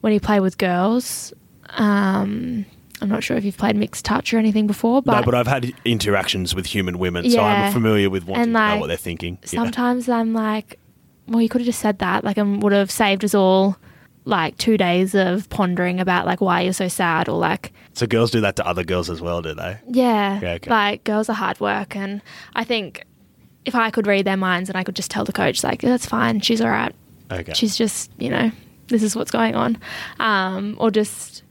when 0.00 0.12
you 0.12 0.20
play 0.20 0.40
with 0.40 0.58
girls, 0.58 1.32
um, 1.70 2.64
I'm 3.00 3.08
not 3.08 3.22
sure 3.22 3.36
if 3.36 3.44
you've 3.44 3.56
played 3.56 3.76
mixed 3.76 4.04
touch 4.04 4.32
or 4.34 4.38
anything 4.38 4.66
before, 4.66 5.02
but, 5.02 5.20
no, 5.20 5.22
but 5.24 5.34
I've 5.34 5.46
had 5.46 5.72
interactions 5.84 6.54
with 6.54 6.66
human 6.66 6.98
women, 6.98 7.30
so 7.30 7.40
I'm 7.40 7.72
familiar 7.72 8.10
with 8.10 8.24
wanting 8.24 8.44
And, 8.44 8.54
to 8.54 8.74
know 8.74 8.80
what 8.80 8.86
they're 8.88 8.96
thinking. 8.96 9.38
Yeah. 9.42 9.62
sometimes 9.62 10.08
I'm 10.08 10.32
like, 10.32 10.78
well, 11.26 11.40
you 11.40 11.48
could 11.48 11.60
have 11.60 11.66
just 11.66 11.80
said 11.80 11.98
that. 12.00 12.24
Like, 12.24 12.38
I 12.38 12.42
would 12.42 12.72
have 12.72 12.90
saved 12.90 13.24
us 13.24 13.34
all 13.34 13.76
like 14.24 14.56
two 14.58 14.76
days 14.76 15.14
of 15.14 15.48
pondering 15.48 16.00
about 16.00 16.26
like 16.26 16.40
why 16.40 16.60
you're 16.60 16.72
so 16.74 16.86
sad 16.88 17.28
or 17.30 17.38
like 17.38 17.72
So 17.94 18.06
girls 18.06 18.30
do 18.30 18.42
that 18.42 18.56
to 18.56 18.66
other 18.66 18.84
girls 18.84 19.08
as 19.08 19.22
well, 19.22 19.40
do 19.40 19.54
they? 19.54 19.78
Yeah. 19.88 20.38
Yeah, 20.40 20.52
okay. 20.54 20.68
Like 20.70 21.04
girls 21.04 21.30
are 21.30 21.34
hard 21.34 21.58
work 21.60 21.96
and 21.96 22.20
I 22.54 22.64
think 22.64 23.04
if 23.64 23.74
I 23.74 23.90
could 23.90 24.06
read 24.06 24.26
their 24.26 24.36
minds 24.36 24.68
and 24.68 24.76
I 24.76 24.84
could 24.84 24.96
just 24.96 25.10
tell 25.10 25.24
the 25.24 25.32
coach 25.32 25.64
like 25.64 25.80
that's 25.80 26.04
fine, 26.04 26.40
she's 26.40 26.60
all 26.60 26.68
right. 26.68 26.94
Okay. 27.30 27.54
She's 27.54 27.74
just, 27.76 28.10
you 28.18 28.28
know, 28.28 28.50
this 28.88 29.02
is 29.02 29.14
what's 29.16 29.30
going 29.30 29.54
on. 29.54 29.78
Um, 30.18 30.76
or 30.78 30.90
just 30.90 31.42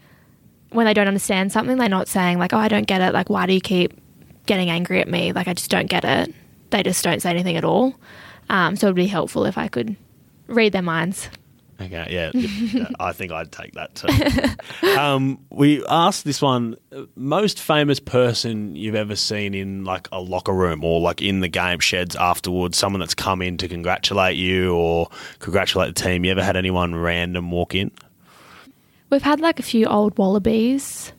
when 0.72 0.86
they 0.86 0.94
don't 0.94 1.08
understand 1.08 1.52
something, 1.52 1.78
they're 1.78 1.90
not 1.90 2.08
saying 2.08 2.40
like, 2.40 2.54
"Oh, 2.54 2.58
I 2.58 2.68
don't 2.68 2.88
get 2.88 3.02
it." 3.02 3.14
Like, 3.14 3.30
why 3.30 3.46
do 3.46 3.54
you 3.54 3.62
keep 3.62 3.94
getting 4.46 4.70
angry 4.70 5.00
at 5.02 5.08
me? 5.08 5.32
Like, 5.32 5.48
I 5.48 5.54
just 5.54 5.72
don't 5.72 5.88
get 5.88 6.04
it. 6.04 6.34
They 6.70 6.84
just 6.84 7.04
don't 7.04 7.22
say 7.22 7.30
anything 7.30 7.56
at 7.56 7.64
all. 7.64 7.96
Um, 8.50 8.76
so 8.76 8.88
it'd 8.88 8.96
be 8.96 9.08
helpful 9.08 9.46
if 9.46 9.58
I 9.58 9.68
could 9.68 9.96
read 10.48 10.74
their 10.74 10.82
minds. 10.82 11.30
Okay, 11.80 12.08
yeah, 12.10 12.32
yeah, 12.34 12.88
I 13.00 13.14
think 13.14 13.32
I'd 13.32 13.52
take 13.52 13.74
that 13.74 13.94
too. 13.96 14.88
um, 14.98 15.40
we 15.52 15.86
asked 15.88 16.26
this 16.26 16.42
one: 16.42 16.76
most 17.16 17.60
famous 17.60 18.00
person 18.00 18.76
you've 18.76 18.96
ever 18.96 19.16
seen 19.16 19.54
in 19.54 19.84
like 19.84 20.08
a 20.12 20.20
locker 20.20 20.54
room 20.54 20.84
or 20.84 21.00
like 21.00 21.22
in 21.22 21.42
the 21.42 21.48
game 21.48 21.80
sheds 21.80 22.16
afterwards. 22.16 22.78
Someone 22.78 23.00
that's 23.00 23.14
come 23.14 23.42
in 23.44 23.58
to 23.58 23.68
congratulate 23.68 24.38
you 24.38 24.74
or 24.76 25.10
congratulate 25.40 25.96
the 25.96 26.02
team. 26.02 26.26
You 26.26 26.32
ever 26.32 26.44
had 26.44 26.56
anyone 26.58 26.96
random 26.96 27.52
walk 27.52 27.76
in? 27.76 27.92
We've 29.12 29.22
had 29.22 29.40
like 29.40 29.60
a 29.60 29.64
few 29.64 29.86
old 29.86 30.18
wallabies. 30.18 31.14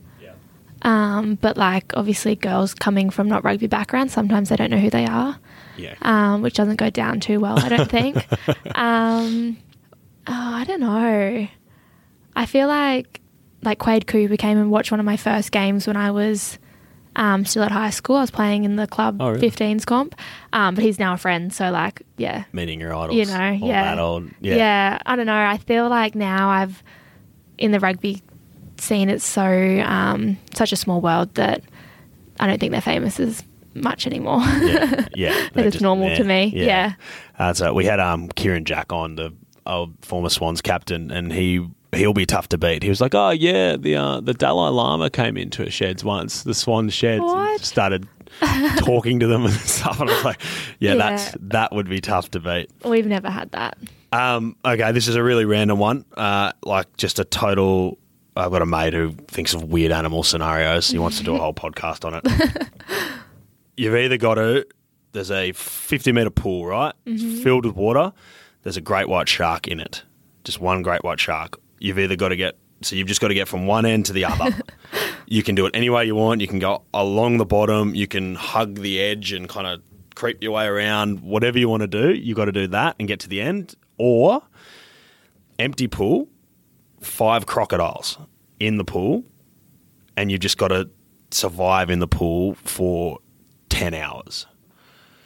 Um, 0.82 1.34
but 1.40 1.56
like 1.56 1.92
obviously 1.96 2.36
girls 2.36 2.72
coming 2.72 3.10
from 3.10 3.26
not 3.28 3.42
rugby 3.42 3.66
backgrounds, 3.66 4.12
sometimes 4.12 4.48
they 4.48 4.54
don't 4.54 4.70
know 4.70 4.78
who 4.78 4.90
they 4.90 5.06
are, 5.06 5.36
Yeah. 5.76 5.94
um, 6.02 6.40
which 6.40 6.54
doesn't 6.54 6.76
go 6.76 6.88
down 6.88 7.18
too 7.18 7.40
well, 7.40 7.58
I 7.58 7.68
don't 7.68 7.90
think. 7.90 8.24
um, 8.76 9.56
oh, 10.28 10.54
I 10.54 10.64
don't 10.64 10.80
know. 10.80 11.48
I 12.36 12.46
feel 12.46 12.68
like 12.68 13.20
like 13.62 13.78
Quade 13.78 14.06
Cooper 14.06 14.36
came 14.36 14.56
and 14.58 14.70
watched 14.70 14.90
one 14.92 15.00
of 15.00 15.06
my 15.06 15.16
first 15.16 15.50
games 15.50 15.86
when 15.86 15.96
I 15.96 16.10
was 16.12 16.58
um, 17.16 17.44
still 17.44 17.64
at 17.64 17.72
high 17.72 17.90
school. 17.90 18.14
I 18.16 18.20
was 18.20 18.30
playing 18.30 18.62
in 18.64 18.76
the 18.76 18.86
club 18.86 19.16
Oh, 19.20 19.30
really? 19.30 19.50
15s 19.50 19.84
comp, 19.84 20.14
um, 20.52 20.76
but 20.76 20.84
he's 20.84 21.00
now 21.00 21.14
a 21.14 21.16
friend. 21.16 21.52
So 21.52 21.70
like, 21.70 22.02
yeah, 22.16 22.44
Meeting 22.52 22.78
your 22.78 22.94
idols. 22.94 23.16
you 23.16 23.24
know, 23.26 23.50
yeah, 23.50 23.82
That 23.94 23.98
old, 23.98 24.30
yeah. 24.40 24.54
yeah. 24.56 24.98
I 25.04 25.16
don't 25.16 25.26
know. 25.26 25.34
I 25.36 25.58
feel 25.58 25.88
like 25.88 26.14
now 26.14 26.48
I've 26.50 26.80
in 27.56 27.72
the 27.72 27.80
rugby 27.80 28.22
scene. 28.76 29.08
It's 29.08 29.24
so 29.26 29.42
um, 29.84 30.38
such 30.54 30.70
a 30.72 30.76
small 30.76 31.00
world 31.00 31.34
that 31.34 31.64
I 32.38 32.46
don't 32.46 32.60
think 32.60 32.70
they're 32.70 32.80
famous 32.80 33.18
as 33.18 33.42
much 33.74 34.06
anymore. 34.06 34.40
yeah, 34.42 35.06
yeah. 35.16 35.48
That 35.54 35.66
is 35.66 35.80
normal 35.80 36.14
to 36.14 36.22
me, 36.22 36.52
yeah. 36.54 36.92
Uh, 37.36 37.52
so 37.54 37.74
we 37.74 37.84
had 37.86 37.98
um, 37.98 38.28
Kieren 38.28 38.62
Jack 38.62 38.92
on, 38.92 39.16
the 39.16 39.34
old 39.68 39.94
former 40.02 40.28
Swans 40.30 40.60
captain, 40.60 41.10
and 41.10 41.32
he 41.32 41.66
he'll 41.92 42.12
be 42.12 42.26
tough 42.26 42.48
to 42.50 42.58
beat. 42.58 42.82
He 42.82 42.88
was 42.88 43.00
like, 43.00 43.14
"Oh 43.14 43.30
yeah, 43.30 43.76
the 43.76 43.94
uh, 43.96 44.20
the 44.20 44.34
Dalai 44.34 44.70
Lama 44.70 45.10
came 45.10 45.36
into 45.36 45.62
a 45.62 45.70
sheds 45.70 46.02
once, 46.04 46.42
the 46.42 46.54
Swan 46.54 46.88
sheds, 46.88 47.22
and 47.24 47.60
started 47.60 48.08
talking 48.78 49.20
to 49.20 49.26
them 49.26 49.44
and 49.44 49.54
stuff." 49.76 50.00
And 50.00 50.10
I 50.10 50.14
was 50.14 50.24
like, 50.24 50.40
"Yeah, 50.80 50.94
Yeah. 50.94 50.96
that's 51.16 51.36
that 51.40 51.72
would 51.72 51.88
be 51.88 52.00
tough 52.00 52.30
to 52.32 52.40
beat." 52.40 52.70
We've 52.84 53.06
never 53.06 53.30
had 53.30 53.50
that. 53.52 53.78
Um, 54.10 54.56
okay, 54.64 54.90
this 54.92 55.06
is 55.06 55.16
a 55.16 55.22
really 55.22 55.44
random 55.44 55.78
one. 55.78 56.04
Uh, 56.16 56.52
like 56.64 56.96
just 56.96 57.18
a 57.18 57.24
total. 57.24 57.98
I've 58.36 58.50
got 58.52 58.62
a 58.62 58.66
mate 58.66 58.92
who 58.94 59.12
thinks 59.26 59.52
of 59.52 59.64
weird 59.64 59.90
animal 59.92 60.22
scenarios. 60.22 60.88
He 60.90 60.98
wants 60.98 61.18
to 61.18 61.24
do 61.24 61.34
a 61.34 61.38
whole 61.38 61.52
podcast 61.64 62.04
on 62.04 62.14
it. 62.14 62.68
You've 63.76 63.94
either 63.96 64.16
got 64.16 64.34
to. 64.34 64.66
there's 65.12 65.30
a 65.30 65.52
50 65.52 66.12
meter 66.12 66.30
pool, 66.30 66.64
right? 66.66 66.94
Mm-hmm. 67.06 67.42
filled 67.42 67.66
with 67.66 67.74
water. 67.74 68.12
There's 68.62 68.76
a 68.76 68.80
great 68.80 69.08
white 69.08 69.28
shark 69.28 69.68
in 69.68 69.80
it. 69.80 70.02
Just 70.44 70.60
one 70.60 70.82
great 70.82 71.04
white 71.04 71.20
shark. 71.20 71.60
You've 71.78 71.98
either 71.98 72.16
got 72.16 72.28
to 72.30 72.36
get, 72.36 72.58
so 72.82 72.96
you've 72.96 73.08
just 73.08 73.20
got 73.20 73.28
to 73.28 73.34
get 73.34 73.48
from 73.48 73.66
one 73.66 73.86
end 73.86 74.06
to 74.06 74.12
the 74.12 74.24
other. 74.24 74.56
you 75.26 75.42
can 75.42 75.54
do 75.54 75.66
it 75.66 75.74
any 75.74 75.90
way 75.90 76.04
you 76.04 76.14
want. 76.14 76.40
You 76.40 76.48
can 76.48 76.58
go 76.58 76.82
along 76.92 77.38
the 77.38 77.46
bottom. 77.46 77.94
You 77.94 78.06
can 78.06 78.34
hug 78.34 78.76
the 78.76 79.00
edge 79.00 79.32
and 79.32 79.48
kind 79.48 79.66
of 79.66 79.82
creep 80.14 80.42
your 80.42 80.52
way 80.52 80.66
around. 80.66 81.20
Whatever 81.20 81.58
you 81.58 81.68
want 81.68 81.82
to 81.82 81.86
do, 81.86 82.12
you've 82.12 82.36
got 82.36 82.46
to 82.46 82.52
do 82.52 82.66
that 82.68 82.96
and 82.98 83.06
get 83.06 83.20
to 83.20 83.28
the 83.28 83.40
end. 83.40 83.74
Or 83.98 84.42
empty 85.58 85.88
pool, 85.88 86.28
five 87.00 87.46
crocodiles 87.46 88.18
in 88.60 88.76
the 88.76 88.84
pool, 88.84 89.24
and 90.16 90.30
you've 90.30 90.40
just 90.40 90.58
got 90.58 90.68
to 90.68 90.88
survive 91.30 91.90
in 91.90 91.98
the 91.98 92.08
pool 92.08 92.54
for 92.54 93.18
10 93.68 93.94
hours. 93.94 94.46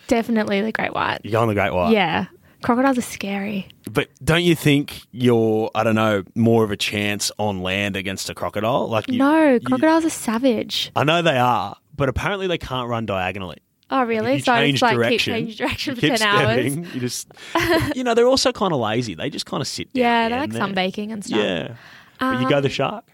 Definitely 0.08 0.60
the 0.60 0.72
great 0.72 0.94
white. 0.94 1.20
You 1.22 1.30
go 1.30 1.40
on 1.40 1.48
the 1.48 1.54
Great 1.54 1.72
White. 1.72 1.92
Yeah. 1.92 2.26
Crocodiles 2.62 2.98
are 2.98 3.02
scary. 3.02 3.68
But 3.90 4.08
don't 4.24 4.42
you 4.44 4.54
think 4.54 5.02
you're, 5.10 5.70
I 5.74 5.84
don't 5.84 5.94
know, 5.94 6.22
more 6.34 6.64
of 6.64 6.70
a 6.70 6.76
chance 6.76 7.30
on 7.38 7.60
land 7.62 7.96
against 7.96 8.30
a 8.30 8.34
crocodile? 8.34 8.88
Like 8.88 9.08
you, 9.08 9.18
no, 9.18 9.54
you- 9.54 9.60
crocodiles 9.60 10.04
are 10.04 10.10
savage. 10.10 10.90
I 10.96 11.04
know 11.04 11.22
they 11.22 11.38
are, 11.38 11.76
but 11.96 12.08
apparently 12.08 12.46
they 12.46 12.58
can't 12.58 12.88
run 12.88 13.06
diagonally. 13.06 13.58
Oh, 13.90 14.04
really? 14.04 14.36
You 14.36 14.40
so 14.40 14.52
I 14.52 14.64
like 14.70 14.78
direction. 14.94 15.10
keep 15.10 15.20
changing 15.20 15.56
direction 15.66 15.94
for 15.96 16.00
keep 16.00 16.14
10 16.16 16.22
hours. 16.26 16.72
stepping, 16.72 16.84
You 16.94 17.00
just, 17.00 17.28
you 17.94 18.02
know, 18.04 18.14
they're 18.14 18.26
also 18.26 18.50
kind 18.50 18.72
of 18.72 18.80
lazy. 18.80 19.14
They 19.14 19.28
just 19.28 19.44
kind 19.44 19.60
of 19.60 19.66
sit 19.68 19.92
down. 19.92 20.00
Yeah, 20.00 20.28
they 20.30 20.36
like 20.38 20.50
sunbaking 20.50 21.12
and 21.12 21.22
stuff. 21.22 21.38
Yeah. 21.38 21.74
But 22.18 22.40
you 22.40 22.48
go 22.48 22.60
the 22.62 22.70
shark. 22.70 23.04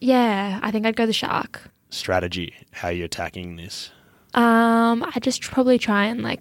Yeah, 0.00 0.60
I 0.62 0.70
think 0.70 0.86
I'd 0.86 0.94
go 0.96 1.06
the 1.06 1.12
shark. 1.12 1.62
Strategy, 1.90 2.54
how 2.72 2.88
you're 2.88 3.06
attacking 3.06 3.56
this. 3.56 3.90
Um, 4.34 5.02
I'd 5.14 5.22
just 5.22 5.42
probably 5.42 5.78
try 5.78 6.04
and 6.06 6.22
like 6.22 6.40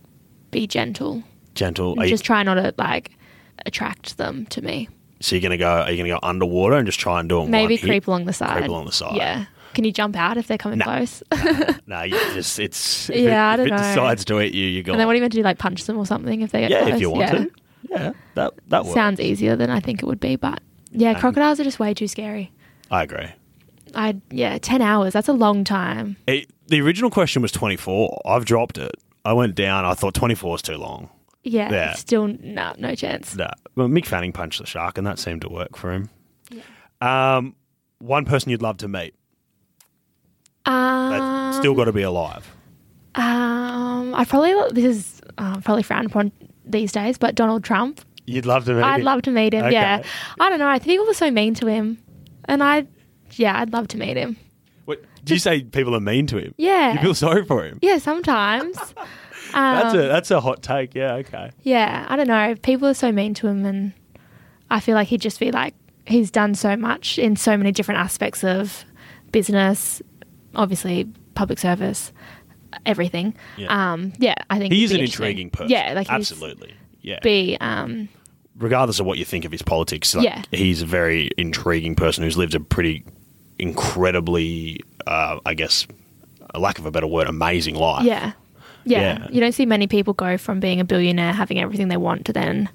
be 0.51 0.67
gentle. 0.67 1.23
Gentle. 1.55 1.95
Are 1.99 2.05
you, 2.05 2.09
just 2.11 2.23
try 2.25 2.43
not 2.43 2.55
to 2.55 2.73
like 2.77 3.11
attract 3.65 4.17
them 4.17 4.45
to 4.47 4.61
me. 4.61 4.87
so 5.21 5.35
you're 5.35 5.49
to 5.49 5.57
go, 5.57 5.67
are 5.67 5.89
you 5.91 5.97
going 5.97 6.09
to 6.09 6.15
go 6.15 6.19
underwater 6.21 6.75
and 6.75 6.85
just 6.85 6.99
try 6.99 7.19
and 7.19 7.27
do 7.29 7.41
it 7.41 7.47
Maybe 7.49 7.75
one 7.75 7.79
hit? 7.79 7.87
creep 7.87 8.07
along 8.07 8.25
the 8.25 8.33
side. 8.33 8.57
Creep 8.57 8.69
along 8.69 8.85
the 8.85 8.91
side. 8.91 9.15
Yeah. 9.15 9.45
Can 9.73 9.83
you 9.83 9.91
jump 9.91 10.15
out 10.15 10.37
if 10.37 10.47
they're 10.47 10.57
coming 10.57 10.77
No. 10.79 10.85
close? 10.85 11.21
No, 11.87 12.01
you 12.03 12.17
just, 12.33 12.59
it's, 12.59 13.09
if 13.09 13.17
Yeah, 13.17 13.49
I 13.49 13.55
don't 13.57 13.67
if 13.67 13.73
it 13.73 13.75
know. 13.75 13.81
decides 13.81 14.23
to 14.25 14.39
eat 14.41 14.53
you, 14.53 14.67
you 14.67 14.83
go. 14.83 14.91
and 14.93 14.99
then 14.99 15.07
what 15.07 15.13
are 15.13 15.15
you 15.15 15.21
meant 15.21 15.33
to 15.33 15.39
do? 15.39 15.43
Like 15.43 15.57
punch 15.57 15.83
them 15.85 15.97
or 15.97 16.05
something 16.05 16.41
if 16.41 16.51
they 16.51 16.61
get 16.61 16.69
close. 16.69 16.79
yeah, 16.79 16.85
close? 16.85 16.95
if 16.95 17.01
you 17.01 17.09
want 17.09 17.21
yeah. 17.21 17.31
to. 17.31 17.51
Yeah, 17.89 18.11
that, 18.35 18.53
that 18.69 18.83
works. 18.83 18.93
Sounds 18.93 19.19
easier 19.19 19.55
than 19.55 19.69
I 19.69 19.79
think 19.79 20.01
it 20.01 20.05
would 20.05 20.19
be, 20.19 20.35
but 20.37 20.59
yeah, 20.91 21.19
crocodiles 21.19 21.59
are 21.59 21.63
just 21.63 21.79
way 21.79 21.93
too 21.93 22.07
scary. 22.07 22.51
I 22.89 23.03
agree. 23.03 23.27
I 23.93 24.15
yeah, 24.31 24.57
ten 24.57 24.81
hours. 24.81 25.13
That's 25.13 25.27
a 25.27 25.33
long 25.33 25.63
time. 25.63 26.17
It, 26.27 26.49
the 26.67 26.81
original 26.81 27.09
question 27.11 27.41
was 27.41 27.51
24. 27.51 28.21
I've 28.25 28.43
dropped 28.45 28.77
it. 28.77 28.91
I 29.23 29.33
went 29.33 29.55
down. 29.55 29.85
I 29.85 29.93
thought 29.93 30.13
24 30.13 30.55
is 30.55 30.61
too 30.63 30.77
long. 30.77 31.09
Yeah, 31.47 31.71
Yeah. 31.71 31.93
still 31.93 32.27
no, 32.27 32.73
no 32.77 32.95
chance. 32.95 33.35
No. 33.35 33.49
Well, 33.75 33.87
Mick 33.87 34.05
Fanning 34.07 34.31
punched 34.33 34.59
the 34.59 34.65
shark, 34.65 34.97
and 34.97 35.05
that 35.05 35.19
seemed 35.19 35.41
to 35.41 35.49
work 35.49 35.77
for 35.77 35.91
him. 35.93 36.09
Um, 37.01 37.55
one 37.99 38.25
person 38.25 38.49
you'd 38.49 38.61
love 38.63 38.77
to 38.77 38.87
meet. 38.87 39.13
Um, 40.65 41.53
still 41.53 41.75
got 41.75 41.85
to 41.85 41.93
be 41.93 42.01
alive. 42.01 42.47
um, 43.15 44.15
I 44.15 44.25
probably 44.27 44.53
this 44.71 44.85
is 44.97 45.21
uh, 45.37 45.59
probably 45.61 45.83
frowned 45.83 46.07
upon 46.07 46.31
these 46.65 46.91
days, 46.91 47.17
but 47.17 47.35
Donald 47.35 47.63
Trump. 47.63 48.01
You'd 48.25 48.45
love 48.47 48.65
to 48.65 48.73
meet 48.73 48.81
I'd 48.83 48.99
him? 49.01 49.05
love 49.05 49.21
to 49.23 49.31
meet 49.31 49.53
him. 49.53 49.65
Okay. 49.65 49.73
Yeah, 49.73 50.03
I 50.39 50.49
don't 50.49 50.57
know. 50.57 50.67
I 50.67 50.79
think 50.79 50.87
people 50.99 51.09
are 51.09 51.13
so 51.13 51.29
mean 51.29 51.53
to 51.55 51.67
him, 51.67 51.99
and 52.45 52.63
I, 52.63 52.87
yeah, 53.33 53.59
I'd 53.59 53.71
love 53.71 53.87
to 53.89 53.97
meet 53.97 54.17
him. 54.17 54.35
What, 54.85 55.03
did 55.23 55.31
you 55.31 55.39
say 55.39 55.61
people 55.63 55.95
are 55.95 55.99
mean 55.99 56.25
to 56.27 56.37
him? 56.37 56.55
Yeah. 56.57 56.93
You 56.93 56.99
feel 57.01 57.13
sorry 57.13 57.45
for 57.45 57.63
him? 57.63 57.77
Yeah, 57.83 57.99
sometimes. 57.99 58.77
That's 59.53 59.93
Um, 59.93 59.99
a 59.99 60.07
that's 60.07 60.31
a 60.31 60.41
hot 60.41 60.61
take. 60.63 60.95
Yeah. 60.95 61.13
Okay. 61.15 61.51
Yeah, 61.63 62.05
I 62.09 62.15
don't 62.15 62.27
know. 62.27 62.55
People 62.61 62.87
are 62.87 62.93
so 62.93 63.11
mean 63.11 63.33
to 63.35 63.47
him, 63.47 63.65
and 63.65 63.93
I 64.69 64.79
feel 64.79 64.95
like 64.95 65.07
he'd 65.07 65.21
just 65.21 65.39
be 65.39 65.51
like, 65.51 65.73
he's 66.05 66.31
done 66.31 66.55
so 66.55 66.75
much 66.75 67.17
in 67.19 67.35
so 67.35 67.55
many 67.57 67.71
different 67.71 67.99
aspects 68.01 68.43
of 68.43 68.85
business, 69.31 70.01
obviously 70.55 71.07
public 71.35 71.59
service, 71.59 72.11
everything. 72.85 73.35
Yeah. 73.57 73.93
Um, 73.93 74.13
yeah, 74.19 74.35
I 74.49 74.57
think 74.59 74.73
He 74.73 74.79
he'd 74.79 74.85
is 74.85 74.91
be 74.91 74.97
an 74.99 75.03
intriguing 75.05 75.49
person. 75.49 75.69
Yeah, 75.71 75.93
like 75.93 76.07
he's 76.07 76.31
absolutely. 76.31 76.73
Yeah. 77.01 77.19
Be 77.21 77.57
um, 77.61 78.09
Regardless 78.57 78.99
of 79.01 79.05
what 79.05 79.17
you 79.17 79.25
think 79.25 79.43
of 79.45 79.51
his 79.51 79.61
politics, 79.61 80.15
like, 80.15 80.23
Yeah. 80.25 80.41
he's 80.51 80.81
a 80.81 80.85
very 80.85 81.29
intriguing 81.37 81.93
person 81.95 82.23
who's 82.23 82.37
lived 82.37 82.55
a 82.55 82.59
pretty 82.61 83.03
incredibly, 83.59 84.79
uh, 85.07 85.39
I 85.45 85.53
guess, 85.53 85.85
a 86.53 86.59
lack 86.59 86.79
of 86.79 86.85
a 86.85 86.91
better 86.91 87.07
word, 87.07 87.27
amazing 87.27 87.75
life. 87.75 88.05
yeah. 88.05 88.31
Yeah, 88.85 88.99
Yeah. 89.19 89.27
You 89.31 89.39
don't 89.41 89.51
see 89.53 89.65
many 89.65 89.87
people 89.87 90.13
go 90.13 90.37
from 90.37 90.59
being 90.59 90.79
a 90.79 90.85
billionaire, 90.85 91.33
having 91.33 91.59
everything 91.59 91.87
they 91.89 91.97
want, 91.97 92.25
to 92.25 92.33
then 92.33 92.69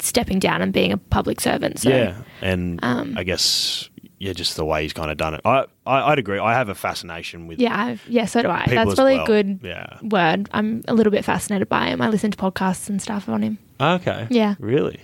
stepping 0.00 0.38
down 0.38 0.62
and 0.62 0.72
being 0.72 0.92
a 0.92 0.96
public 0.96 1.40
servant. 1.40 1.80
So 1.80 1.90
yeah, 1.90 2.14
and 2.42 2.78
um, 2.82 3.14
I 3.18 3.24
guess 3.24 3.88
yeah, 4.20 4.32
just 4.32 4.56
the 4.56 4.64
way 4.64 4.82
he's 4.82 4.92
kind 4.92 5.10
of 5.10 5.16
done 5.16 5.34
it. 5.34 5.40
I, 5.44 5.64
I 5.86 6.12
I'd 6.12 6.18
agree. 6.18 6.38
I 6.38 6.54
have 6.54 6.68
a 6.68 6.74
fascination 6.74 7.46
with 7.46 7.58
yeah, 7.60 7.84
I've, 7.84 8.06
yeah. 8.08 8.24
So 8.24 8.42
do 8.42 8.48
I. 8.48 8.64
That's 8.68 8.94
probably 8.94 9.14
well. 9.14 9.24
a 9.24 9.26
good 9.26 9.60
Yeah. 9.62 9.98
word. 10.02 10.48
I'm 10.52 10.82
a 10.88 10.94
little 10.94 11.10
bit 11.10 11.24
fascinated 11.24 11.68
by 11.68 11.88
him. 11.88 12.00
I 12.00 12.08
listen 12.08 12.30
to 12.30 12.36
podcasts 12.38 12.88
and 12.88 13.00
stuff 13.02 13.28
on 13.28 13.42
him. 13.42 13.58
Okay. 13.80 14.26
Yeah. 14.30 14.54
Mm. 14.54 14.56
Really. 14.60 15.00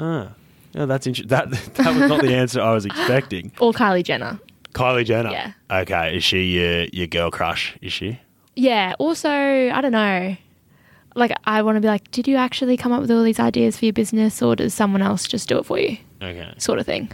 Ah. 0.00 0.32
Yeah, 0.74 0.84
that's 0.86 1.06
interesting. 1.06 1.28
That 1.36 1.50
that 1.50 1.94
was 1.94 2.08
not 2.08 2.22
the 2.22 2.34
answer 2.34 2.60
I 2.60 2.72
was 2.72 2.84
expecting. 2.86 3.52
Or 3.60 3.72
Kylie 3.72 4.04
Jenner. 4.04 4.38
Kylie 4.74 5.04
Jenner. 5.06 5.30
Yeah. 5.30 5.52
Okay. 5.70 6.16
Is 6.16 6.24
she 6.24 6.42
your 6.44 6.84
your 6.92 7.06
girl 7.06 7.30
crush? 7.30 7.76
Is 7.80 7.92
she? 7.92 8.20
Yeah. 8.56 8.94
Also, 8.98 9.28
I 9.30 9.80
don't 9.80 9.92
know. 9.92 10.36
Like, 11.14 11.32
I 11.44 11.62
want 11.62 11.76
to 11.76 11.80
be 11.80 11.88
like, 11.88 12.10
did 12.10 12.26
you 12.28 12.36
actually 12.36 12.76
come 12.76 12.92
up 12.92 13.00
with 13.00 13.10
all 13.10 13.22
these 13.22 13.40
ideas 13.40 13.78
for 13.78 13.84
your 13.86 13.92
business, 13.94 14.42
or 14.42 14.54
does 14.56 14.74
someone 14.74 15.00
else 15.02 15.26
just 15.26 15.48
do 15.48 15.58
it 15.58 15.64
for 15.64 15.78
you? 15.78 15.96
Okay. 16.20 16.52
Sort 16.58 16.78
of 16.78 16.84
thing. 16.86 17.10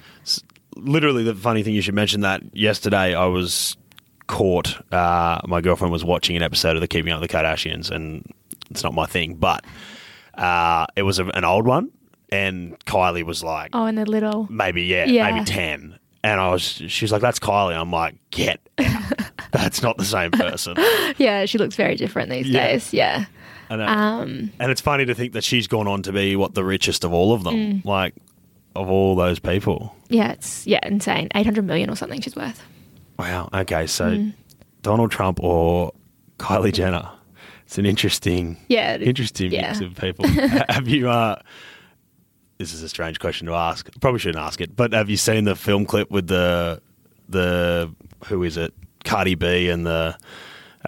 literally 0.76 1.22
the 1.22 1.34
funny 1.34 1.62
thing 1.62 1.74
you 1.74 1.82
should 1.82 1.94
mention 1.94 2.22
that 2.22 2.42
yesterday 2.56 3.14
I 3.14 3.26
was 3.26 3.76
caught. 4.26 4.80
Uh, 4.92 5.40
my 5.46 5.60
girlfriend 5.60 5.92
was 5.92 6.04
watching 6.04 6.34
an 6.36 6.42
episode 6.42 6.74
of 6.76 6.80
the 6.80 6.88
Keeping 6.88 7.12
Up 7.12 7.20
with 7.20 7.30
the 7.30 7.36
Kardashians, 7.36 7.90
and 7.90 8.24
it's 8.70 8.82
not 8.82 8.94
my 8.94 9.06
thing, 9.06 9.34
but 9.34 9.64
uh, 10.34 10.86
it 10.96 11.02
was 11.02 11.18
a, 11.18 11.26
an 11.26 11.44
old 11.44 11.66
one, 11.66 11.90
and 12.30 12.78
Kylie 12.86 13.22
was 13.24 13.44
like, 13.44 13.70
Oh, 13.72 13.84
and 13.86 13.96
they're 13.98 14.06
little. 14.06 14.46
maybe 14.50 14.82
yeah, 14.84 15.04
Yeah. 15.04 15.30
maybe 15.30 15.44
ten, 15.44 15.98
and 16.24 16.40
I 16.40 16.50
was, 16.50 16.62
she 16.62 17.04
was 17.04 17.12
like, 17.12 17.20
that's 17.22 17.38
Kylie. 17.38 17.76
I'm 17.78 17.90
like, 17.90 18.16
get 18.30 18.60
out. 18.78 19.12
that's 19.52 19.82
not 19.82 19.96
the 19.98 20.04
same 20.04 20.30
person. 20.30 20.76
Yeah, 21.18 21.44
she 21.44 21.58
looks 21.58 21.76
very 21.76 21.94
different 21.94 22.30
these 22.30 22.48
Yeah. 22.48 22.66
days. 22.68 22.92
Yeah. 22.92 23.26
And, 23.68 23.82
uh, 23.82 23.86
Um, 23.86 24.52
and 24.58 24.70
it's 24.70 24.80
funny 24.80 25.04
to 25.04 25.14
think 25.14 25.32
that 25.34 25.44
she's 25.44 25.66
gone 25.66 25.86
on 25.86 26.02
to 26.02 26.12
be 26.12 26.36
what 26.36 26.54
the 26.54 26.64
richest 26.64 27.04
of 27.04 27.12
all 27.12 27.32
of 27.32 27.44
them, 27.44 27.54
Mm. 27.54 27.84
like 27.84 28.14
of 28.74 28.88
all 28.90 29.14
those 29.14 29.38
people. 29.38 29.94
yeah, 30.08 30.32
it's 30.32 30.66
yeah 30.66 30.80
insane. 30.84 31.28
Eight 31.34 31.44
hundred 31.46 31.64
million 31.66 31.90
or 31.90 31.96
something 31.96 32.20
she's 32.20 32.34
worth. 32.36 32.62
Wow. 33.18 33.48
Okay. 33.52 33.86
So 33.86 34.10
Mm. 34.10 34.32
Donald 34.82 35.10
Trump 35.10 35.38
or 35.42 35.92
Kylie 36.38 36.72
Jenner. 36.72 37.08
It's 37.66 37.78
an 37.78 37.86
interesting, 37.86 38.56
Yeah. 38.68 38.94
it- 38.94 39.02
interesting 39.02 39.50
mix 39.50 39.80
of 39.80 39.94
people. 39.94 40.26
Ha- 40.28 40.64
have 40.68 40.88
you? 40.88 41.08
Uh, 41.10 41.36
this 42.62 42.72
is 42.72 42.82
a 42.82 42.88
strange 42.88 43.18
question 43.18 43.46
to 43.48 43.54
ask. 43.54 43.88
Probably 44.00 44.20
shouldn't 44.20 44.42
ask 44.42 44.60
it. 44.60 44.76
But 44.76 44.92
have 44.92 45.10
you 45.10 45.16
seen 45.16 45.44
the 45.44 45.56
film 45.56 45.84
clip 45.84 46.10
with 46.10 46.28
the 46.28 46.80
the 47.28 47.92
who 48.26 48.42
is 48.44 48.56
it? 48.56 48.72
Cardi 49.04 49.34
B 49.34 49.68
and 49.68 49.84
the 49.84 50.16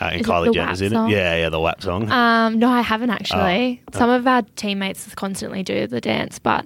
uh, 0.00 0.04
and 0.12 0.20
Is 0.20 0.26
Kylie 0.26 0.52
Jenner's 0.52 0.80
in 0.80 0.92
it. 0.92 1.10
Yeah, 1.10 1.36
yeah, 1.36 1.48
the 1.48 1.60
WAP 1.60 1.82
song. 1.82 2.10
Um, 2.10 2.58
no, 2.58 2.68
I 2.68 2.80
haven't 2.80 3.10
actually. 3.10 3.82
Oh. 3.92 3.98
Some 3.98 4.10
of 4.10 4.26
our 4.26 4.42
teammates 4.56 5.12
constantly 5.14 5.62
do 5.62 5.86
the 5.86 6.00
dance, 6.00 6.38
but 6.38 6.64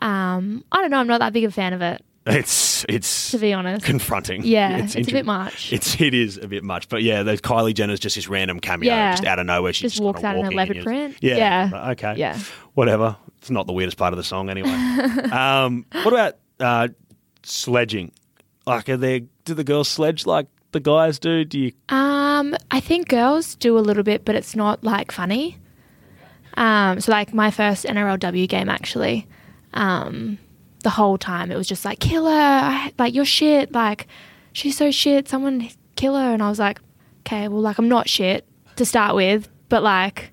um, 0.00 0.64
I 0.72 0.80
don't 0.80 0.90
know. 0.90 0.98
I'm 0.98 1.06
not 1.06 1.18
that 1.18 1.32
big 1.32 1.44
a 1.44 1.50
fan 1.50 1.72
of 1.72 1.82
it, 1.82 2.04
it's 2.30 2.84
it's 2.88 3.30
to 3.32 3.38
be 3.38 3.52
honest. 3.52 3.84
confronting. 3.84 4.42
Yeah, 4.44 4.78
it's, 4.78 4.94
a 4.94 4.98
inter- 4.98 5.12
bit 5.12 5.26
much. 5.26 5.72
It's 5.72 6.00
it 6.00 6.14
is 6.14 6.36
a 6.38 6.48
bit 6.48 6.64
much, 6.64 6.88
but 6.88 7.02
yeah, 7.02 7.22
those 7.22 7.40
Kylie 7.40 7.74
Jenner's 7.74 8.00
just 8.00 8.16
this 8.16 8.28
random 8.28 8.60
cameo, 8.60 8.86
Yeah. 8.92 9.12
just 9.12 9.24
out 9.24 9.38
of 9.38 9.46
nowhere. 9.46 9.72
She 9.72 9.82
Just 9.84 9.96
just, 9.96 10.04
walks 10.04 10.22
out 10.24 10.36
in 10.36 10.46
a 10.46 10.50
leopard 10.50 10.82
print. 10.82 11.16
Yeah, 11.20 11.36
Yeah. 11.70 11.90
okay, 11.90 12.14
Yeah. 12.16 12.38
whatever. 12.74 13.16
It's 13.38 13.50
not 13.50 13.66
the 13.66 13.72
weirdest 13.72 13.96
part 13.96 14.12
of 14.12 14.16
the 14.18 14.24
song, 14.24 14.50
anyway. 14.50 14.68
um, 15.32 15.86
what 15.92 16.12
about 16.12 16.36
uh, 16.60 16.88
sledging? 17.42 18.12
Like, 18.66 18.88
are 18.88 18.96
there 18.96 19.20
do 19.44 19.54
the 19.54 19.64
girls 19.64 19.88
sledge 19.88 20.26
like 20.26 20.46
the 20.72 20.80
guys 20.80 21.18
do? 21.18 21.44
Do 21.44 21.58
you? 21.58 21.72
Um, 21.88 22.54
I 22.70 22.80
think 22.80 23.08
girls 23.08 23.54
do 23.56 23.78
a 23.78 23.80
little 23.80 24.02
bit, 24.02 24.24
but 24.24 24.34
it's 24.34 24.54
not 24.54 24.84
like 24.84 25.10
funny. 25.10 25.56
Um, 26.56 27.00
so 27.00 27.12
like 27.12 27.32
my 27.32 27.50
first 27.50 27.84
NRLW 27.86 28.48
game 28.48 28.68
actually, 28.68 29.26
um, 29.72 30.38
the 30.82 30.90
whole 30.90 31.18
time 31.18 31.50
it 31.50 31.56
was 31.56 31.68
just 31.68 31.84
like 31.84 31.98
kill 32.00 32.26
her, 32.26 32.30
I, 32.30 32.92
like 32.98 33.14
you're 33.14 33.24
shit, 33.24 33.72
like 33.72 34.06
she's 34.52 34.76
so 34.76 34.90
shit, 34.90 35.28
someone 35.28 35.68
kill 35.96 36.14
her, 36.16 36.32
and 36.32 36.42
I 36.42 36.48
was 36.48 36.58
like, 36.58 36.80
okay, 37.20 37.48
well 37.48 37.60
like 37.60 37.78
I'm 37.78 37.88
not 37.88 38.08
shit 38.08 38.46
to 38.76 38.84
start 38.84 39.14
with, 39.14 39.48
but 39.68 39.82
like 39.82 40.32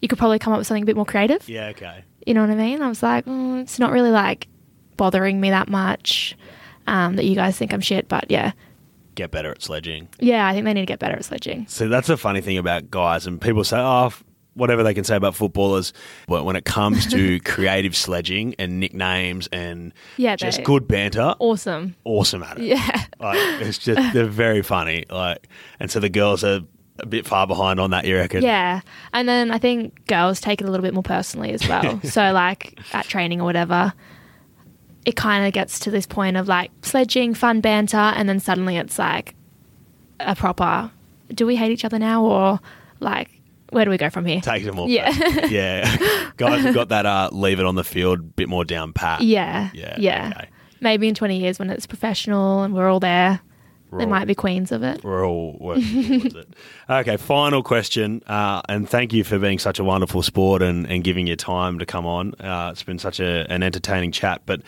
you 0.00 0.08
could 0.08 0.18
probably 0.18 0.38
come 0.38 0.52
up 0.52 0.58
with 0.58 0.66
something 0.66 0.82
a 0.82 0.86
bit 0.86 0.96
more 0.96 1.06
creative. 1.06 1.48
Yeah, 1.48 1.68
okay. 1.68 2.04
You 2.26 2.34
know 2.34 2.40
what 2.42 2.50
I 2.50 2.54
mean? 2.54 2.82
I 2.82 2.88
was 2.88 3.02
like, 3.02 3.24
mm, 3.26 3.60
it's 3.62 3.78
not 3.78 3.92
really 3.92 4.10
like 4.10 4.48
bothering 4.96 5.40
me 5.40 5.50
that 5.50 5.68
much 5.68 6.36
um, 6.86 7.16
that 7.16 7.24
you 7.24 7.34
guys 7.34 7.56
think 7.56 7.72
I'm 7.72 7.80
shit, 7.80 8.08
but 8.08 8.30
yeah, 8.30 8.52
get 9.14 9.30
better 9.30 9.50
at 9.50 9.62
sledging. 9.62 10.08
Yeah, 10.20 10.46
I 10.46 10.52
think 10.52 10.64
they 10.64 10.74
need 10.74 10.82
to 10.82 10.86
get 10.86 10.98
better 10.98 11.16
at 11.16 11.24
sledging. 11.24 11.66
See, 11.66 11.86
that's 11.86 12.08
the 12.08 12.16
funny 12.16 12.40
thing 12.40 12.58
about 12.58 12.90
guys, 12.90 13.26
and 13.26 13.40
people 13.40 13.64
say, 13.64 13.78
"Oh, 13.78 14.06
f- 14.06 14.22
whatever 14.54 14.82
they 14.82 14.94
can 14.94 15.04
say 15.04 15.16
about 15.16 15.34
footballers," 15.34 15.92
but 16.28 16.44
when 16.44 16.56
it 16.56 16.64
comes 16.64 17.06
to 17.08 17.40
creative 17.44 17.96
sledging 17.96 18.54
and 18.58 18.80
nicknames 18.80 19.48
and 19.52 19.92
Yeah, 20.16 20.36
just 20.36 20.62
good 20.64 20.86
banter, 20.88 21.34
Awesome. 21.38 21.94
awesome 22.04 22.42
at 22.42 22.58
it. 22.58 22.64
Yeah. 22.64 23.04
Like 23.20 23.38
it's 23.62 23.78
just 23.78 24.12
they're 24.14 24.26
very 24.26 24.62
funny. 24.62 25.04
Like, 25.10 25.48
and 25.80 25.90
so 25.90 26.00
the 26.00 26.08
girls 26.08 26.42
are 26.44 26.60
a 26.98 27.06
bit 27.06 27.26
far 27.26 27.46
behind 27.46 27.80
on 27.80 27.90
that. 27.90 28.04
You 28.04 28.16
reckon? 28.16 28.42
Yeah. 28.42 28.80
And 29.12 29.28
then 29.28 29.50
I 29.50 29.58
think 29.58 30.06
girls 30.06 30.40
take 30.40 30.60
it 30.60 30.66
a 30.66 30.70
little 30.70 30.84
bit 30.84 30.94
more 30.94 31.02
personally 31.02 31.52
as 31.52 31.66
well. 31.66 32.00
so, 32.04 32.32
like 32.32 32.78
at 32.92 33.06
training 33.06 33.40
or 33.40 33.44
whatever, 33.44 33.92
it 35.06 35.16
kind 35.16 35.46
of 35.46 35.52
gets 35.52 35.78
to 35.80 35.90
this 35.90 36.06
point 36.06 36.36
of 36.36 36.48
like 36.48 36.70
sledging, 36.82 37.34
fun 37.34 37.60
banter, 37.60 37.96
and 37.96 38.28
then 38.28 38.38
suddenly 38.40 38.76
it's 38.76 38.98
like 38.98 39.34
a 40.20 40.36
proper 40.36 40.90
do 41.34 41.46
we 41.46 41.56
hate 41.56 41.72
each 41.72 41.84
other 41.84 41.98
now 41.98 42.22
or 42.24 42.60
like 43.00 43.30
where 43.72 43.84
do 43.84 43.90
we 43.90 43.96
go 43.98 44.10
from 44.10 44.24
here? 44.24 44.40
Takes 44.40 44.64
them 44.66 44.78
all. 44.78 44.88
Yeah. 44.88 45.10
yeah. 45.48 45.96
Guys 46.36 46.62
have 46.62 46.74
got 46.74 46.88
that. 46.90 47.06
Uh, 47.06 47.30
leave 47.32 47.58
it 47.60 47.66
on 47.66 47.74
the 47.74 47.84
field, 47.84 48.36
bit 48.36 48.48
more 48.48 48.64
down 48.64 48.92
pat. 48.92 49.20
Yeah. 49.22 49.70
Yeah, 49.74 49.96
Yeah. 49.98 50.32
okay. 50.36 50.48
Maybe 50.80 51.08
in 51.08 51.14
20 51.14 51.38
years 51.38 51.58
when 51.58 51.70
it's 51.70 51.86
professional 51.86 52.62
and 52.62 52.74
we're 52.74 52.88
all 52.90 52.98
there, 53.00 53.40
We're 53.90 53.98
they 53.98 54.04
all- 54.04 54.10
might 54.10 54.24
be 54.26 54.34
queens 54.34 54.72
of 54.72 54.82
it. 54.82 55.04
We're 55.04 55.24
all 55.26 55.56
working 55.60 56.02
towards 56.20 56.34
it. 56.34 56.48
Okay, 56.90 57.16
final 57.16 57.62
question, 57.62 58.22
uh, 58.26 58.62
and 58.68 58.88
thank 58.88 59.12
you 59.12 59.22
for 59.24 59.38
being 59.38 59.58
such 59.60 59.78
a 59.78 59.84
wonderful 59.84 60.22
sport 60.22 60.60
and, 60.62 60.86
and 60.90 61.04
giving 61.04 61.26
your 61.26 61.36
time 61.36 61.78
to 61.78 61.86
come 61.86 62.04
on. 62.04 62.34
Uh, 62.40 62.70
it's 62.72 62.82
been 62.82 62.98
such 62.98 63.20
a, 63.20 63.46
an 63.50 63.62
entertaining 63.62 64.10
chat. 64.12 64.42
But 64.44 64.62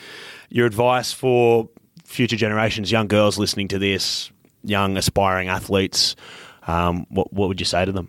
your 0.51 0.67
advice 0.67 1.13
for 1.13 1.69
future 2.05 2.37
generations, 2.37 2.93
young 2.93 3.09
girls 3.09 3.37
listening 3.39 3.67
to 3.69 3.79
this, 3.79 4.31
young 4.63 4.97
aspiring 4.97 5.49
athletes, 5.49 6.15
um, 6.69 7.07
what 7.11 7.33
what 7.33 7.49
would 7.49 7.61
you 7.61 7.67
say 7.67 7.85
to 7.85 7.91
them? 7.93 8.09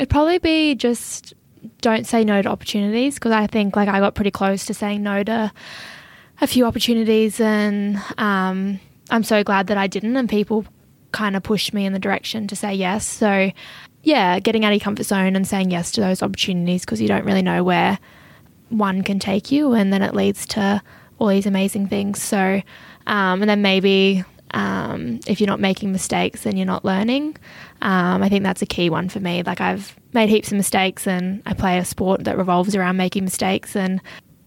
It'd 0.00 0.08
probably 0.08 0.38
be 0.38 0.74
just 0.76 1.34
don't 1.82 2.06
say 2.06 2.24
no 2.24 2.40
to 2.40 2.48
opportunities 2.48 3.16
because 3.16 3.32
I 3.32 3.46
think 3.46 3.76
like 3.76 3.86
I 3.86 4.00
got 4.00 4.14
pretty 4.14 4.30
close 4.30 4.64
to 4.64 4.72
saying 4.72 5.02
no 5.02 5.22
to 5.24 5.52
a 6.40 6.46
few 6.46 6.64
opportunities 6.64 7.38
and 7.38 7.98
um, 8.16 8.80
I'm 9.10 9.22
so 9.24 9.44
glad 9.44 9.66
that 9.66 9.76
I 9.76 9.88
didn't 9.88 10.16
and 10.16 10.26
people 10.26 10.64
kind 11.12 11.36
of 11.36 11.42
pushed 11.42 11.74
me 11.74 11.84
in 11.84 11.92
the 11.92 11.98
direction 11.98 12.46
to 12.46 12.56
say 12.56 12.72
yes. 12.72 13.06
So 13.06 13.52
yeah, 14.02 14.40
getting 14.40 14.64
out 14.64 14.72
of 14.72 14.76
your 14.78 14.84
comfort 14.84 15.04
zone 15.04 15.36
and 15.36 15.46
saying 15.46 15.70
yes 15.70 15.92
to 15.92 16.00
those 16.00 16.22
opportunities 16.22 16.86
because 16.86 17.02
you 17.02 17.08
don't 17.08 17.26
really 17.26 17.42
know 17.42 17.62
where 17.62 17.98
one 18.70 19.02
can 19.02 19.18
take 19.18 19.52
you 19.52 19.74
and 19.74 19.92
then 19.92 20.00
it 20.00 20.14
leads 20.14 20.46
to 20.46 20.82
all 21.18 21.26
these 21.26 21.44
amazing 21.44 21.88
things. 21.88 22.22
So 22.22 22.62
um, 23.06 23.42
and 23.42 23.50
then 23.50 23.60
maybe 23.60 24.24
um, 24.52 25.20
if 25.26 25.40
you're 25.40 25.46
not 25.46 25.60
making 25.60 25.92
mistakes, 25.92 26.42
then 26.42 26.56
you're 26.56 26.66
not 26.66 26.84
learning. 26.84 27.36
Um, 27.82 28.22
I 28.22 28.28
think 28.28 28.44
that's 28.44 28.62
a 28.62 28.66
key 28.66 28.90
one 28.90 29.08
for 29.08 29.20
me. 29.20 29.42
Like 29.42 29.60
I've 29.60 29.96
made 30.12 30.28
heaps 30.28 30.50
of 30.50 30.56
mistakes, 30.56 31.06
and 31.06 31.42
I 31.46 31.54
play 31.54 31.78
a 31.78 31.84
sport 31.84 32.24
that 32.24 32.36
revolves 32.36 32.74
around 32.74 32.96
making 32.96 33.24
mistakes, 33.24 33.76
and 33.76 34.00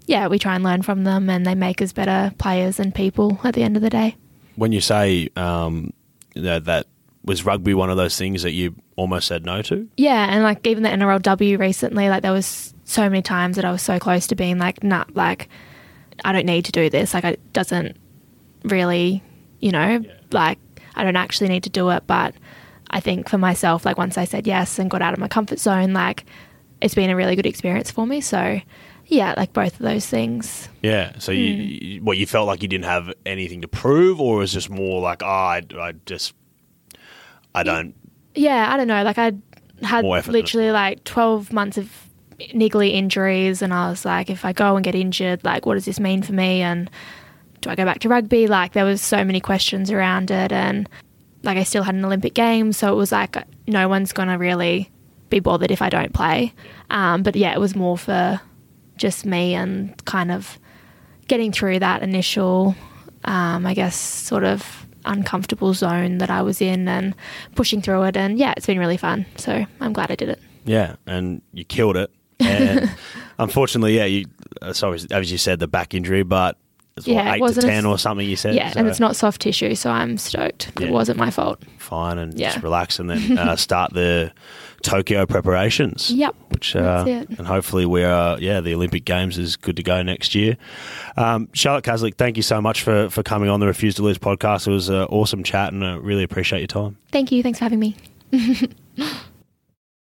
yeah, 0.06 0.28
we 0.28 0.38
try 0.38 0.56
and 0.56 0.64
learn 0.64 0.82
from 0.82 1.04
them, 1.04 1.30
and 1.30 1.46
they 1.46 1.56
make 1.56 1.82
us 1.82 1.94
better 1.94 2.34
players 2.38 2.80
and 2.80 2.94
people 2.94 3.40
at 3.44 3.54
the 3.54 3.64
end 3.64 3.76
of 3.76 3.82
the 3.82 3.90
day. 3.90 4.16
When 4.56 4.72
you 4.72 4.82
say 4.82 5.30
um, 5.36 5.94
know, 6.36 6.60
that 6.60 6.88
was 7.24 7.46
rugby 7.46 7.74
one 7.74 7.90
of 7.90 7.98
those 7.98 8.18
things 8.18 8.44
that 8.44 8.52
you 8.52 8.76
almost 8.96 9.28
said 9.28 9.46
no 9.46 9.62
to? 9.64 9.88
Yeah, 9.98 10.28
and 10.30 10.44
like 10.44 10.66
even 10.68 10.84
the 10.84 10.90
NRLW 10.90 11.58
recently, 11.60 12.10
like 12.10 12.22
there 12.22 12.32
was 12.32 12.74
so 12.86 13.04
many 13.04 13.22
times 13.22 13.56
that 13.56 13.66
I 13.66 13.72
was 13.72 13.82
so 13.82 14.00
close 14.00 14.28
to 14.28 14.36
being 14.36 14.58
like, 14.58 14.84
nah, 14.84 15.06
like 15.14 15.50
I 16.24 16.32
don't 16.32 16.46
need 16.46 16.66
to 16.66 16.72
do 16.72 16.90
this. 16.90 17.14
Like 17.14 17.24
it 17.24 17.54
doesn't 17.54 17.98
really, 18.64 19.24
you 19.64 19.72
know, 19.72 20.04
like 20.32 20.60
I 20.96 21.04
don't 21.04 21.16
actually 21.16 21.48
need 21.48 21.64
to 21.64 21.70
do 21.70 21.90
it. 21.92 22.04
But 22.06 22.36
I 22.90 23.00
think 23.00 23.30
for 23.30 23.38
myself, 23.38 23.86
like 23.86 23.98
once 23.98 24.18
I 24.18 24.26
said 24.26 24.46
yes 24.46 24.78
and 24.78 24.92
got 24.92 25.02
out 25.02 25.14
of 25.14 25.20
my 25.20 25.30
comfort 25.30 25.58
zone, 25.58 25.94
like 25.94 26.26
it's 26.82 26.94
been 26.94 27.10
a 27.10 27.16
really 27.16 27.38
good 27.38 27.46
experience 27.46 27.90
for 27.90 28.06
me. 28.06 28.20
So 28.20 28.60
yeah, 29.06 29.34
like 29.38 29.54
both 29.54 29.74
of 29.74 29.80
those 29.80 30.06
things. 30.06 30.68
Yeah. 30.82 31.18
So 31.18 31.32
you, 31.32 31.56
hmm. 31.56 31.62
you, 31.62 32.04
what 32.04 32.18
you 32.18 32.26
felt 32.26 32.46
like 32.48 32.62
you 32.62 32.68
didn't 32.68 32.86
have 32.86 33.14
anything 33.26 33.62
to 33.62 33.68
prove, 33.70 34.20
or 34.20 34.38
was 34.38 34.52
just 34.52 34.70
more 34.70 35.02
like, 35.02 35.24
oh, 35.24 35.28
I, 35.28 35.62
I 35.80 35.94
just, 36.06 36.34
I 37.56 37.64
don't. 37.64 37.96
Yeah, 38.36 38.72
I 38.72 38.76
don't 38.76 38.88
know. 38.88 39.04
Like 39.04 39.18
I 39.18 39.32
had 39.82 40.04
More 40.04 40.18
effort 40.18 40.32
than 40.32 40.42
literally 40.42 40.72
like 40.72 41.04
12 41.06 41.54
months 41.54 41.78
of 41.78 41.90
niggly 42.40 42.92
injuries, 42.92 43.62
and 43.62 43.74
I 43.74 43.90
was 43.90 44.04
like, 44.04 44.30
if 44.30 44.44
I 44.44 44.52
go 44.52 44.76
and 44.76 44.84
get 44.84 44.96
injured, 44.96 45.46
like, 45.46 45.66
what 45.66 45.76
does 45.76 45.86
this 45.86 46.02
mean 46.02 46.22
for 46.22 46.34
me? 46.34 46.62
And 46.62 46.90
do 47.64 47.70
I 47.70 47.76
go 47.76 47.86
back 47.86 48.00
to 48.00 48.10
rugby? 48.10 48.48
Like, 48.48 48.74
there 48.74 48.86
was 48.86 49.02
so 49.02 49.24
many 49.24 49.40
questions 49.40 49.90
around 49.90 50.30
it, 50.30 50.52
and 50.52 50.88
like 51.44 51.58
I 51.58 51.64
still 51.64 51.84
had 51.84 51.96
an 51.96 52.06
Olympic 52.06 52.34
game, 52.34 52.72
so 52.74 52.92
it 52.92 52.96
was 52.96 53.12
like 53.12 53.36
no 53.68 53.88
one's 53.88 54.14
gonna 54.14 54.38
really 54.38 54.92
be 55.30 55.40
bothered 55.40 55.72
if 55.72 55.82
I 55.82 55.90
don't 55.90 56.14
play. 56.14 56.54
Um, 56.90 57.24
but 57.24 57.36
yeah, 57.36 57.54
it 57.54 57.60
was 57.60 57.76
more 57.76 57.98
for 57.98 58.40
just 58.98 59.26
me 59.26 59.56
and 59.56 59.94
kind 60.06 60.32
of 60.32 60.60
getting 61.28 61.52
through 61.52 61.80
that 61.80 62.04
initial, 62.04 62.76
um, 63.26 63.66
I 63.66 63.74
guess, 63.74 63.96
sort 63.96 64.44
of 64.44 64.86
uncomfortable 65.06 65.74
zone 65.74 66.20
that 66.20 66.30
I 66.30 66.42
was 66.42 66.62
in 66.62 66.88
and 66.88 67.16
pushing 67.56 67.82
through 67.82 68.04
it. 68.04 68.18
And 68.18 68.38
yeah, 68.38 68.54
it's 68.56 68.68
been 68.68 68.80
really 68.80 68.98
fun. 68.98 69.26
So 69.38 69.66
I'm 69.80 69.94
glad 69.94 70.12
I 70.12 70.16
did 70.16 70.30
it. 70.30 70.40
Yeah, 70.66 70.96
and 71.08 71.42
you 71.54 71.66
killed 71.66 71.98
it. 71.98 72.12
And 72.40 72.92
unfortunately, 73.40 73.96
yeah, 73.96 74.06
you. 74.06 74.26
Uh, 74.62 74.72
sorry, 74.72 75.00
as 75.12 75.32
you 75.32 75.38
said, 75.38 75.60
the 75.60 75.68
back 75.68 75.94
injury, 75.94 76.24
but 76.24 76.58
it's 76.98 77.08
Yeah, 77.08 77.38
what, 77.40 77.52
it 77.52 77.58
eight 77.58 77.62
to 77.62 77.68
a 77.68 77.70
ten 77.70 77.80
s- 77.80 77.86
or 77.86 77.98
something. 77.98 78.28
You 78.28 78.36
said, 78.36 78.56
Yeah, 78.56 78.72
and 78.76 78.88
it's 78.88 79.00
not 79.00 79.16
soft 79.16 79.42
tissue, 79.42 79.76
so 79.76 79.90
I'm 79.90 80.18
stoked. 80.18 80.72
Yeah. 80.80 80.88
It 80.88 80.92
wasn't 80.92 81.18
my 81.18 81.30
fault. 81.32 81.62
fine, 81.78 82.18
and 82.18 82.38
Yeah. 82.40 82.52
just 82.52 82.64
relax, 82.64 83.00
and 83.00 83.10
then 83.10 83.38
uh, 83.38 83.56
start 83.56 83.94
the 83.94 84.32
Tokyo 84.84 85.26
preparations. 85.26 86.12
Yep. 86.12 86.36
which 86.50 86.76
uh, 86.76 87.06
and 87.08 87.48
hopefully 87.48 87.86
we 87.86 88.04
are 88.04 88.38
yeah 88.40 88.60
the 88.62 88.74
Olympic 88.76 89.06
Games 89.06 89.38
is 89.38 89.56
good 89.56 89.78
to 89.78 89.84
go 89.84 90.02
next 90.04 90.36
year. 90.36 90.58
Um, 91.18 91.48
Charlotte 91.54 91.86
Caslick, 91.86 92.16
thank 92.16 92.36
you 92.38 92.44
so 92.44 92.62
much 92.62 92.82
for 92.82 93.10
for 93.10 93.24
coming 93.24 93.50
on 93.50 93.60
the 93.62 93.68
Refuse 93.68 93.96
to 93.96 94.02
Lose 94.04 94.18
podcast. 94.18 94.68
It 94.68 94.72
was 94.72 94.90
an 94.90 95.04
awesome 95.06 95.44
chat, 95.44 95.72
and 95.74 95.86
I 95.86 95.96
really 95.96 96.24
appreciate 96.24 96.60
your 96.60 96.68
time. 96.68 96.98
Thank 97.12 97.32
you. 97.32 97.42
Thanks 97.44 97.60
for 97.60 97.66
having 97.66 97.80
me. 97.80 97.96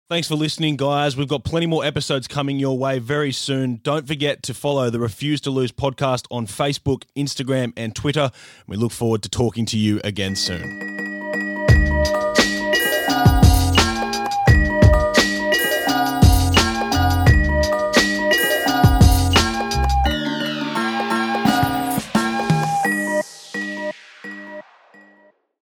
Thanks 0.09 0.27
for 0.27 0.37
listening, 0.37 0.77
guys. 0.77 1.19
We've 1.19 1.29
got 1.29 1.45
plenty 1.45 1.67
more 1.67 1.85
episodes 1.85 2.27
coming 2.27 2.59
your 2.59 2.79
way 2.79 2.99
very 2.99 3.31
soon. 3.31 3.81
Don't 3.83 4.09
forget 4.09 4.43
to 4.45 4.55
follow 4.55 4.89
the 4.89 4.99
Refuse 4.99 5.43
to 5.43 5.51
Lose 5.51 5.71
podcast 5.71 6.25
on 6.31 6.47
Facebook, 6.47 7.03
Instagram, 7.15 7.75
and 7.77 7.95
Twitter. 7.95 8.31
We 8.67 8.79
look 8.79 8.93
forward 8.93 9.23
to 9.25 9.29
talking 9.29 9.67
to 9.67 9.77
you 9.77 10.01
again 10.05 10.35
soon. 10.35 10.98